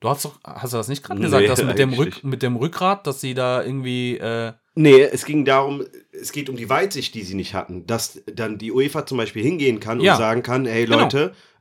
Du 0.00 0.08
hast 0.08 0.24
doch, 0.24 0.38
hast 0.44 0.72
du 0.72 0.76
das 0.78 0.88
nicht 0.88 1.02
gerade 1.02 1.20
gesagt, 1.20 1.42
Nee, 1.42 1.48
dass 1.48 1.62
mit 1.64 1.78
dem, 1.78 1.92
Rück, 1.92 2.22
mit 2.24 2.42
dem 2.42 2.56
Rückgrat, 2.56 3.06
dass 3.06 3.20
sie 3.20 3.34
da 3.34 3.62
irgendwie, 3.62 4.16
äh, 4.18 4.52
Nee, 4.74 5.00
es 5.02 5.24
ging 5.24 5.46
darum, 5.46 5.84
es 6.12 6.32
geht 6.32 6.50
um 6.50 6.56
die 6.56 6.68
Weitsicht, 6.68 7.14
die 7.14 7.22
sie 7.22 7.34
nicht 7.34 7.54
hatten, 7.54 7.86
dass 7.86 8.22
dann 8.26 8.58
die 8.58 8.72
UEFA 8.72 9.06
zum 9.06 9.16
Beispiel 9.16 9.42
hingehen 9.42 9.80
kann 9.80 10.00
Ja. 10.00 10.12
und 10.12 10.18
sagen 10.18 10.42
kann, 10.42 10.66
hey 10.66 10.84
Genau. 10.84 10.98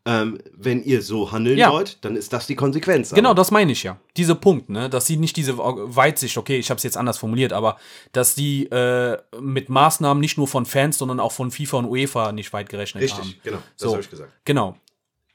Ähm, 0.08 0.38
wenn 0.56 0.84
ihr 0.84 1.02
so 1.02 1.32
handeln 1.32 1.58
Ja. 1.58 1.72
wollt, 1.72 2.04
dann 2.06 2.16
ist 2.16 2.32
das 2.32 2.46
die 2.46 2.56
Konsequenz. 2.56 3.10
Genau, 3.12 3.30
Aber- 3.30 3.38
das 3.38 3.50
meine 3.50 3.72
ich 3.72 3.82
ja. 3.82 4.00
Dieser 4.18 4.36
Punkt, 4.36 4.70
ne, 4.70 4.88
dass 4.88 5.08
sie 5.08 5.18
nicht 5.18 5.36
diese 5.36 5.58
Weitsicht, 5.58 6.38
okay, 6.38 6.58
ich 6.60 6.70
habe 6.70 6.78
es 6.78 6.84
jetzt 6.84 6.96
anders 6.96 7.18
formuliert, 7.18 7.54
aber 7.54 7.78
dass 8.12 8.36
die 8.36 8.68
äh, 8.68 9.18
mit 9.42 9.70
Maßnahmen 9.70 10.22
nicht 10.22 10.38
nur 10.38 10.48
von 10.48 10.68
Fans, 10.68 11.00
sondern 11.00 11.20
auch 11.20 11.32
von 11.32 11.50
FIFA 11.50 11.78
und 11.78 11.86
UEFA 11.86 12.32
nicht 12.34 12.54
weit 12.54 12.70
gerechnet 12.70 13.12
haben. 13.12 13.20
Richtig, 13.22 13.42
genau, 13.42 13.58
das 13.58 13.64
So. 13.82 13.92
habe 13.94 14.02
ich 14.02 14.10
gesagt. 14.12 14.32
Genau. 14.46 14.76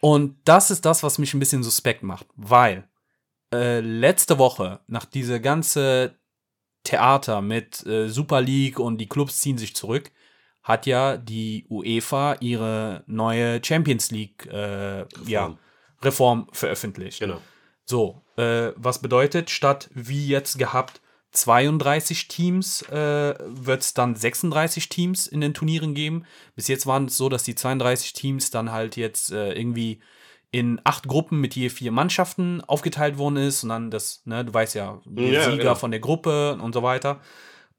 Und 0.00 0.36
das 0.44 0.70
ist 0.70 0.84
das, 0.84 1.02
was 1.02 1.18
mich 1.18 1.34
ein 1.34 1.40
bisschen 1.40 1.64
suspekt 1.64 2.04
macht, 2.04 2.26
weil 2.36 2.84
äh, 3.52 3.80
letzte 3.80 4.38
Woche, 4.38 4.78
nach 4.86 5.04
dieser 5.04 5.40
ganze 5.40 6.14
Theater 6.84 7.42
mit 7.42 7.84
äh, 7.86 8.08
Super 8.08 8.40
League 8.40 8.78
und 8.78 8.98
die 8.98 9.08
Clubs 9.08 9.40
ziehen 9.40 9.58
sich 9.58 9.74
zurück, 9.74 10.10
hat 10.62 10.86
ja 10.86 11.16
die 11.16 11.66
UEFA 11.68 12.36
ihre 12.40 13.02
neue 13.06 13.64
Champions 13.64 14.10
League 14.10 14.46
äh, 14.46 15.04
ja, 15.26 15.56
Reform 16.02 16.48
veröffentlicht. 16.52 17.20
Genau. 17.20 17.40
So, 17.84 18.22
äh, 18.36 18.72
was 18.76 19.00
bedeutet, 19.00 19.50
statt 19.50 19.90
wie 19.94 20.28
jetzt 20.28 20.58
gehabt 20.58 21.00
32 21.32 22.28
Teams, 22.28 22.82
äh, 22.82 23.34
wird 23.38 23.82
es 23.82 23.94
dann 23.94 24.16
36 24.16 24.88
Teams 24.88 25.26
in 25.26 25.40
den 25.40 25.54
Turnieren 25.54 25.94
geben. 25.94 26.24
Bis 26.56 26.68
jetzt 26.68 26.86
waren 26.86 27.06
es 27.06 27.16
so, 27.16 27.28
dass 27.28 27.44
die 27.44 27.54
32 27.54 28.12
Teams 28.12 28.50
dann 28.50 28.72
halt 28.72 28.96
jetzt 28.96 29.30
äh, 29.32 29.52
irgendwie 29.52 30.00
in 30.50 30.80
acht 30.82 31.06
Gruppen 31.06 31.40
mit 31.40 31.54
je 31.54 31.68
vier 31.68 31.92
Mannschaften 31.92 32.60
aufgeteilt 32.62 33.18
worden 33.18 33.36
ist 33.36 33.62
und 33.62 33.68
dann 33.68 33.90
das, 33.92 34.22
ne, 34.24 34.44
du 34.44 34.52
weißt 34.52 34.74
ja, 34.74 35.00
der 35.04 35.28
Ja, 35.28 35.44
Sieger 35.44 35.56
genau. 35.58 35.74
von 35.76 35.92
der 35.92 36.00
Gruppe 36.00 36.58
und 36.60 36.72
so 36.72 36.82
weiter. 36.82 37.20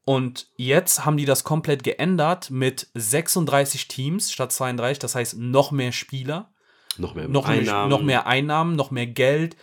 Und 0.04 0.48
jetzt 0.56 1.04
haben 1.04 1.16
die 1.16 1.24
das 1.24 1.44
komplett 1.44 1.84
geändert 1.84 2.50
mit 2.50 2.88
36 2.94 3.86
Teams 3.88 4.32
statt 4.32 4.52
32, 4.52 4.98
das 4.98 5.14
heißt 5.14 5.38
noch 5.38 5.70
mehr 5.70 5.92
Spieler 5.92 6.52
Noch 6.98 7.14
mehr 7.14 7.28
noch 7.28 7.48
mehr, 7.48 7.86
noch 7.86 8.02
mehr 8.02 8.26
Einnahmen, 8.26 8.74
noch 8.74 8.90
mehr 8.90 9.06
Geld. 9.06 9.56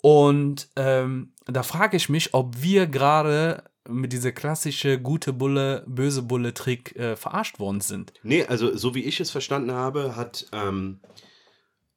Und 0.00 0.68
ähm, 0.76 1.32
da 1.46 1.62
frage 1.62 1.96
ich 1.96 2.08
mich, 2.08 2.32
ob 2.34 2.62
wir 2.62 2.86
gerade 2.86 3.64
mit 3.88 4.12
dieser 4.12 4.32
klassische 4.32 5.00
gute 5.00 5.32
Bulle, 5.32 5.84
böse 5.86 6.22
Bulle-Trick 6.22 6.96
äh, 6.96 7.16
verarscht 7.16 7.58
worden 7.58 7.80
sind. 7.80 8.12
Nee, 8.22 8.44
also 8.44 8.76
so 8.76 8.94
wie 8.94 9.04
ich 9.04 9.20
es 9.20 9.30
verstanden 9.30 9.72
habe, 9.72 10.16
hat 10.16 10.46
ähm, 10.52 11.00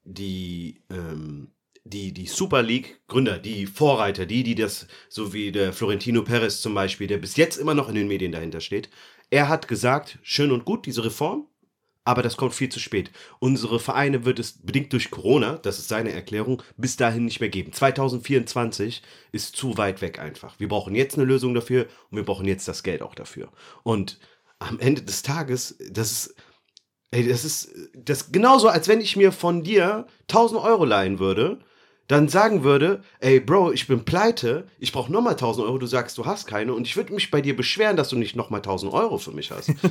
die, 0.04 0.82
ähm, 0.90 1.52
die, 1.86 2.12
die 2.12 2.26
Super 2.26 2.64
League-Gründer, 2.64 3.38
die 3.38 3.68
Vorreiter, 3.68 4.26
die, 4.26 4.44
die 4.44 4.56
das, 4.56 4.88
so 5.08 5.34
wie 5.34 5.52
der 5.52 5.72
Florentino 5.72 6.24
Perez 6.24 6.60
zum 6.60 6.74
Beispiel, 6.74 7.08
der 7.08 7.20
bis 7.20 7.38
jetzt 7.38 7.58
immer 7.58 7.76
noch 7.76 7.88
in 7.90 7.96
den 7.96 8.08
Medien 8.08 8.32
dahinter 8.32 8.60
steht, 8.60 8.90
er 9.30 9.48
hat 9.48 9.68
gesagt, 9.68 10.18
schön 10.24 10.52
und 10.52 10.66
gut, 10.66 10.86
diese 10.88 11.06
Reform, 11.06 11.48
aber 12.04 12.24
das 12.24 12.38
kommt 12.38 12.54
viel 12.54 12.70
zu 12.70 12.80
spät. 12.80 13.12
Unsere 13.40 13.80
Vereine 13.80 14.26
wird 14.26 14.40
es 14.40 14.60
bedingt 14.64 14.94
durch 14.94 15.12
Corona, 15.12 15.58
das 15.58 15.78
ist 15.78 15.88
seine 15.88 16.12
Erklärung, 16.12 16.62
bis 16.76 16.98
dahin 16.98 17.26
nicht 17.26 17.40
mehr 17.40 17.50
geben. 17.50 17.72
2024 17.72 19.04
ist 19.32 19.56
zu 19.56 19.78
weit 19.78 20.02
weg 20.02 20.20
einfach. 20.20 20.60
Wir 20.60 20.68
brauchen 20.68 20.96
jetzt 20.96 21.18
eine 21.18 21.26
Lösung 21.26 21.54
dafür 21.54 21.88
und 22.10 22.18
wir 22.18 22.26
brauchen 22.26 22.48
jetzt 22.48 22.68
das 22.68 22.84
Geld 22.84 23.04
auch 23.04 23.16
dafür. 23.16 23.52
Und 23.84 24.20
am 24.58 24.80
Ende 24.80 25.04
des 25.04 25.22
Tages, 25.22 25.78
das 25.92 26.12
ist, 26.12 26.36
ey, 27.12 27.28
das 27.28 27.46
ist 27.46 27.74
das 27.94 28.32
genauso, 28.32 28.70
als 28.70 28.88
wenn 28.88 29.02
ich 29.02 29.16
mir 29.16 29.32
von 29.32 29.64
dir 29.64 30.08
1000 30.30 30.62
Euro 30.62 30.86
leihen 30.86 31.20
würde, 31.20 31.60
dann 32.08 32.28
sagen 32.28 32.64
würde, 32.64 33.02
ey 33.20 33.40
Bro, 33.40 33.72
ich 33.72 33.88
bin 33.88 34.06
pleite, 34.06 34.68
ich 34.80 34.92
brauche 34.92 35.12
nochmal 35.12 35.34
1000 35.34 35.66
Euro, 35.66 35.78
du 35.78 35.88
sagst, 35.88 36.18
du 36.18 36.26
hast 36.26 36.46
keine 36.46 36.74
und 36.74 36.86
ich 36.86 36.96
würde 36.96 37.14
mich 37.14 37.32
bei 37.32 37.42
dir 37.42 37.56
beschweren, 37.56 37.98
dass 37.98 38.10
du 38.10 38.16
nicht 38.16 38.36
nochmal 38.36 38.60
1000 38.60 38.94
Euro 38.94 39.18
für 39.18 39.32
mich 39.32 39.52
hast. 39.52 39.72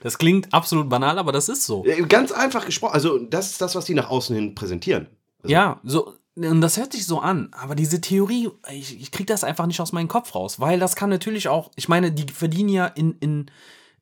Das 0.00 0.18
klingt 0.18 0.52
absolut 0.54 0.88
banal, 0.88 1.18
aber 1.18 1.32
das 1.32 1.48
ist 1.48 1.64
so. 1.64 1.84
Ganz 2.08 2.30
einfach 2.30 2.66
gesprochen, 2.66 2.94
also 2.94 3.18
das 3.18 3.50
ist 3.50 3.60
das, 3.60 3.74
was 3.74 3.84
die 3.84 3.94
nach 3.94 4.10
außen 4.10 4.36
hin 4.36 4.54
präsentieren. 4.54 5.08
Also, 5.42 5.52
Ja, 5.52 5.80
so. 5.82 6.12
Und 6.36 6.60
das 6.60 6.76
hört 6.76 6.92
sich 6.92 7.04
so 7.04 7.18
an, 7.18 7.50
aber 7.52 7.74
diese 7.74 8.00
Theorie, 8.00 8.48
ich, 8.70 9.00
ich 9.00 9.10
krieg 9.10 9.26
das 9.26 9.44
einfach 9.44 9.66
nicht 9.66 9.80
aus 9.80 9.92
meinem 9.92 10.08
Kopf 10.08 10.34
raus, 10.34 10.60
weil 10.60 10.78
das 10.78 10.94
kann 10.94 11.10
natürlich 11.10 11.48
auch, 11.48 11.70
ich 11.74 11.88
meine, 11.88 12.12
die 12.12 12.32
verdienen 12.32 12.68
ja 12.68 12.86
in, 12.86 13.16
in 13.18 13.46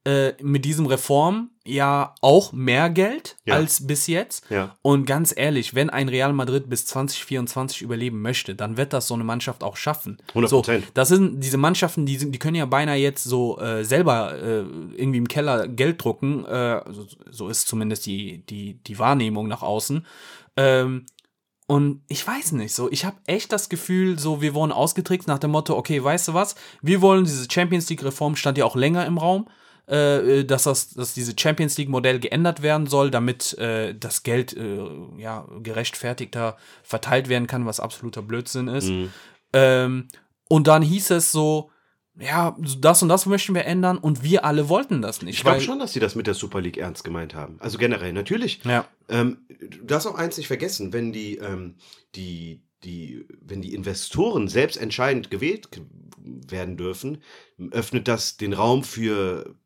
äh, 0.04 0.32
mit 0.42 0.64
diesem 0.64 0.86
Reform 0.86 1.50
ja 1.66 2.14
auch 2.22 2.52
mehr 2.52 2.88
Geld 2.88 3.36
Ja. 3.44 3.54
als 3.56 3.86
bis 3.86 4.06
jetzt. 4.06 4.44
Ja. 4.48 4.76
Und 4.80 5.04
ganz 5.04 5.34
ehrlich, 5.36 5.74
wenn 5.74 5.90
ein 5.90 6.08
Real 6.08 6.32
Madrid 6.32 6.70
bis 6.70 6.86
2024 6.86 7.82
überleben 7.82 8.22
möchte, 8.22 8.54
dann 8.54 8.76
wird 8.78 8.92
das 8.94 9.06
so 9.06 9.14
eine 9.14 9.24
Mannschaft 9.24 9.62
auch 9.62 9.76
schaffen. 9.76 10.16
100%. 10.34 10.48
So, 10.48 10.62
das 10.94 11.08
sind 11.08 11.40
diese 11.40 11.58
Mannschaften, 11.58 12.06
die, 12.06 12.16
sind, 12.16 12.32
die 12.34 12.38
können 12.38 12.56
ja 12.56 12.64
beinahe 12.64 12.96
jetzt 12.96 13.24
so 13.24 13.58
äh, 13.60 13.84
selber 13.84 14.34
äh, 14.38 14.60
irgendwie 14.96 15.18
im 15.18 15.28
Keller 15.28 15.68
Geld 15.68 16.02
drucken. 16.02 16.46
Äh, 16.46 16.82
so, 16.90 17.06
so 17.30 17.48
ist 17.48 17.68
zumindest 17.68 18.06
die, 18.06 18.44
die, 18.46 18.82
die 18.82 18.98
Wahrnehmung 18.98 19.48
nach 19.48 19.62
außen. 19.62 20.06
Ähm, 20.56 21.04
und 21.66 22.02
ich 22.08 22.26
weiß 22.26 22.52
nicht, 22.52 22.74
so, 22.74 22.90
ich 22.90 23.04
habe 23.04 23.18
echt 23.26 23.52
das 23.52 23.68
Gefühl, 23.68 24.18
so, 24.18 24.42
wir 24.42 24.54
wurden 24.54 24.72
ausgetrickst 24.72 25.28
nach 25.28 25.38
dem 25.38 25.52
Motto, 25.52 25.76
okay, 25.76 26.02
weißt 26.02 26.26
du 26.28 26.34
was, 26.34 26.56
wir 26.82 27.00
wollen 27.00 27.24
diese 27.24 27.46
Champions 27.48 27.88
League-Reform, 27.88 28.34
stand 28.34 28.58
ja 28.58 28.64
auch 28.64 28.74
länger 28.74 29.06
im 29.06 29.18
Raum, 29.18 29.46
äh, 29.90 30.44
dass, 30.44 30.64
das, 30.64 30.90
dass 30.90 31.14
diese 31.14 31.34
Champions 31.38 31.76
League-Modell 31.76 32.20
geändert 32.20 32.62
werden 32.62 32.86
soll, 32.86 33.10
damit 33.10 33.58
äh, 33.58 33.94
das 33.94 34.22
Geld 34.22 34.56
äh, 34.56 34.78
ja, 35.18 35.46
gerechtfertigter 35.62 36.56
verteilt 36.82 37.28
werden 37.28 37.46
kann, 37.46 37.66
was 37.66 37.80
absoluter 37.80 38.22
Blödsinn 38.22 38.68
ist. 38.68 38.90
Ähm, 39.52 40.08
und 40.48 40.68
dann 40.68 40.82
hieß 40.82 41.10
es 41.10 41.32
so, 41.32 41.70
ja, 42.18 42.56
das 42.78 43.02
und 43.02 43.08
das 43.08 43.26
möchten 43.26 43.54
wir 43.54 43.64
ändern 43.64 43.98
und 43.98 44.22
wir 44.22 44.44
alle 44.44 44.68
wollten 44.68 45.00
das 45.02 45.22
nicht. 45.22 45.38
Ich 45.38 45.42
glaube 45.42 45.60
schon, 45.60 45.78
dass 45.78 45.92
sie 45.92 46.00
das 46.00 46.14
mit 46.14 46.26
der 46.26 46.34
Super 46.34 46.60
League 46.60 46.76
ernst 46.76 47.02
gemeint 47.02 47.34
haben. 47.34 47.56
Also 47.60 47.78
generell, 47.78 48.12
natürlich. 48.12 48.60
Ja. 48.64 48.86
Ähm, 49.08 49.38
du 49.48 49.84
darfst 49.84 50.06
auch 50.06 50.16
eins 50.16 50.36
nicht 50.36 50.48
vergessen, 50.48 50.92
wenn 50.92 51.12
die, 51.12 51.38
ähm, 51.38 51.76
die, 52.14 52.62
die, 52.84 53.26
wenn 53.40 53.62
die 53.62 53.74
Investoren 53.74 54.48
selbst 54.48 54.76
entscheidend 54.76 55.30
gewählt 55.30 55.68
werden 56.22 56.76
dürfen, 56.76 57.22
öffnet 57.70 58.06
das 58.06 58.36
den 58.36 58.52
Raum 58.52 58.84
für 58.84 59.56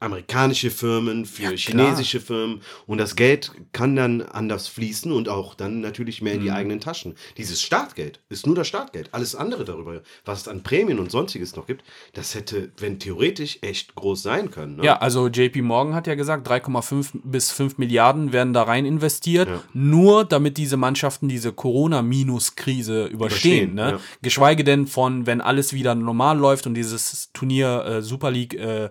amerikanische 0.00 0.70
Firmen, 0.70 1.26
für 1.26 1.42
ja, 1.42 1.50
chinesische 1.50 2.20
Firmen 2.20 2.60
und 2.86 2.98
das 2.98 3.16
Geld 3.16 3.50
kann 3.72 3.96
dann 3.96 4.22
anders 4.22 4.68
fließen 4.68 5.10
und 5.10 5.28
auch 5.28 5.54
dann 5.54 5.80
natürlich 5.80 6.22
mehr 6.22 6.34
in 6.34 6.40
die 6.40 6.50
mhm. 6.50 6.54
eigenen 6.54 6.80
Taschen. 6.80 7.14
Dieses 7.36 7.60
Startgeld 7.62 8.20
ist 8.28 8.46
nur 8.46 8.54
das 8.54 8.68
Startgeld. 8.68 9.08
Alles 9.12 9.34
andere 9.34 9.64
darüber, 9.64 10.02
was 10.24 10.42
es 10.42 10.48
an 10.48 10.62
Prämien 10.62 11.00
und 11.00 11.10
sonstiges 11.10 11.56
noch 11.56 11.66
gibt, 11.66 11.82
das 12.12 12.34
hätte, 12.34 12.70
wenn 12.78 13.00
theoretisch, 13.00 13.58
echt 13.62 13.94
groß 13.96 14.22
sein 14.22 14.50
können. 14.50 14.76
Ne? 14.76 14.84
Ja, 14.84 14.98
also 14.98 15.26
JP 15.26 15.62
Morgan 15.62 15.94
hat 15.94 16.06
ja 16.06 16.14
gesagt, 16.14 16.48
3,5 16.48 17.20
bis 17.24 17.50
5 17.50 17.78
Milliarden 17.78 18.32
werden 18.32 18.52
da 18.52 18.62
rein 18.62 18.86
investiert, 18.86 19.48
ja. 19.48 19.62
nur 19.72 20.24
damit 20.24 20.58
diese 20.58 20.76
Mannschaften 20.76 21.28
diese 21.28 21.52
Corona-Minus-Krise 21.52 23.06
überstehen. 23.06 23.72
überstehen 23.72 23.74
ne? 23.74 23.90
ja. 23.92 24.00
Geschweige 24.22 24.64
denn 24.64 24.86
von, 24.86 25.26
wenn 25.26 25.40
alles 25.40 25.72
wieder 25.72 25.94
normal 25.94 26.38
läuft 26.38 26.66
und 26.66 26.74
dieses 26.74 27.30
Turnier 27.32 27.84
äh, 27.84 28.02
Super 28.02 28.30
League 28.30 28.54
äh, 28.54 28.90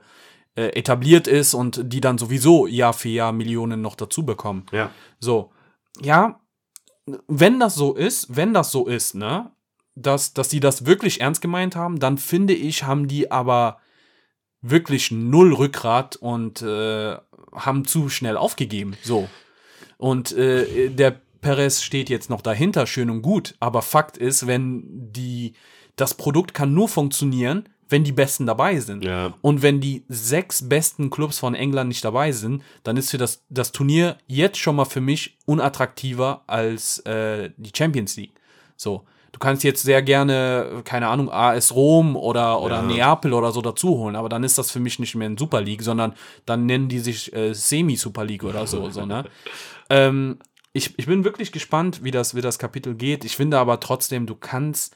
äh, 0.58 0.70
etabliert 0.70 1.28
ist 1.28 1.54
und 1.54 1.82
die 1.94 2.02
dann 2.02 2.18
sowieso 2.18 2.66
Jahr 2.66 2.94
für 2.94 3.10
Jahr 3.10 3.32
Millionen 3.32 3.82
noch 3.82 3.96
dazu 3.96 4.26
bekommen. 4.26 4.66
Ja. 4.72 4.90
So, 5.20 5.52
ja, 6.02 6.40
wenn 7.28 7.60
das 7.60 7.76
so 7.76 7.94
ist, 7.94 8.36
wenn 8.36 8.56
das 8.56 8.72
so 8.72 8.88
ist, 8.88 9.14
ne, 9.14 9.52
dass, 9.94 10.34
dass 10.34 10.50
die 10.50 10.60
das 10.60 10.88
wirklich 10.88 11.22
ernst 11.22 11.42
gemeint 11.42 11.76
haben, 11.76 12.00
dann 12.00 12.18
finde 12.18 12.54
ich, 12.54 12.84
haben 12.84 13.08
die 13.08 13.32
aber 13.32 13.78
wirklich 14.62 15.12
null 15.12 15.54
Rückgrat 15.54 16.16
und 16.16 16.64
äh, 16.64 17.16
haben 17.54 17.86
zu 17.86 18.10
schnell 18.10 18.36
aufgegeben. 18.36 18.98
So. 19.04 19.30
Und 19.98 20.32
äh, 20.36 20.90
der 20.90 21.22
Perez 21.42 21.84
steht 21.84 22.10
jetzt 22.10 22.32
noch 22.32 22.42
dahinter, 22.42 22.88
schön 22.88 23.12
und 23.12 23.22
gut. 23.22 23.56
Aber 23.60 23.84
Fakt 23.84 24.18
ist, 24.18 24.48
wenn 24.48 25.12
die, 25.12 25.54
das 25.96 26.16
Produkt 26.16 26.56
kann 26.56 26.74
nur 26.74 26.90
funktionieren, 26.90 27.70
wenn 27.90 28.04
die 28.04 28.12
Besten 28.12 28.46
dabei 28.46 28.80
sind. 28.80 29.04
Ja. 29.04 29.34
Und 29.42 29.62
wenn 29.62 29.80
die 29.80 30.04
sechs 30.08 30.68
besten 30.68 31.10
Clubs 31.10 31.40
von 31.40 31.56
England 31.56 31.90
nicht 31.90 32.04
dabei 32.04 32.32
sind, 32.32 32.64
dann 32.84 32.98
ist 32.98 33.12
für 33.12 33.18
das, 33.18 33.44
das 33.50 33.72
Turnier 33.72 34.18
jetzt 34.28 34.58
schon 34.58 34.76
mal 34.76 34.86
für 34.86 35.02
mich 35.02 35.38
unattraktiver 35.46 36.44
als 36.48 37.00
äh, 37.00 37.52
die 37.58 37.72
Champions 37.76 38.16
League. 38.18 38.34
So. 38.76 39.06
Du 39.34 39.40
kannst 39.40 39.64
jetzt 39.64 39.84
sehr 39.84 40.02
gerne, 40.02 40.82
keine 40.84 41.10
Ahnung, 41.10 41.30
AS 41.30 41.76
Rom 41.76 42.16
oder, 42.16 42.60
oder 42.62 42.78
ja. 42.78 42.82
Neapel 42.82 43.34
oder 43.34 43.52
so 43.52 43.62
dazu 43.62 43.90
holen, 43.90 44.16
aber 44.16 44.30
dann 44.30 44.44
ist 44.44 44.58
das 44.58 44.72
für 44.72 44.80
mich 44.80 44.98
nicht 44.98 45.14
mehr 45.14 45.30
ein 45.30 45.38
Super 45.38 45.62
League, 45.62 45.84
sondern 45.84 46.14
dann 46.48 46.66
nennen 46.66 46.90
die 46.90 46.98
sich 46.98 47.32
äh, 47.34 47.54
Semi-Super 47.54 48.26
League 48.26 48.44
oder 48.44 48.66
so. 48.66 48.90
so 48.90 49.06
ne? 49.06 49.26
ähm, 49.92 50.40
ich, 50.74 50.98
ich 50.98 51.06
bin 51.06 51.24
wirklich 51.24 51.52
gespannt, 51.52 52.04
wie 52.04 52.10
das, 52.10 52.34
wie 52.34 52.42
das 52.42 52.58
Kapitel 52.58 52.96
geht. 52.96 53.26
Ich 53.26 53.36
finde 53.36 53.60
aber 53.60 53.80
trotzdem, 53.80 54.26
du 54.26 54.34
kannst 54.34 54.96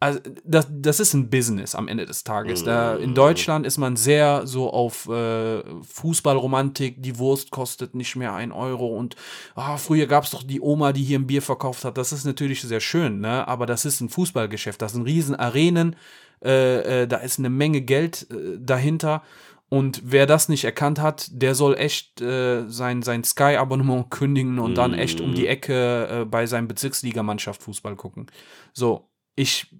also 0.00 0.20
das, 0.44 0.66
das 0.70 1.00
ist 1.00 1.14
ein 1.14 1.30
Business 1.30 1.74
am 1.74 1.88
Ende 1.88 2.04
des 2.04 2.24
Tages. 2.24 2.62
Da, 2.62 2.96
in 2.96 3.10
mhm. 3.10 3.14
Deutschland 3.14 3.66
ist 3.66 3.78
man 3.78 3.96
sehr 3.96 4.46
so 4.46 4.70
auf 4.70 5.08
äh, 5.08 5.62
Fußballromantik, 5.82 7.02
die 7.02 7.18
Wurst 7.18 7.50
kostet 7.50 7.94
nicht 7.94 8.14
mehr 8.14 8.34
ein 8.34 8.52
Euro 8.52 8.88
und 8.88 9.16
oh, 9.56 9.76
früher 9.78 10.06
gab 10.06 10.24
es 10.24 10.30
doch 10.30 10.42
die 10.42 10.60
Oma, 10.60 10.92
die 10.92 11.02
hier 11.02 11.18
ein 11.18 11.26
Bier 11.26 11.42
verkauft 11.42 11.84
hat. 11.84 11.96
Das 11.96 12.12
ist 12.12 12.24
natürlich 12.24 12.60
sehr 12.60 12.80
schön, 12.80 13.20
ne? 13.20 13.48
aber 13.48 13.66
das 13.66 13.84
ist 13.84 14.00
ein 14.00 14.10
Fußballgeschäft, 14.10 14.82
das 14.82 14.92
sind 14.92 15.02
riesen 15.02 15.36
Arenen, 15.36 15.96
äh, 16.44 17.02
äh, 17.02 17.06
da 17.06 17.18
ist 17.18 17.38
eine 17.38 17.50
Menge 17.50 17.80
Geld 17.80 18.26
äh, 18.30 18.58
dahinter. 18.58 19.22
Und 19.70 20.02
wer 20.04 20.26
das 20.26 20.48
nicht 20.48 20.64
erkannt 20.64 21.00
hat, 21.00 21.28
der 21.32 21.54
soll 21.54 21.74
echt 21.74 22.20
äh, 22.20 22.68
sein, 22.68 23.02
sein 23.02 23.24
Sky-Abonnement 23.24 24.10
kündigen 24.10 24.58
und 24.58 24.76
dann 24.76 24.92
echt 24.94 25.20
um 25.20 25.34
die 25.34 25.42
mhm. 25.42 25.48
Ecke 25.48 26.08
äh, 26.08 26.24
bei 26.26 26.46
seinem 26.46 26.68
Bezirksligamannschaft 26.68 27.62
Fußball 27.62 27.96
gucken. 27.96 28.26
So, 28.72 29.08
ich 29.34 29.74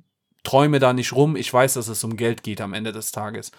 träume 0.45 0.79
da 0.79 0.93
nicht 0.93 1.13
rum. 1.13 1.35
Ich 1.35 1.53
weiß, 1.53 1.75
dass 1.75 1.89
es 1.89 2.05
um 2.05 2.17
Geld 2.17 2.45
geht 2.45 2.61
am 2.61 2.73
Ende 2.73 2.93
des 2.93 3.11
Tages. 3.11 3.51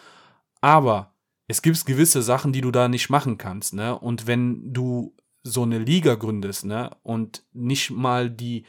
Aber 0.62 1.14
es 1.48 1.62
gibt 1.62 1.86
gewisse 1.86 2.22
Sachen, 2.22 2.54
die 2.54 2.62
du 2.62 2.72
da 2.72 2.88
nicht 2.88 3.10
machen 3.10 3.38
kannst, 3.38 3.74
ne? 3.74 3.98
Und 3.98 4.28
wenn 4.28 4.74
du 4.74 5.14
so 5.44 5.64
eine 5.64 5.78
Liga 5.78 6.16
gründest, 6.16 6.66
ne? 6.66 6.96
Und 7.04 7.44
nicht 7.54 7.92
mal 7.92 8.30
die, 8.30 8.66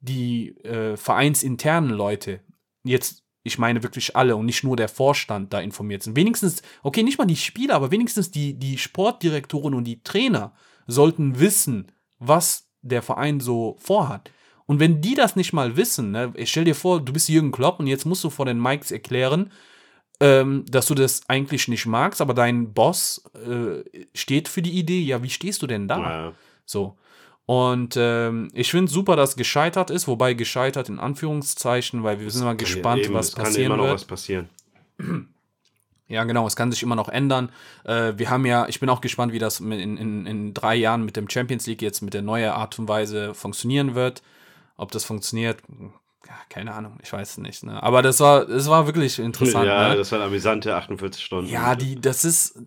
die 0.00 0.56
äh, 0.64 0.96
vereinsinternen 0.96 1.90
Leute, 1.90 2.40
jetzt, 2.84 3.22
ich 3.42 3.58
meine 3.58 3.82
wirklich 3.82 4.16
alle 4.16 4.34
und 4.34 4.46
nicht 4.46 4.64
nur 4.64 4.76
der 4.76 4.88
Vorstand 4.88 5.52
da 5.52 5.60
informiert 5.60 6.02
sind. 6.02 6.16
Wenigstens, 6.16 6.62
okay, 6.82 7.02
nicht 7.02 7.18
mal 7.18 7.26
die 7.26 7.36
Spieler, 7.36 7.74
aber 7.74 7.90
wenigstens 7.92 8.30
die, 8.30 8.54
die 8.54 8.78
Sportdirektoren 8.78 9.74
und 9.74 9.84
die 9.84 10.02
Trainer 10.02 10.52
sollten 10.88 11.38
wissen, 11.38 11.92
was 12.18 12.68
der 12.82 13.02
Verein 13.02 13.40
so 13.40 13.76
vorhat. 13.78 14.30
Und 14.66 14.80
wenn 14.80 15.00
die 15.00 15.14
das 15.14 15.36
nicht 15.36 15.52
mal 15.52 15.76
wissen, 15.76 16.10
ne, 16.10 16.32
ich 16.34 16.50
stell 16.50 16.64
dir 16.64 16.74
vor, 16.74 17.00
du 17.00 17.12
bist 17.12 17.28
Jürgen 17.28 17.52
Klopp 17.52 17.78
und 17.78 17.86
jetzt 17.86 18.04
musst 18.04 18.24
du 18.24 18.30
vor 18.30 18.46
den 18.46 18.60
Mikes 18.60 18.90
erklären, 18.90 19.52
ähm, 20.18 20.64
dass 20.68 20.86
du 20.86 20.94
das 20.94 21.28
eigentlich 21.28 21.68
nicht 21.68 21.86
magst, 21.86 22.20
aber 22.20 22.34
dein 22.34 22.72
Boss 22.72 23.22
äh, 23.34 23.84
steht 24.14 24.48
für 24.48 24.62
die 24.62 24.72
Idee. 24.72 25.00
Ja, 25.00 25.22
wie 25.22 25.30
stehst 25.30 25.62
du 25.62 25.66
denn 25.66 25.88
da? 25.88 25.98
Ja. 25.98 26.32
So. 26.64 26.96
Und 27.44 27.94
ähm, 27.96 28.48
ich 28.54 28.70
finde 28.72 28.90
super, 28.90 29.14
dass 29.14 29.36
gescheitert 29.36 29.90
ist, 29.90 30.08
wobei 30.08 30.34
gescheitert 30.34 30.88
in 30.88 30.98
Anführungszeichen, 30.98 32.02
weil 32.02 32.18
wir 32.18 32.28
sind 32.30 32.44
mal 32.44 32.56
gespannt, 32.56 33.04
eben, 33.04 33.14
was 33.14 33.30
passieren 33.30 33.46
wird. 33.46 33.48
Es 33.48 33.56
kann 33.56 33.64
immer 33.64 33.76
noch 33.76 33.94
was 33.94 34.04
passieren. 34.04 34.48
Ja, 36.08 36.22
genau, 36.24 36.46
es 36.46 36.54
kann 36.54 36.70
sich 36.70 36.82
immer 36.82 36.94
noch 36.94 37.08
ändern. 37.08 37.50
Äh, 37.84 38.12
wir 38.16 38.30
haben 38.30 38.46
ja, 38.46 38.68
ich 38.68 38.78
bin 38.78 38.88
auch 38.88 39.00
gespannt, 39.00 39.32
wie 39.32 39.38
das 39.38 39.60
in, 39.60 39.72
in, 39.72 40.26
in 40.26 40.54
drei 40.54 40.76
Jahren 40.76 41.04
mit 41.04 41.16
dem 41.16 41.28
Champions 41.28 41.66
League 41.66 41.82
jetzt 41.82 42.00
mit 42.00 42.14
der 42.14 42.22
neuen 42.22 42.50
Art 42.50 42.78
und 42.78 42.88
Weise 42.88 43.34
funktionieren 43.34 43.94
wird. 43.94 44.22
Ob 44.76 44.92
das 44.92 45.04
funktioniert, 45.04 45.62
ja, 46.26 46.34
keine 46.48 46.74
Ahnung, 46.74 46.98
ich 47.02 47.12
weiß 47.12 47.30
es 47.30 47.38
nicht. 47.38 47.62
Ne? 47.64 47.82
Aber 47.82 48.02
das 48.02 48.20
war, 48.20 48.46
das 48.46 48.68
war 48.68 48.86
wirklich 48.86 49.18
interessant. 49.18 49.66
Ja, 49.66 49.90
ne? 49.90 49.96
das 49.96 50.12
waren 50.12 50.22
amüsante 50.22 50.74
48 50.74 51.24
Stunden. 51.24 51.50
Ja, 51.50 51.74
die, 51.74 52.00
das 52.00 52.24
ist, 52.24 52.58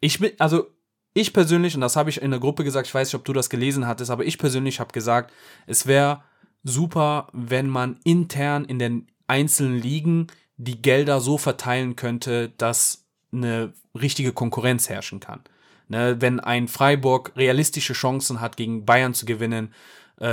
ich 0.00 0.18
bin, 0.18 0.32
also 0.38 0.66
ich 1.14 1.32
persönlich, 1.32 1.74
und 1.74 1.82
das 1.82 1.96
habe 1.96 2.10
ich 2.10 2.22
in 2.22 2.30
der 2.30 2.40
Gruppe 2.40 2.64
gesagt, 2.64 2.86
ich 2.86 2.94
weiß 2.94 3.08
nicht, 3.08 3.14
ob 3.14 3.24
du 3.24 3.32
das 3.32 3.50
gelesen 3.50 3.86
hattest, 3.86 4.10
aber 4.10 4.24
ich 4.24 4.38
persönlich 4.38 4.80
habe 4.80 4.92
gesagt, 4.92 5.32
es 5.66 5.86
wäre 5.86 6.22
super, 6.64 7.28
wenn 7.32 7.68
man 7.68 7.98
intern 8.04 8.64
in 8.64 8.78
den 8.78 9.08
einzelnen 9.26 9.78
Ligen 9.78 10.28
die 10.56 10.80
Gelder 10.80 11.20
so 11.20 11.38
verteilen 11.38 11.96
könnte, 11.96 12.50
dass 12.56 13.04
eine 13.32 13.72
richtige 14.00 14.32
Konkurrenz 14.32 14.88
herrschen 14.88 15.20
kann. 15.20 15.40
Ne, 15.88 16.20
wenn 16.20 16.40
ein 16.40 16.68
Freiburg 16.68 17.32
realistische 17.36 17.92
Chancen 17.92 18.40
hat, 18.40 18.56
gegen 18.56 18.86
Bayern 18.86 19.12
zu 19.12 19.26
gewinnen, 19.26 19.74
äh, 20.20 20.26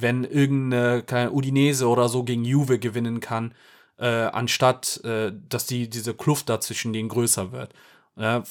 wenn 0.00 0.24
irgendeine 0.24 1.02
keine 1.02 1.32
Udinese 1.32 1.88
oder 1.88 2.08
so 2.08 2.24
gegen 2.24 2.44
Juve 2.44 2.78
gewinnen 2.78 3.20
kann, 3.20 3.54
äh, 3.98 4.06
anstatt 4.06 5.02
äh, 5.04 5.32
dass 5.48 5.66
die, 5.66 5.88
diese 5.88 6.14
Kluft 6.14 6.48
da 6.48 6.60
zwischen 6.60 6.92
denen 6.92 7.08
größer 7.08 7.52
wird. 7.52 7.72
Ja, 8.16 8.44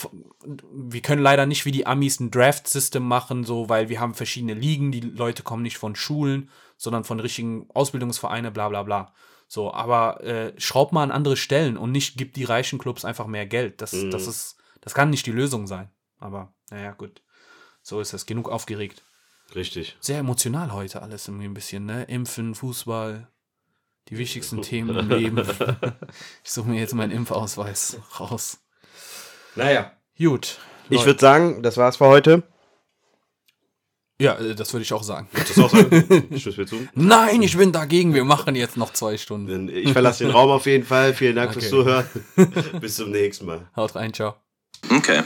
wir 0.74 1.02
können 1.02 1.22
leider 1.22 1.46
nicht 1.46 1.66
wie 1.66 1.72
die 1.72 1.88
Amis 1.88 2.20
ein 2.20 2.32
Draft-System 2.32 3.08
machen, 3.08 3.46
so, 3.46 3.70
weil 3.70 3.88
wir 3.88 4.02
haben 4.02 4.14
verschiedene 4.14 4.54
Ligen, 4.54 4.92
die 4.92 5.00
Leute 5.00 5.42
kommen 5.42 5.64
nicht 5.64 5.78
von 5.78 5.96
Schulen, 5.96 6.50
sondern 6.76 7.06
von 7.06 7.22
richtigen 7.22 7.68
Ausbildungsvereine, 7.74 8.52
bla 8.52 8.68
bla 8.68 8.84
bla. 8.84 9.14
So, 9.48 9.74
aber 9.74 10.22
äh, 10.24 10.60
schraub 10.60 10.92
mal 10.92 11.04
an 11.04 11.12
andere 11.12 11.38
Stellen 11.38 11.78
und 11.78 11.92
nicht 11.92 12.18
gibt 12.18 12.36
die 12.36 12.44
reichen 12.44 12.80
Clubs 12.80 13.06
einfach 13.06 13.28
mehr 13.28 13.46
Geld. 13.46 13.82
Das, 13.82 13.94
mhm. 13.94 14.12
das 14.12 14.28
ist, 14.28 14.58
das 14.82 14.94
kann 14.94 15.12
nicht 15.12 15.26
die 15.26 15.32
Lösung 15.32 15.68
sein. 15.68 15.90
Aber, 16.20 16.54
naja, 16.70 16.92
gut. 16.92 17.22
So 17.82 18.02
ist 18.02 18.14
es. 18.14 18.26
Genug 18.26 18.50
aufgeregt. 18.50 19.04
Richtig. 19.56 19.98
Sehr 20.00 20.20
emotional 20.20 20.74
heute 20.74 21.02
alles 21.02 21.28
irgendwie 21.28 21.46
ein 21.46 21.54
bisschen, 21.54 21.86
ne? 21.86 22.04
Impfen, 22.06 22.56
Fußball, 22.56 23.28
die 24.10 24.18
wichtigsten 24.18 24.62
Themen 24.64 24.98
im 24.98 25.10
Leben. 25.10 25.40
ich 26.44 26.52
suche 26.52 26.70
mir 26.70 26.80
jetzt 26.80 26.94
meinen 26.94 27.12
Impfausweis 27.12 27.98
raus. 28.20 28.60
Naja. 29.56 29.92
Gut. 30.18 30.60
Leute. 30.90 30.96
Ich 30.96 31.06
würde 31.06 31.20
sagen, 31.20 31.64
das 31.64 31.78
war's 31.78 31.98
für 31.98 32.08
heute. 32.08 32.44
Ja, 34.20 34.36
äh, 34.36 34.56
das 34.56 34.74
würde 34.74 34.84
ich 34.84 34.94
auch 34.94 35.04
sagen. 35.04 35.28
Würdest 35.32 35.58
du 35.58 35.66
auch 35.66 35.70
sagen? 35.70 36.28
Ich 36.32 36.58
mir 36.58 36.66
zu. 36.66 36.88
Nein, 36.94 37.42
ich 37.42 37.58
bin 37.58 37.72
dagegen. 37.72 38.14
Wir 38.14 38.24
machen 38.24 38.56
jetzt 38.56 38.78
noch 38.78 38.94
zwei 38.94 39.18
Stunden. 39.18 39.70
Ich 39.70 39.92
verlasse 39.92 40.24
den 40.24 40.32
Raum 40.32 40.50
auf 40.50 40.66
jeden 40.66 40.86
Fall. 40.86 41.14
Vielen 41.14 41.36
Dank 41.36 41.52
okay. 41.52 41.60
fürs 41.60 41.70
Zuhören. 41.70 42.06
Bis 42.82 42.96
zum 42.96 43.12
nächsten 43.12 43.46
Mal. 43.46 43.68
Haut 43.76 43.96
rein, 43.96 44.14
ciao. 44.14 44.36
Okay. 44.90 45.24